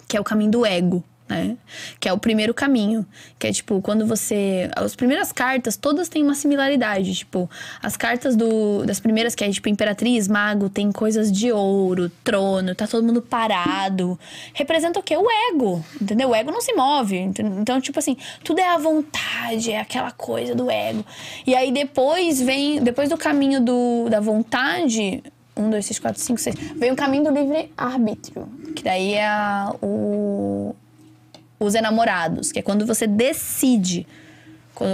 [0.08, 1.03] que é o caminho do ego.
[1.30, 1.56] Né?
[1.99, 3.06] Que é o primeiro caminho.
[3.38, 4.69] Que é tipo, quando você.
[4.75, 7.14] As primeiras cartas, todas têm uma similaridade.
[7.14, 7.48] Tipo,
[7.82, 12.74] as cartas do, das primeiras, que é tipo Imperatriz, Mago, tem coisas de ouro, trono,
[12.74, 14.19] tá todo mundo parado.
[14.53, 15.16] Representa o quê?
[15.16, 15.85] O ego.
[16.01, 16.30] Entendeu?
[16.30, 17.17] O ego não se move.
[17.17, 21.06] Então, tipo assim, tudo é a vontade, é aquela coisa do ego.
[21.45, 22.82] E aí depois vem.
[22.82, 25.22] Depois do caminho do, da vontade.
[25.56, 26.56] Um, dois, três, quatro, cinco, seis.
[26.77, 28.48] Vem o caminho do livre-arbítrio.
[28.75, 29.30] Que daí é
[29.82, 30.74] o
[31.60, 34.08] os enamorados, que é quando você decide.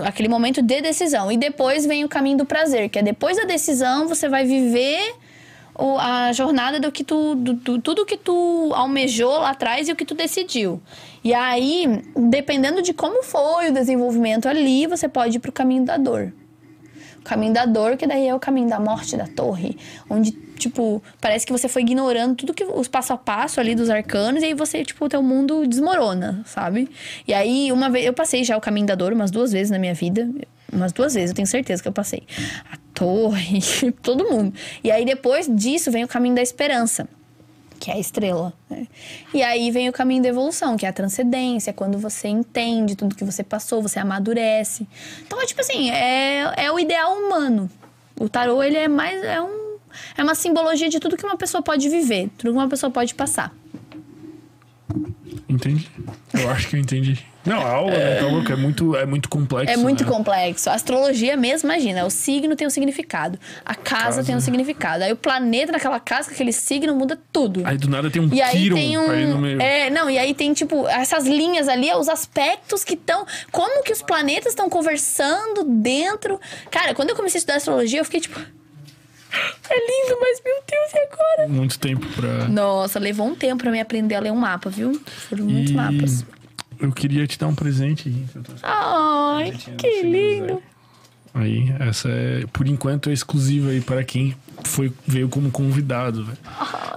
[0.04, 1.32] Aquele momento de decisão.
[1.32, 5.14] E depois vem o caminho do prazer, que é depois da decisão você vai viver
[6.00, 7.36] a jornada do que tu.
[7.36, 10.82] Do, do- tudo que tu almejou lá atrás e o que tu decidiu.
[11.24, 15.98] E aí, dependendo de como foi o desenvolvimento ali, você pode ir pro caminho da
[15.98, 16.34] dor.
[17.26, 19.78] Caminho da dor, que daí é o caminho da morte da torre,
[20.10, 23.90] onde, tipo, parece que você foi ignorando tudo que os passo a passo ali dos
[23.90, 26.88] arcanos, e aí você, tipo, o teu mundo desmorona, sabe?
[27.28, 29.80] E aí, uma vez, eu passei já o caminho da dor umas duas vezes na
[29.80, 30.30] minha vida,
[30.72, 32.24] umas duas vezes, eu tenho certeza que eu passei.
[32.72, 33.60] A torre,
[34.02, 34.54] todo mundo.
[34.84, 37.08] E aí, depois disso, vem o caminho da esperança
[37.86, 38.52] que é a estrela.
[38.68, 38.88] né?
[39.32, 43.14] E aí vem o caminho da evolução, que é a transcendência, quando você entende tudo
[43.14, 44.88] que você passou, você amadurece.
[45.22, 47.70] Então, é tipo assim, é, é o ideal humano.
[48.20, 49.24] O tarô, ele é mais.
[49.24, 49.78] É, um,
[50.18, 53.14] é uma simbologia de tudo que uma pessoa pode viver, tudo que uma pessoa pode
[53.14, 53.54] passar.
[55.48, 55.88] Entendi.
[56.34, 57.24] Eu acho que eu entendi.
[57.46, 58.52] Não, a aula, né, tá louco?
[58.52, 59.72] É muito, é muito complexo.
[59.72, 60.10] É muito né?
[60.10, 60.70] complexo.
[60.70, 64.24] A astrologia mesmo, imagina, o signo tem um significado, a casa, Casa.
[64.24, 65.04] tem um significado.
[65.04, 67.62] Aí o planeta naquela casa, com aquele signo, muda tudo.
[67.66, 69.12] Aí do nada tem um E aí tem um.
[69.12, 69.62] aí no meio.
[69.62, 73.26] É, não, e aí tem, tipo, essas linhas ali, os aspectos que estão.
[73.52, 76.40] Como que os planetas estão conversando dentro.
[76.72, 78.40] Cara, quando eu comecei a estudar astrologia, eu fiquei tipo.
[79.70, 81.48] É lindo, mas meu Deus, e agora?
[81.50, 82.48] Muito tempo pra.
[82.48, 85.00] Nossa, levou um tempo pra me aprender a ler um mapa, viu?
[85.30, 86.26] Foram muitos E mapas.
[86.80, 88.26] Eu queria te dar um presente aí.
[88.64, 90.46] Ai, que lindo.
[90.48, 90.64] zero.
[91.34, 96.38] Aí, essa é, por enquanto, é exclusiva aí para quem foi, veio como convidado, velho.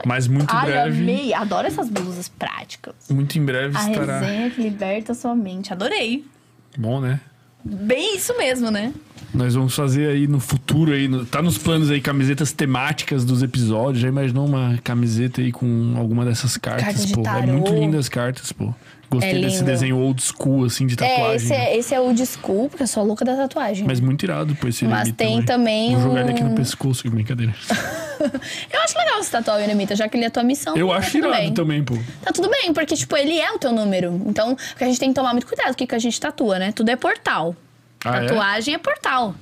[0.07, 1.35] Mas muito Ai, breve, amei.
[1.35, 2.95] Adoro essas blusas práticas.
[3.11, 4.21] muito em breve A estará.
[4.21, 5.73] resenha que liberta sua mente.
[5.73, 6.25] Adorei.
[6.77, 7.21] Bom, né?
[7.65, 8.95] Bem isso mesmo, né?
[9.35, 13.43] Nós vamos fazer aí no futuro aí, no- tá nos planos aí camisetas temáticas dos
[13.43, 14.01] episódios.
[14.01, 17.21] Já imaginou uma camiseta aí com alguma dessas cartas, Cartas de pô?
[17.23, 17.47] É tarô.
[17.55, 18.73] muito lindas as cartas, pô.
[19.11, 21.31] Gostei É desse desenho old school assim de tatuagem.
[21.31, 21.57] É, esse né?
[21.73, 23.87] é, esse é o desculpa, porque eu sou louca da tatuagem.
[23.87, 25.43] Mas muito irado, pô, esse Mas tem né?
[25.47, 27.55] também Vou jogar ele aqui um- no pescoço, que brincadeira.
[28.70, 30.77] Eu acho legal você tatuar o eremita, já que ele é a tua missão.
[30.77, 31.55] Eu tá acho tudo irado bem.
[31.55, 31.97] também, pô.
[32.23, 34.20] Tá tudo bem, porque, tipo, ele é o teu número.
[34.27, 36.59] Então, porque a gente tem que tomar muito cuidado com o que a gente tatua,
[36.59, 36.73] né?
[36.73, 37.55] Tudo é portal.
[38.05, 38.27] Ah, é?
[38.27, 38.78] Tatuagem é?
[38.78, 39.35] portal.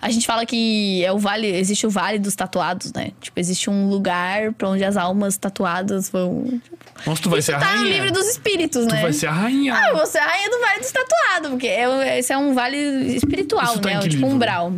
[0.00, 3.10] A gente fala que é o vale, existe o vale dos tatuados, né?
[3.20, 6.60] Tipo, existe um lugar pra onde as almas tatuadas vão.
[6.62, 7.82] Tipo, Nossa, tu vai ser a tá rainha.
[7.82, 9.02] no livro dos espíritos, Tu né?
[9.02, 9.74] vai ser a rainha.
[9.74, 12.76] Ah, você é a rainha do vale dos tatuados, porque é, esse é um vale
[13.16, 13.98] espiritual, Isso tá né?
[14.00, 14.34] que tipo um livro?
[14.36, 14.72] umbral.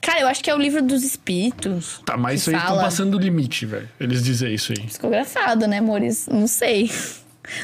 [0.00, 2.00] Cara, eu acho que é o livro dos espíritos.
[2.04, 2.82] Tá, mas isso aí estão fala.
[2.84, 3.88] passando o limite, velho.
[3.98, 4.86] Eles dizem isso aí.
[4.86, 6.28] Psicografado, né, amores?
[6.30, 6.90] Não sei.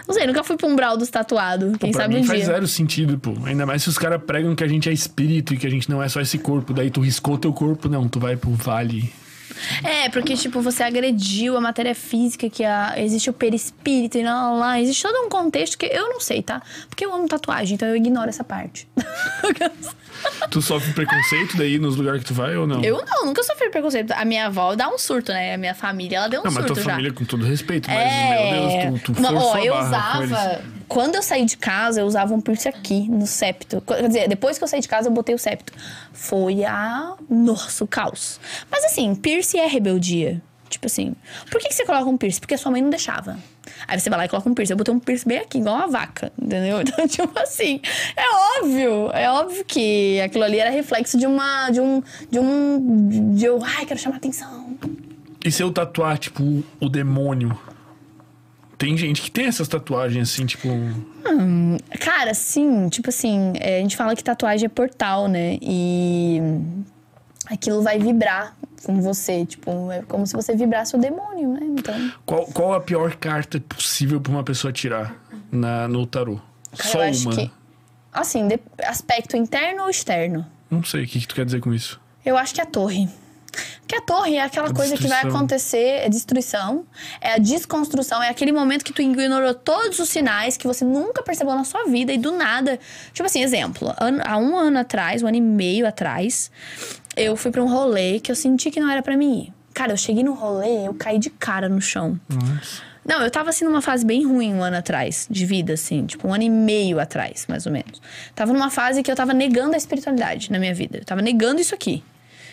[0.07, 1.77] Não sei, nunca fui pro umbral dos tatuados.
[1.77, 2.53] Quem Pô, pra sabe mim um faz dia.
[2.53, 3.35] zero sentido, pô.
[3.45, 5.91] Ainda mais se os caras pregam que a gente é espírito e que a gente
[5.91, 6.73] não é só esse corpo.
[6.73, 8.09] Daí tu riscou teu corpo, não.
[8.09, 9.13] Tu vai pro vale.
[9.85, 14.51] É, porque, tipo, você agrediu a matéria física, que a, existe o perispírito e lá,
[14.51, 14.81] lá, lá.
[14.81, 16.63] Existe todo um contexto que eu não sei, tá?
[16.89, 18.89] Porque eu amo tatuagem, então eu ignoro essa parte.
[20.51, 22.83] Tu sofre preconceito daí nos lugares que tu vai ou não?
[22.83, 24.13] eu não, nunca sofri preconceito.
[24.13, 25.55] A minha avó dá um surto, né?
[25.55, 26.91] A minha família, ela deu um Não, mas surto tua já.
[26.91, 28.53] família, com todo respeito, mas, É.
[28.53, 30.61] meu Deus, tu, tu Não, ó, eu usava.
[30.89, 33.81] Quando eu saí de casa, eu usava um piercing aqui, no septo.
[33.81, 35.73] Quer dizer, depois que eu saí de casa, eu botei o septo.
[36.13, 37.15] Foi a.
[37.31, 38.39] Nossa, o caos.
[38.71, 40.43] Mas assim, piercing é rebeldia.
[40.73, 41.15] Tipo assim,
[41.51, 42.41] por que, que você coloca um piercing?
[42.41, 43.37] Porque a sua mãe não deixava.
[43.87, 44.73] Aí você vai lá e coloca um piercing.
[44.73, 46.81] Eu botei um piercing bem aqui, igual uma vaca, entendeu?
[46.83, 47.81] Então, tipo assim,
[48.17, 49.11] é óbvio.
[49.13, 51.69] É óbvio que aquilo ali era reflexo de uma.
[51.71, 52.03] De um.
[52.31, 53.35] De um.
[53.35, 53.63] De eu.
[53.63, 54.79] Ai, quero chamar atenção.
[55.45, 57.59] E se eu tatuar, tipo, o demônio?
[58.79, 60.69] Tem gente que tem essas tatuagens assim, tipo.
[62.01, 65.59] Cara, sim, tipo assim, é, a gente fala que tatuagem é portal, né?
[65.61, 66.41] E
[67.47, 68.55] aquilo vai vibrar
[68.85, 71.61] com você, tipo, é como se você vibrasse o demônio, né?
[71.63, 75.15] Então, Qual, qual a pior carta possível pra uma pessoa tirar
[75.51, 76.41] na, no tarô?
[76.77, 77.37] cara, Só uma.
[77.37, 77.51] que
[78.13, 80.47] assim, de- aspecto interno ou externo?
[80.71, 82.01] Não sei o que, que tu quer dizer com isso.
[82.25, 83.09] Eu acho que a torre.
[83.81, 85.37] Porque a torre é aquela A coisa que vai destruição.
[85.39, 86.87] acontecer, é destruição,
[87.21, 91.23] é a desconstrução, é aquele momento que tu ignorou todos os sinais que você nunca
[91.23, 92.79] percebeu na sua vida e do nada.
[93.13, 96.51] Tipo assim, exemplo, an- há um ano atrás, um ano e meio atrás,
[97.17, 99.53] eu fui pra um rolê que eu senti que não era pra mim ir.
[99.75, 102.19] Cara, eu cheguei no rolê, eu caí de cara no chão.
[102.29, 102.83] Nossa.
[103.05, 106.29] Não, eu tava assim numa fase bem ruim um ano atrás, de vida, assim, tipo
[106.29, 108.01] um ano e meio atrás, mais ou menos.
[108.35, 110.99] Tava numa fase que eu tava negando a espiritualidade na minha vida.
[110.99, 112.05] Eu tava negando isso aqui,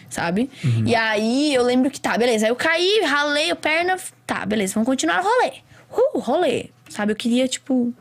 [0.09, 0.49] sabe?
[0.87, 2.45] E aí eu lembro que tá, beleza.
[2.47, 5.51] Aí eu caí, ralei a perna, tá, beleza, vamos continuar o rolê.
[5.91, 7.11] Uh, rolê, sabe?
[7.11, 7.93] Eu queria, tipo.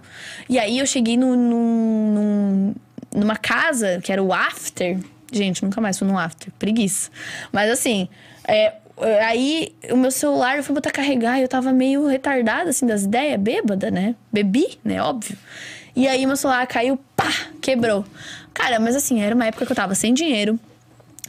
[0.48, 2.74] E aí eu cheguei num, num- num-
[3.20, 4.98] numa casa que era o after.
[5.32, 7.10] Gente, nunca mais fui num after, preguiça.
[7.52, 8.08] Mas assim,
[8.46, 8.74] é,
[9.24, 13.04] Aí o meu celular eu fui botar carregar e eu tava meio retardada, assim, das
[13.04, 14.16] ideias, bêbada, né?
[14.32, 15.00] Bebi, né?
[15.00, 15.38] Óbvio.
[15.94, 18.04] E aí meu celular caiu, pá, quebrou.
[18.52, 20.58] Cara, mas assim, era uma época que eu tava sem dinheiro.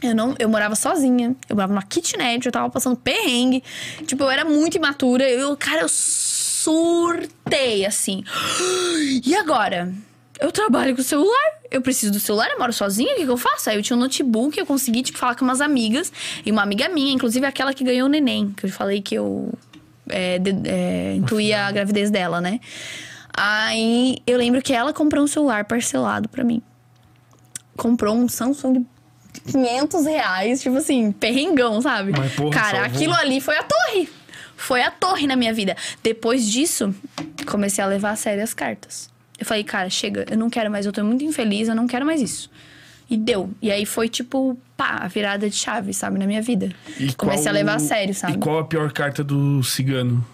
[0.02, 3.62] Eu não, eu morava sozinha, eu morava numa kitnet, eu tava passando perrengue.
[4.06, 5.28] Tipo, eu era muito imatura.
[5.28, 8.24] Eu, cara, eu surtei, assim.
[9.24, 9.92] E agora?
[10.40, 13.30] Eu trabalho com o celular, eu preciso do celular, eu moro sozinha, o que, que
[13.30, 13.68] eu faço?
[13.68, 16.12] Aí eu tinha um notebook, eu consegui, tipo, falar com umas amigas.
[16.44, 19.52] E uma amiga minha, inclusive aquela que ganhou o neném, que eu falei que eu
[20.08, 22.58] é, de- é, intuía a gravidez dela, né?
[23.36, 26.62] Aí eu lembro que ela comprou um celular parcelado pra mim.
[27.76, 28.84] Comprou um Samsung
[29.32, 32.12] de 500 reais, tipo assim, perrengão, sabe?
[32.16, 32.96] Mas, porra, Cara, salvou.
[32.96, 34.08] aquilo ali foi a torre.
[34.56, 35.76] Foi a torre na minha vida.
[36.02, 36.94] Depois disso,
[37.46, 39.09] comecei a levar a sério as cartas.
[39.40, 42.04] Eu falei, cara, chega, eu não quero mais, eu tô muito infeliz, eu não quero
[42.06, 42.50] mais isso.
[43.08, 43.50] E deu.
[43.60, 46.70] E aí foi tipo, pá, a virada de chave, sabe, na minha vida.
[46.98, 48.34] E Comecei qual- a levar a sério, sabe?
[48.34, 50.24] E qual a pior carta do cigano?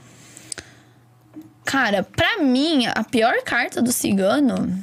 [1.64, 4.78] Cara, pra mim, a pior carta do cigano.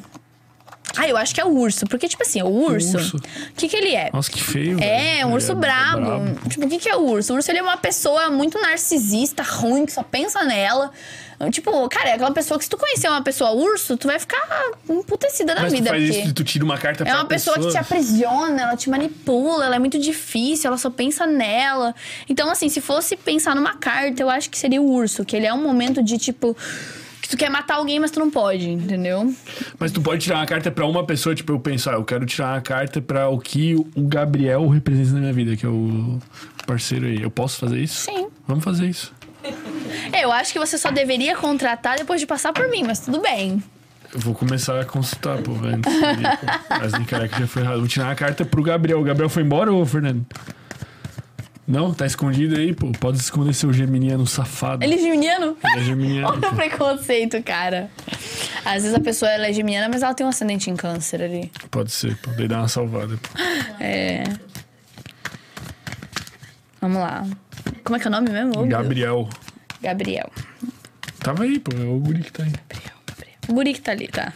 [0.95, 1.85] Ah, eu acho que é o urso.
[1.88, 2.98] Porque, tipo assim, o urso.
[3.18, 4.10] O que, que ele é?
[4.14, 4.77] Nossa, que feio.
[4.80, 5.27] É, velho.
[5.27, 6.50] um urso Ele brabo.
[6.50, 7.34] Tipo, o que, que é o urso?
[7.34, 10.92] O urso ele é uma pessoa muito narcisista, ruim, que só pensa nela.
[11.52, 14.42] Tipo, cara, é aquela pessoa que se tu conhecer uma pessoa urso, tu vai ficar
[14.90, 15.90] emputecida da Mas tu vida.
[15.90, 18.90] faz isso, tu tira uma carta é pra uma pessoa, que te aprisiona, ela te
[18.90, 21.94] manipula, ela é muito difícil, ela só pensa nela.
[22.30, 25.45] Então, assim, se fosse pensar numa carta, eu acho que seria o urso, que ele
[25.45, 26.56] é um momento de tipo.
[27.22, 29.34] Que tu quer matar alguém, mas tu não pode, entendeu?
[29.80, 32.26] Mas tu pode tirar uma carta pra uma pessoa, tipo, eu penso, ah, eu quero
[32.26, 36.20] tirar uma carta pra o que o Gabriel representa na minha vida, que é o
[36.68, 37.22] parceiro aí.
[37.22, 38.12] Eu posso fazer isso?
[38.12, 38.28] Sim.
[38.45, 39.14] Vamos fazer isso.
[40.22, 43.64] Eu acho que você só deveria contratar depois de passar por mim, mas tudo bem.
[44.14, 45.92] Eu vou começar a consultar, pô, antes.
[46.04, 46.76] ali, pô.
[46.80, 47.80] Mas nem caraca, já foi errado.
[47.80, 49.00] Vou tirar uma carta pro Gabriel.
[49.00, 50.24] O Gabriel foi embora, ô Fernando?
[51.68, 51.94] Não?
[51.94, 52.92] Tá escondido aí, pô.
[52.92, 54.84] Pode esconder seu geminiano safado.
[54.84, 55.58] Ele é geminiano?
[55.64, 56.28] Ele é geminiano.
[56.38, 57.90] Olha o preconceito, cara.
[58.64, 61.52] Às vezes a pessoa ela é geminiana, mas ela tem um ascendente em câncer ali.
[61.72, 62.30] Pode ser, pô.
[62.32, 63.30] Daí dá uma salvada, pô.
[63.80, 64.24] É.
[66.80, 67.26] Vamos lá.
[67.84, 68.60] Como é que é o nome mesmo?
[68.60, 68.66] Ô.
[68.66, 69.30] Gabriel.
[69.82, 70.32] Gabriel.
[71.20, 71.76] Tava aí, pô.
[71.76, 72.52] É o guri que tá aí.
[72.52, 73.38] Gabriel, Gabriel.
[73.48, 74.34] O guri que tá ali, tá?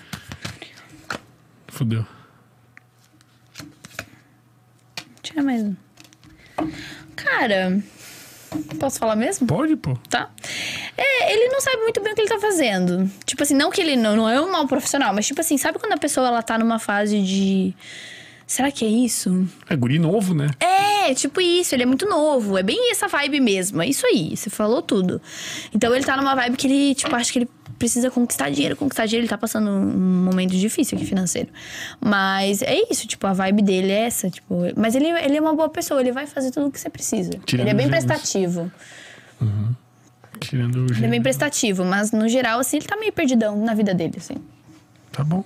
[1.68, 2.06] Fudeu.
[5.22, 5.76] Tira mais um.
[7.16, 7.82] Cara,
[8.80, 9.48] posso falar mesmo?
[9.48, 9.96] Pode, pô.
[10.10, 10.30] Tá?
[10.98, 13.10] É, ele não sabe muito bem o que ele tá fazendo.
[13.26, 15.78] Tipo assim, não que ele não, não é um mau profissional, mas tipo assim, sabe
[15.78, 17.76] quando a pessoa ela tá numa fase de.
[18.48, 19.48] Será que é isso?
[19.70, 20.50] É guri novo, né?
[20.60, 22.58] É, tipo isso, ele é muito novo.
[22.58, 23.82] É bem essa vibe mesmo.
[23.82, 25.22] É isso aí, você falou tudo.
[25.74, 29.06] Então ele tá numa vibe que ele, tipo, acha que ele precisa conquistar dinheiro, conquistar
[29.06, 29.24] dinheiro.
[29.24, 31.50] Ele tá passando um momento difícil aqui financeiro.
[32.00, 34.56] Mas é isso, tipo, a vibe dele é essa, tipo.
[34.76, 37.32] Mas ele, ele é uma boa pessoa, ele vai fazer tudo o que você precisa.
[37.46, 38.06] Tirando ele é bem gêmeos.
[38.06, 38.72] prestativo.
[40.40, 43.74] Tirando o Ele é bem prestativo, mas no geral, assim, ele tá meio perdidão na
[43.74, 44.36] vida dele, assim.
[45.12, 45.44] Tá bom.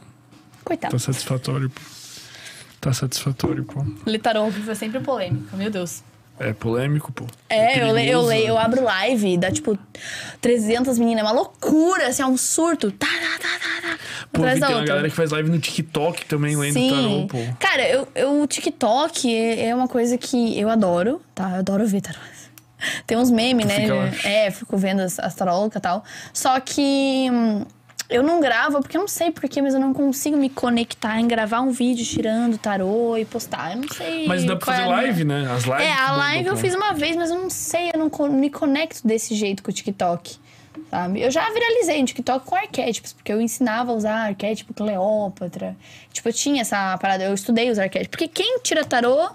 [0.64, 0.92] Coitado.
[0.92, 1.72] Tá satisfatório.
[2.82, 3.86] Tá satisfatório, pô.
[4.08, 6.04] Litarão, que foi sempre polêmica, meu Deus.
[6.40, 7.28] É polêmico, pô.
[7.48, 8.50] É, eu, leio, eu perigoso, leio, né?
[8.50, 9.78] eu abro live, dá tipo
[10.42, 12.92] 300 meninas, é uma loucura, assim, é um surto.
[12.92, 14.00] Tá, tá, tá, tá, tá.
[14.34, 16.90] Pô, atrás vi, da tem uma galera que faz live no TikTok também, lendo Sim.
[16.90, 17.54] tarô, pô.
[17.60, 21.52] Cara, eu, eu, o TikTok é é uma coisa que eu adoro, tá?
[21.52, 22.18] Eu adoro ver tarô.
[23.06, 24.12] Tem uns memes, Tu né?
[24.24, 26.04] É, fico vendo as, as tarólogas e tal.
[26.34, 27.66] Só que hum,
[28.12, 31.28] eu não gravo, porque eu não sei porquê, mas eu não consigo me conectar em
[31.28, 33.72] gravar um vídeo tirando tarô e postar.
[33.72, 34.28] Eu não sei.
[34.28, 35.52] Mas dá pra é fazer minha- live, né?
[35.52, 35.82] As lives.
[35.82, 39.08] É, a live eu fiz uma vez, mas eu não sei, eu não me conecto
[39.08, 40.38] desse jeito com o TikTok.
[40.90, 41.22] Sabe?
[41.22, 45.76] Eu já viralizei no TikTok com arquétipos, porque eu ensinava a usar arquétipo Cleópatra.
[46.14, 48.10] Tipo, eu tinha essa parada, eu estudei os arquétipos.
[48.12, 49.30] Porque quem tira tarô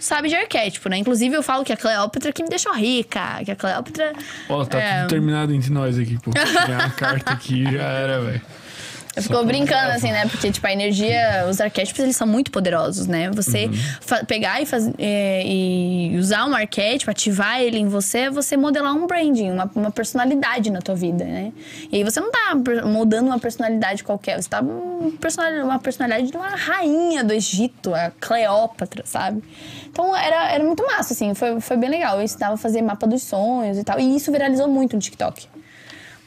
[0.00, 0.98] sabe de arquétipo, né?
[0.98, 4.12] Inclusive eu falo que a Cleópatra que me deixou rica, que a Cleópatra.
[4.48, 5.00] Ó, tá É.
[5.02, 6.32] tudo terminado entre nós aqui, pô.
[6.32, 8.40] Ganhar a carta aqui já era, velho.
[9.16, 10.26] Eu fico brincando, assim, né?
[10.28, 13.28] Porque, tipo, a energia, os arquétipos, eles são muito poderosos, né?
[13.30, 14.24] Você Uhum.
[14.26, 18.94] pegar e, faz, é, e usar um arquétipo, ativar ele em você, é você modelar
[18.94, 21.52] um branding, uma, uma personalidade na tua vida, né?
[21.90, 22.54] E aí você não tá
[22.86, 25.10] moldando uma personalidade qualquer, você tá um
[25.64, 29.42] uma personalidade de uma rainha do Egito, a Cleópatra, sabe?
[29.88, 32.16] Então era, era muito massa, assim, foi, foi bem legal.
[32.18, 35.48] Eu ensinava a fazer mapa dos sonhos e tal, e isso viralizou muito no TikTok.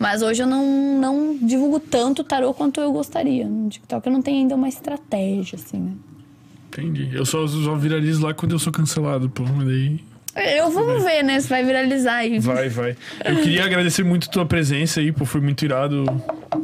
[0.04, 3.48] Mas hoje eu não, não divulgo tanto tarô quanto eu gostaria.
[3.48, 5.94] No TikTok eu não tenho ainda uma estratégia, assim, né?
[6.68, 7.10] Entendi.
[7.14, 9.44] Eu só, só viralizo lá quando eu sou cancelado, pô.
[9.44, 10.02] Mas daí.
[10.58, 11.40] Eu vou ver, né?
[11.40, 12.38] Se vai viralizar aí.
[12.38, 12.98] Vai, vai.
[13.24, 15.24] Eu queria agradecer muito tua presença aí, pô.
[15.24, 16.04] Foi muito irado.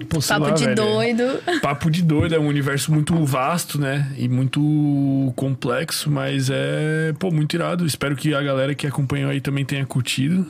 [0.09, 0.76] Pô, Papo lá, de velho.
[0.76, 1.24] doido.
[1.61, 4.11] Papo de doido, é um universo muito vasto, né?
[4.18, 7.85] E muito complexo, mas é, pô, muito irado.
[7.85, 10.45] Espero que a galera que acompanhou aí também tenha curtido.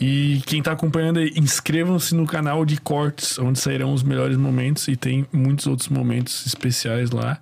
[0.00, 4.86] E quem tá acompanhando aí, inscrevam-se no canal de cortes, onde sairão os melhores momentos
[4.86, 7.38] e tem muitos outros momentos especiais lá.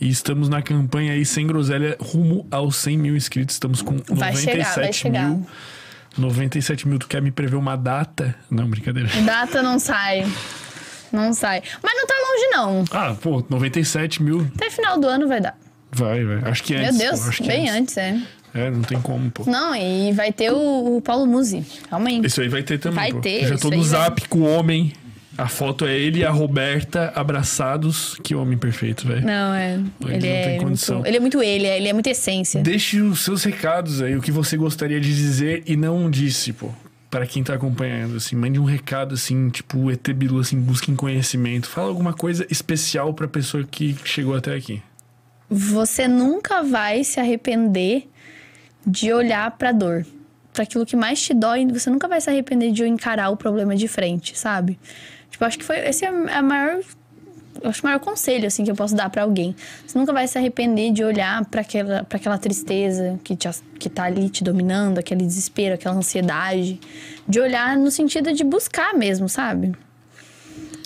[0.00, 3.54] E estamos na campanha aí sem groselha rumo aos 100 mil inscritos.
[3.54, 5.28] Estamos com Vai 97 chegar, vai chegar.
[5.28, 5.46] mil.
[6.18, 6.98] 97 mil.
[6.98, 8.34] Tu quer me prever uma data?
[8.50, 9.08] Não, brincadeira.
[9.24, 10.26] Data não sai.
[11.12, 11.62] Não sai.
[11.82, 12.84] Mas não tá longe, não.
[12.90, 14.50] Ah, pô, 97 mil.
[14.56, 15.56] Até final do ano vai dar.
[15.92, 16.50] Vai, vai.
[16.50, 16.98] Acho que Meu antes.
[16.98, 17.96] Deus, acho que bem antes.
[17.96, 18.20] antes, é.
[18.54, 19.44] É, não tem como, pô.
[19.48, 21.64] Não, e vai ter o, o Paulo Musi.
[21.90, 22.20] Aí.
[22.24, 22.96] Isso aí vai ter também.
[22.98, 23.20] Vai pô.
[23.20, 24.92] ter, Eu já tô no aí vai- zap com o homem.
[25.38, 28.16] A foto é ele e a Roberta abraçados.
[28.22, 29.24] Que homem perfeito, velho.
[29.24, 29.74] Não, é.
[29.74, 31.06] Ele Ele, não é tem muito, condição.
[31.06, 32.60] ele é muito ele, é- ele é muito essência.
[32.62, 36.68] Deixe os seus recados aí, o que você gostaria de dizer e não disse, pô.
[37.10, 41.68] Para quem tá acompanhando, assim, mande um recado, assim, tipo, ET Bilu, assim, busquem conhecimento.
[41.68, 44.80] Fala alguma coisa especial pra pessoa que chegou até aqui.
[45.48, 48.08] você nunca vai se arrepender
[48.86, 50.06] de olhar pra dor.
[50.52, 53.76] Pra aquilo que mais te dói, você nunca vai se arrepender de encarar o problema
[53.76, 54.78] de frente, sabe?
[55.30, 55.78] Tipo, acho que foi.
[55.78, 56.80] Esse é a maior.
[57.62, 59.54] Eu acho o maior conselho, assim, que eu posso dar pra alguém.
[59.86, 63.88] Você nunca vai se arrepender de olhar pra aquela, pra aquela tristeza que, te, que
[63.88, 66.80] tá ali te dominando, aquele desespero, aquela ansiedade.
[67.28, 69.72] De olhar no sentido de buscar mesmo, sabe?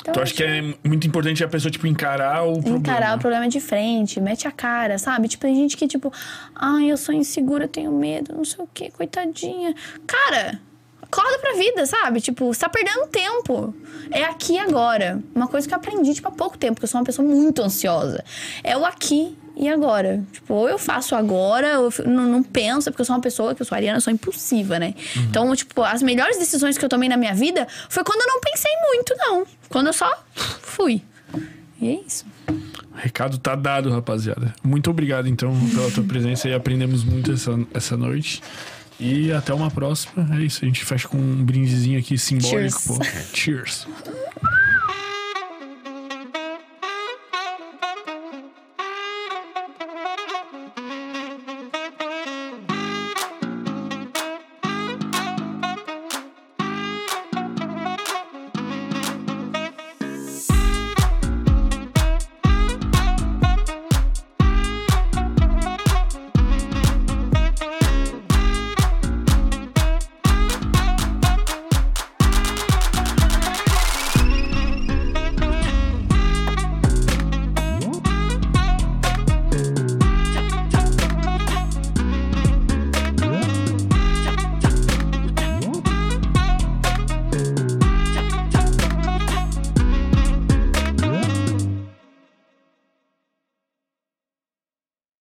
[0.04, 2.76] Então, Tu acha que é muito importante a pessoa, tipo, encarar o problema?
[2.76, 5.28] encarar o problema de frente, mete a cara, sabe?
[5.28, 6.12] Tipo, tem gente que, tipo,
[6.54, 9.74] ai, eu sou insegura, eu tenho medo, não sei o quê, coitadinha.
[10.06, 10.60] Cara,
[11.00, 12.20] acorda pra vida, sabe?
[12.20, 13.74] Tipo, você tá perdendo tempo.
[14.10, 15.22] É aqui e agora.
[15.34, 17.62] Uma coisa que eu aprendi, tipo, há pouco tempo, porque eu sou uma pessoa muito
[17.62, 18.22] ansiosa.
[18.62, 20.22] É o aqui e agora.
[20.32, 23.54] Tipo, ou eu faço agora, ou eu não, não penso, porque eu sou uma pessoa,
[23.54, 24.94] que eu sou ariana, eu sou impulsiva, né?
[25.16, 28.40] Então, tipo, as melhores decisões que eu tomei na minha vida foi quando eu não
[28.40, 29.46] pensei muito, não.
[29.68, 31.02] Quando eu só fui.
[31.80, 32.24] E é isso.
[32.48, 34.54] O recado tá dado, rapaziada.
[34.62, 38.42] Muito obrigado, então, pela tua presença e aprendemos muito essa, essa noite.
[38.98, 40.28] E até uma próxima.
[40.36, 42.86] É isso, a gente fecha com um brindezinho aqui simbólico, Cheers.
[42.86, 43.04] pô.
[43.34, 43.86] Cheers.